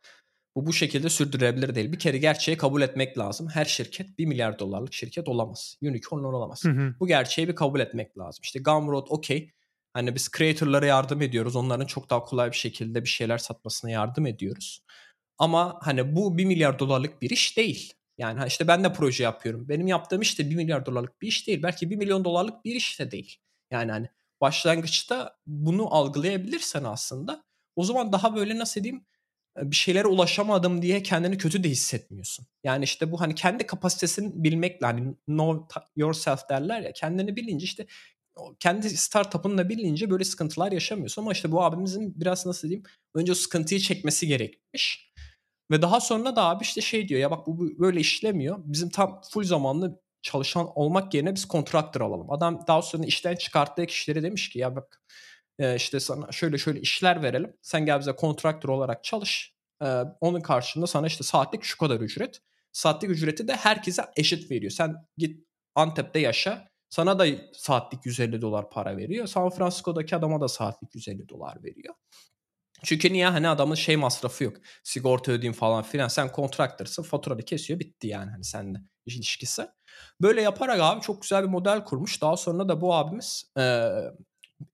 bu 0.56 0.66
bu 0.66 0.74
şekilde 0.74 1.10
sürdürülebilir 1.10 1.76
değil. 1.76 1.92
Bir 1.92 2.00
kere 2.00 2.18
gerçeği 2.18 2.58
kabul 2.58 2.82
etmek 2.82 3.18
lazım. 3.18 3.48
Her 3.54 3.66
şirket 3.66 4.18
1 4.18 4.26
milyar 4.26 4.60
dolarlık 4.60 4.94
şirket 4.94 5.28
olamaz. 5.28 5.78
Unicorn 5.84 6.24
olamaz. 6.24 6.64
Hı 6.66 6.70
hı. 6.70 6.96
Bu 7.00 7.08
gerçeği 7.08 7.48
bir 7.48 7.56
kabul 7.56 7.80
etmek 7.80 8.18
lazım. 8.18 8.42
İşte 8.44 8.60
Gumroad 8.60 9.08
okey. 9.10 9.52
Hani 9.94 10.16
biz 10.16 10.30
creator'lara 10.38 10.86
yardım 10.86 11.22
ediyoruz. 11.22 11.56
Onların 11.56 11.86
çok 11.86 12.10
daha 12.10 12.24
kolay 12.24 12.52
bir 12.52 12.58
şekilde 12.58 13.04
bir 13.04 13.10
şeyler 13.10 13.38
satmasına 13.38 13.92
yardım 13.92 14.26
ediyoruz. 14.26 14.84
Ama 15.38 15.80
hani 15.82 16.16
bu 16.16 16.38
1 16.38 16.46
milyar 16.46 16.80
dolarlık 16.80 17.22
bir 17.22 17.30
iş 17.30 17.58
değil. 17.58 17.94
Yani 18.18 18.48
işte 18.48 18.68
ben 18.68 18.84
de 18.84 18.94
proje 18.94 19.24
yapıyorum. 19.24 19.70
Benim 19.70 19.88
yaptığım 19.88 20.22
iş 20.22 20.40
de 20.40 20.50
1 20.50 20.56
milyar 20.56 20.86
dolarlık 20.86 21.22
bir 21.22 21.28
iş 21.28 21.48
değil. 21.48 21.64
Belki 21.64 21.90
1 21.90 21.96
milyon 21.96 22.26
dolarlık 22.26 22.66
bir 22.66 22.76
iş 22.76 23.00
de 23.00 23.12
değil. 23.12 23.38
Yani 23.72 23.92
hani 23.92 24.10
başlangıçta 24.42 25.38
bunu 25.48 25.96
algılayabilirsen 25.96 26.84
aslında 26.84 27.44
o 27.76 27.84
zaman 27.84 28.14
daha 28.14 28.36
böyle 28.36 28.58
nasıl 28.58 28.84
diyeyim 28.84 29.06
bir 29.58 29.76
şeylere 29.76 30.08
ulaşamadım 30.08 30.82
diye 30.82 31.04
kendini 31.04 31.38
kötü 31.38 31.64
de 31.64 31.70
hissetmiyorsun. 31.70 32.48
Yani 32.64 32.84
işte 32.84 33.12
bu 33.12 33.22
hani 33.22 33.36
kendi 33.36 33.68
kapasitesini 33.68 34.44
bilmekle 34.44 34.86
hani 34.86 35.16
know 35.26 35.82
yourself 35.96 36.50
derler 36.50 36.82
ya 36.82 36.94
kendini 36.94 37.36
bilince 37.36 37.64
işte 37.66 37.88
kendi 38.60 38.90
startup'ını 38.90 39.58
da 39.58 39.70
bilince 39.70 40.10
böyle 40.10 40.24
sıkıntılar 40.24 40.72
yaşamıyorsun 40.72 41.22
ama 41.22 41.32
işte 41.32 41.52
bu 41.52 41.64
abimizin 41.64 42.20
biraz 42.22 42.46
nasıl 42.46 42.68
diyeyim 42.68 42.84
önce 43.16 43.32
o 43.32 43.36
sıkıntıyı 43.36 43.80
çekmesi 43.80 44.28
gerekmiş. 44.28 45.12
Ve 45.72 45.82
daha 45.82 46.02
sonra 46.02 46.36
da 46.36 46.44
abi 46.44 46.64
işte 46.64 46.82
şey 46.82 47.08
diyor 47.08 47.22
ya 47.22 47.32
bak 47.32 47.48
bu 47.48 47.80
böyle 47.80 48.00
işlemiyor. 48.00 48.58
Bizim 48.66 48.90
tam 48.90 49.22
full 49.32 49.44
zamanlı 49.44 50.02
çalışan 50.22 50.68
olmak 50.76 51.14
yerine 51.14 51.36
biz 51.36 51.46
kontraktör 51.46 52.02
alalım. 52.02 52.32
Adam 52.32 52.64
daha 52.68 52.82
sonra 52.82 53.06
işten 53.06 53.36
çıkarttığı 53.36 53.86
kişileri 53.86 54.24
demiş 54.24 54.50
ki 54.50 54.60
ya 54.60 54.76
bak 54.76 55.02
e, 55.60 55.76
işte 55.76 56.00
sana 56.00 56.32
şöyle 56.32 56.58
şöyle 56.58 56.82
işler 56.82 57.24
verelim. 57.24 57.54
Sen 57.62 57.86
gel 57.86 58.00
bize 58.00 58.12
kontraktör 58.12 58.70
olarak 58.70 59.04
çalış. 59.04 59.54
E, 59.84 59.86
onun 60.22 60.42
karşılığında 60.42 60.88
sana 60.88 61.08
işte 61.08 61.24
saatlik 61.24 61.64
şu 61.64 61.78
kadar 61.78 62.00
ücret. 62.00 62.42
Saatlik 62.72 63.12
ücreti 63.12 63.48
de 63.48 63.56
herkese 63.56 64.06
eşit 64.18 64.52
veriyor. 64.52 64.72
Sen 64.72 64.96
git 65.18 65.48
Antep'te 65.76 66.20
yaşa. 66.20 66.71
Sana 66.92 67.20
da 67.20 67.26
saatlik 67.54 68.06
150 68.06 68.42
dolar 68.42 68.70
para 68.70 68.98
veriyor. 68.98 69.28
San 69.28 69.50
Francisco'daki 69.50 70.16
adama 70.16 70.42
da 70.42 70.48
saatlik 70.48 70.96
150 70.96 71.30
dolar 71.30 71.64
veriyor. 71.64 71.96
Çünkü 72.84 73.14
niye 73.14 73.28
hani 73.28 73.50
adamın 73.50 73.76
şey 73.76 73.98
masrafı 73.98 74.44
yok. 74.44 74.58
Sigorta 74.84 75.32
ödeyeyim 75.32 75.54
falan 75.54 75.84
filan. 75.84 76.08
Sen 76.08 76.32
kontraktırsın 76.32 77.04
faturanı 77.04 77.46
kesiyor 77.46 77.80
bitti 77.80 78.08
yani 78.08 78.32
hani 78.32 78.44
seninle 78.44 78.80
ilişkisi. 79.06 79.68
Böyle 80.22 80.42
yaparak 80.42 80.80
abi 80.82 81.02
çok 81.02 81.22
güzel 81.22 81.44
bir 81.44 81.50
model 81.50 81.84
kurmuş. 81.86 82.22
Daha 82.22 82.38
sonra 82.38 82.70
da 82.70 82.82
bu 82.82 82.94
abimiz 82.94 83.52
e, 83.58 83.92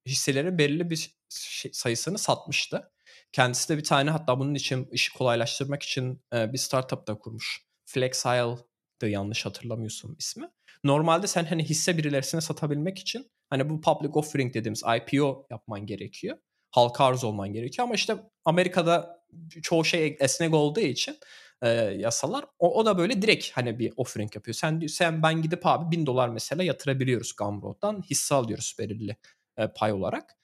hisselerin 0.05 0.57
belirli 0.57 0.89
bir 0.89 1.17
şey, 1.29 1.71
sayısını 1.73 2.17
satmıştı. 2.17 2.91
Kendisi 3.31 3.69
de 3.69 3.77
bir 3.77 3.83
tane 3.83 4.09
hatta 4.09 4.39
bunun 4.39 4.55
için 4.55 4.87
işi 4.91 5.13
kolaylaştırmak 5.13 5.83
için 5.83 6.23
e, 6.33 6.53
bir 6.53 6.57
startup 6.57 7.07
da 7.07 7.17
kurmuş. 7.17 7.61
Flexile 7.85 8.57
yanlış 9.03 9.45
hatırlamıyorsun 9.45 10.15
ismi. 10.19 10.49
Normalde 10.83 11.27
sen 11.27 11.45
hani 11.45 11.63
hisse 11.63 11.97
birilerisine 11.97 12.41
satabilmek 12.41 12.99
için 12.99 13.31
hani 13.49 13.69
bu 13.69 13.81
public 13.81 14.09
offering 14.13 14.53
dediğimiz 14.53 14.83
IPO 14.97 15.47
yapman 15.49 15.85
gerekiyor. 15.85 16.37
Halka 16.71 17.05
arz 17.05 17.23
olman 17.23 17.53
gerekiyor 17.53 17.87
ama 17.87 17.95
işte 17.95 18.15
Amerika'da 18.45 19.23
çoğu 19.61 19.85
şey 19.85 20.17
esnek 20.19 20.53
olduğu 20.53 20.79
için 20.79 21.17
e, 21.61 21.69
yasalar 21.77 22.45
o, 22.59 22.79
o 22.79 22.85
da 22.85 22.97
böyle 22.97 23.21
direkt 23.21 23.51
hani 23.51 23.79
bir 23.79 23.93
offering 23.97 24.35
yapıyor. 24.35 24.55
Sen 24.55 24.87
sen 24.87 25.23
ben 25.23 25.41
gidip 25.41 25.65
abi 25.65 25.97
bin 25.97 26.05
dolar 26.05 26.29
mesela 26.29 26.63
yatırabiliyoruz 26.63 27.35
Gumroad'dan 27.35 28.03
hisse 28.09 28.35
alıyoruz 28.35 28.75
belirli 28.79 29.15
e, 29.57 29.67
pay 29.67 29.93
olarak. 29.93 30.35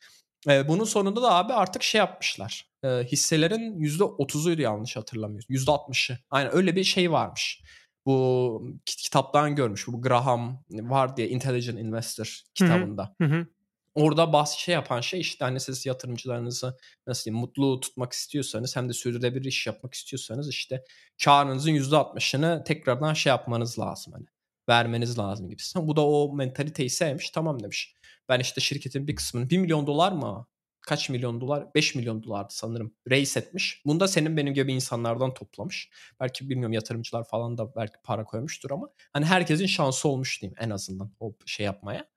E, 0.47 0.67
bunun 0.67 0.83
sonunda 0.83 1.21
da 1.21 1.33
abi 1.33 1.53
artık 1.53 1.83
şey 1.83 1.99
yapmışlar. 1.99 2.69
E, 2.83 2.87
hisselerin 2.87 3.79
%30'uydu 3.79 4.61
yanlış 4.61 4.95
hatırlamıyorsun. 4.95 5.53
%60'ı. 5.53 6.17
Aynen 6.29 6.55
öyle 6.55 6.75
bir 6.75 6.83
şey 6.83 7.11
varmış. 7.11 7.61
Bu 8.05 8.67
kitaptan 8.85 9.55
görmüş. 9.55 9.87
Bu 9.87 10.01
Graham 10.01 10.63
var 10.69 11.17
diye 11.17 11.29
Intelligent 11.29 11.79
Investor 11.79 12.41
kitabında. 12.55 13.15
Hı 13.21 13.27
hı. 13.27 13.47
Orada 13.95 14.33
bahs 14.33 14.51
şey 14.51 14.73
yapan 14.73 15.01
şey 15.01 15.19
işte 15.19 15.45
hani 15.45 15.59
siz 15.59 15.85
yatırımcılarınızı 15.85 16.77
nasıl 17.07 17.25
diyeyim 17.25 17.41
mutlu 17.41 17.79
tutmak 17.79 18.13
istiyorsanız 18.13 18.75
hem 18.75 18.89
de 18.89 18.93
sürdürülebilir 18.93 19.45
iş 19.45 19.67
yapmak 19.67 19.93
istiyorsanız 19.93 20.49
işte 20.49 20.83
karınızın 21.23 21.71
%60'ını 21.71 22.63
tekrardan 22.63 23.13
şey 23.13 23.29
yapmanız 23.29 23.79
lazım 23.79 24.13
hani 24.13 24.25
vermeniz 24.69 25.19
lazım 25.19 25.49
gibisinden. 25.49 25.87
Bu 25.87 25.95
da 25.95 26.07
o 26.07 26.33
mentaliteyi 26.33 26.89
sevmiş 26.89 27.29
tamam 27.29 27.63
demiş. 27.63 27.95
Ben 28.29 28.39
işte 28.39 28.61
şirketin 28.61 29.07
bir 29.07 29.15
kısmını 29.15 29.49
1 29.49 29.57
milyon 29.57 29.87
dolar 29.87 30.11
mı 30.11 30.47
kaç 30.87 31.09
milyon 31.09 31.41
dolar 31.41 31.73
5 31.75 31.95
milyon 31.95 32.23
dolardı 32.23 32.53
sanırım 32.53 32.93
reis 33.09 33.37
etmiş. 33.37 33.81
Bunu 33.85 33.99
da 33.99 34.07
senin 34.07 34.37
benim 34.37 34.53
gibi 34.53 34.73
insanlardan 34.73 35.33
toplamış. 35.33 35.89
Belki 36.19 36.49
bilmiyorum 36.49 36.73
yatırımcılar 36.73 37.23
falan 37.23 37.57
da 37.57 37.75
belki 37.75 37.93
para 38.03 38.23
koymuştur 38.23 38.71
ama 38.71 38.89
hani 39.13 39.25
herkesin 39.25 39.65
şansı 39.65 40.07
olmuş 40.07 40.41
diyeyim 40.41 40.55
en 40.59 40.69
azından 40.69 41.11
o 41.19 41.35
şey 41.45 41.65
yapmaya. 41.65 42.07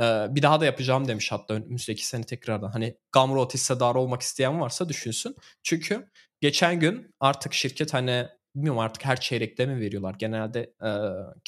Ee, 0.00 0.26
bir 0.30 0.42
daha 0.42 0.60
da 0.60 0.64
yapacağım 0.64 1.08
demiş 1.08 1.32
hatta 1.32 1.54
önümüzdeki 1.54 2.06
sene 2.06 2.24
tekrardan. 2.24 2.70
Hani 2.70 2.96
Gumroad 3.12 3.54
hissedarı 3.54 3.98
olmak 3.98 4.22
isteyen 4.22 4.60
varsa 4.60 4.88
düşünsün. 4.88 5.36
Çünkü 5.62 6.10
geçen 6.40 6.80
gün 6.80 7.14
artık 7.20 7.54
şirket 7.54 7.94
hani 7.94 8.26
bilmiyorum 8.54 8.78
artık 8.78 9.04
her 9.04 9.20
çeyrekte 9.20 9.66
mi 9.66 9.80
veriyorlar? 9.80 10.14
Genelde 10.18 10.60
e, 10.60 10.90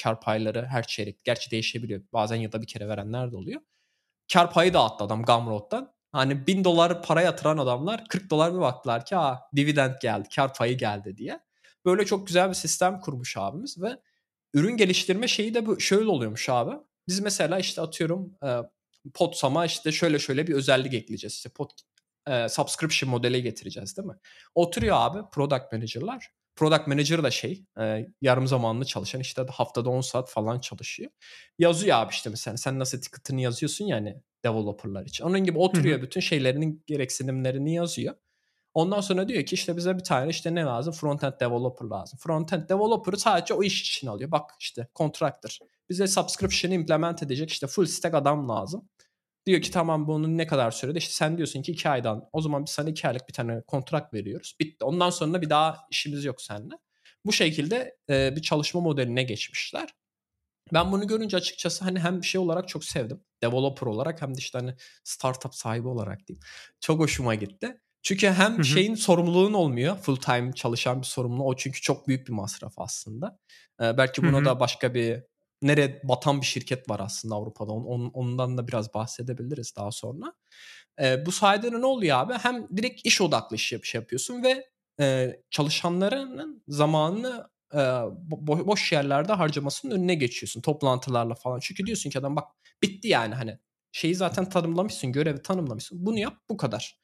kar 0.02 0.20
payları 0.20 0.66
her 0.66 0.86
çeyrek. 0.86 1.24
Gerçi 1.24 1.50
değişebiliyor. 1.50 2.02
Bazen 2.12 2.36
yılda 2.36 2.62
bir 2.62 2.66
kere 2.66 2.88
verenler 2.88 3.32
de 3.32 3.36
oluyor. 3.36 3.60
Kar 4.32 4.52
payı 4.52 4.74
dağıttı 4.74 5.04
adam 5.04 5.22
Gumroad'dan. 5.22 5.97
Hani 6.12 6.46
bin 6.46 6.64
dolar 6.64 7.02
para 7.02 7.22
yatıran 7.22 7.58
adamlar 7.58 8.04
40 8.08 8.30
dolar 8.30 8.54
bir 8.54 8.60
baktılar 8.60 9.04
ki 9.04 9.16
Aa, 9.16 9.38
dividend 9.56 9.94
geldi, 10.02 10.28
kar 10.34 10.54
payı 10.54 10.78
geldi 10.78 11.16
diye. 11.16 11.40
Böyle 11.84 12.06
çok 12.06 12.26
güzel 12.26 12.48
bir 12.48 12.54
sistem 12.54 13.00
kurmuş 13.00 13.36
abimiz 13.36 13.82
ve 13.82 13.96
ürün 14.54 14.76
geliştirme 14.76 15.28
şeyi 15.28 15.54
de 15.54 15.66
bu 15.66 15.80
şöyle 15.80 16.08
oluyormuş 16.08 16.48
abi. 16.48 16.74
Biz 17.08 17.20
mesela 17.20 17.58
işte 17.58 17.80
atıyorum 17.80 18.34
e, 18.44 18.48
Podsam'a 19.14 19.66
işte 19.66 19.92
şöyle 19.92 20.18
şöyle 20.18 20.46
bir 20.46 20.54
özellik 20.54 20.94
ekleyeceğiz. 20.94 21.34
İşte 21.34 21.48
pod, 21.48 21.70
e, 22.28 22.48
subscription 22.48 23.10
modeli 23.10 23.42
getireceğiz 23.42 23.96
değil 23.96 24.08
mi? 24.08 24.16
Oturuyor 24.54 24.96
abi 24.98 25.30
product 25.32 25.72
manager'lar. 25.72 26.30
Product 26.56 26.86
manager 26.86 27.22
da 27.22 27.30
şey 27.30 27.64
e, 27.80 28.06
yarım 28.20 28.46
zamanlı 28.46 28.84
çalışan 28.84 29.20
işte 29.20 29.46
haftada 29.50 29.90
10 29.90 30.00
saat 30.00 30.30
falan 30.30 30.60
çalışıyor. 30.60 31.10
Yazıyor 31.58 31.96
abi 31.96 32.12
işte 32.12 32.30
mesela 32.30 32.56
sen 32.56 32.78
nasıl 32.78 33.00
ticket'ını 33.00 33.40
yazıyorsun 33.40 33.84
yani 33.84 34.22
developerlar 34.44 35.06
için. 35.06 35.24
Onun 35.24 35.40
gibi 35.40 35.58
oturuyor 35.58 35.96
Hı-hı. 35.96 36.06
bütün 36.06 36.20
şeylerinin 36.20 36.84
gereksinimlerini 36.86 37.74
yazıyor. 37.74 38.14
Ondan 38.74 39.00
sonra 39.00 39.28
diyor 39.28 39.44
ki 39.44 39.54
işte 39.54 39.76
bize 39.76 39.98
bir 39.98 40.04
tane 40.04 40.30
işte 40.30 40.54
ne 40.54 40.62
lazım? 40.62 40.92
Frontend 40.92 41.32
developer 41.40 41.86
lazım. 41.86 42.18
Frontend 42.22 42.68
developer'ı 42.68 43.16
sadece 43.16 43.54
o 43.54 43.62
iş 43.62 43.80
için 43.80 44.06
alıyor. 44.06 44.30
Bak 44.30 44.50
işte 44.60 44.88
contractor. 44.96 45.58
Bize 45.88 46.06
subscription'ı 46.06 46.74
implement 46.74 47.22
edecek 47.22 47.50
işte 47.50 47.66
full 47.66 47.86
stack 47.86 48.14
adam 48.14 48.48
lazım. 48.48 48.88
Diyor 49.46 49.62
ki 49.62 49.70
tamam 49.70 50.08
bunun 50.08 50.38
ne 50.38 50.46
kadar 50.46 50.70
sürede? 50.70 50.98
İşte 50.98 51.14
sen 51.14 51.36
diyorsun 51.36 51.62
ki 51.62 51.72
iki 51.72 51.88
aydan. 51.88 52.28
O 52.32 52.40
zaman 52.40 52.64
biz 52.66 52.72
sana 52.72 52.90
iki 52.90 53.08
aylık 53.08 53.28
bir 53.28 53.32
tane 53.32 53.62
kontrat 53.66 54.14
veriyoruz. 54.14 54.56
Bitti. 54.60 54.84
Ondan 54.84 55.10
sonra 55.10 55.42
bir 55.42 55.50
daha 55.50 55.86
işimiz 55.90 56.24
yok 56.24 56.42
seninle. 56.42 56.74
Bu 57.24 57.32
şekilde 57.32 57.96
e, 58.10 58.36
bir 58.36 58.42
çalışma 58.42 58.80
modeline 58.80 59.22
geçmişler. 59.22 59.94
Ben 60.72 60.92
bunu 60.92 61.06
görünce 61.06 61.36
açıkçası 61.36 61.84
hani 61.84 62.00
hem 62.00 62.24
şey 62.24 62.40
olarak 62.40 62.68
çok 62.68 62.84
sevdim. 62.84 63.20
Developer 63.42 63.86
olarak 63.86 64.22
hem 64.22 64.34
de 64.34 64.38
işte 64.38 64.58
hani 64.58 64.74
startup 65.04 65.54
sahibi 65.54 65.88
olarak 65.88 66.26
diyeyim. 66.26 66.42
Çok 66.80 67.00
hoşuma 67.00 67.34
gitti. 67.34 67.80
Çünkü 68.02 68.28
hem 68.30 68.54
Hı-hı. 68.54 68.64
şeyin 68.64 68.94
sorumluluğun 68.94 69.52
olmuyor. 69.52 69.96
Full 69.96 70.16
time 70.16 70.52
çalışan 70.52 71.00
bir 71.00 71.06
sorumlu. 71.06 71.44
O 71.44 71.56
çünkü 71.56 71.80
çok 71.80 72.08
büyük 72.08 72.28
bir 72.28 72.32
masraf 72.32 72.72
aslında. 72.76 73.38
Ee, 73.82 73.98
belki 73.98 74.22
buna 74.22 74.36
Hı-hı. 74.36 74.44
da 74.44 74.60
başka 74.60 74.94
bir 74.94 75.22
nereye 75.62 76.00
batan 76.04 76.40
bir 76.40 76.46
şirket 76.46 76.90
var 76.90 77.00
aslında 77.00 77.34
Avrupa'da. 77.34 77.72
On, 77.72 78.10
ondan 78.14 78.58
da 78.58 78.68
biraz 78.68 78.94
bahsedebiliriz 78.94 79.76
daha 79.76 79.90
sonra. 79.90 80.32
Ee, 81.02 81.26
bu 81.26 81.32
sayede 81.32 81.72
ne 81.72 81.86
oluyor 81.86 82.18
abi? 82.18 82.32
Hem 82.32 82.68
direkt 82.76 83.06
iş 83.06 83.20
odaklı 83.20 83.56
iş 83.56 83.72
yap, 83.72 83.84
şey 83.84 84.00
yapıyorsun 84.00 84.42
ve 84.42 84.66
e, 85.00 85.36
çalışanların 85.50 86.62
zamanını 86.68 87.48
e, 87.72 87.76
bo- 87.76 88.66
boş 88.66 88.92
yerlerde 88.92 89.32
harcamasının 89.32 89.94
önüne 89.94 90.14
geçiyorsun 90.14 90.60
toplantılarla 90.60 91.34
falan. 91.34 91.60
Çünkü 91.60 91.86
diyorsun 91.86 92.10
ki 92.10 92.18
adam 92.18 92.36
bak 92.36 92.48
bitti 92.82 93.08
yani 93.08 93.34
hani 93.34 93.58
şeyi 93.92 94.14
zaten 94.14 94.48
tanımlamışsın, 94.48 95.12
görevi 95.12 95.42
tanımlamışsın. 95.42 96.06
Bunu 96.06 96.18
yap 96.18 96.36
bu 96.50 96.56
kadar. 96.56 96.98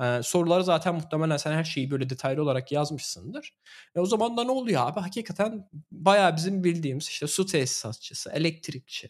Ee, 0.00 0.20
soruları 0.22 0.64
zaten 0.64 0.94
muhtemelen 0.94 1.36
sen 1.36 1.52
her 1.52 1.64
şeyi 1.64 1.90
böyle 1.90 2.10
detaylı 2.10 2.42
olarak 2.42 2.72
yazmışsındır. 2.72 3.56
E 3.94 4.00
o 4.00 4.06
zaman 4.06 4.36
da 4.36 4.44
ne 4.44 4.50
oluyor 4.50 4.88
abi? 4.88 5.00
Hakikaten 5.00 5.68
bayağı 5.90 6.36
bizim 6.36 6.64
bildiğimiz 6.64 7.08
işte 7.08 7.26
su 7.26 7.46
tesisatçısı, 7.46 8.30
elektrikçi, 8.30 9.08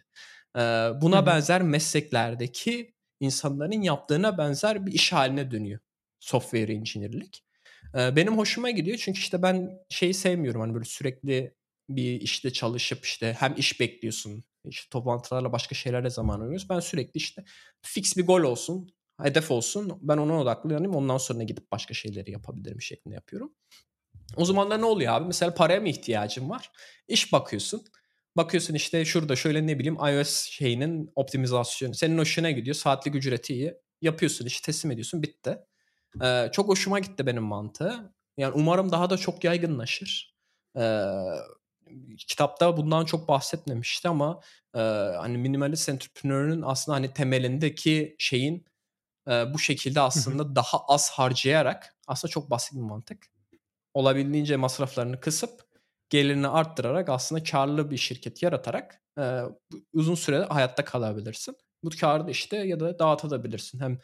e, 0.57 0.61
buna 1.01 1.17
Hı-hı. 1.17 1.27
benzer 1.27 1.63
mesleklerdeki 1.63 2.95
insanların 3.21 3.83
yaptığına 3.83 4.39
benzer 4.39 4.87
bir 4.87 4.93
iş 4.93 5.13
haline 5.13 5.51
dönüyor 5.51 5.81
software 6.21 6.73
engineer'lik. 6.73 7.45
E, 7.95 8.17
benim 8.17 8.39
hoşuma 8.39 8.71
gidiyor 8.71 8.97
çünkü 8.97 9.19
işte 9.19 9.43
ben 9.43 9.79
şeyi 9.89 10.15
sevmiyorum 10.15 10.61
hani 10.61 10.75
böyle 10.75 10.85
sürekli 10.85 11.55
bir 11.89 12.21
işte 12.21 12.53
çalışıp 12.53 13.05
işte 13.05 13.37
hem 13.39 13.55
iş 13.57 13.81
bekliyorsun 13.81 14.45
işte 14.65 14.89
toplantılarla 14.91 15.53
başka 15.53 15.75
şeylerle 15.75 16.11
zaman 16.11 16.41
ayırıyoruz. 16.41 16.71
Ben 16.71 16.81
sürekli 16.81 17.19
işte 17.19 17.45
fix 17.83 18.17
bir 18.17 18.27
gol 18.27 18.43
olsun 18.43 18.91
hedef 19.23 19.51
olsun. 19.51 19.99
Ben 20.03 20.17
ona 20.17 20.41
odaklanayım. 20.41 20.95
Ondan 20.95 21.19
sonra 21.19 21.43
gidip 21.43 21.73
başka 21.73 21.95
şeyleri 21.95 22.31
yapabilirim 22.31 22.81
şeklinde 22.81 23.15
yapıyorum. 23.15 23.53
O 24.37 24.45
zaman 24.45 24.71
da 24.71 24.77
ne 24.77 24.85
oluyor 24.85 25.13
abi? 25.13 25.27
Mesela 25.27 25.55
paraya 25.55 25.81
mı 25.81 25.89
ihtiyacın 25.89 26.51
var? 26.51 26.71
İş 27.09 27.33
bakıyorsun. 27.33 27.85
Bakıyorsun 28.37 28.75
işte 28.75 29.05
şurada 29.05 29.37
şöyle 29.37 29.67
ne 29.67 29.79
bileyim 29.79 29.97
iOS 29.97 30.45
şeyinin 30.45 31.11
optimizasyonu. 31.15 31.95
Senin 31.95 32.19
hoşuna 32.19 32.51
gidiyor. 32.51 32.75
Saatlik 32.75 33.15
ücreti 33.15 33.55
iyi. 33.55 33.75
Yapıyorsun 34.01 34.47
işi 34.47 34.63
teslim 34.63 34.91
ediyorsun. 34.91 35.23
Bitti. 35.23 35.59
Ee, 36.23 36.49
çok 36.53 36.69
hoşuma 36.69 36.99
gitti 36.99 37.27
benim 37.27 37.43
mantığı. 37.43 38.15
Yani 38.37 38.53
umarım 38.55 38.93
daha 38.93 39.11
da 39.11 39.17
çok 39.17 39.45
yaygınlaşır. 39.45 40.37
Ee, 40.77 40.81
kitapta 42.17 42.77
bundan 42.77 43.05
çok 43.05 43.29
bahsetmemişti 43.29 44.09
ama 44.09 44.41
e, 44.75 44.79
hani 45.19 45.39
minimalist 45.39 45.89
entrepreneur'ın 45.89 46.63
aslında 46.63 46.97
hani 46.97 47.13
temelindeki 47.13 48.17
şeyin 48.19 48.65
e, 49.29 49.55
bu 49.55 49.59
şekilde 49.59 50.01
aslında 50.01 50.57
daha 50.57 50.79
az 50.89 51.11
harcayarak 51.11 51.97
aslında 52.07 52.31
çok 52.31 52.51
basit 52.51 52.73
bir 52.73 52.81
mantık. 52.81 53.27
Olabildiğince 53.95 54.57
masraflarını 54.57 55.21
kısıp 55.21 55.71
gelirini 56.11 56.49
arttırarak 56.49 57.09
aslında 57.09 57.43
karlı 57.43 57.91
bir 57.91 57.97
şirket 57.97 58.43
yaratarak 58.43 59.03
e, 59.19 59.41
uzun 59.93 60.15
süre 60.15 60.45
hayatta 60.45 60.85
kalabilirsin. 60.85 61.57
Bu 61.85 61.91
karı 62.01 62.27
da 62.27 62.31
işte 62.31 62.57
ya 62.57 62.81
da 62.81 62.99
dağıtabilirsin. 62.99 63.81
Hem 63.81 63.99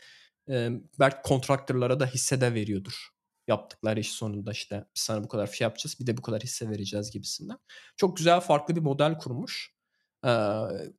e, 0.49 0.71
belki 1.01 1.17
kontraktörlara 1.25 2.01
da 2.01 2.07
hisse 2.07 2.41
de 2.41 2.55
veriyordur. 2.55 3.16
Yaptıkları 3.49 4.01
iş 4.01 4.13
sonunda 4.13 4.53
işte 4.53 4.85
biz 4.97 5.03
sana 5.03 5.25
bu 5.25 5.29
kadar 5.29 5.47
fiyat 5.47 5.71
yapacağız 5.71 6.01
bir 6.01 6.07
de 6.07 6.17
bu 6.17 6.23
kadar 6.23 6.43
hisse 6.43 6.71
vereceğiz 6.71 7.11
gibisinden. 7.11 7.59
Çok 7.97 8.17
güzel 8.17 8.41
farklı 8.41 8.77
bir 8.77 8.81
model 8.81 9.19
kurmuş. 9.19 9.77
Ee, 10.25 10.29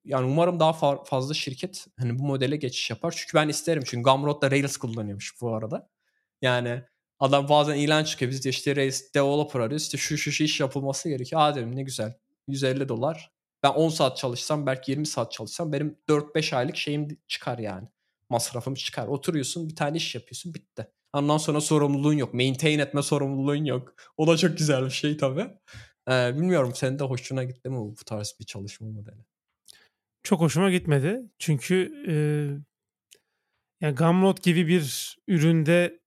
yani 0.05 0.25
umarım 0.25 0.59
daha 0.59 0.71
fa- 0.71 1.05
fazla 1.05 1.33
şirket 1.33 1.87
hani 1.99 2.19
bu 2.19 2.23
modele 2.23 2.55
geçiş 2.55 2.89
yapar. 2.89 3.13
Çünkü 3.17 3.37
ben 3.37 3.49
isterim. 3.49 3.83
Çünkü 3.85 4.03
Gumroad 4.03 4.41
da 4.41 4.51
Rails 4.51 4.77
kullanıyormuş 4.77 5.41
bu 5.41 5.55
arada. 5.55 5.89
Yani 6.41 6.83
adam 7.19 7.49
bazen 7.49 7.75
ilan 7.75 8.03
çıkıyor. 8.03 8.31
Biz 8.31 8.45
de 8.45 8.49
işte 8.49 8.75
Rails 8.75 9.13
developer 9.15 9.59
arıyoruz. 9.59 9.83
İşte 9.83 9.97
şu 9.97 10.17
şu 10.17 10.31
şu 10.31 10.43
iş 10.43 10.59
yapılması 10.59 11.09
gerekiyor. 11.09 11.41
Aa 11.41 11.55
dedim 11.55 11.75
ne 11.75 11.83
güzel. 11.83 12.13
150 12.47 12.89
dolar. 12.89 13.31
Ben 13.63 13.69
10 13.69 13.89
saat 13.89 14.17
çalışsam 14.17 14.65
belki 14.65 14.91
20 14.91 15.07
saat 15.07 15.31
çalışsam 15.31 15.73
benim 15.73 15.97
4-5 16.07 16.55
aylık 16.55 16.75
şeyim 16.77 17.07
çıkar 17.27 17.57
yani. 17.57 17.87
Masrafım 18.29 18.73
çıkar. 18.73 19.07
Oturuyorsun 19.07 19.69
bir 19.69 19.75
tane 19.75 19.97
iş 19.97 20.15
yapıyorsun 20.15 20.53
bitti. 20.53 20.87
Ondan 21.13 21.37
sonra 21.37 21.61
sorumluluğun 21.61 22.13
yok. 22.13 22.33
Maintain 22.33 22.79
etme 22.79 23.01
sorumluluğun 23.01 23.65
yok. 23.65 23.95
O 24.17 24.27
da 24.27 24.37
çok 24.37 24.57
güzel 24.57 24.85
bir 24.85 24.89
şey 24.89 25.17
tabii. 25.17 25.47
Ee, 26.09 26.35
bilmiyorum 26.35 26.71
senin 26.75 26.99
de 26.99 27.03
hoşuna 27.03 27.43
gitti 27.43 27.69
mi 27.69 27.77
bu 27.77 27.95
tarz 28.05 28.35
bir 28.39 28.45
çalışma 28.45 28.87
modeli? 28.87 29.25
Çok 30.23 30.41
hoşuma 30.41 30.71
gitmedi. 30.71 31.21
Çünkü 31.39 32.03
e, 32.07 32.15
yani 33.81 33.95
Gumroad 33.95 34.37
gibi 34.43 34.67
bir 34.67 35.17
üründe 35.27 35.99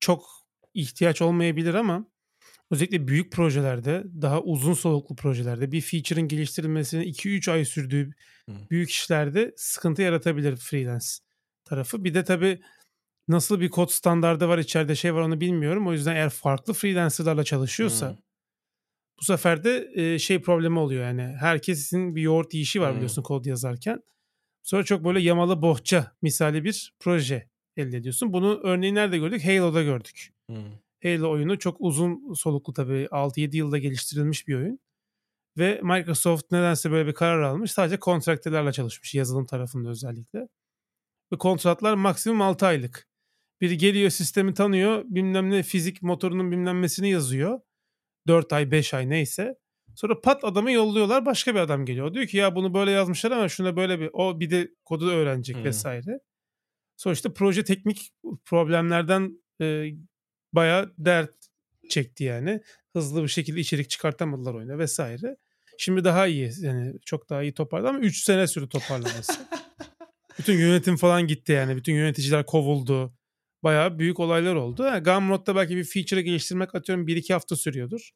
çok 0.00 0.26
ihtiyaç 0.74 1.22
olmayabilir 1.22 1.74
ama 1.74 2.06
özellikle 2.70 3.08
büyük 3.08 3.32
projelerde, 3.32 4.04
daha 4.22 4.42
uzun 4.42 4.74
soluklu 4.74 5.16
projelerde 5.16 5.72
bir 5.72 5.80
feature'ın 5.80 6.28
geliştirilmesinin 6.28 7.04
2-3 7.04 7.50
ay 7.50 7.64
sürdüğü 7.64 8.10
büyük 8.70 8.90
işlerde 8.90 9.54
sıkıntı 9.56 10.02
yaratabilir 10.02 10.56
freelance 10.56 11.06
tarafı. 11.64 12.04
Bir 12.04 12.14
de 12.14 12.24
tabii 12.24 12.60
nasıl 13.30 13.60
bir 13.60 13.70
kod 13.70 13.88
standardı 13.88 14.48
var 14.48 14.58
içeride 14.58 14.94
şey 14.94 15.14
var 15.14 15.20
onu 15.20 15.40
bilmiyorum. 15.40 15.86
O 15.86 15.92
yüzden 15.92 16.16
eğer 16.16 16.30
farklı 16.30 16.72
freelancerlarla 16.72 17.44
çalışıyorsa 17.44 18.10
Hı. 18.10 18.16
bu 19.20 19.24
sefer 19.24 19.64
de 19.64 19.90
e, 19.94 20.18
şey 20.18 20.40
problemi 20.42 20.78
oluyor 20.78 21.04
yani. 21.04 21.22
Herkesin 21.22 22.16
bir 22.16 22.22
yoğurt 22.22 22.54
yiyişi 22.54 22.80
var 22.80 22.90
Hı. 22.90 22.94
biliyorsun 22.94 23.22
kod 23.22 23.44
yazarken. 23.44 24.02
Sonra 24.62 24.84
çok 24.84 25.04
böyle 25.04 25.20
yamalı 25.20 25.62
bohça 25.62 26.12
misali 26.22 26.64
bir 26.64 26.94
proje 27.00 27.48
elde 27.76 27.96
ediyorsun. 27.96 28.32
Bunu 28.32 28.60
örneği 28.62 28.94
nerede 28.94 29.18
gördük? 29.18 29.44
Halo'da 29.44 29.82
gördük. 29.82 30.32
Hı. 30.50 30.56
Halo 31.02 31.30
oyunu 31.30 31.58
çok 31.58 31.76
uzun 31.80 32.32
soluklu 32.32 32.72
tabii 32.72 33.08
6-7 33.10 33.56
yılda 33.56 33.78
geliştirilmiş 33.78 34.48
bir 34.48 34.54
oyun. 34.54 34.78
Ve 35.58 35.80
Microsoft 35.82 36.52
nedense 36.52 36.90
böyle 36.90 37.08
bir 37.08 37.14
karar 37.14 37.42
almış. 37.42 37.72
Sadece 37.72 37.98
kontratlarla 37.98 38.72
çalışmış 38.72 39.14
yazılım 39.14 39.46
tarafında 39.46 39.88
özellikle. 39.88 40.48
Ve 41.32 41.38
kontratlar 41.38 41.94
maksimum 41.94 42.42
6 42.42 42.66
aylık. 42.66 43.09
Biri 43.60 43.76
geliyor 43.78 44.10
sistemi 44.10 44.54
tanıyor 44.54 45.04
bilmem 45.06 45.50
ne 45.50 45.62
fizik 45.62 46.02
motorunun 46.02 46.52
bilmem 46.52 46.82
nesini 46.82 47.10
yazıyor. 47.10 47.60
4 48.26 48.52
ay 48.52 48.70
5 48.70 48.94
ay 48.94 49.08
neyse. 49.10 49.54
Sonra 49.94 50.20
pat 50.20 50.44
adamı 50.44 50.72
yolluyorlar 50.72 51.26
başka 51.26 51.54
bir 51.54 51.60
adam 51.60 51.84
geliyor. 51.84 52.06
O 52.06 52.14
diyor 52.14 52.26
ki 52.26 52.36
ya 52.36 52.54
bunu 52.54 52.74
böyle 52.74 52.90
yazmışlar 52.90 53.30
ama 53.30 53.48
şuna 53.48 53.76
böyle 53.76 54.00
bir 54.00 54.10
o 54.12 54.40
bir 54.40 54.50
de 54.50 54.68
kodu 54.84 55.10
öğrenecek 55.10 55.56
Hmm. 55.56 55.64
vesaire. 55.64 56.20
Sonuçta 56.96 57.32
proje 57.32 57.64
teknik 57.64 58.10
problemlerden 58.44 59.42
e, 59.60 59.84
bayağı 60.52 60.94
dert 60.98 61.34
çekti 61.88 62.24
yani. 62.24 62.60
Hızlı 62.92 63.22
bir 63.22 63.28
şekilde 63.28 63.60
içerik 63.60 63.90
çıkartamadılar 63.90 64.54
oyuna 64.54 64.78
vesaire. 64.78 65.36
Şimdi 65.78 66.04
daha 66.04 66.26
iyi 66.26 66.50
yani 66.60 66.92
çok 67.06 67.30
daha 67.30 67.42
iyi 67.42 67.54
toparladı 67.54 67.88
ama 67.88 67.98
3 67.98 68.22
sene 68.24 68.46
sürdü 68.46 68.68
toparlaması. 68.68 69.32
Bütün 70.38 70.58
yönetim 70.58 70.96
falan 70.96 71.26
gitti 71.26 71.52
yani. 71.52 71.76
Bütün 71.76 71.94
yöneticiler 71.94 72.46
kovuldu. 72.46 73.14
Bayağı 73.62 73.98
büyük 73.98 74.20
olaylar 74.20 74.54
oldu. 74.54 74.82
Yani 74.82 75.02
Gumroad'da 75.02 75.56
belki 75.56 75.76
bir 75.76 75.84
feature 75.84 76.22
geliştirmek 76.22 76.74
atıyorum 76.74 77.06
1-2 77.06 77.32
hafta 77.32 77.56
sürüyordur. 77.56 78.10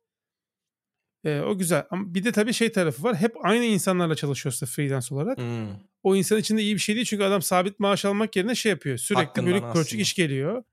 Ee, 1.25 1.41
o 1.41 1.59
güzel. 1.59 1.87
Ama 1.91 2.15
bir 2.15 2.25
de 2.25 2.33
tabii 2.33 2.53
şey 2.53 2.73
tarafı 2.73 3.03
var. 3.03 3.17
Hep 3.17 3.33
aynı 3.43 3.65
insanlarla 3.65 4.15
çalışıyorsa 4.15 4.67
freelance 4.67 5.15
olarak. 5.15 5.39
Hı. 5.39 5.67
O 6.03 6.17
insan 6.17 6.39
için 6.39 6.57
de 6.57 6.63
iyi 6.63 6.75
bir 6.75 6.81
şey 6.81 6.95
değil. 6.95 7.07
Çünkü 7.07 7.25
adam 7.25 7.43
sabit 7.43 7.81
maaş 7.81 8.05
almak 8.05 8.37
yerine 8.37 8.55
şey 8.55 8.71
yapıyor. 8.71 8.97
Sürekli 8.99 9.25
Hakkından 9.25 9.51
bölük 9.51 9.73
pörçük 9.73 10.01
iş 10.01 10.15
geliyor. 10.15 10.65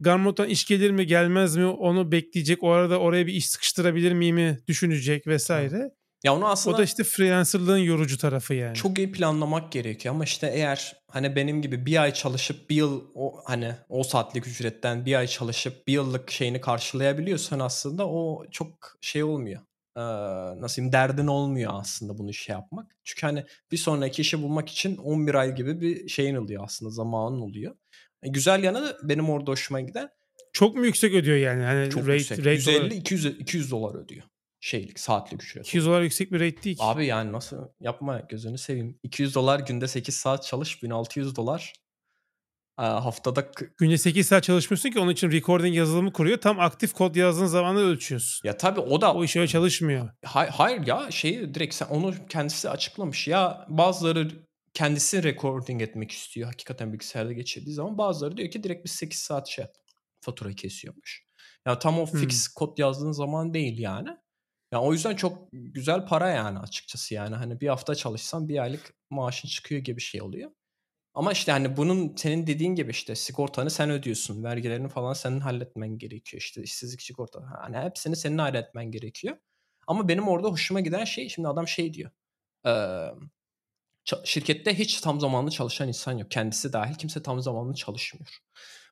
Gumroad'dan 0.00 0.48
iş 0.48 0.64
gelir 0.64 0.90
mi 0.90 1.06
gelmez 1.06 1.56
mi 1.56 1.66
onu 1.66 2.12
bekleyecek. 2.12 2.62
O 2.62 2.70
arada 2.70 2.98
oraya 2.98 3.26
bir 3.26 3.32
iş 3.32 3.50
sıkıştırabilir 3.50 4.12
miyim 4.12 4.58
düşünecek 4.68 5.26
vesaire. 5.26 5.90
Ya 6.24 6.34
onu 6.34 6.48
aslında 6.48 6.76
O 6.76 6.78
da 6.78 6.84
işte 6.84 7.04
freelancerlığın 7.04 7.78
yorucu 7.78 8.18
tarafı 8.18 8.54
yani. 8.54 8.74
çok 8.74 8.98
iyi 8.98 9.12
planlamak 9.12 9.72
gerekiyor 9.72 10.14
ama 10.14 10.24
işte 10.24 10.50
eğer 10.54 10.96
hani 11.08 11.36
benim 11.36 11.62
gibi 11.62 11.86
bir 11.86 12.02
ay 12.02 12.12
çalışıp 12.14 12.70
bir 12.70 12.76
yıl 12.76 13.04
o 13.14 13.42
hani 13.44 13.74
o 13.88 14.02
saatlik 14.02 14.46
ücretten 14.46 15.06
bir 15.06 15.14
ay 15.14 15.26
çalışıp 15.26 15.86
bir 15.86 15.92
yıllık 15.92 16.30
şeyini 16.30 16.60
karşılayabiliyorsan 16.60 17.58
aslında 17.60 18.08
o 18.08 18.44
çok 18.50 18.96
şey 19.00 19.22
olmuyor. 19.24 19.60
Ee, 19.96 20.00
nasıl 20.60 20.76
diyeyim 20.76 20.92
derdin 20.92 21.26
olmuyor 21.26 21.72
aslında 21.74 22.18
bunu 22.18 22.32
şey 22.34 22.52
yapmak. 22.52 22.96
Çünkü 23.04 23.26
hani 23.26 23.44
bir 23.72 23.76
sonraki 23.76 24.22
işi 24.22 24.42
bulmak 24.42 24.68
için 24.68 24.96
11 24.96 25.34
ay 25.34 25.54
gibi 25.54 25.80
bir 25.80 26.08
şeyin 26.08 26.34
oluyor 26.34 26.64
aslında 26.64 26.90
zamanın 26.90 27.40
oluyor. 27.40 27.74
E, 28.22 28.28
güzel 28.28 28.64
yanı 28.64 28.82
da 28.82 28.96
benim 29.02 29.30
orada 29.30 29.50
hoşuma 29.50 29.80
giden 29.80 30.08
Çok 30.52 30.76
mu 30.76 30.86
yüksek 30.86 31.14
ödüyor 31.14 31.36
yani? 31.36 31.62
Hani 31.62 31.90
çok 31.90 32.02
rate, 32.02 32.12
yüksek. 32.12 32.38
rate 32.38 32.50
150 32.50 32.76
olarak- 32.80 32.92
200 32.94 33.26
200 33.26 33.70
dolar 33.70 33.94
ödüyor. 34.04 34.22
Şeylik 34.60 35.00
saatlik 35.00 35.42
ücret. 35.44 35.66
200 35.66 35.86
dolar 35.86 36.02
yüksek 36.02 36.32
bir 36.32 36.40
rate 36.40 36.62
değil 36.62 36.76
ki. 36.76 36.82
Abi 36.82 37.06
yani 37.06 37.32
nasıl 37.32 37.56
yapma 37.80 38.20
gözünü 38.20 38.58
seveyim. 38.58 38.98
200 39.02 39.34
dolar 39.34 39.60
günde 39.60 39.88
8 39.88 40.14
saat 40.16 40.44
çalış 40.44 40.82
1600 40.82 41.36
dolar 41.36 41.72
Aa, 42.76 43.04
haftada 43.04 43.50
Günde 43.78 43.98
8 43.98 44.26
saat 44.28 44.42
çalışmıyorsun 44.44 44.90
ki 44.90 44.98
onun 45.00 45.12
için 45.12 45.30
recording 45.30 45.76
yazılımı 45.76 46.12
kuruyor. 46.12 46.38
Tam 46.38 46.60
aktif 46.60 46.92
kod 46.92 47.14
yazdığın 47.16 47.46
zamanı 47.46 47.78
ölçüyorsun. 47.78 48.48
ya 48.48 48.56
tabii 48.56 48.80
o 48.80 49.00
da 49.00 49.14
O 49.14 49.24
iş 49.24 49.36
öyle 49.36 49.48
çalışmıyor. 49.48 50.10
Hay- 50.24 50.48
hayır 50.48 50.86
ya 50.86 51.10
şeyi 51.10 51.54
direkt 51.54 51.74
sen 51.74 51.86
onu 51.86 52.14
kendisi 52.28 52.70
açıklamış 52.70 53.28
ya 53.28 53.66
bazıları 53.68 54.28
kendisi 54.74 55.22
recording 55.22 55.82
etmek 55.82 56.10
istiyor 56.12 56.46
hakikaten 56.48 56.92
bilgisayarda 56.92 57.32
geçirdiği 57.32 57.72
zaman 57.74 57.98
bazıları 57.98 58.36
diyor 58.36 58.50
ki 58.50 58.62
direkt 58.62 58.84
bir 58.84 58.90
8 58.90 59.18
saat 59.20 59.48
şey 59.48 59.64
fatura 60.20 60.52
kesiyormuş. 60.52 61.24
Ya 61.66 61.78
tam 61.78 61.98
o 62.00 62.06
Hmm. 62.06 62.20
fix 62.20 62.48
kod 62.48 62.78
yazdığın 62.78 63.12
zaman 63.12 63.54
değil 63.54 63.78
yani. 63.78 64.08
Ya 64.72 64.80
o 64.82 64.92
yüzden 64.92 65.16
çok 65.16 65.48
güzel 65.52 66.06
para 66.06 66.30
yani 66.30 66.58
açıkçası 66.58 67.14
yani 67.14 67.34
hani 67.36 67.60
bir 67.60 67.68
hafta 67.68 67.94
çalışsan 67.94 68.48
bir 68.48 68.58
aylık 68.62 68.94
maaşın 69.10 69.48
çıkıyor 69.48 69.80
gibi 69.80 70.00
şey 70.00 70.22
oluyor. 70.22 70.50
Ama 71.14 71.32
işte 71.32 71.52
hani 71.52 71.76
bunun 71.76 72.16
senin 72.16 72.46
dediğin 72.46 72.74
gibi 72.74 72.90
işte 72.90 73.14
sigortanı 73.16 73.70
sen 73.70 73.90
ödüyorsun. 73.90 74.44
Vergilerini 74.44 74.88
falan 74.88 75.12
senin 75.12 75.40
halletmen 75.40 75.98
gerekiyor. 75.98 76.42
İşte 76.42 76.62
işsizlik 76.62 77.02
sigorta. 77.02 77.40
Hani 77.62 77.78
hepsini 77.78 78.16
senin 78.16 78.38
halletmen 78.38 78.90
gerekiyor. 78.90 79.36
Ama 79.86 80.08
benim 80.08 80.28
orada 80.28 80.48
hoşuma 80.48 80.80
giden 80.80 81.04
şey 81.04 81.28
şimdi 81.28 81.48
adam 81.48 81.68
şey 81.68 81.94
diyor. 81.94 82.10
ça- 84.06 84.26
şirkette 84.26 84.78
hiç 84.78 85.00
tam 85.00 85.20
zamanlı 85.20 85.50
çalışan 85.50 85.88
insan 85.88 86.18
yok. 86.18 86.30
Kendisi 86.30 86.72
dahil 86.72 86.94
kimse 86.94 87.22
tam 87.22 87.40
zamanlı 87.40 87.74
çalışmıyor. 87.74 88.38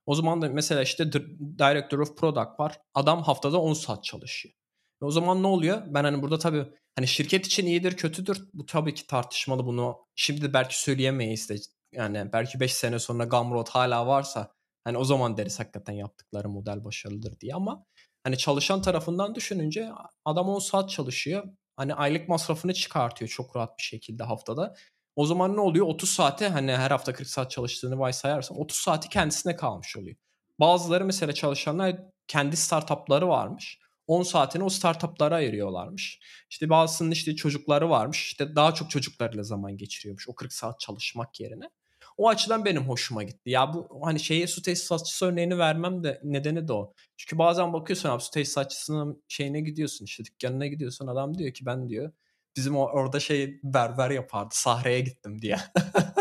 O 0.07 0.15
zaman 0.15 0.43
da 0.43 0.49
mesela 0.49 0.83
işte 0.83 1.13
dir- 1.13 1.39
Director 1.59 1.99
of 1.99 2.17
Product 2.19 2.61
var. 2.61 2.81
Adam 2.95 3.23
haftada 3.23 3.61
10 3.61 3.73
saat 3.75 4.05
çalışıyor. 4.05 4.55
E 5.03 5.05
o 5.05 5.11
zaman 5.11 5.43
ne 5.43 5.47
oluyor? 5.47 5.83
Ben 5.87 6.05
hani 6.05 6.23
burada 6.23 6.39
tabii 6.39 6.67
hani 6.97 7.09
şirket 7.09 7.47
için 7.47 7.67
iyidir 7.67 7.97
kötüdür. 7.97 8.49
Bu 8.55 8.67
tabii 8.67 8.95
ki 8.95 9.07
tartışmalı 9.07 9.67
bunu. 9.67 9.99
Şimdi 10.15 10.53
belki 10.53 10.83
söyleyemeyiz 10.83 11.49
de. 11.51 11.57
Yani 11.93 12.33
belki 12.33 12.61
5 12.61 12.75
sene 12.75 12.99
sonra 12.99 13.25
Gumroad 13.25 13.69
hala 13.69 14.07
varsa 14.07 14.53
hani 14.85 14.99
o 14.99 15.05
zaman 15.05 15.37
deriz 15.37 15.61
hakikaten 15.61 15.93
yaptıkları 15.93 16.49
model 16.49 16.85
başarılıdır 16.85 17.41
diye 17.41 17.55
ama 17.55 17.85
hani 18.25 18.39
çalışan 18.39 18.83
tarafından 18.83 19.35
düşününce 19.35 19.91
adam 20.25 20.49
10 20.49 20.59
saat 20.59 20.91
çalışıyor. 20.91 21.45
Hani 21.77 21.95
aylık 21.95 22.29
masrafını 22.29 22.75
çıkartıyor 22.75 23.29
çok 23.29 23.57
rahat 23.57 23.79
bir 23.79 23.83
şekilde 23.83 24.25
haftada. 24.25 24.75
O 25.17 25.27
zaman 25.27 25.57
ne 25.57 25.61
oluyor? 25.61 25.87
30 25.87 26.11
saate 26.11 26.49
hani 26.49 26.73
her 26.73 26.91
hafta 26.91 27.13
40 27.13 27.29
saat 27.29 27.51
çalıştığını 27.51 27.99
varsayarsan 27.99 28.61
30 28.61 28.79
saati 28.79 29.09
kendisine 29.09 29.57
kalmış 29.57 29.97
oluyor. 29.97 30.17
Bazıları 30.61 31.05
mesela 31.05 31.33
çalışanlar 31.33 31.97
kendi 32.27 32.57
startupları 32.57 33.29
varmış. 33.29 33.79
10 34.09 34.23
saatini 34.23 34.65
o 34.65 34.69
startuplara 34.69 35.35
ayırıyorlarmış. 35.35 36.21
İşte 36.51 36.71
bazısının 36.71 37.11
işte 37.11 37.37
çocukları 37.37 37.91
varmış. 37.91 38.23
İşte 38.23 38.57
daha 38.57 38.75
çok 38.75 38.91
çocuklarıyla 38.91 39.43
zaman 39.43 39.77
geçiriyormuş 39.77 40.29
o 40.29 40.35
40 40.35 40.53
saat 40.53 40.81
çalışmak 40.81 41.41
yerine. 41.41 41.71
O 42.17 42.29
açıdan 42.29 42.65
benim 42.65 42.89
hoşuma 42.89 43.23
gitti. 43.23 43.51
Ya 43.51 43.75
bu 43.75 44.01
hani 44.05 44.21
şeye 44.21 44.47
su 44.47 44.63
tesisatçısı 44.63 45.27
örneğini 45.27 45.59
vermem 45.59 46.05
de 46.05 46.21
nedeni 46.25 46.69
de 46.69 46.73
o. 46.73 46.95
Çünkü 47.17 47.39
bazen 47.39 47.73
bakıyorsun 47.73 48.09
abi 48.09 48.23
su 48.23 48.31
tesisatçısının 48.31 49.23
şeyine 49.29 49.61
gidiyorsun 49.61 50.05
işte 50.05 50.25
dükkanına 50.25 50.67
gidiyorsun 50.67 51.07
adam 51.07 51.39
diyor 51.39 51.53
ki 51.53 51.67
ben 51.67 51.89
diyor 51.89 52.13
bizim 52.57 52.77
o, 52.77 52.85
orada 52.85 53.21
şey 53.21 53.61
berber 53.63 54.11
yapardı 54.11 54.49
sahreye 54.53 55.01
gittim 55.01 55.43
diye. 55.43 55.57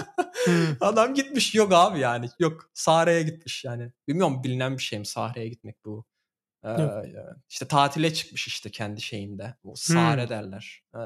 Adam 0.81 1.13
gitmiş 1.13 1.55
yok 1.55 1.73
abi 1.73 1.99
yani 1.99 2.29
yok 2.39 2.71
sahreye 2.73 3.23
gitmiş 3.23 3.65
yani. 3.65 3.91
Bilmiyorum 4.07 4.43
bilinen 4.43 4.77
bir 4.77 4.83
şey 4.83 4.99
mi 4.99 5.05
sahreye 5.05 5.49
gitmek 5.49 5.85
bu. 5.85 6.05
Ee, 6.63 6.69
Yok. 6.81 7.03
işte 7.49 7.67
tatile 7.67 8.13
çıkmış 8.13 8.47
işte 8.47 8.69
kendi 8.71 9.01
şeyinde. 9.01 9.55
O 9.63 9.73
sahre 9.75 10.29
derler. 10.29 10.81
Ee, 10.95 10.99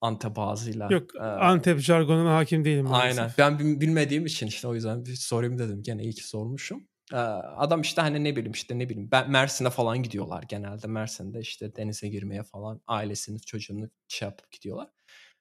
Antep 0.00 0.38
ağzıyla. 0.38 0.88
Yok 0.90 1.14
Ee, 1.16 1.22
Antep 1.22 1.78
jargonuna 1.80 2.36
hakim 2.36 2.64
değilim. 2.64 2.84
maalesef. 2.86 3.18
Aynen. 3.18 3.32
Ben 3.38 3.58
bil- 3.58 3.80
bilmediğim 3.80 4.26
için 4.26 4.46
işte 4.46 4.68
o 4.68 4.74
yüzden 4.74 5.04
bir 5.06 5.14
sorayım 5.14 5.58
dedim. 5.58 5.82
Gene 5.82 6.02
iyi 6.02 6.12
ki 6.14 6.28
sormuşum. 6.28 6.88
Adam 7.56 7.80
işte 7.80 8.00
hani 8.00 8.24
ne 8.24 8.36
bileyim 8.36 8.52
işte 8.52 8.78
ne 8.78 8.88
bileyim 8.88 9.08
ben 9.12 9.30
Mersin'e 9.30 9.70
falan 9.70 10.02
gidiyorlar 10.02 10.42
genelde. 10.48 10.86
Mersin'de 10.86 11.40
işte 11.40 11.76
denize 11.76 12.08
girmeye 12.08 12.42
falan 12.42 12.80
ailesini 12.86 13.40
çocuğunu 13.40 13.90
şey 14.08 14.28
yapıp 14.28 14.50
gidiyorlar. 14.50 14.88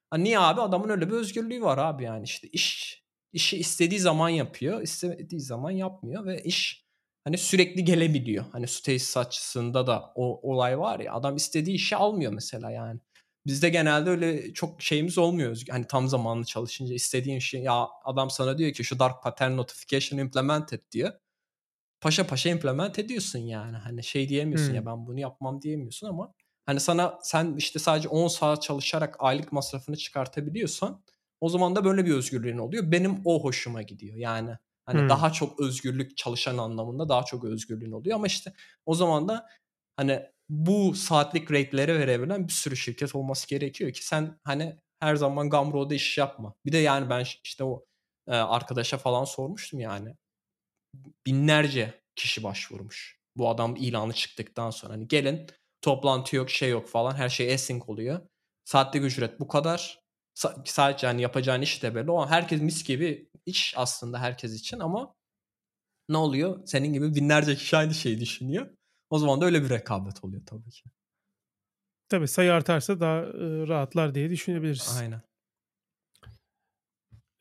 Ha 0.09 0.17
niye 0.17 0.39
abi? 0.39 0.61
Adamın 0.61 0.89
öyle 0.89 1.07
bir 1.07 1.13
özgürlüğü 1.13 1.61
var 1.61 1.77
abi 1.77 2.03
yani 2.03 2.23
işte 2.23 2.47
iş 2.47 3.01
işi 3.33 3.57
istediği 3.57 3.99
zaman 3.99 4.29
yapıyor, 4.29 4.81
istemediği 4.81 5.41
zaman 5.41 5.71
yapmıyor 5.71 6.25
ve 6.25 6.43
iş 6.43 6.86
hani 7.27 7.37
sürekli 7.37 7.85
gelebiliyor. 7.85 8.45
Hani 8.51 8.67
su 8.67 8.83
tesisatçısında 8.83 9.87
da 9.87 10.11
o 10.15 10.51
olay 10.51 10.79
var 10.79 10.99
ya 10.99 11.13
adam 11.13 11.35
istediği 11.35 11.75
işi 11.75 11.95
almıyor 11.95 12.33
mesela 12.33 12.71
yani. 12.71 12.99
Bizde 13.45 13.69
genelde 13.69 14.09
öyle 14.09 14.53
çok 14.53 14.81
şeyimiz 14.81 15.17
olmuyor. 15.17 15.61
Hani 15.69 15.87
tam 15.87 16.07
zamanlı 16.07 16.45
çalışınca 16.45 16.93
istediğin 16.95 17.39
şey 17.39 17.61
ya 17.61 17.87
adam 18.05 18.29
sana 18.29 18.57
diyor 18.57 18.73
ki 18.73 18.83
şu 18.83 18.99
dark 18.99 19.23
pattern 19.23 19.57
notification 19.57 20.19
implement 20.19 20.73
et 20.73 20.91
diyor. 20.91 21.11
Paşa 22.01 22.27
paşa 22.27 22.49
implement 22.49 22.99
ediyorsun 22.99 23.39
yani. 23.39 23.77
Hani 23.77 24.03
şey 24.03 24.29
diyemiyorsun 24.29 24.67
Hmm. 24.67 24.75
ya 24.75 24.85
ben 24.85 25.07
bunu 25.07 25.19
yapmam 25.19 25.61
diyemiyorsun 25.61 26.07
ama 26.07 26.33
hani 26.65 26.79
sana 26.79 27.19
sen 27.23 27.55
işte 27.57 27.79
sadece 27.79 28.09
10 28.09 28.27
saat 28.27 28.63
çalışarak 28.63 29.15
aylık 29.19 29.51
masrafını 29.51 29.97
çıkartabiliyorsan 29.97 31.03
o 31.41 31.49
zaman 31.49 31.75
da 31.75 31.85
böyle 31.85 32.05
bir 32.05 32.13
özgürlüğün 32.13 32.57
oluyor. 32.57 32.91
Benim 32.91 33.21
o 33.25 33.43
hoşuma 33.43 33.81
gidiyor. 33.81 34.15
Yani 34.15 34.57
hani 34.87 35.01
Hmm. 35.01 35.09
daha 35.09 35.33
çok 35.33 35.59
özgürlük 35.59 36.17
çalışan 36.17 36.57
anlamında 36.57 37.09
daha 37.09 37.23
çok 37.25 37.43
özgürlüğün 37.45 37.91
oluyor 37.91 38.15
ama 38.15 38.27
işte 38.27 38.53
o 38.85 38.95
zaman 38.95 39.29
da 39.29 39.47
hani 39.97 40.23
bu 40.49 40.95
saatlik 40.95 41.51
rate'lere 41.51 41.99
verebilen 41.99 42.47
bir 42.47 42.53
sürü 42.53 42.77
şirket 42.77 43.15
olması 43.15 43.47
gerekiyor 43.49 43.93
ki 43.93 44.07
sen 44.07 44.39
hani 44.43 44.79
her 44.99 45.15
zaman 45.15 45.49
Gumroad'da 45.49 45.95
iş 45.95 46.17
yapma. 46.17 46.55
Bir 46.65 46.71
de 46.71 46.77
yani 46.77 47.09
ben 47.09 47.25
işte 47.43 47.63
o 47.63 47.85
e, 48.27 48.35
arkadaşa 48.35 48.97
falan 48.97 49.25
sormuştum 49.25 49.79
yani. 49.79 50.15
Binlerce 51.25 52.01
kişi 52.15 52.43
başvurmuş. 52.43 53.19
Bu 53.35 53.49
adam 53.49 53.75
ilanı 53.75 54.13
çıktıktan 54.13 54.69
sonra 54.69 54.93
hani 54.93 55.07
gelin 55.07 55.47
toplantı 55.81 56.35
yok 56.35 56.49
şey 56.49 56.69
yok 56.69 56.87
falan 56.89 57.15
her 57.15 57.29
şey 57.29 57.53
async 57.53 57.83
oluyor. 57.87 58.21
Saatlik 58.65 59.03
ücret 59.03 59.39
bu 59.39 59.47
kadar. 59.47 60.06
Sa- 60.37 60.61
sadece 60.65 61.07
hani 61.07 61.21
yapacağın 61.21 61.61
iş 61.61 61.83
de 61.83 61.95
belli. 61.95 62.11
O 62.11 62.27
herkes 62.27 62.61
mis 62.61 62.83
gibi 62.83 63.29
iş 63.45 63.73
aslında 63.77 64.19
herkes 64.21 64.53
için 64.53 64.79
ama 64.79 65.15
ne 66.09 66.17
oluyor? 66.17 66.65
Senin 66.65 66.93
gibi 66.93 67.15
binlerce 67.15 67.55
kişi 67.55 67.77
aynı 67.77 67.93
şeyi 67.93 68.19
düşünüyor. 68.19 68.69
O 69.09 69.19
zaman 69.19 69.41
da 69.41 69.45
öyle 69.45 69.63
bir 69.63 69.69
rekabet 69.69 70.23
oluyor 70.23 70.45
tabii 70.45 70.69
ki. 70.69 70.89
Tabii 72.09 72.27
sayı 72.27 72.53
artarsa 72.53 72.99
daha 72.99 73.17
e, 73.19 73.67
rahatlar 73.67 74.15
diye 74.15 74.29
düşünebiliriz. 74.29 74.97
Aynen. 74.99 75.21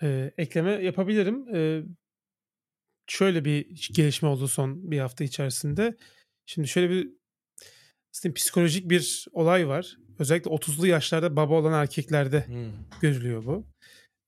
E, 0.02 0.35
ekleme 0.36 0.70
yapabilirim. 0.73 1.55
E, 1.55 1.82
şöyle 3.06 3.44
bir 3.44 3.90
gelişme 3.93 4.28
oldu 4.28 4.48
son 4.48 4.90
bir 4.90 4.98
hafta 4.98 5.24
içerisinde. 5.24 5.97
Şimdi 6.47 6.68
şöyle 6.68 6.90
bir 6.90 7.10
aslında 8.14 8.35
psikolojik 8.35 8.90
bir 8.90 9.27
olay 9.32 9.68
var. 9.68 9.97
Özellikle 10.18 10.51
30'lu 10.51 10.86
yaşlarda 10.86 11.36
baba 11.36 11.55
olan 11.55 11.72
erkeklerde 11.72 12.47
Hmm. 12.47 12.72
görülüyor 13.01 13.44
bu. 13.44 13.66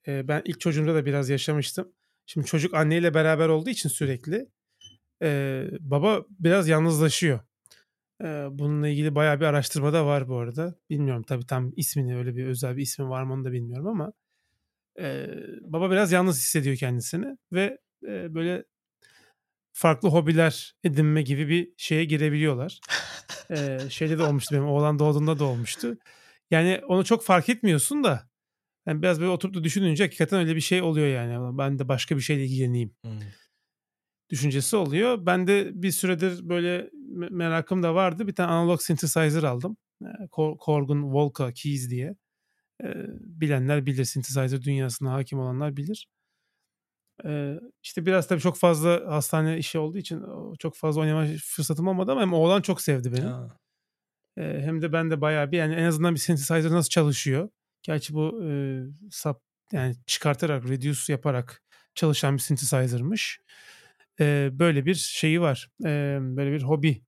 E, 0.09 0.29
ben 0.29 0.43
ilk 0.45 0.61
çocuğumda 0.61 0.95
da 0.95 1.07
biraz 1.07 1.29
yaşamıştım. 1.29 1.93
Şimdi 2.27 2.47
çocuk 2.47 2.75
anneyle 2.75 3.15
beraber 3.15 3.49
olduğu 3.49 3.71
için 3.71 3.89
sürekli 3.89 4.49
e, 5.23 5.65
baba 5.81 6.25
biraz 6.31 6.69
yalnızlaşıyor. 6.69 7.41
E, 8.23 8.27
bununla 8.51 8.89
ilgili 8.89 9.15
bayağı 9.15 9.41
bir 9.41 9.45
araştırma 9.45 9.93
da 9.93 10.07
var 10.07 10.29
bu 10.29 10.37
arada. 10.39 10.75
Bilmiyorum 10.91 11.23
tabii 11.23 11.47
tam 11.47 11.73
ismini 11.77 12.17
öyle 12.17 12.37
bir 12.37 12.47
özel 12.47 12.77
bir 12.77 12.83
ismi 12.83 13.09
var 13.09 13.23
mı 13.23 13.33
onu 13.33 13.45
da 13.45 13.53
bilmiyorum 13.53 13.87
ama 13.87 14.13
e, 15.01 15.27
baba 15.61 15.91
biraz 15.91 16.13
yalnız 16.13 16.37
hissediyor 16.39 16.77
kendisini 16.77 17.37
ve 17.53 17.79
e, 18.07 18.35
böyle 18.35 18.65
farklı 19.79 20.09
hobiler 20.09 20.75
edinme 20.85 21.23
gibi 21.23 21.49
bir 21.49 21.73
şeye 21.77 22.05
girebiliyorlar. 22.05 22.81
E, 23.51 23.79
şeyde 23.91 24.19
de 24.19 24.23
olmuştu 24.23 24.55
benim 24.55 24.67
oğlan 24.67 24.99
doğduğunda 24.99 25.39
da 25.39 25.45
olmuştu. 25.45 25.97
Yani 26.51 26.81
onu 26.89 27.05
çok 27.05 27.25
fark 27.25 27.49
etmiyorsun 27.49 28.05
da 28.05 28.29
yani 28.87 29.03
biraz 29.03 29.21
böyle 29.21 29.31
oturup 29.31 29.55
da 29.55 29.65
düşününce 29.65 30.05
hakikaten 30.05 30.39
öyle 30.41 30.57
bir 30.57 30.61
şey 30.61 30.83
oluyor 30.83 31.07
yani. 31.07 31.59
Ben 31.59 31.79
de 31.79 31.89
başka 31.89 32.17
bir 32.17 32.21
şeyle 32.21 32.45
ilgileneyim 32.45 32.95
Hmm. 33.05 33.19
düşüncesi 34.31 34.77
oluyor. 34.77 35.27
Ben 35.27 35.47
de 35.47 35.71
bir 35.83 35.91
süredir 35.91 36.49
böyle 36.49 36.79
me- 36.93 37.31
merakım 37.33 37.83
da 37.83 37.95
vardı. 37.95 38.27
Bir 38.27 38.35
tane 38.35 38.51
analog 38.53 38.81
synthesizer 38.81 39.43
aldım. 39.43 39.77
Ee, 40.03 40.07
Kor- 40.31 40.57
Korg'un 40.59 41.03
Volca 41.03 41.53
Keys 41.53 41.91
diye. 41.91 42.17
Ee, 42.85 42.95
bilenler 43.21 43.87
bilir. 43.87 44.05
Synthesizer 44.05 44.63
dünyasına 44.63 45.13
hakim 45.13 45.39
olanlar 45.39 45.77
bilir. 45.77 46.09
Ee, 47.25 47.55
işte 47.83 48.07
biraz 48.07 48.29
tabii 48.29 48.41
çok 48.41 48.57
fazla 48.57 49.03
hastane 49.07 49.59
işi 49.59 49.79
olduğu 49.79 49.99
için 49.99 50.23
çok 50.59 50.77
fazla 50.77 51.01
oynama 51.01 51.27
fırsatım 51.45 51.89
olmadı 51.89 52.13
ama 52.13 52.21
hem 52.21 52.33
oğlan 52.33 52.63
çok 52.63 52.81
sevdi 52.81 53.13
beni. 53.13 53.27
Ha. 53.27 53.59
Ee, 54.39 54.43
hem 54.43 54.83
de 54.83 54.93
ben 54.93 55.11
de 55.11 55.21
bayağı 55.21 55.53
bir 55.53 55.59
yani 55.59 55.75
en 55.75 55.85
azından 55.85 56.15
bir 56.15 56.21
synthesizer 56.21 56.71
nasıl 56.71 56.89
çalışıyor. 56.91 57.49
Gerçi 57.83 58.15
bu 58.15 58.45
e, 58.45 58.83
sap 59.11 59.43
yani 59.73 59.97
çıkartarak 60.07 60.69
reduce 60.69 61.13
yaparak 61.13 61.63
çalışan 61.95 62.37
bir 62.37 62.43
synthesizer'mış. 62.43 63.41
Ee, 64.21 64.51
böyle 64.53 64.87
bir 64.87 64.95
şeyi 64.95 65.41
var. 65.41 65.69
Ee, 65.85 66.19
böyle 66.21 66.53
bir 66.53 66.63
hobi 66.63 67.03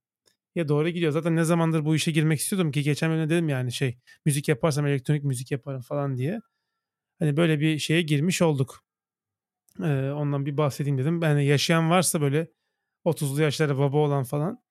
ya 0.55 0.67
doğru 0.67 0.89
gidiyor. 0.89 1.11
Zaten 1.11 1.35
ne 1.35 1.43
zamandır 1.43 1.85
bu 1.85 1.95
işe 1.95 2.11
girmek 2.11 2.39
istiyordum 2.39 2.71
ki 2.71 2.83
geçen 2.83 3.11
bölümde 3.11 3.29
dedim 3.29 3.49
yani 3.49 3.71
şey 3.71 3.97
müzik 4.25 4.47
yaparsam 4.47 4.87
elektronik 4.87 5.23
müzik 5.23 5.51
yaparım 5.51 5.81
falan 5.81 6.17
diye. 6.17 6.41
Hani 7.19 7.37
böyle 7.37 7.59
bir 7.59 7.79
şeye 7.79 8.01
girmiş 8.01 8.41
olduk. 8.41 8.83
Ee, 9.79 10.11
ondan 10.11 10.45
bir 10.45 10.57
bahsedeyim 10.57 10.97
dedim. 10.97 11.21
Yani 11.23 11.45
yaşayan 11.45 11.89
varsa 11.89 12.21
böyle 12.21 12.47
30'lu 13.05 13.41
yaşlarda 13.41 13.77
baba 13.77 13.97
olan 13.97 14.23
falan 14.23 14.63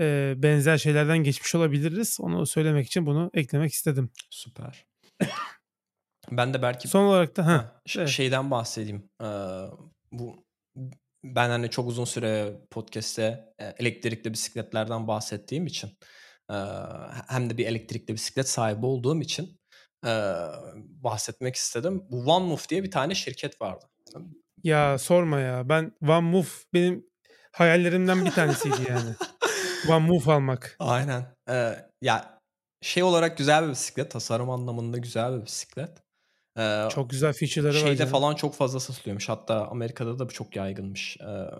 e, 0.00 0.34
benzer 0.36 0.78
şeylerden 0.78 1.18
geçmiş 1.18 1.54
olabiliriz. 1.54 2.18
Onu 2.20 2.46
söylemek 2.46 2.86
için 2.86 3.06
bunu 3.06 3.30
eklemek 3.34 3.72
istedim. 3.72 4.10
Süper. 4.30 4.86
ben 6.30 6.54
de 6.54 6.62
belki 6.62 6.88
Son 6.88 7.04
olarak 7.04 7.36
da 7.36 7.46
ha, 7.46 7.82
evet. 7.96 8.08
şeyden 8.08 8.50
bahsedeyim. 8.50 9.10
Ee, 9.22 9.26
bu 10.12 10.46
ben 11.24 11.48
hani 11.48 11.70
çok 11.70 11.88
uzun 11.88 12.04
süre 12.04 12.60
podcast'te 12.70 13.54
elektrikli 13.58 14.32
bisikletlerden 14.32 15.08
bahsettiğim 15.08 15.66
için 15.66 15.90
hem 17.28 17.50
de 17.50 17.58
bir 17.58 17.66
elektrikli 17.66 18.14
bisiklet 18.14 18.48
sahibi 18.48 18.86
olduğum 18.86 19.20
için 19.20 19.60
bahsetmek 20.86 21.54
istedim. 21.54 22.02
Bu 22.10 22.16
One 22.16 22.46
Move 22.46 22.60
diye 22.68 22.82
bir 22.82 22.90
tane 22.90 23.14
şirket 23.14 23.60
vardı. 23.60 23.84
Ya 24.62 24.98
sorma 24.98 25.40
ya. 25.40 25.68
Ben 25.68 25.92
One 26.02 26.20
Move 26.30 26.46
benim 26.74 27.06
hayallerimden 27.52 28.24
bir 28.24 28.30
tanesiydi 28.30 28.76
yani. 28.88 29.10
One 29.88 30.06
Move 30.06 30.32
almak. 30.32 30.76
Aynen. 30.78 31.26
Ee, 31.48 31.76
ya 32.02 32.40
şey 32.82 33.02
olarak 33.02 33.38
güzel 33.38 33.64
bir 33.64 33.70
bisiklet, 33.70 34.10
tasarım 34.10 34.50
anlamında 34.50 34.98
güzel 34.98 35.40
bir 35.40 35.46
bisiklet. 35.46 36.02
Ee, 36.58 36.88
Çok 36.90 37.10
güzel 37.10 37.32
feature'ları 37.32 37.74
var. 37.74 37.80
Şeyde 37.80 37.96
canım. 37.96 38.12
falan 38.12 38.34
çok 38.34 38.54
fazla 38.54 38.80
satılıyormuş. 38.80 39.28
Hatta 39.28 39.66
Amerika'da 39.68 40.18
da 40.18 40.28
çok 40.28 40.56
yaygınmış. 40.56 41.16
Ee, 41.20 41.50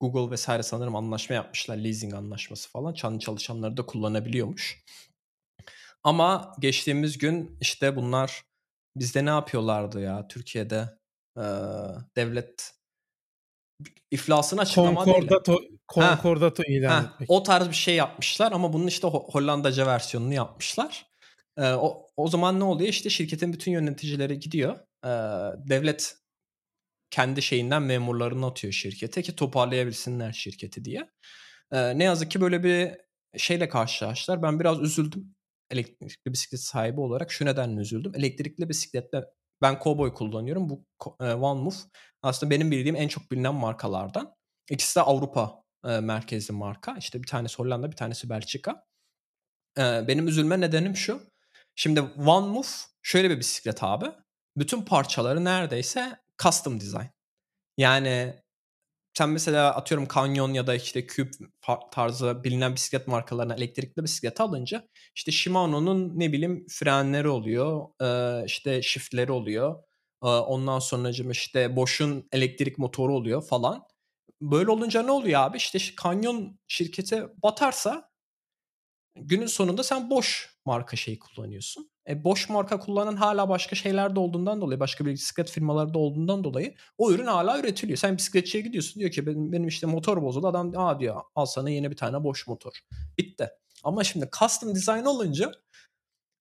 Google 0.00 0.30
vesaire 0.30 0.62
sanırım 0.62 0.96
anlaşma 0.96 1.34
yapmışlar. 1.36 1.76
Leasing 1.76 2.14
anlaşması 2.14 2.70
falan. 2.70 2.94
Çan 2.94 3.18
çalışanları 3.18 3.76
da 3.76 3.86
kullanabiliyormuş. 3.86 4.84
Ama 6.04 6.54
geçtiğimiz 6.60 7.18
gün 7.18 7.58
işte 7.60 7.96
bunlar 7.96 8.42
bizde 8.96 9.24
ne 9.24 9.30
yapıyorlardı 9.30 10.00
ya 10.00 10.28
Türkiye'de? 10.28 10.88
Ee, 11.38 11.42
devlet 12.16 12.72
iflasını 14.10 14.60
açıklama 14.60 15.06
değil. 15.06 15.16
de- 15.16 15.20
Concordato, 15.20 15.58
Concordato 15.94 16.62
ilan 16.62 16.88
Ha, 17.02 17.10
etmek. 17.14 17.30
o 17.30 17.42
tarz 17.42 17.68
bir 17.68 17.74
şey 17.74 17.94
yapmışlar 17.94 18.52
ama 18.52 18.72
bunun 18.72 18.86
işte 18.86 19.06
Ho- 19.06 19.32
Hollandaca 19.32 19.86
versiyonunu 19.86 20.34
yapmışlar. 20.34 21.06
Ee, 21.58 21.72
o, 21.72 22.06
o 22.16 22.28
zaman 22.28 22.60
ne 22.60 22.64
oluyor? 22.64 22.88
İşte 22.88 23.10
şirketin 23.10 23.52
bütün 23.52 23.72
yöneticileri 23.72 24.38
gidiyor. 24.38 24.76
Ee, 25.04 25.08
devlet 25.68 26.16
kendi 27.10 27.42
şeyinden 27.42 27.82
memurlarını 27.82 28.46
atıyor 28.46 28.72
şirkete 28.72 29.22
ki 29.22 29.36
toparlayabilsinler 29.36 30.32
şirketi 30.32 30.84
diye. 30.84 31.10
Ee, 31.72 31.98
ne 31.98 32.04
yazık 32.04 32.30
ki 32.30 32.40
böyle 32.40 32.64
bir 32.64 32.92
şeyle 33.38 33.68
karşılaştılar. 33.68 34.42
Ben 34.42 34.60
biraz 34.60 34.80
üzüldüm 34.80 35.34
elektrikli 35.70 36.32
bisiklet 36.32 36.60
sahibi 36.60 37.00
olarak. 37.00 37.32
Şu 37.32 37.44
nedenle 37.44 37.80
üzüldüm. 37.80 38.12
Elektrikli 38.14 38.68
bisikletle 38.68 39.24
ben 39.62 39.78
Cowboy 39.84 40.14
kullanıyorum. 40.14 40.68
Bu 40.68 40.84
e, 41.20 41.32
One 41.34 41.60
Move 41.60 41.74
aslında 42.22 42.50
benim 42.50 42.70
bildiğim 42.70 42.96
en 42.96 43.08
çok 43.08 43.30
bilinen 43.30 43.54
markalardan. 43.54 44.34
İkisi 44.70 44.96
de 44.96 45.02
Avrupa 45.02 45.62
e, 45.84 46.00
merkezli 46.00 46.54
marka. 46.54 46.96
İşte 46.98 47.22
bir 47.22 47.28
tanesi 47.28 47.58
Hollanda, 47.58 47.90
bir 47.90 47.96
tanesi 47.96 48.30
Belçika. 48.30 48.84
E, 49.78 50.08
benim 50.08 50.28
üzülme 50.28 50.60
nedenim 50.60 50.96
şu. 50.96 51.22
Şimdi 51.74 52.00
One 52.00 52.46
Move 52.46 52.66
şöyle 53.02 53.30
bir 53.30 53.38
bisiklet 53.38 53.82
abi. 53.82 54.06
Bütün 54.56 54.82
parçaları 54.82 55.44
neredeyse 55.44 56.18
custom 56.42 56.80
design. 56.80 57.06
Yani 57.78 58.42
sen 59.18 59.28
mesela 59.30 59.74
atıyorum 59.74 60.08
Canyon 60.14 60.52
ya 60.54 60.66
da 60.66 60.74
işte 60.74 61.06
Cube 61.06 61.30
tarzı 61.92 62.44
bilinen 62.44 62.74
bisiklet 62.74 63.06
markalarına 63.06 63.54
elektrikli 63.54 64.02
bisiklet 64.02 64.40
alınca 64.40 64.88
işte 65.14 65.32
Shimano'nun 65.32 66.12
ne 66.18 66.32
bileyim 66.32 66.66
frenleri 66.70 67.28
oluyor, 67.28 67.86
işte 68.46 68.82
shiftleri 68.82 69.32
oluyor. 69.32 69.82
Ondan 70.20 70.78
sonracığım 70.78 71.30
işte 71.30 71.76
Bosch'un 71.76 72.28
elektrik 72.32 72.78
motoru 72.78 73.14
oluyor 73.14 73.42
falan. 73.42 73.84
böyle 74.40 74.70
olunca 74.70 75.02
ne 75.02 75.10
oluyor 75.12 75.40
abi? 75.40 75.56
İşte 75.56 75.78
kanyon 75.96 76.58
şirketi 76.68 77.24
batarsa 77.42 78.10
günün 79.16 79.46
sonunda 79.46 79.82
sen 79.82 80.10
boş 80.10 80.56
marka 80.66 80.96
şeyi 80.96 81.18
kullanıyorsun. 81.18 81.90
E 82.08 82.24
boş 82.24 82.48
marka 82.48 82.78
kullanan 82.78 83.16
hala 83.16 83.48
başka 83.48 83.76
şeyler 83.76 84.16
de 84.16 84.20
olduğundan 84.20 84.60
dolayı, 84.60 84.80
başka 84.80 85.06
bir 85.06 85.12
bisiklet 85.12 85.50
firmaları 85.50 85.94
da 85.94 85.98
olduğundan 85.98 86.44
dolayı 86.44 86.74
o 86.98 87.12
ürün 87.12 87.26
hala 87.26 87.58
üretiliyor. 87.58 87.98
Sen 87.98 88.16
bisikletçiye 88.16 88.62
gidiyorsun 88.64 89.00
diyor 89.00 89.10
ki 89.10 89.26
benim, 89.26 89.52
benim 89.52 89.68
işte 89.68 89.86
motor 89.86 90.22
bozuldu. 90.22 90.46
Adam 90.46 90.72
aa 90.76 91.00
diyor 91.00 91.20
al 91.34 91.46
sana 91.46 91.70
yeni 91.70 91.90
bir 91.90 91.96
tane 91.96 92.24
boş 92.24 92.46
motor. 92.46 92.72
Bitti. 93.18 93.50
Ama 93.84 94.04
şimdi 94.04 94.28
custom 94.38 94.74
design 94.74 95.04
olunca 95.04 95.52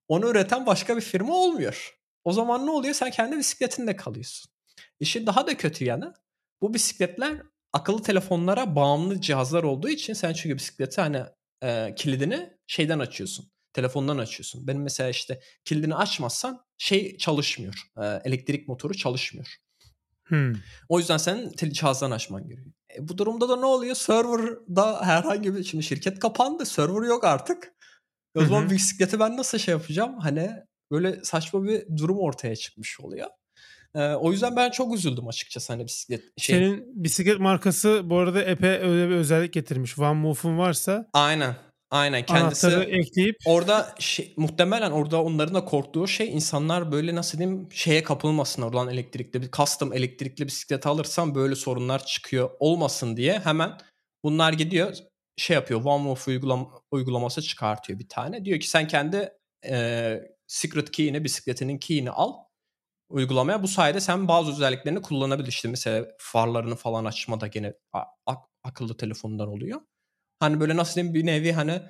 onu 0.08 0.30
üreten 0.30 0.66
başka 0.66 0.96
bir 0.96 1.02
firma 1.02 1.36
olmuyor. 1.36 1.98
O 2.24 2.32
zaman 2.32 2.66
ne 2.66 2.72
oluyor? 2.72 2.94
Sen 2.94 3.12
kendi 3.12 3.38
bisikletinde 3.38 3.96
kalıyorsun. 3.96 4.52
İşin 5.00 5.28
daha 5.28 5.48
da 5.48 5.58
kötü 5.58 5.86
yanı 5.86 6.14
bu 6.62 6.74
bisikletler 6.74 7.42
akıllı 7.74 8.02
telefonlara 8.02 8.76
bağımlı 8.76 9.22
cihazlar 9.22 9.64
olduğu 9.64 9.90
için 9.90 10.14
sen 10.14 10.34
çünkü 10.34 10.56
bisikleti 10.56 11.02
hani 11.02 11.24
e, 11.64 11.96
kilidini 11.96 12.50
şeyden 12.68 13.00
açıyorsun. 13.00 13.55
Telefondan 13.76 14.18
açıyorsun. 14.18 14.68
Benim 14.68 14.81
mesela 14.81 15.10
işte 15.10 15.39
kilidini 15.65 15.95
açmazsan 15.95 16.65
şey 16.77 17.18
çalışmıyor. 17.18 17.73
E, 17.97 18.22
elektrik 18.23 18.68
motoru 18.68 18.93
çalışmıyor. 18.93 19.56
Hmm. 20.23 20.53
O 20.89 20.99
yüzden 20.99 21.18
senin 21.18 21.52
cihazdan 21.73 22.11
açman 22.11 22.47
gerekiyor. 22.47 22.76
E, 22.97 23.07
bu 23.07 23.18
durumda 23.18 23.49
da 23.49 23.56
ne 23.56 23.65
oluyor? 23.65 23.95
Server'da 23.95 25.06
herhangi 25.06 25.56
bir 25.56 25.64
şimdi 25.64 25.84
şirket 25.84 26.19
kapandı. 26.19 26.65
Server 26.65 27.07
yok 27.07 27.23
artık. 27.23 27.73
O 28.35 28.45
zaman 28.45 28.61
Hı 28.61 28.65
hı. 28.65 28.69
bisikleti 28.69 29.19
ben 29.19 29.38
nasıl 29.38 29.57
şey 29.57 29.72
yapacağım? 29.72 30.19
Hani 30.19 30.52
böyle 30.91 31.23
saçma 31.23 31.64
bir 31.64 31.97
durum 31.97 32.19
ortaya 32.19 32.56
çıkmış 32.56 32.99
oluyor. 32.99 33.27
Ee, 33.95 33.99
o 33.99 34.31
yüzden 34.31 34.56
ben 34.56 34.72
çok 34.72 34.95
üzüldüm 34.95 35.27
açıkçası 35.27 35.73
hani 35.73 35.85
bisiklet 35.85 36.23
şey. 36.38 36.56
Senin 36.56 37.03
bisiklet 37.03 37.39
markası 37.39 38.10
bu 38.10 38.18
arada 38.18 38.43
epey 38.43 38.69
öyle 38.69 39.10
bir 39.10 39.15
özellik 39.15 39.53
getirmiş. 39.53 39.99
One 39.99 40.14
Move'un 40.14 40.57
varsa 40.57 41.10
Aynen. 41.14 41.56
Aynen 41.96 42.26
kendisi 42.26 42.68
anahtarı 42.68 42.84
ekleyip 42.84 43.36
orada 43.46 43.96
şey, 44.00 44.34
muhtemelen 44.38 44.92
orada 44.92 45.24
onların 45.24 45.56
da 45.56 45.66
korktuğu 45.66 46.08
şey 46.08 46.34
insanlar 46.34 46.92
böyle 46.92 47.16
nasıl 47.16 47.38
diyeyim 47.38 47.68
şeye 47.72 48.04
kapılmasın 48.04 48.62
oradan 48.62 48.90
elektrikli 48.90 49.42
bir 49.42 49.52
custom 49.52 49.94
elektrikli 49.94 50.48
bisiklet 50.48 50.88
alırsam 50.88 51.36
böyle 51.36 51.56
sorunlar 51.56 52.06
çıkıyor 52.06 52.50
olmasın 52.60 53.18
diye 53.18 53.40
hemen 53.40 53.78
bunlar 54.24 54.54
gidiyor 54.54 54.96
şey 55.38 55.54
yapıyor 55.54 55.82
OneMove 55.86 56.20
uygulam 56.28 56.72
uygulaması 56.92 57.42
çıkartıyor 57.42 58.00
bir 58.00 58.10
tane. 58.10 58.46
Diyor 58.46 58.60
ki 58.60 58.70
sen 58.70 58.88
kendi 58.88 59.30
e, 59.70 60.20
secret 60.48 60.92
key'ini 60.92 61.24
bisikletinin 61.24 61.78
key'ini 61.78 62.12
al 62.12 62.34
uygulamaya. 63.10 63.64
Bu 63.64 63.68
sayede 63.68 64.00
sen 64.00 64.28
bazı 64.28 64.52
özelliklerini 64.52 65.02
kullanabilirsin. 65.02 65.54
İşte 65.54 65.70
mesela 65.70 66.08
farlarını 66.18 66.76
falan 66.76 67.06
açma 67.06 67.42
da 67.42 67.48
gene 67.48 67.74
a- 67.94 68.36
akıllı 68.64 68.98
telefondan 68.98 69.48
oluyor. 69.48 69.82
Hani 70.40 70.60
böyle 70.60 70.76
nasıl 70.76 70.95
diyeyim 70.95 71.14
bir 71.14 71.26
nevi 71.26 71.52
hani 71.53 71.82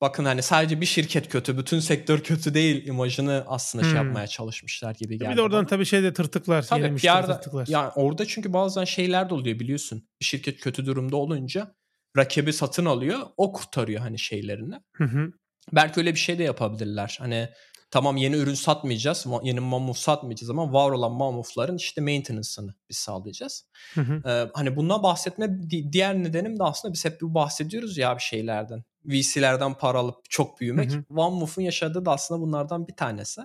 bakın 0.00 0.24
hani 0.24 0.42
sadece 0.42 0.80
bir 0.80 0.86
şirket 0.86 1.28
kötü, 1.28 1.58
bütün 1.58 1.80
sektör 1.80 2.20
kötü 2.20 2.54
değil 2.54 2.86
imajını 2.86 3.44
aslında 3.46 3.84
şey 3.84 3.92
Hmm. 3.92 4.04
yapmaya 4.06 4.26
çalışmışlar 4.26 4.94
gibi 4.94 5.18
geldi. 5.18 5.30
bir 5.32 5.36
de 5.36 5.42
oradan 5.42 5.58
bana. 5.58 5.66
tabii 5.66 5.84
şeyde 5.86 6.12
tırtıklar. 6.12 6.62
Tabii 6.66 6.96
PR'da 6.96 7.26
tırtıklar. 7.36 7.66
yani 7.70 7.90
orada 7.94 8.26
çünkü 8.26 8.52
bazen 8.52 8.84
şeyler 8.84 9.30
de 9.30 9.34
oluyor 9.34 9.58
biliyorsun. 9.58 10.08
Bir 10.20 10.24
şirket 10.24 10.60
kötü 10.60 10.86
durumda 10.86 11.16
olunca 11.16 11.74
rakibi 12.16 12.52
satın 12.52 12.84
alıyor. 12.84 13.18
O 13.36 13.52
kurtarıyor 13.52 14.00
hani 14.00 14.18
şeylerini. 14.18 14.74
Hı 14.92 15.04
hı. 15.04 15.32
Belki 15.72 16.00
öyle 16.00 16.14
bir 16.14 16.18
şey 16.18 16.38
de 16.38 16.42
yapabilirler. 16.42 17.16
Hani 17.20 17.48
tamam 17.94 18.16
yeni 18.16 18.36
ürün 18.36 18.54
satmayacağız. 18.54 19.26
Yeni 19.42 19.60
mamuf 19.60 19.98
satmayacağız 19.98 20.50
ama 20.50 20.72
var 20.72 20.90
olan 20.90 21.12
mamufların 21.12 21.76
işte 21.76 22.00
maintenance'ını 22.00 22.74
biz 22.90 22.96
sağlayacağız. 22.96 23.66
Hı 23.94 24.00
hı. 24.00 24.22
Ee, 24.28 24.50
hani 24.54 24.76
bundan 24.76 25.02
bahsetme 25.02 25.70
di- 25.70 25.92
diğer 25.92 26.14
nedenim 26.14 26.58
de 26.58 26.62
aslında 26.62 26.94
biz 26.94 27.04
hep 27.04 27.20
bu 27.20 27.34
bahsediyoruz 27.34 27.98
ya 27.98 28.16
bir 28.16 28.22
şeylerden. 28.22 28.84
VC'lerden 29.04 29.74
para 29.74 29.98
alıp 29.98 30.30
çok 30.30 30.60
büyümek. 30.60 30.92
Hı 30.92 30.96
hı. 30.96 31.20
OneMove'un 31.20 31.62
yaşadığı 31.62 32.04
da 32.04 32.12
aslında 32.12 32.40
bunlardan 32.40 32.88
bir 32.88 32.96
tanesi. 32.96 33.40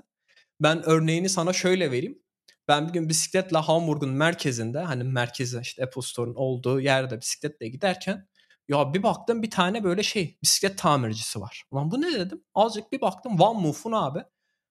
Ben 0.61 0.89
örneğini 0.89 1.29
sana 1.29 1.53
şöyle 1.53 1.91
vereyim. 1.91 2.19
Ben 2.67 2.87
bir 2.87 2.93
gün 2.93 3.09
bisikletle 3.09 3.57
Hamburg'un 3.57 4.09
merkezinde 4.09 4.79
hani 4.79 5.03
merkezi 5.03 5.59
işte 5.61 5.83
Apple 5.83 6.01
Store'un 6.01 6.35
olduğu 6.35 6.81
yerde 6.81 7.21
bisikletle 7.21 7.67
giderken 7.67 8.27
ya 8.69 8.93
bir 8.93 9.03
baktım 9.03 9.43
bir 9.43 9.49
tane 9.49 9.83
böyle 9.83 10.03
şey 10.03 10.37
bisiklet 10.43 10.77
tamircisi 10.77 11.41
var. 11.41 11.63
Ulan 11.71 11.91
bu 11.91 12.01
ne 12.01 12.13
dedim? 12.13 12.43
Azıcık 12.55 12.91
bir 12.91 13.01
baktım 13.01 13.41
OneMove'un 13.41 13.91
abi. 13.91 14.23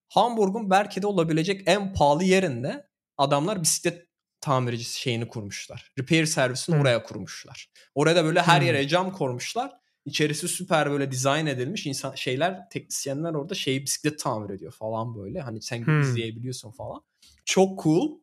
Hamburg'un 0.09 0.71
belki 0.71 1.03
de 1.03 1.07
olabilecek 1.07 1.63
en 1.67 1.93
pahalı 1.95 2.25
yerinde 2.25 2.87
adamlar 3.17 3.63
bisiklet 3.63 4.09
tamircisi 4.41 5.01
şeyini 5.01 5.29
kurmuşlar. 5.29 5.93
Repair 5.99 6.27
servisini 6.27 6.75
Hmm. 6.75 6.83
oraya 6.83 7.03
kurmuşlar. 7.03 7.71
Oraya 7.95 8.17
da 8.17 8.25
böyle 8.25 8.43
her 8.43 8.61
Hmm. 8.61 8.67
yere 8.67 8.89
cam 8.89 9.13
kormuşlar. 9.13 9.73
İçerisi 10.05 10.49
süper 10.49 10.91
böyle 10.91 11.11
dizayn 11.11 11.47
edilmiş. 11.47 11.87
İnsan 11.87 12.15
şeyler 12.15 12.69
teknisyenler 12.71 13.35
orada 13.35 13.55
şey 13.55 13.83
bisiklet 13.83 14.19
tamir 14.19 14.55
ediyor 14.55 14.73
falan 14.73 15.17
böyle. 15.17 15.41
Hani 15.41 15.63
sen 15.63 15.87
Hmm. 15.87 16.01
izleyebiliyorsun 16.01 16.71
falan. 16.71 17.03
Çok 17.45 17.83
cool. 17.83 18.19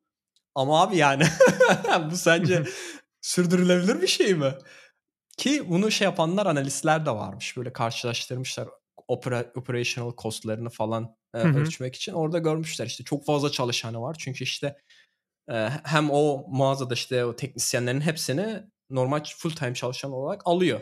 Ama 0.56 0.82
abi 0.82 0.98
yani 0.98 1.24
bu 2.12 2.18
sence 2.18 2.64
sürdürülebilir 3.22 4.02
bir 4.02 4.08
şey 4.08 4.34
mi? 4.34 4.54
Ki 5.38 5.70
bunu 5.70 5.92
şey 5.92 6.06
yapanlar 6.06 6.46
analistler 6.46 7.06
de 7.06 7.12
varmış. 7.12 7.58
Böyle 7.58 7.74
karşılaştırmışlar 7.74 8.68
opera, 9.08 9.52
operational 9.56 10.14
costlarını 10.18 10.70
falan 10.70 11.16
e, 11.34 11.38
ölçmek 11.38 11.96
için. 11.96 12.14
Orada 12.14 12.40
görmüşler 12.40 12.86
işte 12.86 13.04
çok 13.04 13.26
fazla 13.26 13.52
çalışanı 13.52 14.02
var. 14.02 14.16
Çünkü 14.20 14.44
işte 14.44 14.78
e, 15.52 15.70
hem 15.84 16.12
o 16.12 16.46
mağazada 16.48 16.94
işte 16.94 17.26
o 17.26 17.36
teknisyenlerin 17.36 18.02
hepsini 18.02 18.64
normal 18.90 19.24
full 19.38 19.52
time 19.52 19.74
çalışan 19.74 20.12
olarak 20.12 20.42
alıyor. 20.46 20.82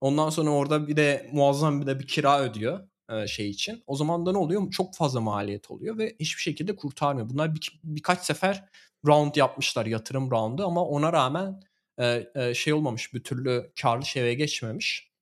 Ondan 0.00 0.30
sonra 0.30 0.50
orada 0.50 0.88
bir 0.88 0.96
de 0.96 1.30
muazzam 1.32 1.80
bir 1.80 1.86
de 1.86 1.98
bir 1.98 2.06
kira 2.06 2.40
ödüyor 2.40 2.88
e, 3.10 3.26
şey 3.26 3.50
için. 3.50 3.82
O 3.86 3.96
zaman 3.96 4.26
da 4.26 4.32
ne 4.32 4.38
oluyor? 4.38 4.70
Çok 4.70 4.96
fazla 4.96 5.20
maliyet 5.20 5.70
oluyor 5.70 5.98
ve 5.98 6.16
hiçbir 6.20 6.42
şekilde 6.42 6.76
kurtarmıyor. 6.76 7.28
Bunlar 7.30 7.54
bir, 7.54 7.80
birkaç 7.84 8.18
sefer 8.20 8.64
round 9.06 9.36
yapmışlar 9.36 9.86
yatırım 9.86 10.30
roundu 10.30 10.66
ama 10.66 10.84
ona 10.84 11.12
rağmen 11.12 11.60
e, 11.98 12.26
e, 12.34 12.54
şey 12.54 12.72
olmamış 12.72 13.14
bir 13.14 13.24
türlü 13.24 13.72
karlı 13.82 14.04
şeye 14.04 14.34
geçmemiş. 14.34 15.13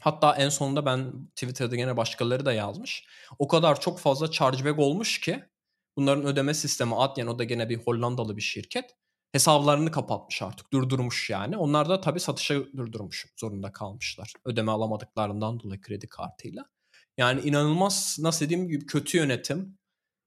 Hatta 0.00 0.36
en 0.36 0.48
sonunda 0.48 0.86
ben 0.86 1.26
Twitter'da 1.26 1.76
gene 1.76 1.96
başkaları 1.96 2.46
da 2.46 2.52
yazmış. 2.52 3.04
O 3.38 3.48
kadar 3.48 3.80
çok 3.80 3.98
fazla 3.98 4.30
chargeback 4.30 4.78
olmuş 4.78 5.20
ki 5.20 5.44
bunların 5.96 6.24
ödeme 6.24 6.54
sistemi 6.54 6.96
Adyen 6.96 7.26
o 7.26 7.38
da 7.38 7.44
gene 7.44 7.68
bir 7.68 7.78
Hollandalı 7.78 8.36
bir 8.36 8.42
şirket. 8.42 8.96
Hesaplarını 9.32 9.90
kapatmış 9.90 10.42
artık 10.42 10.72
durdurmuş 10.72 11.30
yani. 11.30 11.56
Onlar 11.56 11.88
da 11.88 12.00
tabii 12.00 12.20
satışa 12.20 12.54
durdurmuş 12.54 13.26
zorunda 13.36 13.72
kalmışlar. 13.72 14.32
Ödeme 14.44 14.72
alamadıklarından 14.72 15.60
dolayı 15.60 15.80
kredi 15.80 16.08
kartıyla. 16.08 16.64
Yani 17.18 17.40
inanılmaz 17.40 18.16
nasıl 18.20 18.48
diyeyim 18.48 18.68
gibi 18.68 18.86
kötü 18.86 19.18
yönetim. 19.18 19.78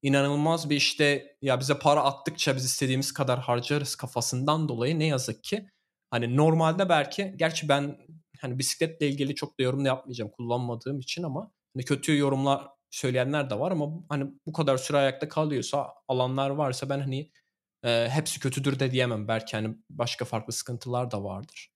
İnanılmaz 0.01 0.69
bir 0.69 0.75
işte 0.75 1.37
ya 1.41 1.59
bize 1.59 1.79
para 1.79 2.03
attıkça 2.03 2.55
biz 2.55 2.65
istediğimiz 2.65 3.13
kadar 3.13 3.39
harcarız 3.39 3.95
kafasından 3.95 4.69
dolayı 4.69 4.99
ne 4.99 5.05
yazık 5.05 5.43
ki 5.43 5.69
hani 6.11 6.37
normalde 6.37 6.89
belki 6.89 7.33
gerçi 7.37 7.69
ben 7.69 7.97
hani 8.43 8.59
bisikletle 8.59 9.07
ilgili 9.07 9.35
çok 9.35 9.59
da 9.59 9.63
yorum 9.63 9.83
da 9.85 9.87
yapmayacağım 9.87 10.31
kullanmadığım 10.31 10.99
için 10.99 11.23
ama 11.23 11.51
hani 11.75 11.85
kötü 11.85 12.17
yorumlar 12.17 12.67
söyleyenler 12.91 13.49
de 13.49 13.59
var 13.59 13.71
ama 13.71 13.85
hani 14.09 14.31
bu 14.45 14.53
kadar 14.53 14.77
süre 14.77 14.97
ayakta 14.97 15.29
kalıyorsa 15.29 15.87
alanlar 16.07 16.49
varsa 16.49 16.89
ben 16.89 16.99
hani 16.99 17.31
e, 17.83 18.09
hepsi 18.09 18.39
kötüdür 18.39 18.79
de 18.79 18.91
diyemem. 18.91 19.27
Belki 19.27 19.57
hani 19.57 19.77
başka 19.89 20.25
farklı 20.25 20.53
sıkıntılar 20.53 21.11
da 21.11 21.23
vardır. 21.23 21.69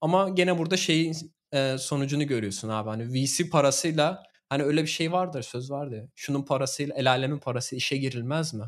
Ama 0.00 0.28
gene 0.28 0.58
burada 0.58 0.76
şeyin 0.76 1.16
e, 1.52 1.78
sonucunu 1.78 2.26
görüyorsun 2.26 2.68
abi. 2.68 2.90
Hani 2.90 3.12
VC 3.12 3.48
parasıyla 3.50 4.22
hani 4.48 4.62
öyle 4.62 4.82
bir 4.82 4.88
şey 4.88 5.12
vardır 5.12 5.42
söz 5.42 5.70
vardı. 5.70 6.10
Şunun 6.14 6.42
parasıyla 6.42 6.94
el 6.96 7.10
alemin 7.10 7.38
parası 7.38 7.76
işe 7.76 7.96
girilmez 7.96 8.54
mi? 8.54 8.64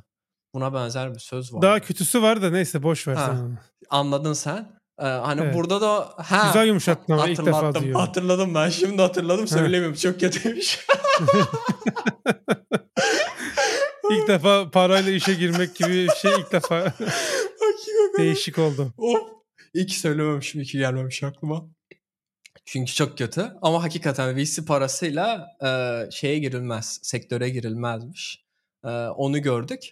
Buna 0.55 0.74
benzer 0.74 1.15
bir 1.15 1.19
söz 1.19 1.55
var. 1.55 1.62
Daha 1.62 1.81
kötüsü 1.81 2.23
var 2.23 2.43
da 2.43 2.51
neyse 2.51 2.83
boş 2.83 3.09
ver 3.09 3.15
Ha. 3.15 3.27
sen 3.27 3.43
onu. 3.43 3.55
Anladın 3.91 4.33
sen? 4.33 4.81
Ee, 4.98 5.05
hani 5.05 5.40
Evet. 5.40 5.55
burada 5.55 5.81
da 5.81 6.14
ha, 6.16 6.47
Güzel 6.47 6.66
yumuşattın 6.66 7.12
ama 7.12 7.28
ilk 7.28 7.47
defa 7.47 7.74
duyuyorum. 7.74 8.01
Hatırladım 8.01 8.55
ben 8.55 8.68
şimdi 8.68 9.02
hatırladım 9.02 9.48
söylemiyorum. 9.48 9.97
Çok 9.97 10.20
kötüymüş. 10.20 10.86
İlk 14.10 14.28
defa 14.28 14.70
parayla 14.70 15.12
işe 15.12 15.35
girmek 15.35 15.77
gibi 15.77 15.89
bir 15.89 16.10
şey 16.10 16.31
ilk 16.39 16.52
defa 16.52 16.93
değişik 18.18 18.59
oldu. 18.59 18.94
Of. 18.98 19.18
İyi 19.74 19.86
ki 19.86 19.98
söylememişim, 19.98 20.60
iyi 20.60 20.64
ki 20.64 20.78
gelmemiş 20.78 21.23
aklıma. 21.23 21.68
Çünkü 22.64 22.93
çok 22.93 23.18
kötü. 23.18 23.52
Ama 23.62 23.82
hakikaten 23.82 24.36
VC 24.36 24.64
parasıyla 24.64 25.47
e, 25.64 25.68
şeye 26.10 26.39
girilmez, 26.39 27.01
sektöre 27.02 27.48
girilmezmiş. 27.48 28.44
E, 28.85 28.89
onu 28.89 29.43
gördük. 29.43 29.90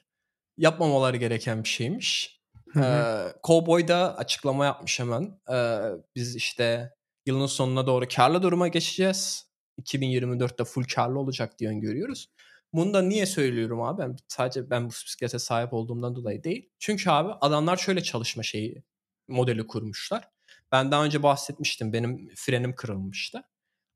Yapmamaları 0.59 1.17
gereken 1.17 1.65
bir 1.65 1.69
şeymiş. 1.69 2.34
Ee, 2.77 3.33
Cowboy 3.45 3.89
da 3.89 4.17
açıklama 4.17 4.65
yapmış 4.65 5.01
hemen. 5.01 5.41
Ee, 5.53 5.81
biz 6.17 6.37
işte 6.37 6.91
yılın 7.27 7.47
sonuna 7.47 7.87
doğru 7.87 8.07
karlı 8.17 8.43
duruma 8.43 8.69
geçeceğiz. 8.69 9.47
2024'te 9.83 10.65
full 10.65 10.85
karlı 10.95 11.19
olacak 11.19 11.59
diye 11.59 11.71
öngörüyoruz. 11.71 12.29
Bunu 12.73 12.95
da 12.95 13.03
niye 13.03 13.27
söylüyorum 13.27 13.83
abi? 13.83 14.03
Ben 14.03 14.17
sadece 14.29 14.71
ben 14.71 14.85
bu 14.85 14.91
bisiklete 14.91 15.39
sahip 15.39 15.73
olduğumdan 15.73 16.15
dolayı 16.17 16.45
değil. 16.45 16.71
Çünkü 16.79 17.11
abi 17.11 17.33
adamlar 17.41 17.77
şöyle 17.77 18.03
çalışma 18.03 18.43
şeyi 18.43 18.83
modeli 19.29 19.67
kurmuşlar. 19.67 20.29
Ben 20.73 20.91
daha 20.91 21.05
önce 21.05 21.23
bahsetmiştim. 21.23 21.93
Benim 21.93 22.31
frenim 22.37 22.75
kırılmıştı. 22.75 23.43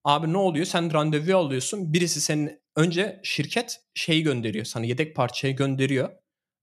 Abi 0.04 0.32
ne 0.32 0.38
oluyor? 0.38 0.66
Sen 0.66 0.92
randevu 0.92 1.36
alıyorsun. 1.36 1.92
Birisi 1.92 2.20
senin 2.20 2.60
önce 2.76 3.20
şirket 3.22 3.80
şeyi 3.94 4.22
gönderiyor. 4.22 4.64
Sana 4.64 4.84
yedek 4.84 5.16
parçayı 5.16 5.56
gönderiyor. 5.56 6.10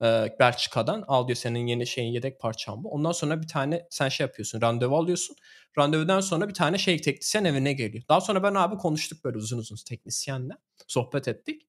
Ee, 0.02 0.36
Belçika'dan. 0.40 1.04
Al 1.08 1.28
diyor 1.28 1.36
senin 1.36 1.68
yeni 1.68 1.88
şeyin 1.88 2.14
yedek 2.14 2.40
parçan 2.40 2.84
bu. 2.84 2.90
Ondan 2.90 3.12
sonra 3.12 3.42
bir 3.42 3.48
tane 3.48 3.88
sen 3.90 4.10
şey 4.10 4.26
yapıyorsun. 4.26 4.62
Randevu 4.62 4.98
alıyorsun. 4.98 5.36
Randevudan 5.78 6.20
sonra 6.20 6.50
bir 6.50 6.54
tane 6.54 6.78
şey 6.78 7.02
teknisyen 7.02 7.46
evine 7.46 7.74
geliyor. 7.74 8.04
Daha 8.10 8.22
sonra 8.22 8.44
ben 8.44 8.54
abi 8.54 8.78
konuştuk 8.78 9.24
böyle 9.24 9.38
uzun 9.38 9.58
uzun 9.58 9.76
teknisyenle. 9.88 10.54
Sohbet 10.88 11.28
ettik. 11.28 11.68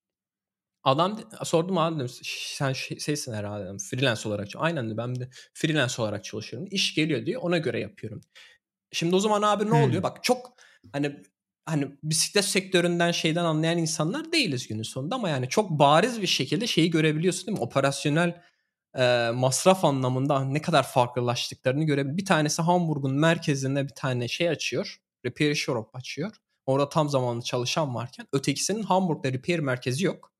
Adam 0.85 1.21
sordum 1.45 1.79
abi 1.79 1.97
dedim 1.97 2.11
sen 2.23 2.73
şey, 2.73 2.99
şeysin 2.99 3.33
herhalde 3.33 3.65
dedim, 3.65 3.79
freelance 3.79 4.29
olarak. 4.29 4.49
Aynen 4.57 4.91
de 4.91 4.97
ben 4.97 5.21
de 5.21 5.29
freelance 5.55 6.03
olarak 6.03 6.25
çalışıyorum. 6.25 6.69
İş 6.71 6.95
geliyor 6.95 7.27
diyor 7.27 7.43
ona 7.43 7.59
göre 7.59 7.81
yapıyorum. 7.81 8.21
Şimdi 8.93 9.17
o 9.17 9.19
zaman 9.19 9.43
abi 9.43 9.67
ne 9.67 9.71
hmm. 9.71 9.83
oluyor? 9.83 10.03
Bak 10.03 10.25
çok 10.25 10.57
hani 10.93 11.23
hani 11.67 11.89
bisiklet 12.03 12.45
sektöründen 12.45 13.11
şeyden 13.11 13.45
anlayan 13.45 13.79
insanlar 13.79 14.33
değiliz 14.33 14.69
günün 14.69 14.83
sonunda 14.83 15.15
ama 15.15 15.29
yani 15.29 15.49
çok 15.49 15.71
bariz 15.71 16.23
bir 16.23 16.27
şekilde 16.27 16.67
şeyi 16.67 16.91
görebiliyorsun 16.91 17.47
değil 17.47 17.59
mi? 17.59 17.65
Operasyonel 17.65 18.43
e, 18.99 19.31
masraf 19.35 19.85
anlamında 19.85 20.45
ne 20.45 20.63
kadar 20.63 20.83
farklılaştıklarını 20.83 21.85
görebiliyorsun. 21.85 22.19
Bir 22.19 22.25
tanesi 22.25 22.63
Hamburg'un 22.63 23.15
merkezinde 23.15 23.85
bir 23.85 23.95
tane 23.95 24.29
şey 24.29 24.49
açıyor. 24.49 24.97
Repair 25.25 25.55
shop 25.55 25.97
açıyor. 25.97 26.37
Orada 26.67 26.89
tam 26.89 27.09
zamanlı 27.09 27.43
çalışan 27.43 27.95
varken 27.95 28.27
ötekisinin 28.33 28.83
Hamburg'da 28.83 29.33
repair 29.33 29.59
merkezi 29.59 30.05
yok. 30.05 30.33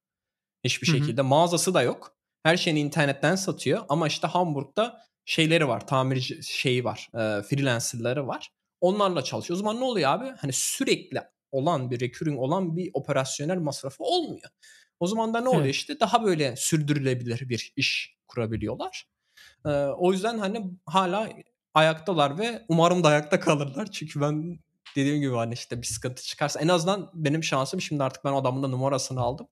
Hiçbir 0.65 0.89
Hı-hı. 0.89 0.97
şekilde. 0.97 1.23
Mağazası 1.23 1.75
da 1.75 1.83
yok. 1.83 2.17
Her 2.43 2.57
şeyini 2.57 2.81
internetten 2.81 3.37
satıyor 3.37 3.85
ama 3.89 4.07
işte 4.07 4.27
Hamburg'da 4.27 5.03
şeyleri 5.25 5.69
var. 5.69 5.87
Tamirci 5.87 6.43
şeyi 6.43 6.85
var. 6.85 7.09
E, 7.15 7.43
freelancerları 7.43 8.27
var. 8.27 8.51
Onlarla 8.81 9.25
çalışıyor. 9.25 9.57
O 9.57 9.59
zaman 9.59 9.81
ne 9.81 9.85
oluyor 9.85 10.11
abi? 10.11 10.33
Hani 10.39 10.53
sürekli 10.53 11.21
olan 11.53 11.91
bir 11.91 12.01
recurring 12.01 12.41
olan 12.41 12.77
bir 12.77 12.91
operasyonel 12.95 13.59
masrafı 13.59 14.05
olmuyor. 14.05 14.51
O 15.01 15.07
zaman 15.07 15.35
da 15.35 15.41
ne 15.41 15.49
oluyor 15.49 15.65
evet. 15.65 15.75
işte 15.75 16.01
daha 16.01 16.25
böyle 16.25 16.57
sürdürülebilir 16.57 17.49
bir 17.49 17.73
iş 17.77 18.17
kurabiliyorlar. 18.29 19.09
Ee, 19.67 19.69
o 19.71 20.13
yüzden 20.13 20.39
hani 20.39 20.71
hala 20.87 21.29
ayaktalar 21.75 22.39
ve 22.39 22.65
umarım 22.69 23.05
da 23.05 23.09
ayakta 23.09 23.41
kalırlar. 23.41 23.91
Çünkü 23.93 24.21
ben 24.21 24.59
dediğim 24.97 25.21
gibi 25.21 25.35
hani 25.35 25.55
işte 25.55 25.83
bir 25.83 25.87
sıkıntı 25.87 26.23
çıkarsa 26.23 26.61
en 26.61 26.69
azından 26.69 27.11
benim 27.15 27.45
şansım 27.45 27.81
şimdi 27.81 28.03
artık 28.03 28.25
ben 28.25 28.33
adamın 28.33 28.63
da 28.63 28.69
numarasını 28.69 29.21
aldım. 29.21 29.49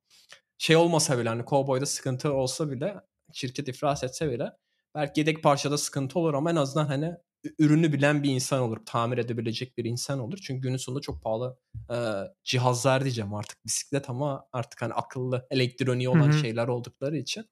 Şey 0.59 0.77
olmasa 0.77 1.19
bile 1.19 1.29
hani 1.29 1.45
Cowboy'da 1.47 1.87
sıkıntı 1.87 2.33
olsa 2.33 2.71
bile 2.71 2.95
şirket 3.33 3.69
iflas 3.69 4.05
etse 4.05 4.31
bile 4.31 4.53
belki 4.95 5.21
yedek 5.21 5.43
parçada 5.43 5.79
sıkıntı 5.79 6.19
olur 6.19 6.35
ama 6.35 6.51
en 6.51 6.57
azından 6.57 6.87
hani 6.87 7.15
ürünü 7.59 7.93
bilen 7.93 8.23
bir 8.23 8.31
insan 8.31 8.61
olur. 8.61 8.79
Tamir 8.87 9.19
edebilecek 9.19 9.79
bir 9.79 9.85
insan 9.85 10.19
olur. 10.19 10.39
Çünkü 10.43 10.61
günün 10.63 10.77
sonunda 10.77 11.01
çok 11.01 11.23
pahalı 11.23 11.59
e, 11.91 11.97
cihazlar 12.45 13.05
diyeceğim 13.05 13.35
artık. 13.35 13.67
Bisiklet 13.67 14.11
ama 14.11 14.47
artık 14.53 14.83
hani 14.83 14.93
akıllı 14.95 15.47
elektroniği 15.51 16.09
olan 16.09 16.29
Hı-hı. 16.29 16.39
şeyler 16.39 16.69
oldukları 16.69 17.17
için 17.17 17.51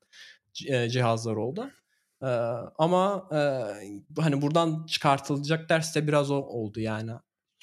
e, 0.67 0.89
cihazlar 0.89 1.37
oldu. 1.37 1.71
E, 2.23 2.27
ama 2.79 3.29
e, 3.33 3.39
hani 4.21 4.43
buradan 4.43 4.87
çıkartılacak 4.87 5.69
ders 5.69 5.97
de 5.97 6.09
biraz 6.09 6.31
o 6.31 6.37
oldu 6.37 6.81
yani. 6.81 7.13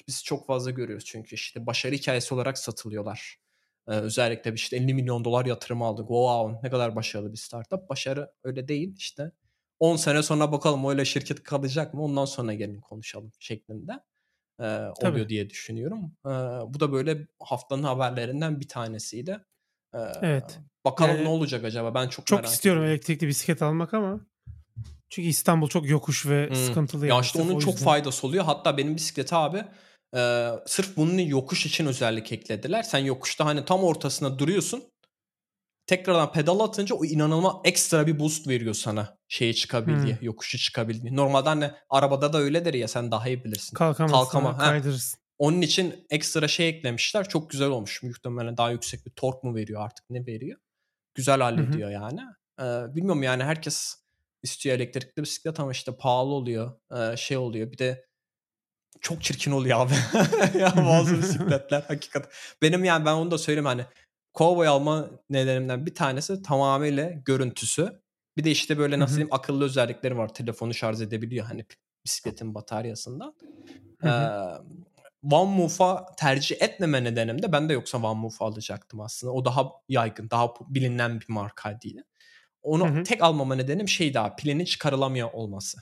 Biz 0.08 0.24
çok 0.24 0.46
fazla 0.46 0.70
görüyoruz 0.70 1.04
çünkü 1.04 1.34
işte 1.34 1.66
başarı 1.66 1.94
hikayesi 1.94 2.34
olarak 2.34 2.58
satılıyorlar. 2.58 3.40
Ee, 3.88 3.92
özellikle 3.92 4.54
işte 4.54 4.76
50 4.76 4.94
milyon 4.94 5.24
dolar 5.24 5.46
yatırım 5.46 5.82
aldık. 5.82 6.08
Wow 6.08 6.58
ne 6.62 6.70
kadar 6.70 6.96
başarılı 6.96 7.32
bir 7.32 7.38
startup. 7.38 7.88
Başarı 7.88 8.32
öyle 8.44 8.68
değil 8.68 8.94
işte 8.96 9.32
10 9.80 9.96
sene 9.96 10.22
sonra 10.22 10.52
bakalım 10.52 10.88
öyle 10.88 11.04
şirket 11.04 11.42
kalacak 11.42 11.94
mı 11.94 12.02
ondan 12.04 12.24
sonra 12.24 12.54
gelin 12.54 12.80
konuşalım 12.80 13.32
şeklinde 13.38 13.92
e, 14.60 14.64
oluyor 14.64 14.94
Tabii. 15.00 15.28
diye 15.28 15.50
düşünüyorum. 15.50 16.12
E, 16.26 16.30
bu 16.74 16.80
da 16.80 16.92
böyle 16.92 17.26
haftanın 17.40 17.82
haberlerinden 17.82 18.60
bir 18.60 18.68
tanesiydi. 18.68 19.44
E, 19.94 19.98
evet. 20.22 20.58
Bakalım 20.84 21.16
yani, 21.16 21.24
ne 21.24 21.28
olacak 21.28 21.64
acaba 21.64 21.94
ben 21.94 22.08
çok, 22.08 22.26
çok 22.26 22.44
istiyorum 22.44 22.82
ediyorum. 22.82 22.94
elektrikli 22.94 23.28
bisiklet 23.28 23.62
almak 23.62 23.94
ama 23.94 24.20
çünkü 25.10 25.28
İstanbul 25.28 25.68
çok 25.68 25.88
yokuş 25.88 26.26
ve 26.26 26.48
hmm. 26.48 26.56
sıkıntılı. 26.56 27.06
Ya 27.06 27.20
işte 27.20 27.42
onun 27.42 27.58
çok 27.58 27.78
faydası 27.78 28.26
oluyor. 28.26 28.44
Hatta 28.44 28.76
benim 28.76 28.96
bisikleti 28.96 29.34
abi 29.34 29.64
e, 30.16 30.50
sırf 30.66 30.96
bunun 30.96 31.18
yokuş 31.18 31.66
için 31.66 31.86
özellik 31.86 32.32
eklediler. 32.32 32.82
Sen 32.82 32.98
yokuşta 32.98 33.44
hani 33.44 33.64
tam 33.64 33.84
ortasına 33.84 34.38
duruyorsun 34.38 34.82
tekrardan 35.90 36.32
pedal 36.32 36.60
atınca 36.60 36.94
o 36.94 37.04
inanılmaz 37.04 37.54
ekstra 37.64 38.06
bir 38.06 38.18
boost 38.18 38.48
veriyor 38.48 38.74
sana 38.74 39.18
şeye 39.28 39.54
çıkabil 39.54 40.02
diye, 40.02 40.16
hmm. 40.16 40.26
yokuşu 40.26 40.58
çıkabil 40.58 41.02
diye. 41.02 41.16
Normalde 41.16 41.48
hani 41.48 41.70
arabada 41.90 42.32
da 42.32 42.38
öyledir 42.38 42.74
ya 42.74 42.88
sen 42.88 43.10
daha 43.10 43.28
iyi 43.28 43.44
bilirsin. 43.44 43.74
Kalkamazsın, 43.76 44.16
Kalkama, 44.16 44.58
kaydırırsın. 44.58 45.20
Onun 45.38 45.60
için 45.60 46.06
ekstra 46.10 46.48
şey 46.48 46.68
eklemişler. 46.68 47.28
Çok 47.28 47.50
güzel 47.50 47.68
olmuş. 47.68 48.02
Muhtemelen 48.02 48.56
daha 48.56 48.70
yüksek 48.70 49.06
bir 49.06 49.10
tork 49.10 49.44
mu 49.44 49.54
veriyor 49.54 49.82
artık 49.82 50.10
ne 50.10 50.26
veriyor. 50.26 50.58
Güzel 51.14 51.40
hallediyor 51.40 51.90
Hı-hı. 51.90 52.02
yani. 52.02 52.20
Ee, 52.60 52.94
bilmiyorum 52.94 53.22
yani 53.22 53.44
herkes 53.44 53.94
istiyor 54.42 54.76
elektrikli 54.76 55.22
bisiklet 55.22 55.60
ama 55.60 55.72
işte 55.72 55.96
pahalı 55.96 56.30
oluyor. 56.30 56.72
Ee, 56.96 57.16
şey 57.16 57.36
oluyor. 57.36 57.72
Bir 57.72 57.78
de 57.78 58.06
çok 59.00 59.22
çirkin 59.22 59.50
oluyor 59.50 59.80
abi. 59.80 59.92
ya 60.58 60.74
bazı 60.76 61.18
bisikletler 61.18 61.84
hakikaten. 61.88 62.30
Benim 62.62 62.84
yani 62.84 63.04
ben 63.04 63.12
onu 63.12 63.30
da 63.30 63.38
söyleyeyim 63.38 63.66
hani 63.66 63.84
Cowboy 64.40 64.68
alma 64.68 65.10
nedenimden 65.30 65.86
bir 65.86 65.94
tanesi 65.94 66.42
tamamıyla 66.42 67.10
görüntüsü. 67.10 68.02
Bir 68.36 68.44
de 68.44 68.50
işte 68.50 68.78
böyle 68.78 68.98
nasıl 68.98 69.16
diyeyim 69.16 69.34
akıllı 69.34 69.64
özellikleri 69.64 70.16
var. 70.16 70.34
Telefonu 70.34 70.74
şarj 70.74 71.02
edebiliyor 71.02 71.46
hani 71.46 71.64
bisikletin 72.04 72.54
bataryasından. 72.54 73.34
Ee, 74.04 74.08
One 75.30 75.56
Move'a 75.56 76.06
tercih 76.16 76.62
etmeme 76.62 77.04
nedenim 77.04 77.42
de 77.42 77.52
ben 77.52 77.68
de 77.68 77.72
yoksa 77.72 77.98
One 77.98 78.20
Move 78.20 78.34
alacaktım 78.40 79.00
aslında. 79.00 79.32
O 79.32 79.44
daha 79.44 79.66
yaygın, 79.88 80.30
daha 80.30 80.54
bilinen 80.68 81.20
bir 81.20 81.26
marka 81.28 81.80
değil. 81.80 82.02
Onu 82.62 82.88
hı 82.88 82.98
hı. 82.98 83.02
tek 83.02 83.22
almama 83.22 83.54
nedenim 83.54 83.88
şey 83.88 84.14
daha 84.14 84.36
pilinin 84.36 84.64
çıkarılamıyor 84.64 85.32
olması. 85.32 85.78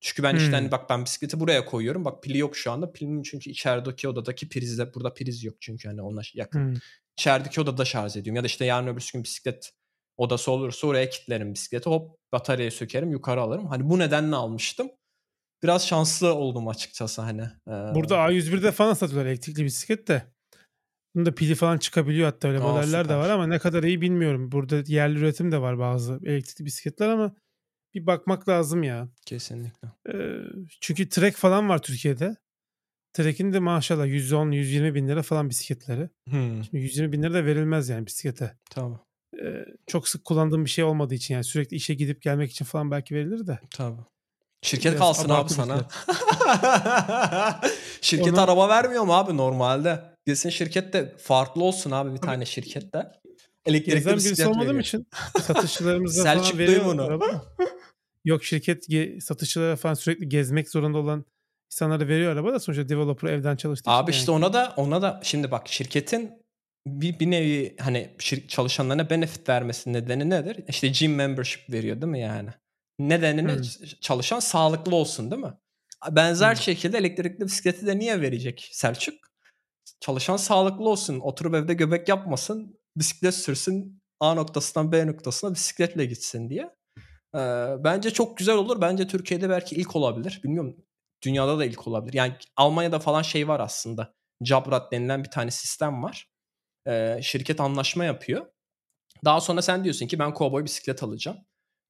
Çünkü 0.00 0.22
ben 0.22 0.36
işte 0.36 0.50
hani 0.50 0.70
bak 0.70 0.90
ben 0.90 1.04
bisikleti 1.04 1.40
buraya 1.40 1.64
koyuyorum. 1.64 2.04
Bak 2.04 2.22
pili 2.22 2.38
yok 2.38 2.56
şu 2.56 2.72
anda. 2.72 2.92
Pilinin 2.92 3.22
çünkü 3.22 3.50
içerideki 3.50 4.08
odadaki 4.08 4.48
prizde 4.48 4.94
burada 4.94 5.14
priz 5.14 5.44
yok 5.44 5.54
çünkü 5.60 5.88
hani 5.88 6.02
ona 6.02 6.22
yakın. 6.34 6.74
Hmm 6.74 6.80
içerideki 7.18 7.60
odada 7.60 7.84
şarj 7.84 8.16
ediyorum. 8.16 8.36
Ya 8.36 8.42
da 8.42 8.46
işte 8.46 8.64
yarın 8.64 8.86
öbür 8.86 9.10
gün 9.12 9.22
bisiklet 9.22 9.72
odası 10.16 10.50
olursa 10.50 10.86
oraya 10.86 11.10
kilitlerim 11.10 11.54
bisikleti. 11.54 11.90
Hop 11.90 12.16
bataryayı 12.32 12.72
sökerim 12.72 13.10
yukarı 13.10 13.40
alırım. 13.40 13.66
Hani 13.66 13.90
bu 13.90 13.98
nedenle 13.98 14.36
almıştım. 14.36 14.90
Biraz 15.62 15.86
şanslı 15.86 16.34
oldum 16.34 16.68
açıkçası 16.68 17.22
hani. 17.22 17.42
Ee... 17.42 17.94
Burada 17.94 18.14
A101'de 18.16 18.72
falan 18.72 18.94
satıyorlar 18.94 19.30
elektrikli 19.30 19.64
bisiklet 19.64 20.08
de. 20.08 20.34
Bunda 21.14 21.34
pili 21.34 21.54
falan 21.54 21.78
çıkabiliyor 21.78 22.26
hatta 22.26 22.48
öyle 22.48 22.58
Aa, 22.58 22.62
modeller 22.62 23.02
süper. 23.02 23.08
de 23.08 23.16
var 23.16 23.30
ama 23.30 23.46
ne 23.46 23.58
kadar 23.58 23.82
iyi 23.82 24.00
bilmiyorum. 24.00 24.52
Burada 24.52 24.82
yerli 24.86 25.18
üretim 25.18 25.52
de 25.52 25.60
var 25.60 25.78
bazı 25.78 26.20
elektrikli 26.24 26.64
bisikletler 26.64 27.08
ama 27.08 27.34
bir 27.94 28.06
bakmak 28.06 28.48
lazım 28.48 28.82
ya. 28.82 29.08
Kesinlikle. 29.26 29.88
Ee, 30.08 30.14
çünkü 30.80 31.08
Trek 31.08 31.34
falan 31.36 31.68
var 31.68 31.82
Türkiye'de. 31.82 32.36
Trek'in 33.14 33.52
de 33.52 33.58
maşallah 33.58 34.06
110-120 34.06 34.94
bin 34.94 35.08
lira 35.08 35.22
falan 35.22 35.50
bisikletleri. 35.50 36.08
Hmm. 36.30 36.64
Şimdi 36.64 36.76
120 36.82 37.12
bin 37.12 37.22
lira 37.22 37.34
da 37.34 37.44
verilmez 37.44 37.88
yani 37.88 38.06
bisiklete. 38.06 38.56
Tamam. 38.70 39.00
Ee, 39.42 39.64
çok 39.86 40.08
sık 40.08 40.24
kullandığım 40.24 40.64
bir 40.64 40.70
şey 40.70 40.84
olmadığı 40.84 41.14
için 41.14 41.34
yani 41.34 41.44
sürekli 41.44 41.76
işe 41.76 41.94
gidip 41.94 42.22
gelmek 42.22 42.50
için 42.50 42.64
falan 42.64 42.90
belki 42.90 43.14
verilir 43.14 43.46
de. 43.46 43.58
Tabii. 43.70 44.00
Şirket 44.62 44.92
Biraz 44.92 44.98
kalsın 44.98 45.28
abi 45.28 45.50
sana. 45.50 45.88
şirket 48.00 48.32
Ona... 48.32 48.42
araba 48.42 48.68
vermiyor 48.68 49.04
mu 49.04 49.14
abi 49.14 49.36
normalde? 49.36 50.02
Gitsin 50.26 50.50
şirkette 50.50 51.16
farklı 51.18 51.64
olsun 51.64 51.90
abi 51.90 52.12
bir 52.14 52.18
tane 52.20 52.44
şirkette. 52.44 53.12
Elektrikli 53.66 53.94
Gezen 53.94 54.12
birisi 54.12 54.46
olmadığım 54.46 54.66
veriyor. 54.66 54.80
için 54.80 55.06
satışçılarımıza 55.42 56.34
falan 56.34 56.58
veriyor 56.58 56.84
bunu. 56.84 57.20
Yok 58.24 58.44
şirket 58.44 58.86
satışçılara 59.22 59.76
falan 59.76 59.94
sürekli 59.94 60.28
gezmek 60.28 60.70
zorunda 60.70 60.98
olan 60.98 61.24
insanlara 61.74 62.08
veriyor 62.08 62.32
araba 62.32 62.52
da 62.52 62.60
sonuçta 62.60 62.88
developer 62.88 63.28
evden 63.28 63.56
çalıştığı 63.56 63.90
Abi 63.90 64.10
işte 64.10 64.32
yani. 64.32 64.44
ona 64.44 64.52
da 64.52 64.74
ona 64.76 65.02
da 65.02 65.20
şimdi 65.22 65.50
bak 65.50 65.68
şirketin 65.68 66.32
bir, 66.86 67.20
bir 67.20 67.30
nevi 67.30 67.76
hani 67.80 68.10
şir- 68.18 68.48
çalışanlarına 68.48 69.10
benefit 69.10 69.48
vermesi 69.48 69.92
nedeni 69.92 70.30
nedir? 70.30 70.64
İşte 70.68 70.88
gym 70.88 71.14
membership 71.14 71.70
veriyor 71.70 72.00
değil 72.00 72.10
mi 72.10 72.20
yani? 72.20 72.50
Nedeni 72.98 73.42
hmm. 73.42 73.62
çalışan 74.00 74.40
sağlıklı 74.40 74.96
olsun 74.96 75.30
değil 75.30 75.42
mi? 75.42 75.52
Benzer 76.10 76.54
hmm. 76.54 76.62
şekilde 76.62 76.98
elektrikli 76.98 77.44
bisikleti 77.44 77.86
de 77.86 77.98
niye 77.98 78.20
verecek 78.20 78.68
Selçuk? 78.72 79.14
Çalışan 80.00 80.36
sağlıklı 80.36 80.88
olsun. 80.88 81.20
Oturup 81.20 81.54
evde 81.54 81.74
göbek 81.74 82.08
yapmasın. 82.08 82.78
Bisiklet 82.96 83.34
sürsün. 83.34 84.00
A 84.20 84.34
noktasından 84.34 84.92
B 84.92 85.06
noktasına 85.06 85.54
bisikletle 85.54 86.04
gitsin 86.04 86.50
diye. 86.50 86.74
Ee, 87.34 87.38
bence 87.84 88.10
çok 88.10 88.36
güzel 88.36 88.54
olur. 88.54 88.80
Bence 88.80 89.06
Türkiye'de 89.06 89.50
belki 89.50 89.74
ilk 89.74 89.96
olabilir. 89.96 90.40
Bilmiyorum 90.44 90.83
Dünyada 91.24 91.58
da 91.58 91.64
ilk 91.64 91.88
olabilir. 91.88 92.14
Yani 92.14 92.32
Almanya'da 92.56 92.98
falan 92.98 93.22
şey 93.22 93.48
var 93.48 93.60
aslında. 93.60 94.14
Jabrat 94.44 94.92
denilen 94.92 95.24
bir 95.24 95.30
tane 95.30 95.50
sistem 95.50 96.02
var. 96.02 96.28
Ee, 96.88 97.18
şirket 97.22 97.60
anlaşma 97.60 98.04
yapıyor. 98.04 98.46
Daha 99.24 99.40
sonra 99.40 99.62
sen 99.62 99.84
diyorsun 99.84 100.06
ki 100.06 100.18
ben 100.18 100.34
kovboy 100.34 100.64
bisiklet 100.64 101.02
alacağım. 101.02 101.38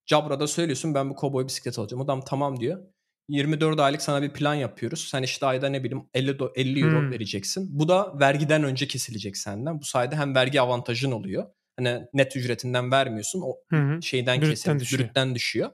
Jabra'da 0.06 0.46
söylüyorsun 0.46 0.94
ben 0.94 1.10
bu 1.10 1.14
kovboy 1.14 1.46
bisiklet 1.46 1.78
alacağım. 1.78 2.00
Adam 2.02 2.20
tamam 2.20 2.60
diyor. 2.60 2.82
24 3.28 3.80
aylık 3.80 4.02
sana 4.02 4.22
bir 4.22 4.32
plan 4.32 4.54
yapıyoruz. 4.54 5.08
Sen 5.10 5.22
işte 5.22 5.46
ayda 5.46 5.68
ne 5.68 5.84
bileyim 5.84 6.08
50 6.14 6.30
do- 6.30 6.52
50 6.54 6.80
euro 6.84 6.98
Hmm. 6.98 7.10
vereceksin. 7.10 7.68
Bu 7.78 7.88
da 7.88 8.20
vergiden 8.20 8.64
önce 8.64 8.86
kesilecek 8.88 9.36
senden. 9.36 9.80
Bu 9.80 9.84
sayede 9.84 10.16
hem 10.16 10.34
vergi 10.34 10.60
avantajın 10.60 11.12
oluyor. 11.12 11.46
Hani 11.78 12.02
net 12.12 12.36
ücretinden 12.36 12.90
vermiyorsun. 12.90 13.40
O 13.44 13.56
hı. 13.70 14.02
şeyden 14.02 14.36
Brütten 14.40 14.50
kesilip 14.50 14.80
düşüyor. 14.80 15.02
brütten 15.08 15.34
düşüyor. 15.34 15.70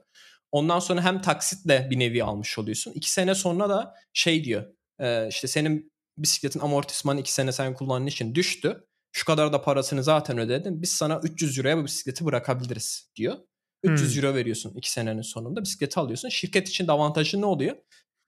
Ondan 0.51 0.79
sonra 0.79 1.01
hem 1.03 1.21
taksitle 1.21 1.87
bir 1.91 1.99
nevi 1.99 2.23
almış 2.23 2.59
oluyorsun. 2.59 2.91
İki 2.95 3.11
sene 3.11 3.35
sonra 3.35 3.69
da 3.69 3.93
şey 4.13 4.43
diyor. 4.43 4.65
e, 4.99 5.27
işte 5.27 5.47
senin 5.47 5.91
bisikletin 6.17 6.59
amortismanı 6.59 7.19
iki 7.19 7.33
sene 7.33 7.51
sen 7.51 7.73
kullandığın 7.73 8.07
için 8.07 8.35
düştü. 8.35 8.85
Şu 9.11 9.25
kadar 9.25 9.53
da 9.53 9.61
parasını 9.61 10.03
zaten 10.03 10.37
ödedin. 10.37 10.81
Biz 10.81 10.91
sana 10.91 11.19
300 11.23 11.57
euroya 11.57 11.77
bu 11.77 11.85
bisikleti 11.85 12.25
bırakabiliriz 12.25 13.09
diyor. 13.15 13.37
300 13.83 14.15
Hmm. 14.15 14.23
euro 14.23 14.35
veriyorsun 14.35 14.73
iki 14.75 14.91
senenin 14.91 15.21
sonunda. 15.21 15.61
Bisikleti 15.63 15.99
alıyorsun. 15.99 16.29
Şirket 16.29 16.69
için 16.69 16.87
de 16.87 16.91
avantajı 16.91 17.41
ne 17.41 17.45
oluyor? 17.45 17.75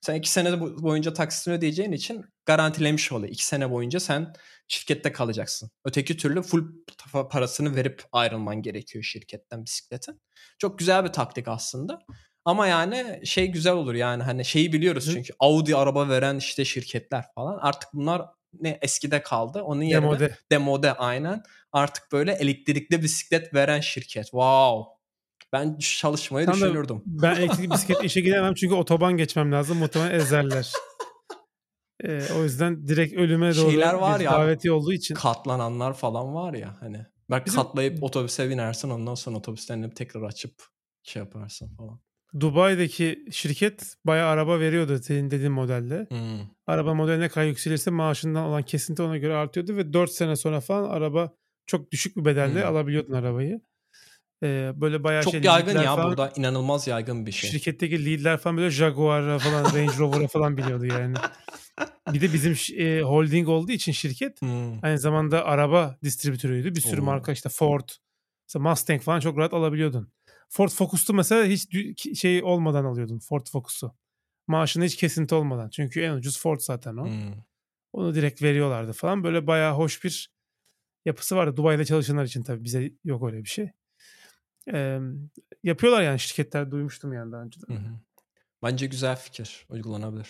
Sen 0.01 0.15
iki 0.15 0.31
sene 0.31 0.49
bo- 0.49 0.81
boyunca 0.83 1.13
taksitini 1.13 1.53
ödeyeceğin 1.53 1.91
için 1.91 2.25
garantilemiş 2.45 3.11
oluyor. 3.11 3.33
İki 3.33 3.45
sene 3.45 3.71
boyunca 3.71 3.99
sen 3.99 4.33
şirkette 4.67 5.11
kalacaksın. 5.11 5.71
Öteki 5.85 6.17
türlü 6.17 6.41
full 6.41 6.63
pa- 6.87 7.29
parasını 7.29 7.75
verip 7.75 8.03
ayrılman 8.11 8.61
gerekiyor 8.61 9.03
şirketten 9.03 9.65
bisikletin. 9.65 10.21
Çok 10.59 10.79
güzel 10.79 11.03
bir 11.03 11.09
taktik 11.09 11.47
aslında. 11.47 11.99
Ama 12.45 12.67
yani 12.67 13.21
şey 13.25 13.47
güzel 13.47 13.73
olur 13.73 13.93
yani 13.93 14.23
hani 14.23 14.45
şeyi 14.45 14.73
biliyoruz 14.73 15.07
Hı. 15.07 15.11
çünkü 15.11 15.33
Audi 15.39 15.75
araba 15.75 16.09
veren 16.09 16.37
işte 16.37 16.65
şirketler 16.65 17.25
falan 17.35 17.57
artık 17.61 17.89
bunlar 17.93 18.21
ne 18.61 18.79
eskide 18.81 19.23
kaldı. 19.23 19.61
Onun 19.61 19.81
yerine 19.81 20.01
Demode. 20.05 20.37
demode 20.51 20.93
aynen. 20.93 21.43
Artık 21.71 22.11
böyle 22.11 22.33
elektrikli 22.33 23.03
bisiklet 23.03 23.53
veren 23.53 23.79
şirket. 23.79 24.23
Wow. 24.23 24.93
Ben 25.53 25.77
çalışmayı 25.77 26.45
Tam 26.45 26.55
düşünürdüm. 26.55 27.01
Ben 27.05 27.35
elektrikli 27.35 27.71
bisiklet 27.73 28.03
işe 28.03 28.21
gidemem 28.21 28.53
çünkü 28.53 28.73
otoban 28.75 29.17
geçmem 29.17 29.51
lazım. 29.51 29.77
Muhtemelen 29.77 30.19
ezerler. 30.19 30.71
Ee, 32.03 32.21
o 32.39 32.43
yüzden 32.43 32.87
direkt 32.87 33.13
ölüme 33.13 33.55
doğru 33.55 33.71
Şeyler 33.71 33.93
var 33.93 34.19
bir 34.19 34.25
ya, 34.25 34.31
daveti 34.31 34.71
olduğu 34.71 34.93
için. 34.93 35.15
Katlananlar 35.15 35.93
falan 35.93 36.33
var 36.33 36.53
ya 36.53 36.75
hani. 36.79 37.05
Belki 37.29 37.45
Bizim- 37.45 37.61
katlayıp 37.61 38.03
otobüse 38.03 38.49
binersin 38.49 38.89
ondan 38.89 39.15
sonra 39.15 39.37
otobüsten 39.37 39.89
tekrar 39.89 40.21
açıp 40.21 40.53
şey 41.03 41.19
yaparsın 41.21 41.75
falan. 41.77 41.99
Dubai'deki 42.39 43.25
şirket 43.31 43.95
bayağı 44.05 44.29
araba 44.29 44.59
veriyordu 44.59 44.99
senin 45.03 45.31
dediğin 45.31 45.51
modelde. 45.51 46.07
Hmm. 46.09 46.39
Araba 46.67 46.93
modeli 46.93 47.19
ne 47.19 47.29
kadar 47.29 47.45
yükselirse 47.45 47.91
maaşından 47.91 48.45
olan 48.45 48.63
kesinti 48.63 49.01
ona 49.01 49.17
göre 49.17 49.33
artıyordu 49.35 49.75
ve 49.75 49.93
4 49.93 50.11
sene 50.11 50.35
sonra 50.35 50.61
falan 50.61 50.89
araba 50.89 51.33
çok 51.65 51.91
düşük 51.91 52.17
bir 52.17 52.25
bedelle 52.25 52.61
Hmm. 52.61 52.69
alabiliyordun 52.69 53.13
arabayı. 53.13 53.61
Ee, 54.43 54.71
böyle 54.75 55.03
bayağı 55.03 55.23
Çok 55.23 55.31
şey 55.31 55.41
yaygın 55.41 55.81
ya 55.81 55.95
falan, 55.95 56.09
burada 56.09 56.33
inanılmaz 56.35 56.87
yaygın 56.87 57.25
bir 57.25 57.31
şey. 57.31 57.49
Şirketteki 57.49 58.05
leadler 58.05 58.37
falan 58.37 58.57
böyle 58.57 58.69
Jaguar'a 58.69 59.39
falan 59.39 59.65
Range 59.75 59.97
Rover'a 59.97 60.27
falan 60.27 60.57
biliyordu 60.57 60.85
yani. 60.85 61.15
Bir 62.13 62.21
de 62.21 62.33
bizim 62.33 62.77
e, 62.77 63.01
holding 63.01 63.49
olduğu 63.49 63.71
için 63.71 63.91
şirket 63.91 64.41
Hmm. 64.41 64.83
aynı 64.83 64.99
zamanda 64.99 65.45
araba 65.45 65.97
distribütörüydü. 66.03 66.75
Bir 66.75 66.81
sürü 66.81 67.01
Oo. 67.01 67.03
marka 67.03 67.31
işte 67.31 67.49
Ford, 67.49 67.89
mesela 68.47 68.69
Mustang 68.69 69.01
falan 69.01 69.19
çok 69.19 69.37
rahat 69.37 69.53
alabiliyordun. 69.53 70.11
Ford 70.49 70.69
Focus'tu 70.69 71.13
mesela 71.13 71.45
hiç 71.45 71.67
şey 72.19 72.43
olmadan 72.43 72.85
alıyordun 72.85 73.19
Ford 73.19 73.47
Focus'u. 73.51 73.95
Maaşına 74.47 74.83
hiç 74.83 74.95
kesinti 74.95 75.35
olmadan. 75.35 75.69
Çünkü 75.69 76.01
en 76.01 76.13
ucuz 76.13 76.39
Ford 76.39 76.59
zaten 76.59 76.97
o. 76.97 77.05
Hmm. 77.05 77.33
Onu 77.93 78.15
direkt 78.15 78.41
veriyorlardı 78.41 78.93
falan. 78.93 79.23
Böyle 79.23 79.47
bayağı 79.47 79.73
hoş 79.73 80.03
bir 80.03 80.29
yapısı 81.05 81.35
vardı. 81.35 81.57
Dubai'de 81.57 81.85
çalışanlar 81.85 82.25
için 82.25 82.43
tabii 82.43 82.63
bize 82.63 82.91
yok 83.03 83.23
öyle 83.27 83.43
bir 83.43 83.49
şey. 83.49 83.71
Ee, 84.73 84.99
yapıyorlar 85.63 86.01
yani 86.01 86.19
şirketler 86.19 86.71
duymuştum 86.71 87.13
yani 87.13 87.31
daha 87.31 87.41
önceden. 87.41 87.75
Hı 87.75 87.79
hı. 87.79 87.93
Bence 88.63 88.85
güzel 88.85 89.15
fikir. 89.15 89.65
Uygulanabilir. 89.69 90.27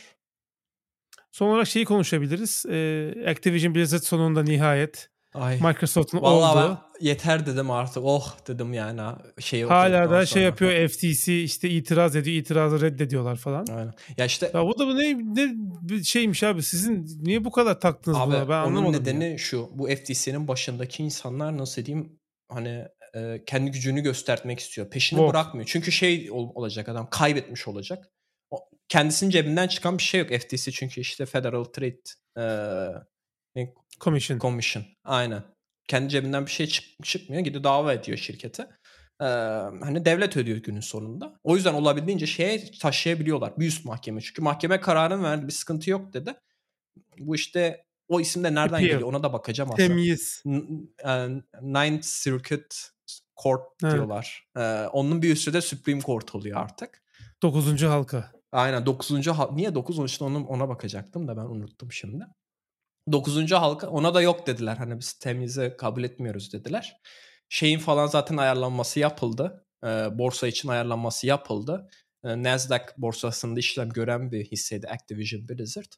Son 1.31 1.49
olarak 1.49 1.67
şeyi 1.67 1.85
konuşabiliriz. 1.85 2.65
Ee, 2.69 3.25
Activision 3.27 3.75
Blizzard 3.75 4.01
sonunda 4.01 4.43
nihayet 4.43 5.09
Ay. 5.33 5.55
Microsoft'un 5.61 6.21
Vallahi 6.21 6.69
ben 6.69 6.77
yeter 7.07 7.45
dedim 7.45 7.71
artık. 7.71 8.03
Oh 8.05 8.37
dedim 8.47 8.73
yani. 8.73 9.01
ha, 9.01 9.21
Şeyi 9.39 9.65
Hala 9.65 10.09
da 10.11 10.25
şey 10.25 10.43
yapıyor 10.43 10.87
FTC 10.87 11.43
işte 11.43 11.69
itiraz 11.69 12.15
ediyor, 12.15 12.37
itirazı 12.37 12.81
reddediyorlar 12.81 13.35
falan. 13.35 13.65
Aynen. 13.71 13.93
Ya 14.17 14.25
işte 14.25 14.51
Ya 14.53 14.65
bu 14.65 14.79
da 14.79 14.87
bu 14.87 14.97
ne, 14.99 15.17
ne 15.35 16.03
şeymiş 16.03 16.43
abi 16.43 16.63
sizin 16.63 17.07
niye 17.23 17.45
bu 17.45 17.51
kadar 17.51 17.79
taktınız 17.79 18.17
Abi 18.17 18.27
buna 18.27 18.49
ben 18.49 18.61
onun 18.63 18.67
anlamadım. 18.75 19.01
nedeni 19.01 19.31
ya. 19.31 19.37
şu. 19.37 19.69
Bu 19.73 19.87
FTC'nin 19.87 20.47
başındaki 20.47 21.03
insanlar 21.03 21.57
nasıl 21.57 21.85
diyeyim 21.85 22.19
hani 22.49 22.85
e, 23.15 23.43
kendi 23.45 23.71
gücünü 23.71 24.01
göstermek 24.01 24.59
istiyor. 24.59 24.89
Peşini 24.89 25.17
Woke. 25.17 25.33
bırakmıyor. 25.33 25.67
Çünkü 25.71 25.91
şey 25.91 26.31
ol- 26.31 26.51
olacak 26.55 26.89
adam 26.89 27.09
kaybetmiş 27.09 27.67
olacak. 27.67 28.09
O, 28.51 28.69
kendisinin 28.89 29.29
cebinden 29.29 29.67
çıkan 29.67 29.97
bir 29.97 30.03
şey 30.03 30.19
yok 30.19 30.29
FTC 30.29 30.71
çünkü 30.71 31.01
işte 31.01 31.25
Federal 31.25 31.63
Trade 31.63 31.97
e, 32.37 32.43
ne- 33.55 33.73
Commission. 33.99 34.39
Commission. 34.39 34.85
Aynen. 35.03 35.43
Kendi 35.87 36.09
cebinden 36.09 36.45
bir 36.45 36.51
şey 36.51 36.67
çık- 36.67 37.03
çıkmıyor. 37.05 37.43
Gidiyor 37.43 37.63
dava 37.63 37.93
ediyor 37.93 38.17
şirkete. 38.17 38.67
Ee, 39.21 39.25
hani 39.25 40.05
devlet 40.05 40.37
ödüyor 40.37 40.57
günün 40.57 40.79
sonunda. 40.79 41.39
O 41.43 41.55
yüzden 41.55 41.73
olabildiğince 41.73 42.27
şeye 42.27 42.71
taşıyabiliyorlar. 42.81 43.57
Bir 43.59 43.67
üst 43.67 43.85
mahkeme. 43.85 44.21
Çünkü 44.21 44.41
mahkeme 44.41 44.79
kararını 44.81 45.23
verdi. 45.23 45.47
Bir 45.47 45.51
sıkıntı 45.51 45.89
yok 45.89 46.13
dedi. 46.13 46.33
Bu 47.19 47.35
işte 47.35 47.85
o 48.07 48.21
isim 48.21 48.43
de 48.43 48.47
nereden 48.55 48.75
Appeal. 48.75 48.81
geliyor 48.81 49.01
ona 49.01 49.23
da 49.23 49.33
bakacağım 49.33 49.69
aslında. 49.73 49.87
Temyiz. 49.87 50.43
N- 50.45 51.41
Ninth 51.61 52.23
Circuit 52.23 52.89
Court 53.43 53.61
Ha. 53.83 53.91
diyorlar. 53.91 54.47
Ee, 54.57 54.61
onun 54.93 55.21
bir 55.21 55.31
üstü 55.31 55.53
de 55.53 55.61
Supreme 55.61 56.01
Court 56.01 56.35
oluyor 56.35 56.61
artık. 56.61 57.03
Dokuzuncu 57.41 57.89
halka. 57.89 58.31
Aynen 58.51 58.85
9. 58.85 59.27
hal- 59.31 59.55
niye 59.55 59.75
9 59.75 60.05
işte 60.05 60.23
onu 60.23 60.45
ona 60.47 60.69
bakacaktım 60.69 61.27
da 61.27 61.37
ben 61.37 61.41
unuttum 61.41 61.91
şimdi. 61.91 62.25
9. 63.11 63.51
halka 63.51 63.87
ona 63.87 64.13
da 64.13 64.21
yok 64.21 64.47
dediler. 64.47 64.75
Hani 64.77 64.99
biz 64.99 65.13
temizi 65.13 65.75
kabul 65.77 66.03
etmiyoruz 66.03 66.53
dediler. 66.53 66.97
Şeyin 67.49 67.79
falan 67.79 68.07
zaten 68.07 68.37
ayarlanması 68.37 68.99
yapıldı. 68.99 69.65
Ee, 69.83 69.87
borsa 70.17 70.47
için 70.47 70.69
ayarlanması 70.69 71.27
yapıldı. 71.27 71.89
Nasdaq 72.23 72.81
borsasında 72.97 73.59
işlem 73.59 73.89
gören 73.89 74.31
bir 74.31 74.45
hisseydi 74.45 74.87
Activision 74.87 75.47
Blizzard. 75.49 75.91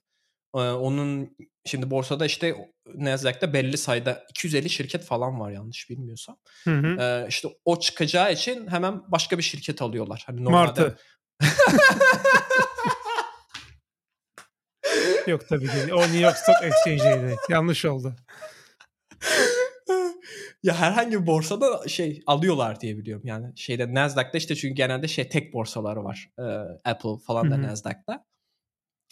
Ee, 0.55 0.57
onun 0.57 1.37
şimdi 1.65 1.89
borsada 1.91 2.25
işte 2.25 2.55
Nasdaq'ta 2.95 3.53
belli 3.53 3.77
sayıda 3.77 4.23
250 4.29 4.69
şirket 4.69 5.03
falan 5.03 5.39
var 5.39 5.51
yanlış 5.51 5.89
bilmiyorsam. 5.89 6.37
Hı 6.63 6.77
hı. 6.77 6.97
Ee, 7.01 7.25
işte 7.29 7.47
o 7.65 7.79
çıkacağı 7.79 8.33
için 8.33 8.67
hemen 8.67 9.01
başka 9.07 9.37
bir 9.37 9.43
şirket 9.43 9.81
alıyorlar. 9.81 10.23
Hani 10.27 10.43
normalde 10.43 10.81
Martı. 10.81 10.97
Yok 15.27 15.47
tabii 15.49 15.67
ki. 15.67 15.93
O 15.93 16.01
New 16.01 16.19
York 16.19 16.37
Stock 16.37 16.57
Exchange'iydi. 16.63 17.35
Yanlış 17.49 17.85
oldu. 17.85 18.15
ya 20.63 20.75
herhangi 20.75 21.21
bir 21.21 21.27
borsada 21.27 21.87
şey 21.87 22.23
alıyorlar 22.27 22.81
diye 22.81 22.97
biliyorum. 22.97 23.25
Yani 23.25 23.57
şeyde 23.57 23.93
Nasdaq'ta 23.93 24.37
işte 24.37 24.55
çünkü 24.55 24.75
genelde 24.75 25.07
şey 25.07 25.29
tek 25.29 25.53
borsaları 25.53 26.03
var. 26.03 26.29
Ee, 26.39 26.43
Apple 26.89 27.17
falan 27.27 27.51
da. 27.51 27.61
Nasdaq'ta. 27.61 28.25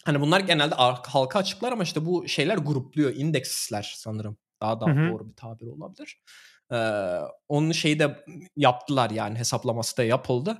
Hani 0.04 0.20
bunlar 0.20 0.40
genelde 0.40 0.74
halka 0.74 1.38
açıklar 1.38 1.72
ama 1.72 1.82
işte 1.82 2.06
bu 2.06 2.28
şeyler 2.28 2.56
grupluyor. 2.56 3.14
indeksler 3.14 3.94
sanırım. 3.96 4.36
Daha 4.62 4.80
daha 4.80 4.90
doğru 4.96 5.28
bir 5.28 5.36
tabir 5.36 5.66
olabilir. 5.66 6.22
Ee, 6.72 7.20
onun 7.48 7.72
şeyi 7.72 7.98
de 7.98 8.24
yaptılar 8.56 9.10
yani 9.10 9.38
hesaplaması 9.38 9.96
da 9.96 10.04
yapıldı. 10.04 10.58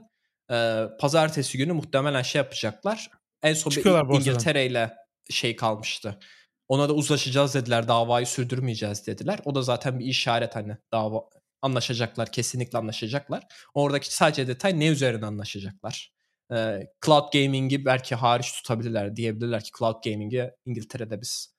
Ee, 0.50 0.84
pazartesi 1.00 1.58
günü 1.58 1.72
muhtemelen 1.72 2.22
şey 2.22 2.38
yapacaklar. 2.38 3.10
En 3.42 3.54
son 3.54 3.70
bir 3.70 3.74
Çıkıyorlar 3.74 4.08
borsadan. 4.08 4.32
İngiltere 4.32 4.66
ile 4.66 4.94
şey 5.30 5.56
kalmıştı. 5.56 6.18
Ona 6.68 6.88
da 6.88 6.92
uzlaşacağız 6.92 7.54
dediler. 7.54 7.88
Davayı 7.88 8.26
sürdürmeyeceğiz 8.26 9.06
dediler. 9.06 9.38
O 9.44 9.54
da 9.54 9.62
zaten 9.62 9.98
bir 9.98 10.04
işaret 10.04 10.56
hani 10.56 10.76
dava 10.92 11.24
anlaşacaklar. 11.62 12.32
Kesinlikle 12.32 12.78
anlaşacaklar. 12.78 13.46
Oradaki 13.74 14.14
sadece 14.14 14.46
detay 14.46 14.80
ne 14.80 14.86
üzerine 14.86 15.26
anlaşacaklar. 15.26 16.13
Ee, 16.52 16.80
cloud 17.06 17.32
gaming'i 17.32 17.84
belki 17.84 18.14
hariç 18.14 18.52
tutabilirler. 18.52 19.16
Diyebilirler 19.16 19.64
ki 19.64 19.70
cloud 19.78 20.04
gaming'i 20.04 20.50
İngiltere'de 20.66 21.20
biz 21.20 21.54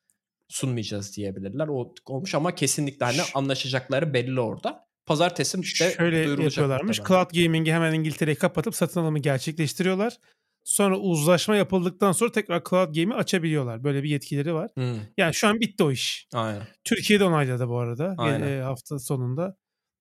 sunmayacağız 0.49 1.17
diyebilirler. 1.17 1.67
O 1.67 1.93
olmuş 2.05 2.35
ama 2.35 2.55
kesinlikle 2.55 3.05
hani 3.05 3.21
anlaşacakları 3.33 4.13
belli 4.13 4.39
orada. 4.39 4.85
Pazartesi 5.05 5.59
işte 5.59 5.91
Şöyle 5.97 6.17
yapıyorlarmış. 6.17 6.97
Cloud 7.07 7.29
Gaming'i 7.33 7.73
hemen 7.73 7.93
İngiltere'yi 7.93 8.35
kapatıp 8.35 8.75
satın 8.75 8.99
alımı 8.99 9.19
gerçekleştiriyorlar. 9.19 10.17
Sonra 10.63 10.97
uzlaşma 10.97 11.55
yapıldıktan 11.55 12.11
sonra 12.11 12.31
tekrar 12.31 12.63
Cloud 12.69 12.95
Game'i 12.95 13.13
açabiliyorlar. 13.13 13.83
Böyle 13.83 14.03
bir 14.03 14.09
yetkileri 14.09 14.53
var. 14.53 14.71
Hmm, 14.75 14.99
Yani 15.17 15.33
şu 15.33 15.47
an 15.47 15.59
bitti 15.59 15.83
o 15.83 15.91
iş. 15.91 16.27
aynen. 16.33 16.61
Türkiye'de 16.83 17.23
onayladı 17.23 17.67
bu 17.67 17.79
arada. 17.79 18.15
Aynen. 18.17 18.47
e, 18.47 18.61
hafta 18.61 18.99
sonunda. 18.99 19.57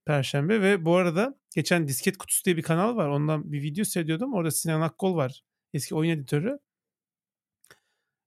Perşembe 0.06 0.60
ve 0.62 0.84
bu 0.84 0.96
arada 0.96 1.34
geçen 1.54 1.88
Disket 1.88 2.16
Kutusu 2.18 2.44
diye 2.44 2.56
bir 2.56 2.62
kanal 2.62 2.96
var. 2.96 3.08
Ondan 3.08 3.52
bir 3.52 3.62
video 3.62 3.84
seyrediyordum. 3.84 4.34
Orada 4.34 4.50
Sinan 4.50 4.80
Akkol 4.80 5.16
var. 5.16 5.42
Eski 5.72 5.94
oyun 5.94 6.10
editörü. 6.10 6.58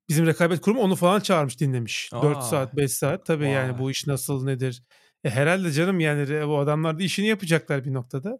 Bizim 0.08 0.26
rekabet 0.26 0.60
kurumu 0.60 0.80
onu 0.80 0.96
falan 0.96 1.20
çağırmış 1.20 1.60
dinlemiş. 1.60 2.10
4 2.12 2.36
Aa. 2.36 2.42
saat 2.42 2.76
5 2.76 2.92
saat. 2.92 3.26
Tabii 3.26 3.48
yani 3.48 3.72
Vay. 3.72 3.78
bu 3.78 3.90
iş 3.90 4.06
nasıl 4.06 4.44
nedir. 4.44 4.82
E, 5.24 5.30
herhalde 5.30 5.72
canım 5.72 6.00
yani 6.00 6.46
bu 6.48 6.58
adamlar 6.58 6.98
da 6.98 7.02
işini 7.02 7.26
yapacaklar 7.26 7.84
bir 7.84 7.92
noktada. 7.94 8.38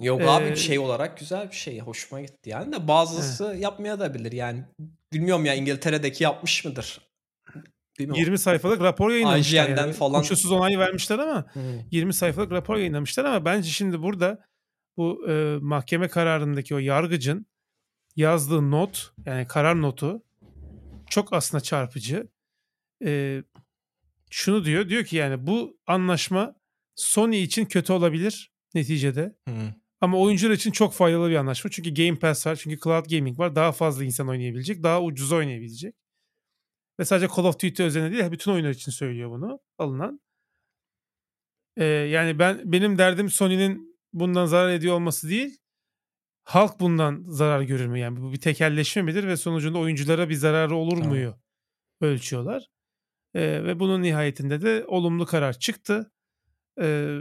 Yok 0.00 0.20
Ee, 0.20 0.28
abi 0.28 0.56
şey 0.56 0.78
olarak 0.78 1.18
güzel 1.18 1.50
bir 1.50 1.56
şey. 1.56 1.80
Hoşuma 1.80 2.20
gitti 2.20 2.50
yani 2.50 2.72
de 2.72 2.88
bazısı 2.88 3.56
yapmaya 3.58 4.00
da 4.00 4.14
bilir 4.14 4.32
yani. 4.32 4.64
Bilmiyorum 5.12 5.44
ya 5.44 5.54
İngiltere'deki 5.54 6.24
yapmış 6.24 6.64
mıdır? 6.64 7.00
Bilmiyorum. 7.98 8.20
20 8.20 8.38
sayfalık 8.38 8.80
rapor 8.80 9.10
yayınlamışlar. 9.10 9.64
IGN'den 9.68 9.82
Yani. 9.82 9.92
falan- 9.92 10.20
Koşulsuz 10.20 10.52
onay 10.52 10.78
vermişler 10.78 11.18
ama 11.18 11.44
Hmm. 11.52 11.62
20 11.90 12.14
sayfalık 12.14 12.52
rapor 12.52 12.76
yayınlamışlar 12.76 13.24
ama 13.24 13.44
bence 13.44 13.68
şimdi 13.70 14.02
burada 14.02 14.44
bu 14.96 15.28
e, 15.30 15.56
mahkeme 15.60 16.08
kararındaki 16.08 16.74
o 16.74 16.78
yargıcın 16.78 17.46
yazdığı 18.16 18.70
not 18.70 19.12
yani 19.26 19.46
karar 19.46 19.82
notu 19.82 20.22
çok 21.10 21.32
aslında 21.32 21.60
çarpıcı. 21.62 22.28
E, 23.04 23.42
şunu 24.30 24.64
diyor 24.64 24.88
diyor 24.88 25.04
ki 25.04 25.16
yani 25.16 25.46
bu 25.46 25.78
anlaşma 25.86 26.54
Sony 26.94 27.42
için 27.42 27.64
kötü 27.64 27.92
olabilir 27.92 28.52
neticede 28.74 29.36
Hmm. 29.48 29.54
ama 30.00 30.18
oyuncular 30.18 30.52
için 30.54 30.70
çok 30.70 30.94
faydalı 30.94 31.30
bir 31.30 31.36
anlaşma. 31.36 31.70
Çünkü 31.70 31.94
Game 31.94 32.18
Pass 32.18 32.46
var, 32.46 32.56
çünkü 32.56 32.78
Cloud 32.84 33.10
Gaming 33.10 33.38
var. 33.38 33.54
Daha 33.56 33.72
fazla 33.72 34.04
insan 34.04 34.28
oynayabilecek, 34.28 34.82
daha 34.82 35.02
ucuz 35.02 35.32
oynayabilecek. 35.32 35.94
Ve 37.00 37.04
sadece 37.04 37.28
Call 37.36 37.44
of 37.44 37.60
Duty 37.60 37.82
özelinde 37.82 38.12
değil, 38.12 38.30
bütün 38.30 38.52
oyunlar 38.52 38.70
için 38.70 38.92
söylüyor 38.92 39.30
bunu 39.30 39.60
alınan. 39.78 40.20
Ee, 41.76 41.84
yani 41.84 42.38
ben 42.38 42.72
benim 42.72 42.98
derdim 42.98 43.30
Sony'nin 43.30 43.98
bundan 44.12 44.46
zarar 44.46 44.72
ediyor 44.72 44.94
olması 44.94 45.28
değil. 45.28 45.58
Halk 46.44 46.80
bundan 46.80 47.24
zarar 47.28 47.62
görür 47.62 47.86
mü? 47.86 47.98
Yani 47.98 48.20
bu 48.20 48.32
bir 48.32 48.40
tekelleşme 48.40 49.02
midir 49.02 49.26
ve 49.26 49.36
sonucunda 49.36 49.78
oyunculara 49.78 50.28
bir 50.28 50.34
zararı 50.34 50.76
olur 50.76 50.96
Tamam. 50.96 51.08
muyu 51.08 51.34
ölçüyorlar. 52.00 52.66
Ee, 53.34 53.64
ve 53.64 53.80
bunun 53.80 54.02
nihayetinde 54.02 54.62
de 54.62 54.84
olumlu 54.86 55.26
karar 55.26 55.58
çıktı. 55.58 56.12
Ee, 56.80 57.18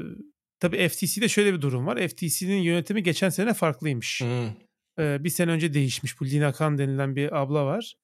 tabii 0.60 0.89
FTC'de 0.89 1.27
şöyle 1.27 1.53
bir 1.53 1.61
durum 1.61 1.85
var. 1.88 2.07
FTC'nin 2.07 2.61
yönetimi 2.61 3.03
geçen 3.03 3.30
sene 3.30 3.53
farklıymış. 3.53 4.22
Hmm. 4.22 4.49
Ee, 4.99 5.23
bir 5.23 5.30
sene 5.30 5.52
önce 5.52 5.73
değişmiş. 5.73 6.19
Bu 6.19 6.26
Lina 6.26 6.52
Khan 6.52 6.77
denilen 6.77 7.15
bir 7.15 7.41
abla 7.41 7.65
var. 7.65 7.95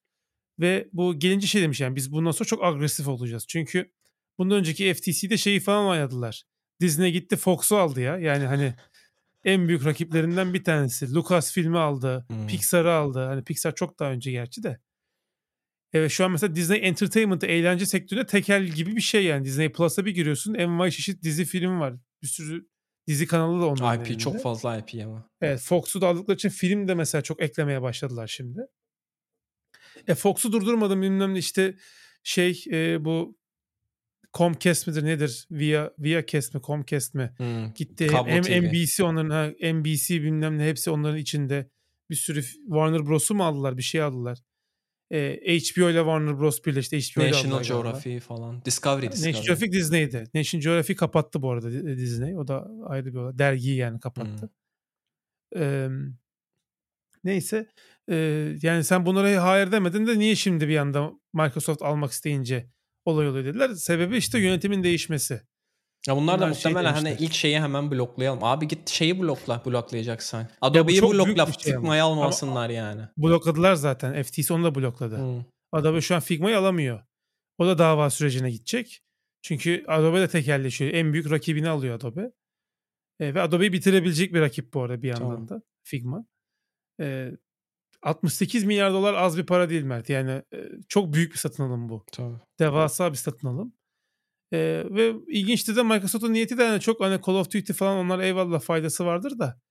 Ve 0.62 0.90
bu 0.94 1.20
gelince 1.20 1.48
şey 1.48 1.62
demiş 1.62 1.82
yani 1.82 1.96
biz 1.96 2.12
bundan 2.12 2.32
sonra 2.32 2.48
çok 2.48 2.64
agresif 2.64 3.08
olacağız. 3.08 3.46
Çünkü 3.48 3.92
bundan 4.38 4.58
önceki 4.58 4.94
FTC'de 4.94 5.38
şeyi 5.38 5.60
falan 5.60 5.86
oynadılar. 5.86 6.44
Disney 6.82 7.12
gitti 7.12 7.36
Fox'u 7.36 7.78
aldı 7.78 8.02
ya. 8.02 8.18
Yani 8.18 8.46
hani 8.46 8.76
en 9.44 9.68
büyük 9.68 9.86
rakiplerinden 9.86 10.54
bir 10.54 10.64
tanesi. 10.64 11.14
Lucas 11.14 11.54
filmi 11.54 11.78
aldı. 11.78 12.26
Hmm. 12.28 12.48
Pixar'ı 12.48 12.94
aldı. 12.94 13.26
Hani 13.26 13.44
Pixar 13.44 13.76
çok 13.76 14.00
daha 14.00 14.12
önce 14.12 14.32
gerçi 14.32 14.64
de. 14.64 14.80
Evet 15.94 16.12
şu 16.12 16.26
an 16.26 16.32
mesela 16.32 16.56
Disney 16.56 16.88
Entertainment 16.88 17.44
eğlence 17.44 17.86
sektöründe 17.86 18.26
tekel 18.26 18.64
gibi 18.64 18.96
bir 18.96 19.02
şey 19.02 19.26
yani. 19.26 19.46
Disney 19.46 19.72
Plus'a 19.72 20.06
bir 20.06 20.12
giriyorsun. 20.12 20.54
Envai 20.54 20.92
çeşit 20.92 21.24
dizi 21.24 21.46
film 21.46 21.80
var. 21.80 21.94
Bir 22.22 22.28
sürü 22.28 22.68
dizi 23.08 23.28
kanalı 23.28 23.62
da 23.62 23.66
onların 23.66 24.00
IP 24.00 24.08
elinde. 24.08 24.20
çok 24.20 24.42
fazla 24.42 24.78
IP 24.78 25.06
ama. 25.06 25.30
Evet 25.42 25.60
Fox'u 25.60 26.02
da 26.02 26.08
aldıkları 26.08 26.36
için 26.36 26.50
film 26.50 26.88
de 26.88 26.96
mesela 26.96 27.22
çok 27.22 27.42
eklemeye 27.42 27.82
başladılar 27.82 28.28
şimdi. 28.28 28.60
E 30.08 30.16
Fox'u 30.16 30.52
durdurmadım 30.52 31.02
bilmem 31.02 31.34
ne 31.34 31.38
işte 31.40 31.76
şey 32.24 32.64
e, 32.72 33.06
bu 33.06 33.38
Comcast 34.34 34.88
midir 34.88 35.04
nedir? 35.04 35.48
Via 35.52 35.90
Via 36.00 36.24
mi 36.54 36.62
Comcast 36.64 37.14
mi? 37.14 37.34
Hmm. 37.38 37.74
Gitti 37.74 38.08
hem 38.12 38.42
TV. 38.42 38.62
NBC 38.62 39.04
onların 39.04 39.30
ha, 39.30 39.72
NBC 39.74 40.24
bilmem 40.24 40.58
ne 40.58 40.68
hepsi 40.68 40.90
onların 40.92 41.18
içinde. 41.18 41.70
Bir 42.10 42.16
sürü 42.16 42.42
Warner 42.44 43.06
Bros'u 43.08 43.36
mu 43.36 43.46
aldılar? 43.46 43.78
Bir 43.78 43.84
şey 43.84 44.02
aldılar. 44.02 44.40
E, 45.12 45.38
HBO 45.58 45.90
ile 45.90 45.98
Warner 45.98 46.40
Bros 46.40 46.66
birleşti. 46.66 46.98
HBO 47.00 47.24
National. 47.24 47.64
Geography 47.64 48.20
falan. 48.20 48.66
Discovery 48.66 49.12
Discovery. 49.12 49.30
National 49.30 49.46
Geographic 49.46 49.72
Disney'de. 49.72 50.24
National 50.36 50.64
Geographic 50.64 50.96
kapattı 50.96 51.42
bu 51.42 51.52
arada 51.52 51.72
Di- 51.72 51.98
Disney. 51.98 52.38
O 52.38 52.48
da 52.48 52.68
ayrı 52.86 53.14
bir. 53.14 53.38
Dergiyi 53.38 53.76
yani 53.76 54.00
kapattı. 54.00 54.50
Eee, 55.56 55.90
neyse. 57.24 57.68
Eee, 58.08 58.58
yani 58.62 58.84
sen 58.84 59.06
bunlara 59.06 59.44
hayır 59.44 59.72
demedin 59.72 60.08
de 60.08 60.20
niye 60.20 60.36
şimdi 60.36 60.68
bir 60.68 60.78
anda 60.78 61.12
Microsoft 61.34 61.82
almak 61.82 62.12
isteyince 62.12 62.70
olay 63.06 63.28
oluyor 63.28 63.46
dediler. 63.46 63.70
Sebebi 63.74 64.18
işte 64.18 64.40
yönetimin 64.40 64.84
değişmesi. 64.84 65.42
Ya 66.08 66.16
bunlar 66.16 66.40
da 66.40 66.46
Bunlar 66.46 66.54
şey 66.56 66.72
muhtemelen 66.72 66.94
hani 66.94 67.06
demişler. 67.06 67.26
ilk 67.28 67.34
şeyi 67.34 67.60
hemen 67.60 67.92
bloklayalım. 67.92 68.44
Abi 68.44 68.68
git 68.68 68.90
şeyi 68.90 69.20
blokla 69.20 69.62
bloklayacaksan. 69.66 70.48
Adobe'yi 70.62 71.02
blokla 71.02 71.26
şey 71.26 71.44
ama. 71.44 71.52
Figma'yı 71.82 72.04
almasınlar 72.04 72.70
yani. 72.70 73.02
Blokladılar 73.18 73.74
zaten. 73.76 74.24
FTC 74.24 74.54
onu 74.54 74.64
da 74.64 74.76
blokladı. 74.76 75.18
Hmm. 75.18 75.44
Adobe 75.72 76.02
şu 76.02 76.16
an 76.16 76.22
Figma'yı 76.22 76.58
alamıyor. 76.58 77.04
O 77.58 77.66
da 77.66 77.78
dava 77.78 78.10
sürecine 78.10 78.52
gidecek. 78.52 79.02
Çünkü 79.42 79.86
Adobe 79.88 80.20
de 80.22 80.28
tekelleşiyor. 80.28 80.94
En 80.94 81.14
büyük 81.14 81.32
rakibini 81.32 81.70
alıyor 81.70 81.96
Adobe. 81.96 82.32
E, 83.20 83.34
ve 83.36 83.42
Adobe'yi 83.42 83.74
bitirebilecek 83.74 84.34
bir 84.34 84.42
rakip 84.42 84.74
bu 84.74 84.82
arada 84.82 85.02
bir 85.02 85.08
yandan 85.08 85.30
Tamam. 85.30 85.50
da 85.50 85.62
Figma. 85.84 86.26
E, 87.02 87.32
68 88.02 88.64
milyar 88.64 88.94
dolar 88.94 89.14
az 89.14 89.38
bir 89.38 89.46
para 89.46 89.70
değil 89.70 89.84
Mert. 89.84 90.10
Yani 90.10 90.32
e, 90.32 90.58
çok 90.90 91.14
büyük 91.14 91.34
bir 91.34 91.38
satın 91.38 91.64
alım 91.64 91.90
bu. 91.90 92.06
Tabii. 92.12 92.38
Devasa 92.60 93.12
bir 93.12 93.18
satın 93.18 93.48
alım. 93.48 93.74
E, 94.54 94.84
ve 94.90 95.14
ilginçti 95.28 95.76
de 95.76 95.84
Microsoft'un 95.84 96.34
niyeti 96.34 96.58
de 96.58 96.68
hani 96.68 96.80
çok 96.80 97.02
hani 97.02 97.22
Call 97.28 97.36
of 97.36 97.46
Duty 97.46 97.74
falan 97.74 97.98
onlar 97.98 98.20
eyvallah 98.20 98.62
faydası 98.62 99.06
vardır 99.06 99.40
da. 99.40 99.62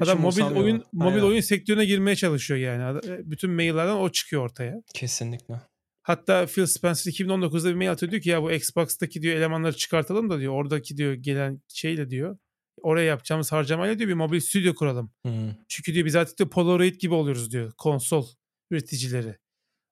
Adam 0.00 0.20
mobil 0.20 0.42
oyun 0.42 0.84
mobil 0.92 1.14
Aynen. 1.14 1.26
oyun 1.26 1.40
sektörüne 1.40 1.84
girmeye 1.84 2.16
çalışıyor 2.16 2.60
yani. 2.60 3.00
Bütün 3.24 3.50
maillerden 3.50 3.96
o 3.96 4.08
çıkıyor 4.08 4.42
ortaya. 4.42 4.74
Kesinlikle. 4.94 5.54
Hatta 6.02 6.46
Phil 6.46 6.66
Spencer 6.66 7.12
2019'da 7.12 7.68
bir 7.68 7.74
mail 7.74 7.90
atıyor 7.90 8.12
diyor 8.12 8.22
ki 8.22 8.30
ya 8.30 8.42
bu 8.42 8.52
Xbox'taki 8.52 9.22
diyor 9.22 9.36
elemanları 9.36 9.76
çıkartalım 9.76 10.30
da 10.30 10.40
diyor 10.40 10.52
oradaki 10.52 10.96
diyor 10.96 11.12
gelen 11.12 11.60
şeyle 11.68 12.10
diyor 12.10 12.38
oraya 12.82 13.06
yapacağımız 13.06 13.52
harcamayla 13.52 13.98
diyor 13.98 14.08
bir 14.08 14.14
mobil 14.14 14.40
stüdyo 14.40 14.74
kuralım. 14.74 15.12
Hmm. 15.24 15.54
Çünkü 15.68 15.94
diyor 15.94 16.06
biz 16.06 16.16
artık 16.16 16.38
diyor 16.38 16.50
Polaroid 16.50 16.94
gibi 17.00 17.14
oluyoruz 17.14 17.52
diyor 17.52 17.72
konsol 17.78 18.26
üreticileri. 18.70 19.38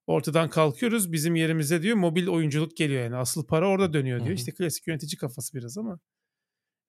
Ortadan 0.07 0.51
kalkıyoruz 0.51 1.13
bizim 1.13 1.35
yerimize 1.37 1.83
diyor 1.83 1.97
mobil 1.97 2.27
oyunculuk 2.29 2.77
geliyor 2.77 3.03
yani 3.05 3.17
asıl 3.17 3.47
para 3.47 3.69
orada 3.69 3.93
dönüyor 3.93 4.19
diyor. 4.19 4.31
hı. 4.31 4.35
İşte 4.35 4.53
klasik 4.53 4.87
yönetici 4.87 5.17
kafası 5.17 5.55
biraz 5.55 5.79
ama. 5.79 5.99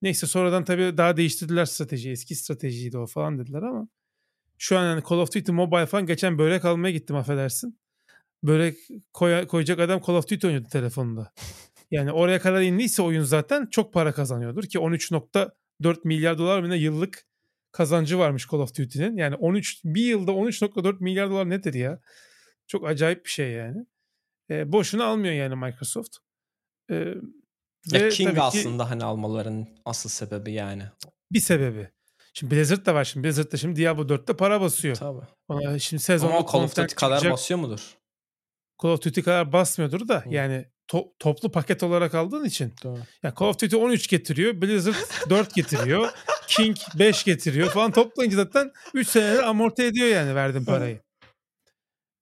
Neyse 0.02 0.26
sonradan 0.26 0.64
tabii 0.64 0.96
daha 0.96 1.16
değiştirdiler 1.16 1.64
strateji. 1.64 2.10
Eski 2.10 2.34
stratejiydi 2.34 2.98
o 2.98 3.06
falan 3.06 3.38
dediler 3.38 3.62
ama. 3.62 3.88
Şu 4.58 4.78
an 4.78 4.84
yani 4.84 5.02
Call 5.10 5.16
of 5.18 5.34
Duty 5.34 5.52
Mobile 5.52 5.86
falan 5.86 6.06
geçen 6.06 6.38
börek 6.38 6.64
almaya 6.64 6.92
gittim 6.92 7.16
affedersin. 7.16 7.78
Börek 8.42 8.76
koya- 9.14 9.46
koyacak 9.46 9.78
adam 9.78 10.00
Call 10.06 10.14
of 10.14 10.28
Duty 10.28 10.46
oynuyordu 10.46 10.68
telefonunda. 10.68 11.32
Yani 11.90 12.12
oraya 12.12 12.40
kadar 12.40 12.62
indiyse 12.62 13.02
oyun 13.02 13.22
zaten 13.22 13.66
çok 13.66 13.92
para 13.92 14.12
kazanıyordur 14.12 14.64
ki 14.64 14.78
13.4 15.82 16.00
milyar 16.04 16.38
dolar 16.38 16.60
mı 16.60 16.70
ne 16.70 16.76
yıllık 16.76 17.26
kazancı 17.72 18.18
varmış 18.18 18.46
Call 18.50 18.58
of 18.58 18.78
Duty'nin. 18.78 19.16
Yani 19.16 19.34
13 19.34 19.80
bir 19.84 20.04
yılda 20.06 20.30
13.4 20.30 20.96
milyar 21.00 21.30
dolar 21.30 21.50
nedir 21.50 21.74
ya? 21.74 22.00
Çok 22.66 22.86
acayip 22.88 23.24
bir 23.24 23.30
şey 23.30 23.50
yani. 23.52 23.86
E, 24.50 24.72
boşuna 24.72 25.04
almıyor 25.04 25.34
yani 25.34 25.54
Microsoft. 25.56 26.16
E, 26.90 26.94
Ya 27.92 28.00
ve 28.00 28.08
King 28.08 28.28
tabii 28.28 28.36
ki- 28.38 28.42
aslında 28.42 28.90
hani 28.90 29.04
almaların 29.04 29.68
asıl 29.84 30.10
sebebi 30.10 30.52
yani. 30.52 30.82
bir 31.32 31.40
sebebi. 31.40 31.88
Şimdi 32.34 32.54
Blizzard 32.54 32.86
da 32.86 32.94
var 32.94 33.04
şimdi. 33.04 33.26
Blizzard 33.26 33.52
da 33.52 33.56
şimdi 33.56 33.80
Diablo 33.80 34.02
4'te 34.02 34.36
para 34.36 34.60
basıyor. 34.60 34.96
Tabii. 34.96 35.26
Ona 35.48 35.78
şimdi 35.78 36.02
sezonda 36.02 36.34
Ama 36.36 36.46
Call 36.52 36.58
of 36.62 36.76
Duty 36.76 36.94
kadar 36.94 37.16
çıkacak. 37.16 37.32
basıyor 37.32 37.60
mudur? 37.60 37.94
Call 38.82 38.88
of 38.90 39.02
Duty 39.02 39.20
kadar 39.20 39.52
basmıyordur 39.52 40.08
da 40.08 40.20
Hı. 40.24 40.28
yani 40.30 40.66
to- 40.92 41.12
toplu 41.18 41.50
paket 41.52 41.82
olarak 41.82 42.14
aldığın 42.14 42.44
için. 42.44 42.72
Doğru. 42.84 42.98
Ya 43.22 43.34
Call 43.40 43.46
of 43.46 43.60
Duty 43.62 43.76
13 43.76 44.08
getiriyor. 44.08 44.62
Blizzard 44.62 44.94
4 45.30 45.54
getiriyor. 45.54 46.10
King 46.48 46.76
5 46.98 47.24
getiriyor 47.24 47.70
falan 47.70 47.92
toplayınca 47.92 48.36
zaten 48.36 48.72
3 48.94 49.08
senede 49.08 49.42
amorti 49.42 49.82
ediyor 49.82 50.08
yani 50.08 50.34
verdiğin 50.34 50.64
parayı. 50.64 51.00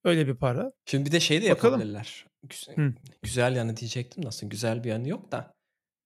Öyle 0.03 0.27
bir 0.27 0.35
para. 0.35 0.71
Şimdi 0.85 1.05
bir 1.05 1.11
de 1.11 1.19
şey 1.19 1.41
de 1.43 1.49
Bakalım. 1.49 1.73
yapabilirler. 1.73 2.25
Güzel, 2.43 2.75
Hı. 2.77 2.93
güzel 3.23 3.55
yanı 3.55 3.77
diyecektim 3.77 4.25
nasıl 4.25 4.47
güzel 4.49 4.83
bir 4.83 4.89
yanı 4.89 5.09
yok 5.09 5.31
da. 5.31 5.53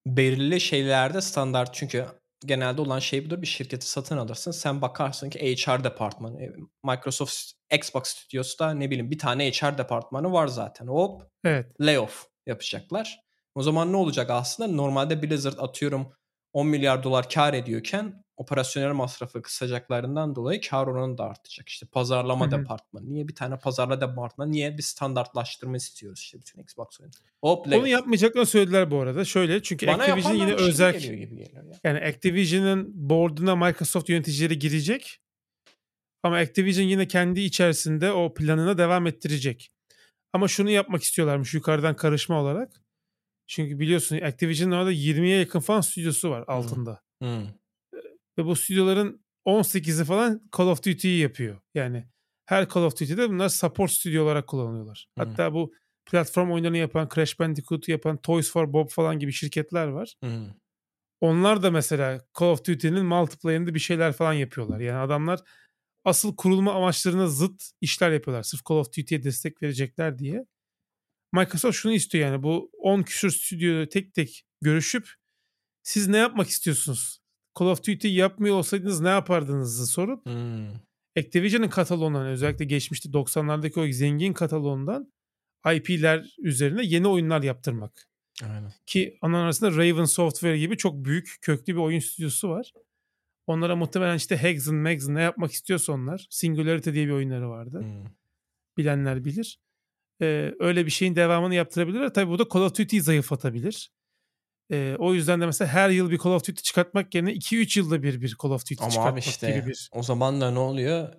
Belirli 0.07 0.61
şeylerde 0.61 1.21
standart 1.21 1.73
çünkü 1.73 2.05
genelde 2.45 2.81
olan 2.81 2.99
şey 2.99 3.25
budur 3.25 3.41
bir 3.41 3.47
şirketi 3.47 3.87
satın 3.89 4.17
alırsın 4.17 4.51
sen 4.51 4.81
bakarsın 4.81 5.29
ki 5.29 5.55
HR 5.55 5.83
departmanı 5.83 6.43
e, 6.43 6.51
Microsoft 6.83 7.35
Xbox 7.75 8.03
Studios'ta 8.07 8.71
ne 8.73 8.89
bileyim 8.89 9.11
bir 9.11 9.19
tane 9.19 9.51
HR 9.51 9.77
departmanı 9.77 10.31
var 10.31 10.47
zaten 10.47 10.87
hop 10.87 11.21
Evet. 11.43 11.65
layoff 11.81 12.25
yapacaklar. 12.45 13.19
O 13.55 13.63
zaman 13.63 13.91
ne 13.91 13.97
olacak 13.97 14.29
aslında 14.29 14.75
normalde 14.75 15.23
Blizzard 15.23 15.57
atıyorum 15.57 16.11
10 16.53 16.67
milyar 16.67 17.03
dolar 17.03 17.29
kar 17.29 17.53
ediyorken 17.53 18.23
operasyonel 18.37 18.93
masrafı 18.93 19.41
kısacaklarından 19.41 20.35
dolayı 20.35 20.61
kar 20.61 20.87
oranı 20.87 21.17
da 21.17 21.23
artacak. 21.23 21.69
İşte 21.69 21.85
pazarlama 21.85 22.51
Hı 22.51 22.55
hı. 22.55 22.59
departmanı. 22.61 23.13
Niye 23.13 23.27
bir 23.27 23.35
tane 23.35 23.57
pazarlama 23.57 24.01
departmanı? 24.01 24.51
Niye 24.51 24.77
bir 24.77 24.83
standartlaştırma 24.83 25.77
istiyoruz 25.77 26.19
işte 26.19 26.39
bütün 26.39 26.61
Xbox 26.61 27.01
oyunu. 27.01 27.13
Hop 27.41 27.67
Onu 27.67 27.87
yapmayacaklarını 27.87 28.45
söylediler 28.45 28.91
bu 28.91 28.99
arada. 28.99 29.25
Şöyle 29.25 29.63
çünkü 29.63 29.87
Bana 29.87 30.03
Activision 30.03 30.33
yine 30.33 30.41
yaparlarmış 30.41 30.63
gibi 30.63 30.69
özel 30.69 30.93
geliyor 30.93 31.13
gibi 31.13 31.35
geliyor 31.35 31.63
ya. 31.63 31.79
Yani 31.83 31.99
Activision'ın 31.99 32.91
board'una 33.09 33.55
Microsoft 33.55 34.09
yöneticileri 34.09 34.59
girecek. 34.59 35.19
Ama 36.23 36.37
Activision 36.37 36.85
yine 36.85 37.07
kendi 37.07 37.41
içerisinde 37.41 38.11
o 38.11 38.33
planına 38.33 38.77
devam 38.77 39.07
ettirecek. 39.07 39.71
Ama 40.35 40.47
şunu 40.47 40.69
yapmak 40.69 41.03
istiyorlarmış 41.03 41.53
yukarıdan 41.53 41.95
karışma 41.95 42.41
olarak. 42.41 42.81
Çünkü 43.47 43.79
biliyorsun 43.79 44.21
Activision'ın 44.21 44.71
orada 44.71 44.93
20'ye 44.93 45.39
yakın 45.39 45.59
falan 45.59 45.81
stüdyosu 45.81 46.29
var 46.29 46.43
altında. 46.47 47.01
Hmm. 47.21 47.47
Ve 48.37 48.45
bu 48.45 48.55
stüdyoların 48.55 49.25
18'i 49.47 50.05
falan 50.05 50.41
Call 50.57 50.67
of 50.67 50.85
Duty'yi 50.85 51.19
yapıyor. 51.19 51.61
Yani 51.73 52.07
her 52.45 52.69
Call 52.69 52.83
of 52.83 52.99
Duty'de 52.99 53.29
bunlar 53.29 53.49
support 53.49 53.91
stüdyo 53.91 54.23
olarak 54.23 54.47
kullanılıyorlar. 54.47 55.07
Hı. 55.17 55.23
Hatta 55.23 55.53
bu 55.53 55.73
platform 56.05 56.51
oyunlarını 56.51 56.77
yapan, 56.77 57.09
Crash 57.15 57.39
Bandicoot'u 57.39 57.91
yapan 57.91 58.17
Toys 58.17 58.51
for 58.51 58.73
Bob 58.73 58.89
falan 58.89 59.19
gibi 59.19 59.31
şirketler 59.31 59.87
var. 59.87 60.15
Hı. 60.23 60.47
Onlar 61.21 61.63
da 61.63 61.71
mesela 61.71 62.21
Call 62.39 62.47
of 62.47 62.65
Duty'nin 62.65 63.05
multiplayer'ında 63.05 63.73
bir 63.73 63.79
şeyler 63.79 64.13
falan 64.13 64.33
yapıyorlar. 64.33 64.79
Yani 64.79 64.97
adamlar 64.97 65.39
asıl 66.05 66.35
kurulma 66.35 66.73
amaçlarına 66.73 67.27
zıt 67.27 67.63
işler 67.81 68.11
yapıyorlar. 68.11 68.43
Sırf 68.43 68.61
Call 68.69 68.75
of 68.75 68.87
Duty'ye 68.87 69.23
destek 69.23 69.61
verecekler 69.63 70.19
diye. 70.19 70.45
Microsoft 71.33 71.75
şunu 71.75 71.93
istiyor 71.93 72.27
yani 72.27 72.43
bu 72.43 72.71
10 72.77 73.03
küsur 73.03 73.31
stüdyoda 73.31 73.89
tek 73.89 74.13
tek 74.13 74.45
görüşüp 74.61 75.09
siz 75.83 76.07
ne 76.07 76.17
yapmak 76.17 76.47
istiyorsunuz? 76.47 77.19
Call 77.59 77.65
of 77.65 77.79
Duty 77.87 78.07
yapmıyor 78.07 78.55
olsaydınız 78.55 79.01
ne 79.01 79.09
yapardınızı 79.09 79.87
sorup 79.87 80.25
Hı. 80.25 80.67
Activision'ın 81.19 81.67
kataloğundan 81.67 82.25
özellikle 82.25 82.65
geçmişte 82.65 83.09
90'lardaki 83.09 83.79
o 83.79 83.91
zengin 83.91 84.33
kataloğundan 84.33 85.13
IP'ler 85.73 86.35
üzerine 86.37 86.85
yeni 86.85 87.07
oyunlar 87.07 87.43
yaptırmak. 87.43 88.07
Aynen. 88.43 88.73
Ki 88.85 89.17
onun 89.21 89.33
arasında 89.33 89.71
Raven 89.71 90.05
Software 90.05 90.57
gibi 90.57 90.77
çok 90.77 91.05
büyük 91.05 91.37
köklü 91.41 91.73
bir 91.73 91.79
oyun 91.79 91.99
stüdyosu 91.99 92.49
var. 92.49 92.71
Onlara 93.47 93.75
muhtemelen 93.75 94.15
işte 94.15 94.37
Hexen, 94.37 94.75
Maxen 94.75 95.15
ne 95.15 95.21
yapmak 95.21 95.51
istiyorsa 95.51 95.93
onlar. 95.93 96.27
Singularity 96.29 96.91
diye 96.91 97.07
bir 97.07 97.11
oyunları 97.11 97.49
vardı. 97.49 97.79
Hı. 97.79 98.09
Bilenler 98.77 99.25
bilir. 99.25 99.59
Ee, 100.21 100.53
öyle 100.59 100.85
bir 100.85 100.91
şeyin 100.91 101.15
devamını 101.15 101.55
yaptırabilirler. 101.55 102.13
Tabii 102.13 102.29
bu 102.29 102.39
da 102.39 102.45
Call 102.53 102.61
of 102.61 102.77
Duty'yi 102.77 103.01
zayıflatabilir. 103.01 103.91
Ee, 104.71 104.95
o 104.99 105.13
yüzden 105.13 105.41
de 105.41 105.45
mesela 105.45 105.71
her 105.71 105.89
yıl 105.89 106.11
bir 106.11 106.17
Call 106.17 106.31
of 106.31 106.47
Duty 106.47 106.61
çıkartmak 106.61 107.15
yerine 107.15 107.33
2-3 107.33 107.79
yılda 107.79 108.03
bir 108.03 108.21
bir 108.21 108.35
Call 108.43 108.49
of 108.49 108.61
Duty 108.61 108.83
Ama 108.83 108.91
çıkartmak 108.91 109.23
işte 109.23 109.51
gibi 109.51 109.67
bir... 109.67 109.89
o 109.91 110.03
zaman 110.03 110.41
da 110.41 110.51
ne 110.51 110.59
oluyor? 110.59 111.13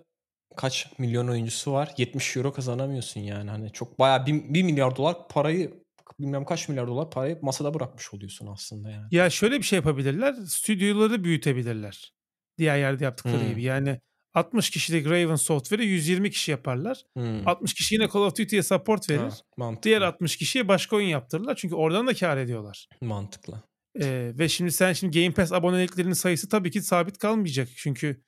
Kaç 0.55 0.91
milyon 0.97 1.27
oyuncusu 1.27 1.71
var? 1.71 1.93
70 1.97 2.37
euro 2.37 2.53
kazanamıyorsun 2.53 3.19
yani. 3.19 3.49
Hani 3.49 3.71
çok 3.71 3.99
bayağı 3.99 4.25
1 4.25 4.63
milyar 4.63 4.95
dolar 4.95 5.27
parayı 5.29 5.83
bilmem 6.19 6.45
kaç 6.45 6.69
milyar 6.69 6.87
dolar 6.87 7.09
parayı 7.09 7.39
masada 7.41 7.73
bırakmış 7.73 8.13
oluyorsun 8.13 8.47
aslında 8.47 8.89
yani. 8.89 9.07
Ya 9.11 9.29
şöyle 9.29 9.57
bir 9.57 9.63
şey 9.63 9.77
yapabilirler. 9.77 10.33
Stüdyoları 10.33 11.23
büyütebilirler. 11.23 12.13
Diğer 12.57 12.77
yerde 12.77 13.03
yaptıkları 13.03 13.41
Hmm. 13.41 13.49
gibi. 13.49 13.63
Yani 13.63 13.99
60 14.33 14.69
kişilik 14.69 15.05
Raven 15.09 15.35
Software'i 15.35 15.85
120 15.87 16.31
kişi 16.31 16.51
yaparlar. 16.51 17.03
Hı. 17.17 17.41
60 17.45 17.73
kişi 17.73 17.95
yine 17.95 18.07
Call 18.13 18.19
of 18.21 18.37
Duty'ye 18.37 18.63
support 18.63 19.09
verir. 19.09 19.19
Ha, 19.19 19.29
mantıklı. 19.57 19.83
Diğer 19.83 20.01
60 20.01 20.37
kişiye 20.37 20.67
başka 20.67 20.95
oyun 20.95 21.07
yaptırırlar. 21.07 21.55
Çünkü 21.55 21.75
oradan 21.75 22.07
da 22.07 22.13
kar 22.13 22.37
ediyorlar. 22.37 22.87
Mantıklı. 23.01 23.63
Ee, 24.01 24.31
ve 24.39 24.49
şimdi 24.49 24.71
sen 24.71 24.93
şimdi 24.93 25.19
Game 25.21 25.33
Pass 25.33 25.51
aboneliklerinin 25.51 26.13
sayısı 26.13 26.49
tabii 26.49 26.71
ki 26.71 26.81
sabit 26.81 27.17
kalmayacak. 27.17 27.67
Çünkü 27.75 28.23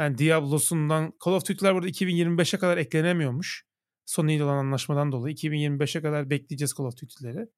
yani 0.00 0.18
Diablo'sundan 0.18 1.12
Call 1.24 1.32
of 1.32 1.48
Duty'ler 1.48 1.74
burada 1.74 1.88
2025'e 1.88 2.58
kadar 2.58 2.76
eklenemiyormuş. 2.76 3.64
Sony 4.06 4.36
ile 4.36 4.44
olan 4.44 4.56
anlaşmadan 4.56 5.12
dolayı 5.12 5.34
2025'e 5.34 6.02
kadar 6.02 6.30
bekleyeceğiz 6.30 6.74
Call 6.78 6.84
of 6.84 6.96
Duty'leri. 7.02 7.48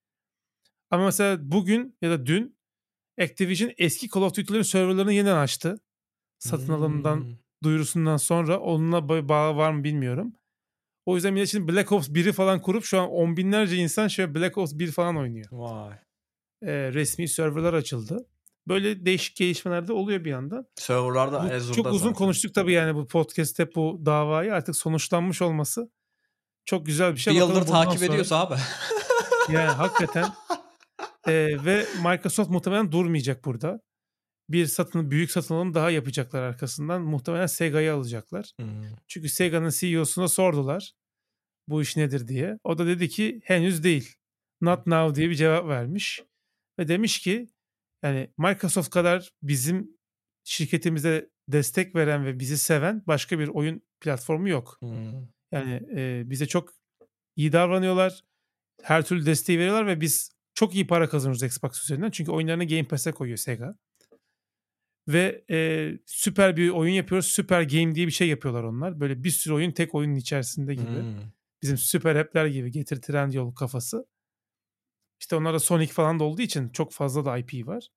Ama 0.90 1.04
mesela 1.04 1.38
bugün 1.42 1.96
ya 2.02 2.10
da 2.10 2.26
dün 2.26 2.58
Activision 3.20 3.72
eski 3.78 4.08
Call 4.08 4.22
of 4.22 4.36
Duty'lerin 4.36 4.62
serverlarını 4.62 5.12
yeniden 5.12 5.36
açtı. 5.36 5.80
Satın 6.40 6.72
alımından 6.72 7.16
Hmm. 7.16 7.36
duyurusundan 7.62 8.16
sonra 8.16 8.58
onunla 8.60 8.98
ba- 8.98 9.28
bağ 9.28 9.56
var 9.56 9.70
mı 9.72 9.84
bilmiyorum. 9.84 10.32
O 11.06 11.14
yüzden 11.14 11.34
millet 11.34 11.48
şimdi 11.48 11.72
Black 11.72 11.92
Ops 11.92 12.08
1'i 12.08 12.32
falan 12.32 12.62
kurup 12.62 12.84
şu 12.84 13.00
an 13.00 13.10
on 13.10 13.36
binlerce 13.36 13.76
insan 13.76 14.08
şöyle 14.08 14.34
Black 14.34 14.58
Ops 14.58 14.72
1 14.74 14.92
falan 14.92 15.16
oynuyor. 15.16 15.46
Vay. 15.52 15.92
Ee, 16.62 16.92
resmi 16.92 17.28
serverlar 17.28 17.74
açıldı. 17.74 18.26
Böyle 18.68 19.06
değişik 19.06 19.36
gelişmeler 19.36 19.88
de 19.88 19.92
oluyor 19.92 20.24
bir 20.24 20.30
yandan. 20.30 20.66
Serverlar 20.74 21.32
da 21.32 21.42
Bu 21.50 21.54
Azure'da 21.54 21.74
çok 21.76 21.86
uzun 21.86 21.98
zaten. 21.98 22.14
konuştuk 22.14 22.54
tabii 22.54 22.72
yani 22.72 22.94
bu 22.94 23.06
podcast'te 23.06 23.74
bu 23.74 24.02
davayı 24.06 24.54
artık 24.54 24.76
sonuçlanmış 24.76 25.42
olması 25.42 25.90
çok 26.64 26.86
güzel 26.86 27.12
bir 27.14 27.18
şey. 27.18 27.34
Bir 27.34 27.40
Bakalım 27.40 27.56
yıldır 27.56 27.70
takip 27.72 27.92
sonra- 27.98 28.04
ediyoruz 28.06 28.32
abi. 28.32 28.54
Yani 29.52 29.70
hakikaten. 29.70 30.24
Ee, 31.28 31.32
ve 31.64 31.86
Microsoft 32.04 32.50
muhtemelen 32.50 32.92
durmayacak 32.92 33.44
burada. 33.44 33.80
Bir 34.50 34.66
satın 34.66 35.10
büyük 35.10 35.30
satın 35.30 35.54
alım 35.54 35.74
daha 35.74 35.90
yapacaklar 35.90 36.42
arkasından. 36.42 37.02
Muhtemelen 37.02 37.46
Sega'yı 37.46 37.94
alacaklar. 37.94 38.52
Hı. 38.60 38.66
Çünkü 39.08 39.28
Sega'nın 39.28 39.70
CEO'suna 39.70 40.28
sordular 40.28 40.92
bu 41.68 41.82
iş 41.82 41.96
nedir 41.96 42.28
diye. 42.28 42.58
O 42.64 42.78
da 42.78 42.86
dedi 42.86 43.08
ki 43.08 43.40
henüz 43.44 43.84
değil. 43.84 44.14
Not 44.60 44.86
now 44.86 45.14
diye 45.14 45.30
bir 45.30 45.34
cevap 45.34 45.68
vermiş. 45.68 46.22
Ve 46.78 46.88
demiş 46.88 47.18
ki 47.18 47.48
yani 48.02 48.30
Microsoft 48.38 48.90
kadar 48.90 49.32
bizim 49.42 49.96
şirketimize 50.44 51.30
destek 51.48 51.94
veren 51.94 52.26
ve 52.26 52.38
bizi 52.38 52.58
seven 52.58 53.02
başka 53.06 53.38
bir 53.38 53.48
oyun 53.48 53.82
platformu 54.00 54.48
yok. 54.48 54.78
Hı. 54.82 54.86
Yani 55.52 55.82
e, 55.96 56.22
bize 56.30 56.46
çok 56.46 56.72
iyi 57.36 57.52
davranıyorlar. 57.52 58.24
Her 58.82 59.04
türlü 59.04 59.26
desteği 59.26 59.58
veriyorlar 59.58 59.86
ve 59.86 60.00
biz 60.00 60.32
çok 60.54 60.74
iyi 60.74 60.86
para 60.86 61.08
kazanıyoruz 61.08 61.42
Xbox 61.42 61.84
üzerinden. 61.84 62.10
Çünkü 62.10 62.30
oyunlarını 62.30 62.64
Game 62.64 62.84
Pass'e 62.84 63.12
koyuyor 63.12 63.38
Sega. 63.38 63.74
Ve 65.08 65.44
e, 65.50 65.90
süper 66.06 66.56
bir 66.56 66.70
oyun 66.70 66.92
yapıyoruz. 66.92 67.26
Süper 67.26 67.62
Game 67.62 67.94
diye 67.94 68.06
bir 68.06 68.12
şey 68.12 68.28
yapıyorlar 68.28 68.62
onlar. 68.62 69.00
Böyle 69.00 69.24
bir 69.24 69.30
sürü 69.30 69.54
oyun 69.54 69.70
tek 69.70 69.94
oyunun 69.94 70.14
içerisinde 70.14 70.74
gibi. 70.74 70.90
Hı. 70.90 71.14
Bizim 71.62 71.78
süper 71.78 72.16
app'ler 72.16 72.46
gibi 72.46 72.70
getir 72.70 73.02
trend 73.02 73.32
yol 73.32 73.54
kafası. 73.54 74.06
İşte 75.20 75.36
onlarda 75.36 75.58
Sonic 75.58 75.92
falan 75.92 76.20
da 76.20 76.24
olduğu 76.24 76.42
için 76.42 76.68
çok 76.68 76.92
fazla 76.92 77.24
da 77.24 77.38
IP 77.38 77.66
var. 77.66 77.88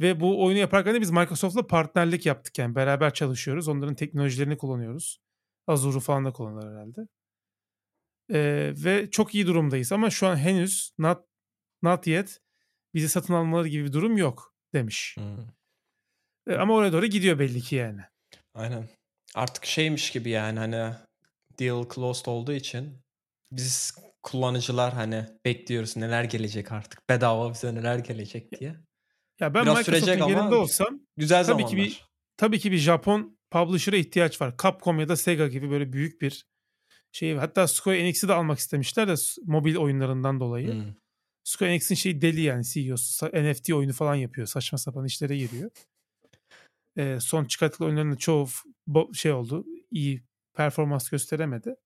Ve 0.00 0.20
bu 0.20 0.44
oyunu 0.44 0.58
yaparken 0.58 0.94
de 0.94 1.00
biz 1.00 1.10
Microsoft'la 1.10 1.66
partnerlik 1.66 2.26
yaptık. 2.26 2.58
Yani 2.58 2.74
beraber 2.74 3.14
çalışıyoruz. 3.14 3.68
Onların 3.68 3.94
teknolojilerini 3.94 4.56
kullanıyoruz. 4.56 5.20
Azure'u 5.66 6.00
falan 6.00 6.24
da 6.24 6.32
kullanırlar 6.32 6.72
herhalde. 6.72 7.08
Ee, 8.30 8.74
ve 8.84 9.10
çok 9.10 9.34
iyi 9.34 9.46
durumdayız 9.46 9.92
ama 9.92 10.10
şu 10.10 10.26
an 10.26 10.36
henüz 10.36 10.92
not, 10.98 11.24
not 11.82 12.06
yet 12.06 12.40
bizi 12.94 13.08
satın 13.08 13.34
almaları 13.34 13.68
gibi 13.68 13.84
bir 13.84 13.92
durum 13.92 14.16
yok 14.16 14.54
demiş. 14.72 15.16
Hı. 15.18 15.53
Ee, 16.46 16.54
ama 16.54 16.74
oraya 16.74 16.92
doğru 16.92 17.06
gidiyor 17.06 17.38
belli 17.38 17.60
ki 17.60 17.76
yani. 17.76 18.00
Aynen. 18.54 18.88
Artık 19.34 19.64
şeymiş 19.66 20.10
gibi 20.10 20.30
yani 20.30 20.58
hani 20.58 20.94
deal 21.58 21.84
closed 21.94 22.26
olduğu 22.26 22.52
için 22.52 22.98
biz 23.52 23.92
kullanıcılar 24.22 24.92
hani 24.92 25.26
bekliyoruz 25.44 25.96
neler 25.96 26.24
gelecek 26.24 26.72
artık. 26.72 27.08
Bedava 27.10 27.52
bize 27.52 27.74
neler 27.74 27.98
gelecek 27.98 28.60
diye. 28.60 28.76
Ya 29.40 29.54
ben 29.54 29.62
Biraz 29.64 29.78
Microsoft'un 29.78 30.28
yerinde 30.28 30.54
olsam 30.54 31.00
Güzel 31.16 31.44
Tabii 31.44 31.62
ki 31.62 31.68
zamanlar. 31.70 31.86
bir- 31.90 32.04
tabii 32.36 32.58
ki 32.58 32.72
bir 32.72 32.78
Japon 32.78 33.38
publisher'a 33.50 33.96
ihtiyaç 33.96 34.40
var. 34.40 34.54
Capcom 34.62 35.00
ya 35.00 35.08
da 35.08 35.16
Sega 35.16 35.48
gibi 35.48 35.70
böyle 35.70 35.92
büyük 35.92 36.22
bir 36.22 36.46
şey. 37.12 37.34
Hatta 37.36 37.68
Square 37.68 37.98
Enix'i 38.00 38.28
de 38.28 38.32
almak 38.32 38.58
istemişler 38.58 39.08
de 39.08 39.14
mobil 39.42 39.76
oyunlarından 39.76 40.40
dolayı. 40.40 40.68
Hı. 40.68 40.94
Square 41.44 41.70
Enix'in 41.72 41.94
şeyi 41.94 42.20
deli 42.20 42.40
yani 42.40 42.64
CEO'su. 42.64 43.26
NFT 43.26 43.74
oyunu 43.74 43.92
falan 43.92 44.14
yapıyor. 44.14 44.46
Saçma 44.46 44.78
sapan 44.78 45.04
işlere 45.04 45.36
giriyor. 45.36 45.70
Ee, 46.96 47.18
son 47.20 47.44
çıkarttıkları 47.44 47.88
oyunların 47.88 48.12
da 48.12 48.16
çoğu 48.16 48.48
şey 49.12 49.32
oldu. 49.32 49.64
iyi 49.90 50.24
performans 50.54 51.08
gösteremedi. 51.08 51.76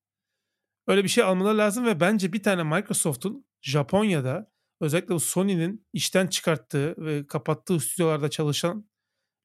Öyle 0.87 1.05
bir 1.05 1.09
şey 1.09 1.25
almaları 1.25 1.59
lazım 1.59 1.87
ve 1.87 2.01
bence 2.01 2.33
bir 2.33 2.43
tane 2.43 2.63
Microsoft'un 2.63 3.47
Japonya'da 3.63 4.53
özellikle 4.81 5.15
bu 5.15 5.21
Sony'nin 5.21 5.87
işten 5.93 6.27
çıkarttığı 6.27 6.95
ve 6.99 7.27
kapattığı 7.27 7.81
stüdyolarda 7.81 8.31
çalışan 8.31 8.89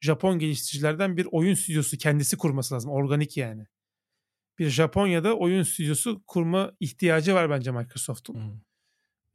Japon 0.01 0.39
geliştiricilerden 0.39 1.17
bir 1.17 1.27
oyun 1.31 1.53
stüdyosu 1.53 1.97
kendisi 1.97 2.37
kurması 2.37 2.75
lazım. 2.75 2.91
Organik 2.91 3.37
yani. 3.37 3.65
Bir 4.59 4.69
Japonya'da 4.69 5.35
oyun 5.35 5.63
stüdyosu 5.63 6.23
kurma 6.27 6.71
ihtiyacı 6.79 7.33
var 7.33 7.49
bence 7.49 7.71
Microsoft'un. 7.71 8.35
Hı. 8.35 8.59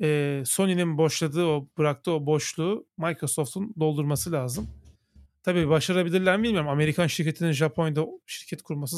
Ee, 0.04 0.42
Sony'nin 0.46 0.98
boşladığı 0.98 1.46
o 1.46 1.68
bıraktığı 1.78 2.12
o 2.12 2.26
boşluğu 2.26 2.86
Microsoft'un 2.98 3.74
doldurması 3.80 4.32
lazım. 4.32 4.68
Tabii 5.48 5.68
başarabilirler 5.68 6.36
mi 6.36 6.42
bilmiyorum. 6.42 6.68
Amerikan 6.68 7.06
şirketinin 7.06 7.52
Japonya'da 7.52 8.06
şirket 8.26 8.62
kurması 8.62 8.96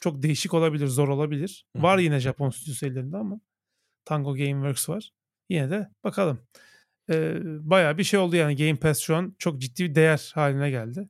çok 0.00 0.22
değişik 0.22 0.54
olabilir, 0.54 0.86
zor 0.86 1.08
olabilir. 1.08 1.66
Hı. 1.76 1.82
Var 1.82 1.98
yine 1.98 2.20
Japon 2.20 2.50
stüdyosu 2.50 2.86
ellerinde 2.86 3.16
ama 3.16 3.40
Tango 4.04 4.34
Gameworks 4.36 4.88
var. 4.88 5.10
Yine 5.50 5.70
de 5.70 5.88
bakalım. 6.04 6.40
Ee, 7.10 7.38
bayağı 7.42 7.98
bir 7.98 8.04
şey 8.04 8.20
oldu 8.20 8.36
yani 8.36 8.56
Game 8.56 8.76
Pass 8.76 8.98
şu 9.00 9.16
an 9.16 9.34
çok 9.38 9.60
ciddi 9.60 9.84
bir 9.84 9.94
değer 9.94 10.32
haline 10.34 10.70
geldi. 10.70 11.08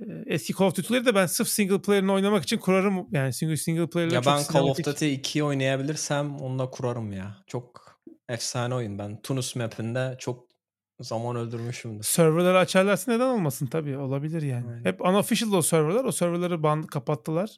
Ee, 0.00 0.02
eski 0.26 0.52
Call 0.54 0.66
of 0.66 0.76
Duty'leri 0.76 1.06
de 1.06 1.14
ben 1.14 1.26
sırf 1.26 1.48
single 1.48 1.82
player'ını 1.82 2.12
oynamak 2.12 2.42
için 2.42 2.58
kurarım. 2.58 3.08
Yani 3.10 3.32
single 3.32 3.56
single 3.56 3.86
player'ları 3.90 4.14
Ya 4.14 4.20
ben 4.26 4.42
Call 4.52 4.62
of 4.62 4.78
sinematik- 4.78 4.86
Duty 4.86 5.14
2'yi 5.14 5.44
oynayabilirsem 5.44 6.36
onunla 6.36 6.70
kurarım 6.70 7.12
ya. 7.12 7.44
Çok 7.46 7.98
efsane 8.28 8.74
oyun. 8.74 8.98
Ben 8.98 9.22
Tunus 9.22 9.56
map'inde 9.56 10.16
çok 10.18 10.51
zaman 11.00 11.36
öldürmüşümdür. 11.36 12.04
serverları 12.04 12.58
açarlarsa 12.58 13.12
neden 13.12 13.26
olmasın 13.26 13.66
tabii 13.66 13.96
olabilir 13.96 14.42
yani. 14.42 14.70
Aynen. 14.70 14.84
Hep 14.84 15.00
unofficial 15.00 15.52
o 15.52 15.62
serverlar. 15.62 16.04
O 16.04 16.12
serverları 16.12 16.62
band 16.62 16.84
kapattılar. 16.84 17.56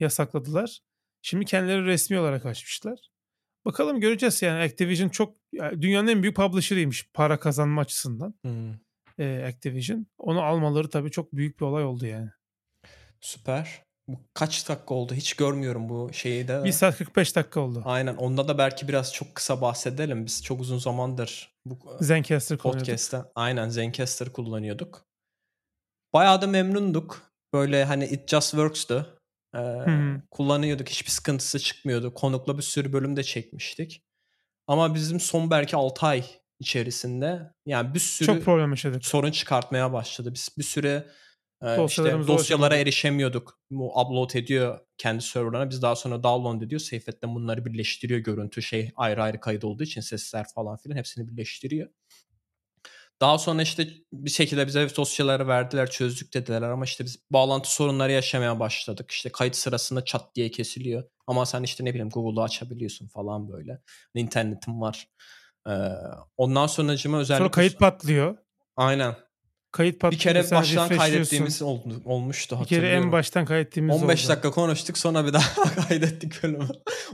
Yasakladılar. 0.00 0.80
Şimdi 1.22 1.44
kendileri 1.44 1.84
resmi 1.84 2.18
olarak 2.18 2.46
açmışlar. 2.46 2.98
Bakalım 3.64 4.00
göreceğiz 4.00 4.42
yani 4.42 4.62
Activision 4.62 5.08
çok 5.08 5.36
dünyanın 5.80 6.08
en 6.08 6.22
büyük 6.22 6.36
publisher'ıymış 6.36 7.10
para 7.14 7.40
kazanma 7.40 7.80
açısından. 7.80 8.34
Hı. 8.46 8.78
e, 9.18 9.44
Activision. 9.48 10.06
Onu 10.18 10.42
almaları 10.42 10.90
tabii 10.90 11.10
çok 11.10 11.32
büyük 11.32 11.60
bir 11.60 11.64
olay 11.64 11.84
oldu 11.84 12.06
yani. 12.06 12.30
Süper. 13.20 13.82
Bu 14.08 14.20
kaç 14.34 14.68
dakika 14.68 14.94
oldu? 14.94 15.14
Hiç 15.14 15.34
görmüyorum 15.34 15.88
bu 15.88 16.12
şeyi 16.12 16.48
de. 16.48 16.64
1 16.64 16.72
saat 16.72 16.98
45 16.98 17.36
dakika 17.36 17.60
oldu. 17.60 17.82
Aynen. 17.84 18.16
Onda 18.16 18.48
da 18.48 18.58
belki 18.58 18.88
biraz 18.88 19.12
çok 19.12 19.34
kısa 19.34 19.60
bahsedelim. 19.60 20.26
Biz 20.26 20.44
çok 20.44 20.60
uzun 20.60 20.78
zamandır 20.78 21.53
bu 21.66 21.96
Zencaster 22.00 22.58
kullanıyorduk. 22.58 22.86
podcast'te 22.86 23.22
aynen 23.34 23.68
Zencaster 23.68 24.32
kullanıyorduk. 24.32 25.06
Bayağı 26.12 26.42
da 26.42 26.46
memnunduk. 26.46 27.22
Böyle 27.52 27.84
hani 27.84 28.04
it 28.04 28.28
just 28.28 28.50
works'tı. 28.50 29.20
Ee, 29.56 29.84
kullanıyorduk. 30.30 30.88
Hiçbir 30.88 31.10
sıkıntısı 31.10 31.58
çıkmıyordu. 31.58 32.14
Konukla 32.14 32.58
bir 32.58 32.62
sürü 32.62 32.92
bölüm 32.92 33.16
de 33.16 33.22
çekmiştik. 33.22 34.04
Ama 34.66 34.94
bizim 34.94 35.20
son 35.20 35.50
belki 35.50 35.76
6 35.76 36.06
ay 36.06 36.24
içerisinde 36.58 37.52
yani 37.66 37.94
bir 37.94 37.98
sürü 37.98 38.26
Çok 38.26 38.44
problem 38.44 38.70
yaşadık. 38.70 39.06
sorun 39.06 39.30
çıkartmaya 39.30 39.92
başladı. 39.92 40.34
Biz 40.34 40.48
bir 40.58 40.62
süre 40.64 41.06
işte 41.86 42.26
dosyalara 42.26 42.76
erişemiyorduk. 42.76 43.60
Bu 43.70 44.00
upload 44.00 44.30
ediyor 44.34 44.80
kendi 44.98 45.22
serverlarına. 45.22 45.70
Biz 45.70 45.82
daha 45.82 45.96
sonra 45.96 46.22
download 46.22 46.62
ediyor. 46.62 46.80
Seyfet'ten 46.80 47.34
bunları 47.34 47.64
birleştiriyor. 47.64 48.20
Görüntü 48.20 48.62
şey 48.62 48.90
ayrı 48.96 49.22
ayrı 49.22 49.40
kayıt 49.40 49.64
olduğu 49.64 49.82
için 49.82 50.00
sesler 50.00 50.46
falan 50.54 50.76
filan 50.76 50.96
hepsini 50.96 51.28
birleştiriyor. 51.28 51.88
Daha 53.20 53.38
sonra 53.38 53.62
işte 53.62 53.88
bir 54.12 54.30
şekilde 54.30 54.66
bize 54.66 54.96
dosyaları 54.96 55.48
verdiler, 55.48 55.90
çözdük 55.90 56.34
dediler 56.34 56.62
ama 56.62 56.84
işte 56.84 57.04
biz 57.04 57.18
bağlantı 57.30 57.74
sorunları 57.74 58.12
yaşamaya 58.12 58.60
başladık. 58.60 59.10
İşte 59.10 59.28
kayıt 59.28 59.56
sırasında 59.56 60.04
çat 60.04 60.34
diye 60.34 60.50
kesiliyor. 60.50 61.04
Ama 61.26 61.46
sen 61.46 61.62
işte 61.62 61.84
ne 61.84 61.90
bileyim 61.90 62.10
Google'u 62.10 62.42
açabiliyorsun 62.42 63.08
falan 63.08 63.52
böyle. 63.52 63.80
İnternetin 64.14 64.80
var. 64.80 65.08
Ee, 65.68 65.72
ondan 66.36 66.66
sonracıma 66.66 67.18
özellikle... 67.18 67.44
Sonra 67.44 67.50
kayıt 67.50 67.78
patlıyor. 67.78 68.36
Aynen. 68.76 69.14
Kayıt 69.74 69.94
Bir 69.94 69.98
patlıyor. 69.98 70.20
kere 70.20 70.50
baştan 70.50 70.88
kaydettiğimiz 70.88 71.62
oldu, 71.62 72.02
olmuştu 72.04 72.58
Bir 72.60 72.66
kere 72.66 72.88
en 72.88 73.12
baştan 73.12 73.44
kaydettiğimiz 73.44 73.96
15 74.02 74.20
oldu. 74.24 74.28
dakika 74.28 74.50
konuştuk 74.50 74.98
sonra 74.98 75.26
bir 75.26 75.32
daha 75.32 75.64
kaydettik 75.88 76.42
bölümü. 76.42 76.68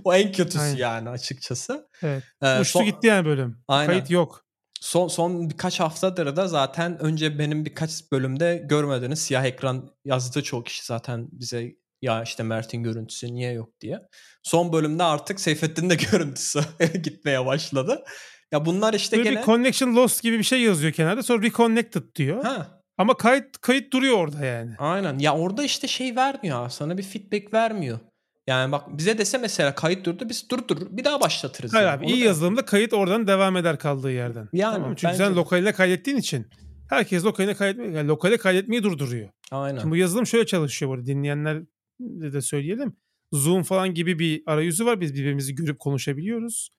o 0.05 0.15
en 0.15 0.32
kötüsü 0.32 0.59
Aynen. 0.59 0.77
yani 0.77 1.09
açıkçası. 1.09 1.89
Evet. 2.03 2.23
Ee, 2.43 2.61
Uçtu 2.61 2.73
son- 2.73 2.85
gitti 2.85 3.07
yani 3.07 3.24
bölüm. 3.27 3.59
Aynen. 3.69 3.87
Kayıt 3.93 4.11
yok. 4.11 4.45
Son 4.81 5.09
son 5.09 5.51
birkaç 5.51 5.81
haftadır 5.81 6.37
da 6.37 6.49
zaten 6.49 6.99
önce 7.03 7.39
benim 7.39 7.65
birkaç 7.65 8.12
bölümde 8.12 8.62
görmediğiniz 8.69 9.19
siyah 9.19 9.45
ekran 9.45 9.91
yazdı 10.05 10.43
çok 10.43 10.66
kişi 10.66 10.85
zaten 10.87 11.28
bize 11.32 11.73
ya 12.03 12.23
işte 12.23 12.43
Mert'in 12.43 12.82
görüntüsü 12.82 13.35
niye 13.35 13.53
yok 13.53 13.81
diye. 13.81 13.99
Son 14.43 14.73
bölümde 14.73 15.03
artık 15.03 15.41
Seyfettin'in 15.41 15.91
de 15.91 15.95
görüntüsü 16.12 16.61
gitmeye 17.05 17.47
başladı. 17.47 18.05
Ya 18.52 18.66
bunlar 18.66 18.94
işte 18.94 19.16
Böyle 19.16 19.31
gene 19.31 19.40
bir 19.40 19.44
connection 19.44 19.97
lost 19.97 20.22
gibi 20.22 20.39
bir 20.39 20.43
şey 20.44 20.60
yazıyor 20.60 20.93
kenarda. 20.93 21.22
Sonra 21.22 21.43
reconnected 21.43 22.02
diyor. 22.16 22.44
ha 22.44 22.82
Ama 22.98 23.14
kayıt 23.16 23.59
kayıt 23.59 23.93
duruyor 23.93 24.18
orada 24.18 24.44
yani. 24.44 24.74
aynen. 24.78 25.18
Ya 25.18 25.36
orada 25.36 25.64
işte 25.64 25.89
şey 25.89 26.16
vermiyor 26.16 26.64
abi, 26.64 26.70
sana 26.70 26.98
bir 26.98 27.02
feedback 27.02 27.55
vermiyor. 27.55 27.98
Yani 28.47 28.72
bak 28.72 28.98
bize 28.98 29.18
dese 29.18 29.39
mesela 29.39 29.74
kayıt 29.74 30.06
durdu 30.06 30.28
biz 30.28 30.51
durdur 30.51 30.77
bir 30.90 31.05
daha 31.05 31.20
başlatırız. 31.20 31.74
Hayır 31.74 31.86
yani. 31.86 31.97
abi 31.97 32.05
Onu 32.06 32.12
iyi 32.12 32.20
da- 32.20 32.27
yazılımda 32.27 32.64
kayıt 32.64 32.93
oradan 32.93 33.27
devam 33.27 33.56
eder 33.56 33.78
kaldığı 33.78 34.12
yerden. 34.12 34.48
Yani, 34.52 34.74
Tamam? 34.74 34.94
Çünkü 34.94 35.06
bence 35.12 35.24
sen 35.24 35.36
lokaline 35.36 35.72
kaydettiğin 35.72 36.16
için 36.16 36.47
herkes 36.90 37.24
lokaline 37.24 37.55
kaydetmeyi, 37.55 37.94
yani 37.94 38.09
lokale 38.09 38.36
kaydetmeyi 38.36 38.82
durduruyor. 38.82 39.28
Aynen. 39.51 39.78
Şimdi 39.81 39.90
bu 39.93 39.97
yazılım 39.97 40.27
şöyle 40.27 40.47
çalışıyor 40.47 40.90
burada 40.90 41.06
dinleyenler 41.06 41.62
de 42.01 42.40
söyleyelim. 42.40 42.97
Zoom 43.32 43.62
falan 43.62 43.94
gibi 43.94 44.18
bir 44.18 44.43
arayüzü 44.47 44.86
var. 44.86 45.01
Biz 45.01 45.14
birbirimizi 45.14 45.55
görüp 45.55 45.78
konuşabiliyoruz. 45.78 46.70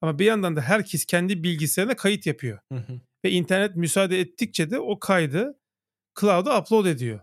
Ama 0.00 0.18
bir 0.18 0.24
yandan 0.24 0.56
da 0.56 0.60
herkes 0.60 1.04
kendi 1.04 1.42
bilgisayarına 1.42 1.96
kayıt 1.96 2.26
yapıyor. 2.26 2.58
Hı 2.72 2.78
hı. 2.78 3.00
Ve 3.24 3.30
internet 3.30 3.76
müsaade 3.76 4.20
ettikçe 4.20 4.70
de 4.70 4.78
o 4.78 4.98
kaydı 4.98 5.58
cloud'a 6.20 6.60
upload 6.60 6.86
ediyor. 6.86 7.20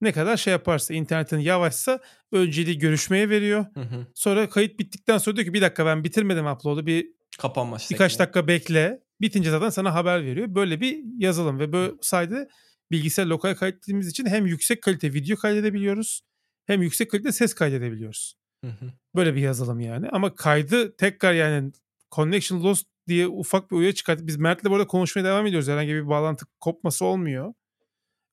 Ne 0.00 0.12
kadar 0.12 0.36
şey 0.36 0.50
yaparsa 0.50 0.94
internetin 0.94 1.38
yavaşsa 1.38 2.00
önceliği 2.32 2.78
görüşmeye 2.78 3.30
veriyor. 3.30 3.66
Hı 3.74 3.80
hı. 3.80 4.06
Sonra 4.14 4.50
kayıt 4.50 4.78
bittikten 4.78 5.18
sonra 5.18 5.36
diyor 5.36 5.46
ki 5.46 5.54
bir 5.54 5.60
dakika 5.60 5.86
ben 5.86 6.04
bitirmedim 6.04 6.46
upload'u 6.46 6.86
bir 6.86 7.06
Kapanma 7.38 7.76
birkaç 7.90 8.12
şekli. 8.12 8.22
dakika 8.22 8.48
bekle. 8.48 9.02
Bitince 9.20 9.50
zaten 9.50 9.70
sana 9.70 9.94
haber 9.94 10.24
veriyor. 10.24 10.54
Böyle 10.54 10.80
bir 10.80 11.04
yazılım 11.18 11.58
ve 11.58 11.72
böyle 11.72 11.92
sayede 12.00 12.48
bilgisayar 12.90 13.26
lokal 13.26 13.54
kaydettiğimiz 13.54 14.08
için 14.08 14.26
hem 14.26 14.46
yüksek 14.46 14.82
kalite 14.82 15.12
video 15.14 15.36
kaydedebiliyoruz 15.36 16.22
hem 16.66 16.82
yüksek 16.82 17.10
kalite 17.10 17.32
ses 17.32 17.54
kaydedebiliyoruz. 17.54 18.34
Hı 18.64 18.70
hı. 18.70 18.92
Böyle 19.16 19.34
bir 19.34 19.40
yazılım 19.40 19.80
yani. 19.80 20.08
Ama 20.08 20.34
kaydı 20.34 20.96
tekrar 20.96 21.34
yani 21.34 21.72
connection 22.16 22.62
lost 22.62 22.86
diye 23.08 23.26
ufak 23.26 23.70
bir 23.70 23.76
uyarı 23.76 23.94
çıkartıp 23.94 24.26
biz 24.26 24.36
Mert'le 24.36 24.64
burada 24.64 24.86
konuşmaya 24.86 25.24
devam 25.24 25.46
ediyoruz. 25.46 25.68
Herhangi 25.68 25.94
bir 25.94 26.08
bağlantı 26.08 26.46
kopması 26.60 27.04
olmuyor. 27.04 27.54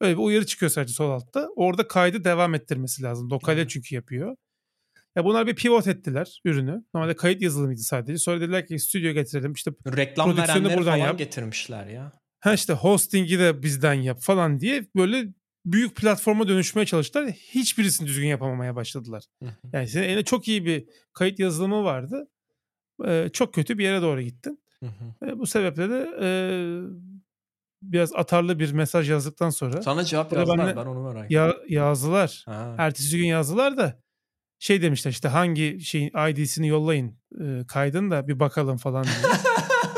Öyle 0.01 0.13
bir 0.13 0.23
uyarı 0.23 0.45
çıkıyor 0.45 0.69
sadece 0.69 0.93
sol 0.93 1.11
altta. 1.11 1.49
Orada 1.55 1.87
kaydı 1.87 2.23
devam 2.23 2.55
ettirmesi 2.55 3.03
lazım. 3.03 3.29
Lokale 3.29 3.63
Hı. 3.63 3.67
çünkü 3.67 3.95
yapıyor. 3.95 4.35
Ya 5.15 5.25
bunlar 5.25 5.47
bir 5.47 5.55
pivot 5.55 5.87
ettiler 5.87 6.41
ürünü. 6.45 6.83
Normalde 6.93 7.15
kayıt 7.15 7.41
yazılımıydı 7.41 7.81
sadece. 7.81 8.17
Sonra 8.17 8.41
dediler 8.41 8.67
ki 8.67 8.79
stüdyo 8.79 9.13
getirelim. 9.13 9.53
İşte 9.53 9.71
Reklam 9.97 10.37
verenleri 10.37 10.63
buradan 10.63 10.83
falan 10.83 10.97
yap. 10.97 11.17
getirmişler 11.17 11.87
ya. 11.87 12.11
ha 12.39 12.53
işte 12.53 12.73
hosting'i 12.73 13.39
de 13.39 13.63
bizden 13.63 13.93
yap 13.93 14.17
falan 14.21 14.59
diye 14.59 14.85
böyle 14.95 15.33
büyük 15.65 15.95
platforma 15.95 16.47
dönüşmeye 16.47 16.85
çalıştılar. 16.85 17.31
Hiçbirisini 17.31 18.07
düzgün 18.07 18.27
yapamamaya 18.27 18.75
başladılar. 18.75 19.23
Yani 19.73 19.87
senin 19.87 20.03
elinde 20.03 20.23
çok 20.23 20.47
iyi 20.47 20.65
bir 20.65 20.85
kayıt 21.13 21.39
yazılımı 21.39 21.83
vardı. 21.83 22.27
Ee, 23.07 23.29
çok 23.33 23.53
kötü 23.53 23.77
bir 23.77 23.83
yere 23.83 24.01
doğru 24.01 24.21
gittin. 24.21 24.59
Hı 24.79 24.85
hı. 24.85 25.29
E, 25.29 25.39
bu 25.39 25.45
sebeple 25.47 25.89
de 25.89 26.09
e, 26.21 26.27
biraz 27.81 28.13
atarlı 28.15 28.59
bir 28.59 28.71
mesaj 28.71 29.09
yazdıktan 29.09 29.49
sonra 29.49 29.81
Sana 29.81 30.03
cevap 30.03 30.33
yazdılar 30.33 30.57
benle- 30.57 30.75
ben 30.75 30.85
onu 30.85 31.03
merak 31.13 31.25
ettim. 31.25 31.37
ya, 31.37 31.53
yazdılar. 31.69 32.43
Ha. 32.45 32.75
Ertesi 32.77 33.17
gün 33.17 33.25
yazdılar 33.27 33.77
da 33.77 33.99
şey 34.59 34.81
demişler 34.81 35.11
işte 35.11 35.27
hangi 35.27 35.79
şeyin 35.81 36.11
ID'sini 36.29 36.67
yollayın 36.67 37.17
e, 37.41 37.63
kaydın 37.67 38.11
da 38.11 38.27
bir 38.27 38.39
bakalım 38.39 38.77
falan 38.77 39.03
diye. 39.03 39.33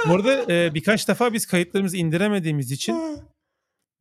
Bu 0.09 0.15
arada 0.15 0.53
e, 0.53 0.73
birkaç 0.73 1.07
defa 1.07 1.34
biz 1.34 1.45
kayıtlarımızı 1.45 1.97
indiremediğimiz 1.97 2.72
için 2.72 3.19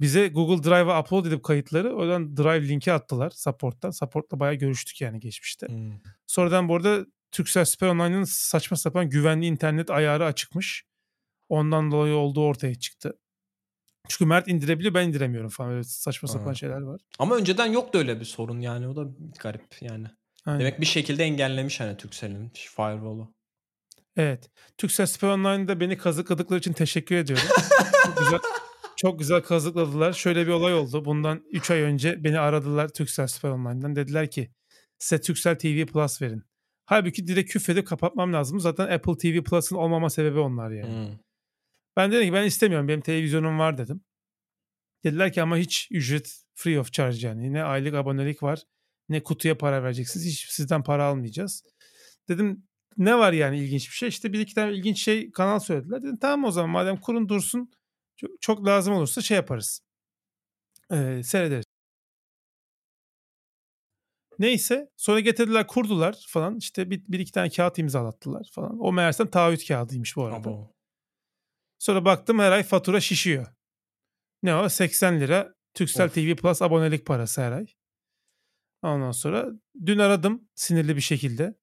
bize 0.00 0.28
Google 0.28 0.70
Drive'a 0.70 1.00
upload 1.00 1.24
edip 1.26 1.42
kayıtları 1.44 1.94
oradan 1.94 2.36
Drive 2.36 2.68
linki 2.68 2.92
attılar 2.92 3.30
support'tan. 3.30 3.90
Support'la 3.90 4.40
bayağı 4.40 4.54
görüştük 4.54 5.00
yani 5.00 5.20
geçmişte. 5.20 5.68
Hmm. 5.68 5.92
Sonradan 6.26 6.68
bu 6.68 6.76
arada 6.76 7.06
Turkcell 7.34 7.64
Süper 7.64 7.88
Online'ın 7.88 8.24
saçma 8.24 8.76
sapan 8.76 9.10
güvenli 9.10 9.46
internet 9.46 9.90
ayarı 9.90 10.24
açıkmış. 10.24 10.84
Ondan 11.48 11.90
dolayı 11.90 12.14
olduğu 12.14 12.44
ortaya 12.44 12.74
çıktı. 12.74 13.18
Çünkü 14.08 14.26
Mert 14.26 14.48
indirebiliyor 14.48 14.94
ben 14.94 15.08
indiremiyorum 15.08 15.50
falan. 15.50 15.70
Öyle 15.72 15.84
saçma 15.84 16.28
sapan 16.28 16.46
Ha. 16.46 16.54
şeyler 16.54 16.80
var. 16.80 17.00
Ama 17.18 17.36
önceden 17.36 17.66
yoktu 17.66 17.98
öyle 17.98 18.20
bir 18.20 18.24
sorun 18.24 18.60
yani 18.60 18.88
o 18.88 18.96
da 18.96 19.04
garip 19.40 19.76
yani. 19.80 20.06
Aynen. 20.46 20.60
Demek 20.60 20.80
bir 20.80 20.86
şekilde 20.86 21.24
engellemiş 21.24 21.80
hani 21.80 21.96
Turkcell'in 21.96 22.50
firewall'u. 22.54 23.34
Evet. 24.16 24.50
Turkcell 24.78 25.06
Süper 25.06 25.28
Online'da 25.28 25.80
beni 25.80 25.98
kazıkladıkları 25.98 26.58
için 26.58 26.72
teşekkür 26.72 27.16
ediyorum. 27.16 27.46
çok 28.04 28.18
güzel 28.18 28.40
çok 28.96 29.18
güzel 29.18 29.42
kazıkladılar. 29.42 30.12
Şöyle 30.12 30.46
bir 30.46 30.52
olay 30.52 30.74
oldu. 30.74 31.04
Bundan 31.04 31.42
3 31.50 31.70
ay 31.70 31.80
önce 31.80 32.24
beni 32.24 32.38
aradılar 32.38 32.88
Turkcell 32.88 33.26
Süper 33.26 33.48
Online'dan. 33.48 33.96
Dediler 33.96 34.30
ki 34.30 34.50
size 34.98 35.20
Turkcell 35.20 35.58
TV 35.58 35.86
Plus 35.86 36.22
verin. 36.22 36.42
Halbuki 36.86 37.26
direkt 37.26 37.52
küfredip 37.52 37.86
kapatmam 37.86 38.32
lazım. 38.32 38.60
Zaten 38.60 38.88
Apple 38.88 39.16
TV 39.16 39.42
Plus'ın 39.42 39.76
olmama 39.76 40.10
sebebi 40.10 40.38
onlar 40.38 40.70
yani. 40.70 41.08
Hmm. 41.08 41.18
Ben 41.96 42.12
dedim 42.12 42.26
ki 42.26 42.32
ben 42.32 42.44
istemiyorum. 42.44 42.88
Benim 42.88 43.00
televizyonum 43.00 43.58
var 43.58 43.78
dedim. 43.78 44.04
Dediler 45.04 45.32
ki 45.32 45.42
ama 45.42 45.56
hiç 45.56 45.88
ücret 45.90 46.42
free 46.54 46.80
of 46.80 46.92
charge 46.92 47.26
yani. 47.26 47.52
Ne 47.52 47.62
aylık 47.62 47.94
abonelik 47.94 48.42
var 48.42 48.62
ne 49.08 49.22
kutuya 49.22 49.58
para 49.58 49.82
vereceksiniz. 49.82 50.26
Hiç 50.26 50.46
sizden 50.50 50.82
para 50.82 51.04
almayacağız. 51.04 51.62
Dedim 52.28 52.66
ne 52.96 53.18
var 53.18 53.32
yani 53.32 53.58
ilginç 53.58 53.88
bir 53.88 53.94
şey. 53.94 54.08
İşte 54.08 54.32
bir 54.32 54.40
iki 54.40 54.54
tane 54.54 54.72
ilginç 54.72 55.02
şey 55.04 55.30
kanal 55.30 55.58
söylediler. 55.58 56.02
Dedim 56.02 56.18
tamam 56.18 56.44
o 56.44 56.50
zaman 56.50 56.70
madem 56.70 56.96
kurun 56.96 57.28
dursun 57.28 57.70
çok, 58.40 58.66
lazım 58.66 58.94
olursa 58.94 59.22
şey 59.22 59.36
yaparız. 59.36 59.80
Ee, 60.92 61.20
seyrederiz. 61.24 61.63
Neyse 64.38 64.90
sonra 64.96 65.20
getirdiler 65.20 65.66
kurdular 65.66 66.24
falan. 66.28 66.56
İşte 66.56 66.90
bir, 66.90 67.02
bir 67.08 67.18
iki 67.18 67.32
tane 67.32 67.50
kağıt 67.50 67.78
imzalattılar 67.78 68.50
falan. 68.52 68.78
O 68.80 68.92
meğersem 68.92 69.30
taahhüt 69.30 69.68
kağıdıymış 69.68 70.16
bu 70.16 70.24
arada. 70.24 70.36
Abo. 70.36 70.74
Sonra 71.78 72.04
baktım 72.04 72.38
her 72.38 72.52
ay 72.52 72.62
fatura 72.62 73.00
şişiyor. 73.00 73.46
Ne 74.42 74.56
o? 74.56 74.68
80 74.68 75.20
lira 75.20 75.54
Turkcell 75.74 76.06
Of. 76.06 76.14
TV 76.14 76.34
Plus 76.34 76.62
abonelik 76.62 77.06
parası 77.06 77.42
her 77.42 77.52
ay. 77.52 77.66
Ondan 78.82 79.12
sonra 79.12 79.46
dün 79.86 79.98
aradım 79.98 80.48
sinirli 80.54 80.96
bir 80.96 81.00
şekilde. 81.00 81.54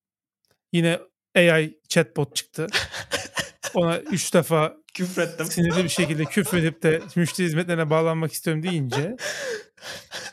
Yine 0.72 1.00
AI 1.36 1.80
chatbot 1.90 2.36
çıktı. 2.36 2.68
Ona 3.74 4.00
3 4.00 4.34
defa 4.34 4.78
Küfrettim. 5.06 5.46
sinirli 5.46 5.84
bir 5.84 5.90
şekilde 5.90 6.26
küfredip 6.26 6.84
de 6.84 7.02
müşteri 7.16 7.48
hizmetlerine 7.48 7.90
bağlanmak 7.90 8.32
istiyorum 8.32 8.64
deyince 8.64 9.16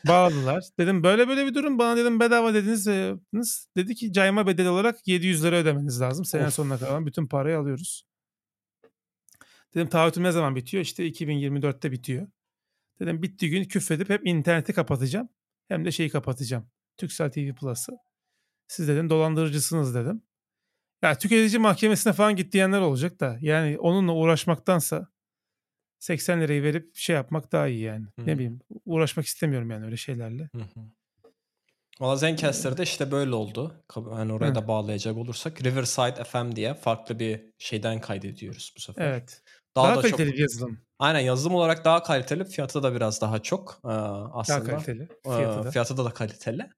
bağladılar. 0.06 0.64
Dedim 0.78 1.02
böyle 1.02 1.28
böyle 1.28 1.46
bir 1.46 1.54
durum 1.54 1.78
bana 1.78 1.96
dedim 1.96 2.20
bedava 2.20 2.54
dediniz. 2.54 2.86
yaptınız. 2.86 3.68
Dedi 3.76 3.94
ki 3.94 4.12
cayma 4.12 4.46
bedeli 4.46 4.68
olarak 4.68 5.08
700 5.08 5.44
lira 5.44 5.56
ödemeniz 5.56 6.00
lazım. 6.00 6.24
Sene 6.24 6.46
Of. 6.46 6.54
sonuna 6.54 6.78
kalan 6.78 7.06
bütün 7.06 7.26
parayı 7.26 7.58
alıyoruz. 7.58 8.04
Dedim 9.74 9.88
taahhütüm 9.88 10.22
ne 10.22 10.32
zaman 10.32 10.56
bitiyor? 10.56 10.82
İşte 10.82 11.08
2024'te 11.08 11.92
bitiyor. 11.92 12.26
Dedim 13.00 13.22
bittiği 13.22 13.50
gün 13.50 13.64
küfredip 13.64 14.10
hep 14.10 14.26
interneti 14.26 14.72
kapatacağım. 14.72 15.28
Hem 15.68 15.84
de 15.84 15.92
şeyi 15.92 16.10
kapatacağım. 16.10 16.70
Türksel 16.96 17.30
TV 17.30 17.54
Plus'ı. 17.54 17.92
Siz 18.68 18.88
dedim 18.88 19.10
dolandırıcısınız 19.10 19.94
dedim. 19.94 20.22
Ya 21.02 21.18
tüketici 21.18 21.58
mahkemesine 21.58 22.12
falan 22.12 22.36
git 22.36 22.52
diyenler 22.52 22.80
olacak 22.80 23.20
da 23.20 23.38
yani 23.40 23.78
onunla 23.78 24.12
uğraşmaktansa 24.12 25.08
80 25.98 26.40
lirayı 26.40 26.62
verip 26.62 26.96
şey 26.96 27.16
yapmak 27.16 27.52
daha 27.52 27.68
iyi 27.68 27.80
yani. 27.80 28.04
Hı. 28.04 28.26
Ne 28.26 28.34
bileyim 28.34 28.60
uğraşmak 28.84 29.26
istemiyorum 29.26 29.70
yani 29.70 29.84
öyle 29.84 29.96
şeylerle. 29.96 30.50
Hı 30.54 30.58
hı. 30.58 30.80
Valla 32.00 32.16
Zencaster'da 32.16 32.82
işte 32.82 33.10
böyle 33.10 33.34
oldu. 33.34 33.84
Yani 33.96 34.32
oraya 34.32 34.50
Hı. 34.50 34.54
da 34.54 34.68
bağlayacak 34.68 35.16
olursak 35.16 35.64
Riverside 35.64 36.24
FM 36.24 36.56
diye 36.56 36.74
farklı 36.74 37.18
bir 37.18 37.40
şeyden 37.58 38.00
kaydediyoruz 38.00 38.72
bu 38.76 38.80
sefer. 38.80 39.06
Evet. 39.06 39.42
Daha, 39.76 39.86
Daha, 39.86 39.96
da 39.96 40.00
kaliteli 40.00 40.30
çok 40.30 40.38
yazılım. 40.38 40.80
Aynen 40.98 41.20
yazılım 41.20 41.54
olarak 41.54 41.84
daha 41.84 42.02
kaliteli, 42.02 42.44
fiyatı 42.44 42.82
da 42.82 42.94
biraz 42.94 43.20
daha 43.20 43.42
çok 43.42 43.80
ee, 43.84 43.88
Daha 43.88 44.30
aslında. 44.34 44.64
kaliteli. 44.64 45.02
Ee, 45.02 45.36
Fiyatı 45.36 45.64
da. 45.64 45.70
fiyatı 45.70 45.96
da, 45.96 46.04
da 46.04 46.10
kaliteli. 46.10 46.70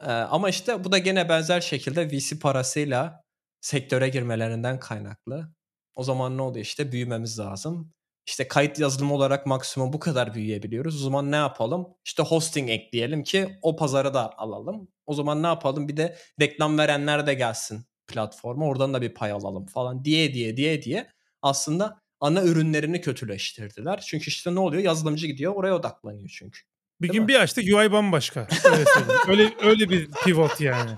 Ee, 0.00 0.10
ama 0.12 0.48
işte 0.48 0.84
bu 0.84 0.92
da 0.92 0.98
gene 0.98 1.28
benzer 1.28 1.60
şekilde 1.60 2.08
VC 2.10 2.38
parasıyla 2.38 3.22
sektöre 3.62 4.08
girmelerinden 4.08 4.80
kaynaklı. 4.80 5.48
O 5.94 6.04
zaman 6.04 6.36
ne 6.36 6.42
oluyor 6.42 6.64
işte 6.64 6.92
büyümemiz 6.92 7.38
lazım. 7.38 7.92
İşte 8.26 8.48
kayıt 8.48 8.78
yazılımı 8.78 9.14
olarak 9.14 9.46
maksimum 9.46 9.92
bu 9.92 9.98
kadar 9.98 10.34
büyüyebiliyoruz. 10.34 10.96
O 10.96 11.04
zaman 11.04 11.32
ne 11.32 11.36
yapalım? 11.36 11.88
İşte 12.04 12.22
hosting 12.22 12.70
ekleyelim 12.70 13.22
ki 13.22 13.58
o 13.62 13.76
pazarı 13.76 14.14
da 14.14 14.38
alalım. 14.38 14.88
O 15.06 15.14
zaman 15.14 15.42
ne 15.42 15.46
yapalım? 15.46 15.88
Bir 15.88 15.96
de 15.96 16.16
reklam 16.40 16.78
verenler 16.78 17.26
de 17.26 17.34
gelsin 17.34 17.86
platforma. 18.06 18.66
Oradan 18.66 18.94
da 18.94 19.02
bir 19.02 19.14
pay 19.14 19.32
alalım 19.32 19.66
falan 19.66 20.04
diye 20.04 20.34
diye 20.34 20.56
diye 20.56 20.82
diye 20.82 21.10
aslında 21.42 22.00
ana 22.20 22.42
ürünlerini 22.42 23.00
kötüleştirdiler. 23.00 24.00
Çünkü 24.00 24.28
işte 24.28 24.54
ne 24.54 24.60
oluyor? 24.60 24.82
Yazılımcı 24.82 25.26
gidiyor 25.26 25.54
oraya 25.54 25.74
odaklanıyor 25.74 26.28
çünkü. 26.38 26.60
Bir 27.00 27.08
Değil 27.08 27.12
gün 27.12 27.22
mi? 27.22 27.28
bir 27.28 27.40
açtık 27.40 27.64
UI 27.64 27.92
bambaşka. 27.92 28.48
Öyle 28.64 28.84
öyle, 29.28 29.54
öyle 29.62 29.90
bir 29.90 30.10
pivot 30.10 30.60
yani. 30.60 30.90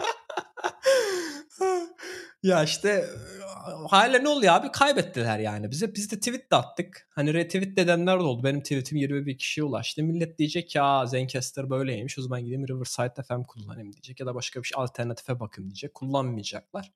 Ya 2.44 2.64
işte 2.64 3.04
hala 3.88 4.18
ne 4.18 4.28
oluyor 4.28 4.54
abi? 4.54 4.72
Kaybettiler 4.72 5.38
yani 5.38 5.70
bize. 5.70 5.94
Biz 5.94 6.12
de 6.12 6.16
tweet 6.18 6.50
de 6.50 6.56
attık. 6.56 7.08
Hani 7.10 7.34
retweet 7.34 7.78
edenler 7.78 8.18
de 8.18 8.22
oldu. 8.22 8.44
Benim 8.44 8.62
tweetim 8.62 8.98
21 8.98 9.38
kişiye 9.38 9.64
ulaştı. 9.64 10.02
Millet 10.02 10.38
diyecek 10.38 10.68
ki 10.68 10.80
aa 10.82 11.06
Zencaster 11.06 11.70
böyleymiş. 11.70 12.18
O 12.18 12.22
zaman 12.22 12.40
gideyim 12.44 12.68
Riverside 12.68 13.22
FM 13.28 13.42
kullanayım 13.42 13.92
diyecek. 13.92 14.20
Ya 14.20 14.26
da 14.26 14.34
başka 14.34 14.62
bir 14.62 14.66
şey 14.68 14.82
alternatife 14.82 15.40
bakayım 15.40 15.70
diyecek. 15.70 15.94
Kullanmayacaklar. 15.94 16.92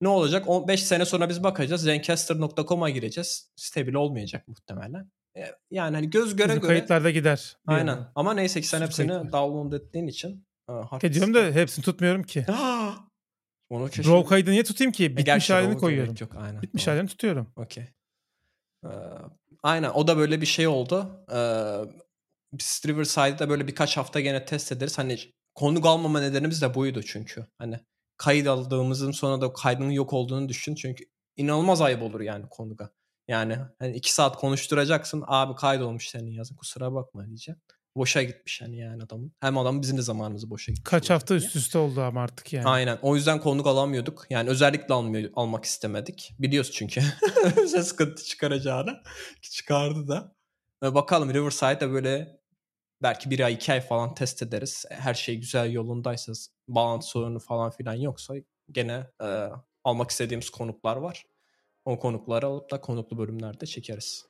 Ne 0.00 0.08
olacak? 0.08 0.44
15 0.48 0.82
sene 0.84 1.04
sonra 1.04 1.28
biz 1.28 1.42
bakacağız. 1.44 1.82
Zencaster.com'a 1.82 2.90
gireceğiz. 2.90 3.50
Stabil 3.56 3.94
olmayacak 3.94 4.48
muhtemelen. 4.48 5.10
E, 5.36 5.40
Yani 5.70 5.94
hani 5.96 6.10
göz 6.10 6.36
göre 6.36 6.48
Bizim 6.48 6.60
göre. 6.60 6.68
kayıtlarda 6.72 7.10
gider. 7.10 7.56
Aynen. 7.66 7.98
Ama 8.14 8.34
neyse 8.34 8.60
ki 8.60 8.66
sen 8.68 8.78
Sürü 8.78 8.86
hepsini 8.86 9.08
kayıtlar. 9.08 9.32
download 9.32 9.72
ettiğin 9.72 10.06
için. 10.06 10.46
e, 10.68 10.72
hard 10.72 11.02
Ediyorum 11.02 11.34
diskte- 11.34 11.54
da 11.54 11.60
hepsini 11.60 11.84
tutmuyorum 11.84 12.22
ki. 12.22 12.46
Onu 13.70 13.88
keşke... 13.90 14.12
Raw 14.12 14.28
kaydı 14.28 14.50
niye 14.50 14.64
tutayım 14.64 14.92
ki? 14.92 15.04
E, 15.04 15.10
Bitmiş 15.10 15.24
gerçi 15.24 15.52
halini 15.52 15.76
koyuyorum. 15.76 16.14
Yok, 16.20 16.32
aynen. 16.36 16.62
Bitmiş 16.62 16.86
halini 16.86 17.08
tutuyorum. 17.08 17.52
Okey. 17.56 17.84
Ee, 18.84 18.88
aynen 19.62 19.90
o 19.90 20.06
da 20.06 20.16
böyle 20.16 20.40
bir 20.40 20.46
şey 20.46 20.66
oldu. 20.66 21.24
Ee, 21.32 21.80
biz 22.52 22.82
Riverside'da 22.86 23.48
böyle 23.48 23.66
birkaç 23.66 23.96
hafta 23.96 24.20
gene 24.20 24.44
test 24.44 24.72
ederiz. 24.72 24.98
Hani 24.98 25.18
konuk 25.54 25.86
almama 25.86 26.20
nedenimiz 26.20 26.62
de 26.62 26.74
buydu 26.74 27.02
çünkü. 27.02 27.46
Hani 27.58 27.80
kayıt 28.16 28.48
aldığımızın 28.48 29.10
sonra 29.10 29.40
da 29.40 29.52
kaydının 29.52 29.90
yok 29.90 30.12
olduğunu 30.12 30.48
düşün. 30.48 30.74
Çünkü 30.74 31.04
inanılmaz 31.36 31.80
ayıp 31.80 32.02
olur 32.02 32.20
yani 32.20 32.48
konuga. 32.50 32.90
Yani 33.28 33.58
hani 33.78 33.96
iki 33.96 34.14
saat 34.14 34.36
konuşturacaksın. 34.36 35.24
Abi 35.26 35.54
kaydolmuş 35.54 36.08
senin 36.08 36.30
yazın 36.30 36.56
kusura 36.56 36.94
bakma 36.94 37.26
diyeceğim. 37.26 37.60
Boşa 37.96 38.22
gitmiş 38.22 38.60
hani 38.62 38.76
yani 38.76 39.02
adamın. 39.02 39.32
Hem 39.40 39.58
adam 39.58 39.82
bizim 39.82 39.98
de 39.98 40.02
zamanımızı 40.02 40.50
boşa 40.50 40.72
gitmiş. 40.72 40.90
Kaç 40.90 41.10
hafta 41.10 41.34
üst 41.34 41.56
üste 41.56 41.78
oldu 41.78 42.02
ama 42.02 42.22
artık 42.22 42.52
yani. 42.52 42.66
Aynen. 42.66 42.98
O 43.02 43.16
yüzden 43.16 43.40
konuk 43.40 43.66
alamıyorduk. 43.66 44.26
Yani 44.30 44.50
özellikle 44.50 44.94
almıyor, 44.94 45.30
almak 45.34 45.64
istemedik. 45.64 46.34
Biliyoruz 46.38 46.70
çünkü. 46.72 47.00
Bize 47.62 47.82
sıkıntı 47.82 48.24
çıkaracağını. 48.24 49.02
Ki 49.42 49.50
Çıkardı 49.50 50.08
da. 50.08 50.36
Bakalım 50.82 51.34
Riverside'da 51.34 51.90
böyle 51.90 52.40
belki 53.02 53.30
bir 53.30 53.40
ay 53.40 53.52
iki 53.52 53.72
ay 53.72 53.80
falan 53.80 54.14
test 54.14 54.42
ederiz. 54.42 54.84
Her 54.90 55.14
şey 55.14 55.36
güzel 55.36 55.72
yolundaysa 55.72 56.32
bağlantı 56.68 57.06
sorunu 57.06 57.38
falan 57.38 57.70
filan 57.70 57.94
yoksa 57.94 58.34
gene 58.70 59.06
e, 59.22 59.48
almak 59.84 60.10
istediğimiz 60.10 60.50
konuklar 60.50 60.96
var. 60.96 61.26
O 61.84 61.98
konukları 61.98 62.46
alıp 62.46 62.70
da 62.70 62.80
konuklu 62.80 63.18
bölümlerde 63.18 63.66
çekeriz. 63.66 64.26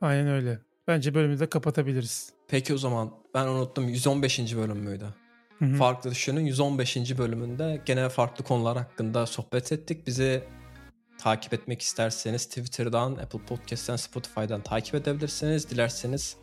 Aynen 0.00 0.28
öyle. 0.28 0.69
Bence 0.88 1.14
bölümü 1.14 1.40
de 1.40 1.48
kapatabiliriz. 1.48 2.32
Peki 2.48 2.74
o 2.74 2.78
zaman 2.78 3.10
ben 3.34 3.46
unuttum 3.46 3.88
115. 3.88 4.56
bölüm 4.56 4.78
müydü? 4.78 5.06
Hı 5.58 5.64
hı. 5.64 5.74
Farklı 5.74 6.10
Düşünün 6.10 6.40
115. 6.40 7.18
bölümünde 7.18 7.82
gene 7.86 8.08
farklı 8.08 8.44
konular 8.44 8.78
hakkında 8.78 9.26
sohbet 9.26 9.72
ettik. 9.72 10.06
Bizi 10.06 10.42
takip 11.18 11.54
etmek 11.54 11.82
isterseniz 11.82 12.46
Twitter'dan, 12.46 13.12
Apple 13.12 13.38
Podcast'ten, 13.38 13.96
Spotify'dan 13.96 14.62
takip 14.62 14.94
edebilirsiniz. 14.94 15.70
Dilerseniz 15.70 16.36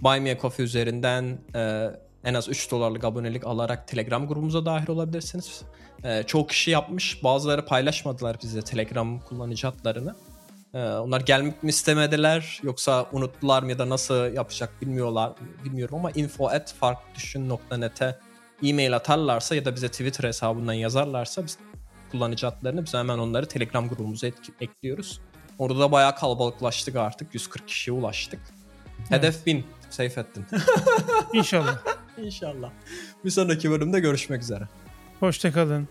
Buy 0.00 0.20
Me 0.20 0.32
a 0.32 0.38
Coffee 0.38 0.64
üzerinden 0.64 1.38
e, 1.54 1.90
en 2.24 2.34
az 2.34 2.48
3 2.48 2.70
dolarlık 2.70 3.04
abonelik 3.04 3.46
alarak 3.46 3.88
Telegram 3.88 4.28
grubumuza 4.28 4.66
dahil 4.66 4.90
olabilirsiniz. 4.90 5.62
E, 6.04 6.22
çoğu 6.22 6.46
kişi 6.46 6.70
yapmış. 6.70 7.24
Bazıları 7.24 7.66
paylaşmadılar 7.66 8.36
bize 8.42 8.62
Telegram 8.62 9.20
kullanıcı 9.20 9.68
adlarını. 9.68 10.14
E, 10.74 10.78
onlar 10.78 11.20
gelmek 11.20 11.62
mi 11.62 11.68
istemediler 11.68 12.60
yoksa 12.62 13.06
unuttular 13.12 13.62
mı 13.62 13.70
ya 13.70 13.78
da 13.78 13.88
nasıl 13.88 14.32
yapacak 14.32 14.82
bilmiyorlar 14.82 15.32
bilmiyorum 15.64 15.94
ama 15.94 16.10
info 16.10 16.46
at 16.48 16.74
farkludüşün.net'e 16.74 18.18
e-mail 18.62 18.96
atarlarsa 18.96 19.54
ya 19.54 19.64
da 19.64 19.74
bize 19.74 19.88
Twitter 19.88 20.28
hesabından 20.28 20.72
yazarlarsa 20.72 21.44
biz 21.44 21.58
kullanıcı 22.10 22.48
adlarını 22.48 22.84
biz 22.84 22.94
hemen 22.94 23.18
onları 23.18 23.46
Telegram 23.48 23.88
grubumuza 23.88 24.26
etki- 24.26 24.52
ekliyoruz. 24.60 25.20
Orada 25.58 25.78
da 25.80 25.92
bayağı 25.92 26.16
kalabalıklaştık 26.16 26.96
artık. 26.96 27.34
140 27.34 27.68
kişiye 27.68 27.96
ulaştık. 27.96 28.40
Hedef 29.08 29.46
1000. 29.46 29.66
Safe 29.90 30.20
ettin. 30.20 30.46
İnşallah. 31.32 31.78
İnşallah. 32.18 32.70
Bir 33.24 33.30
sonraki 33.30 33.70
bölümde 33.70 34.00
görüşmek 34.00 34.42
üzere. 34.42 34.68
Hoşçakalın. 35.20 35.88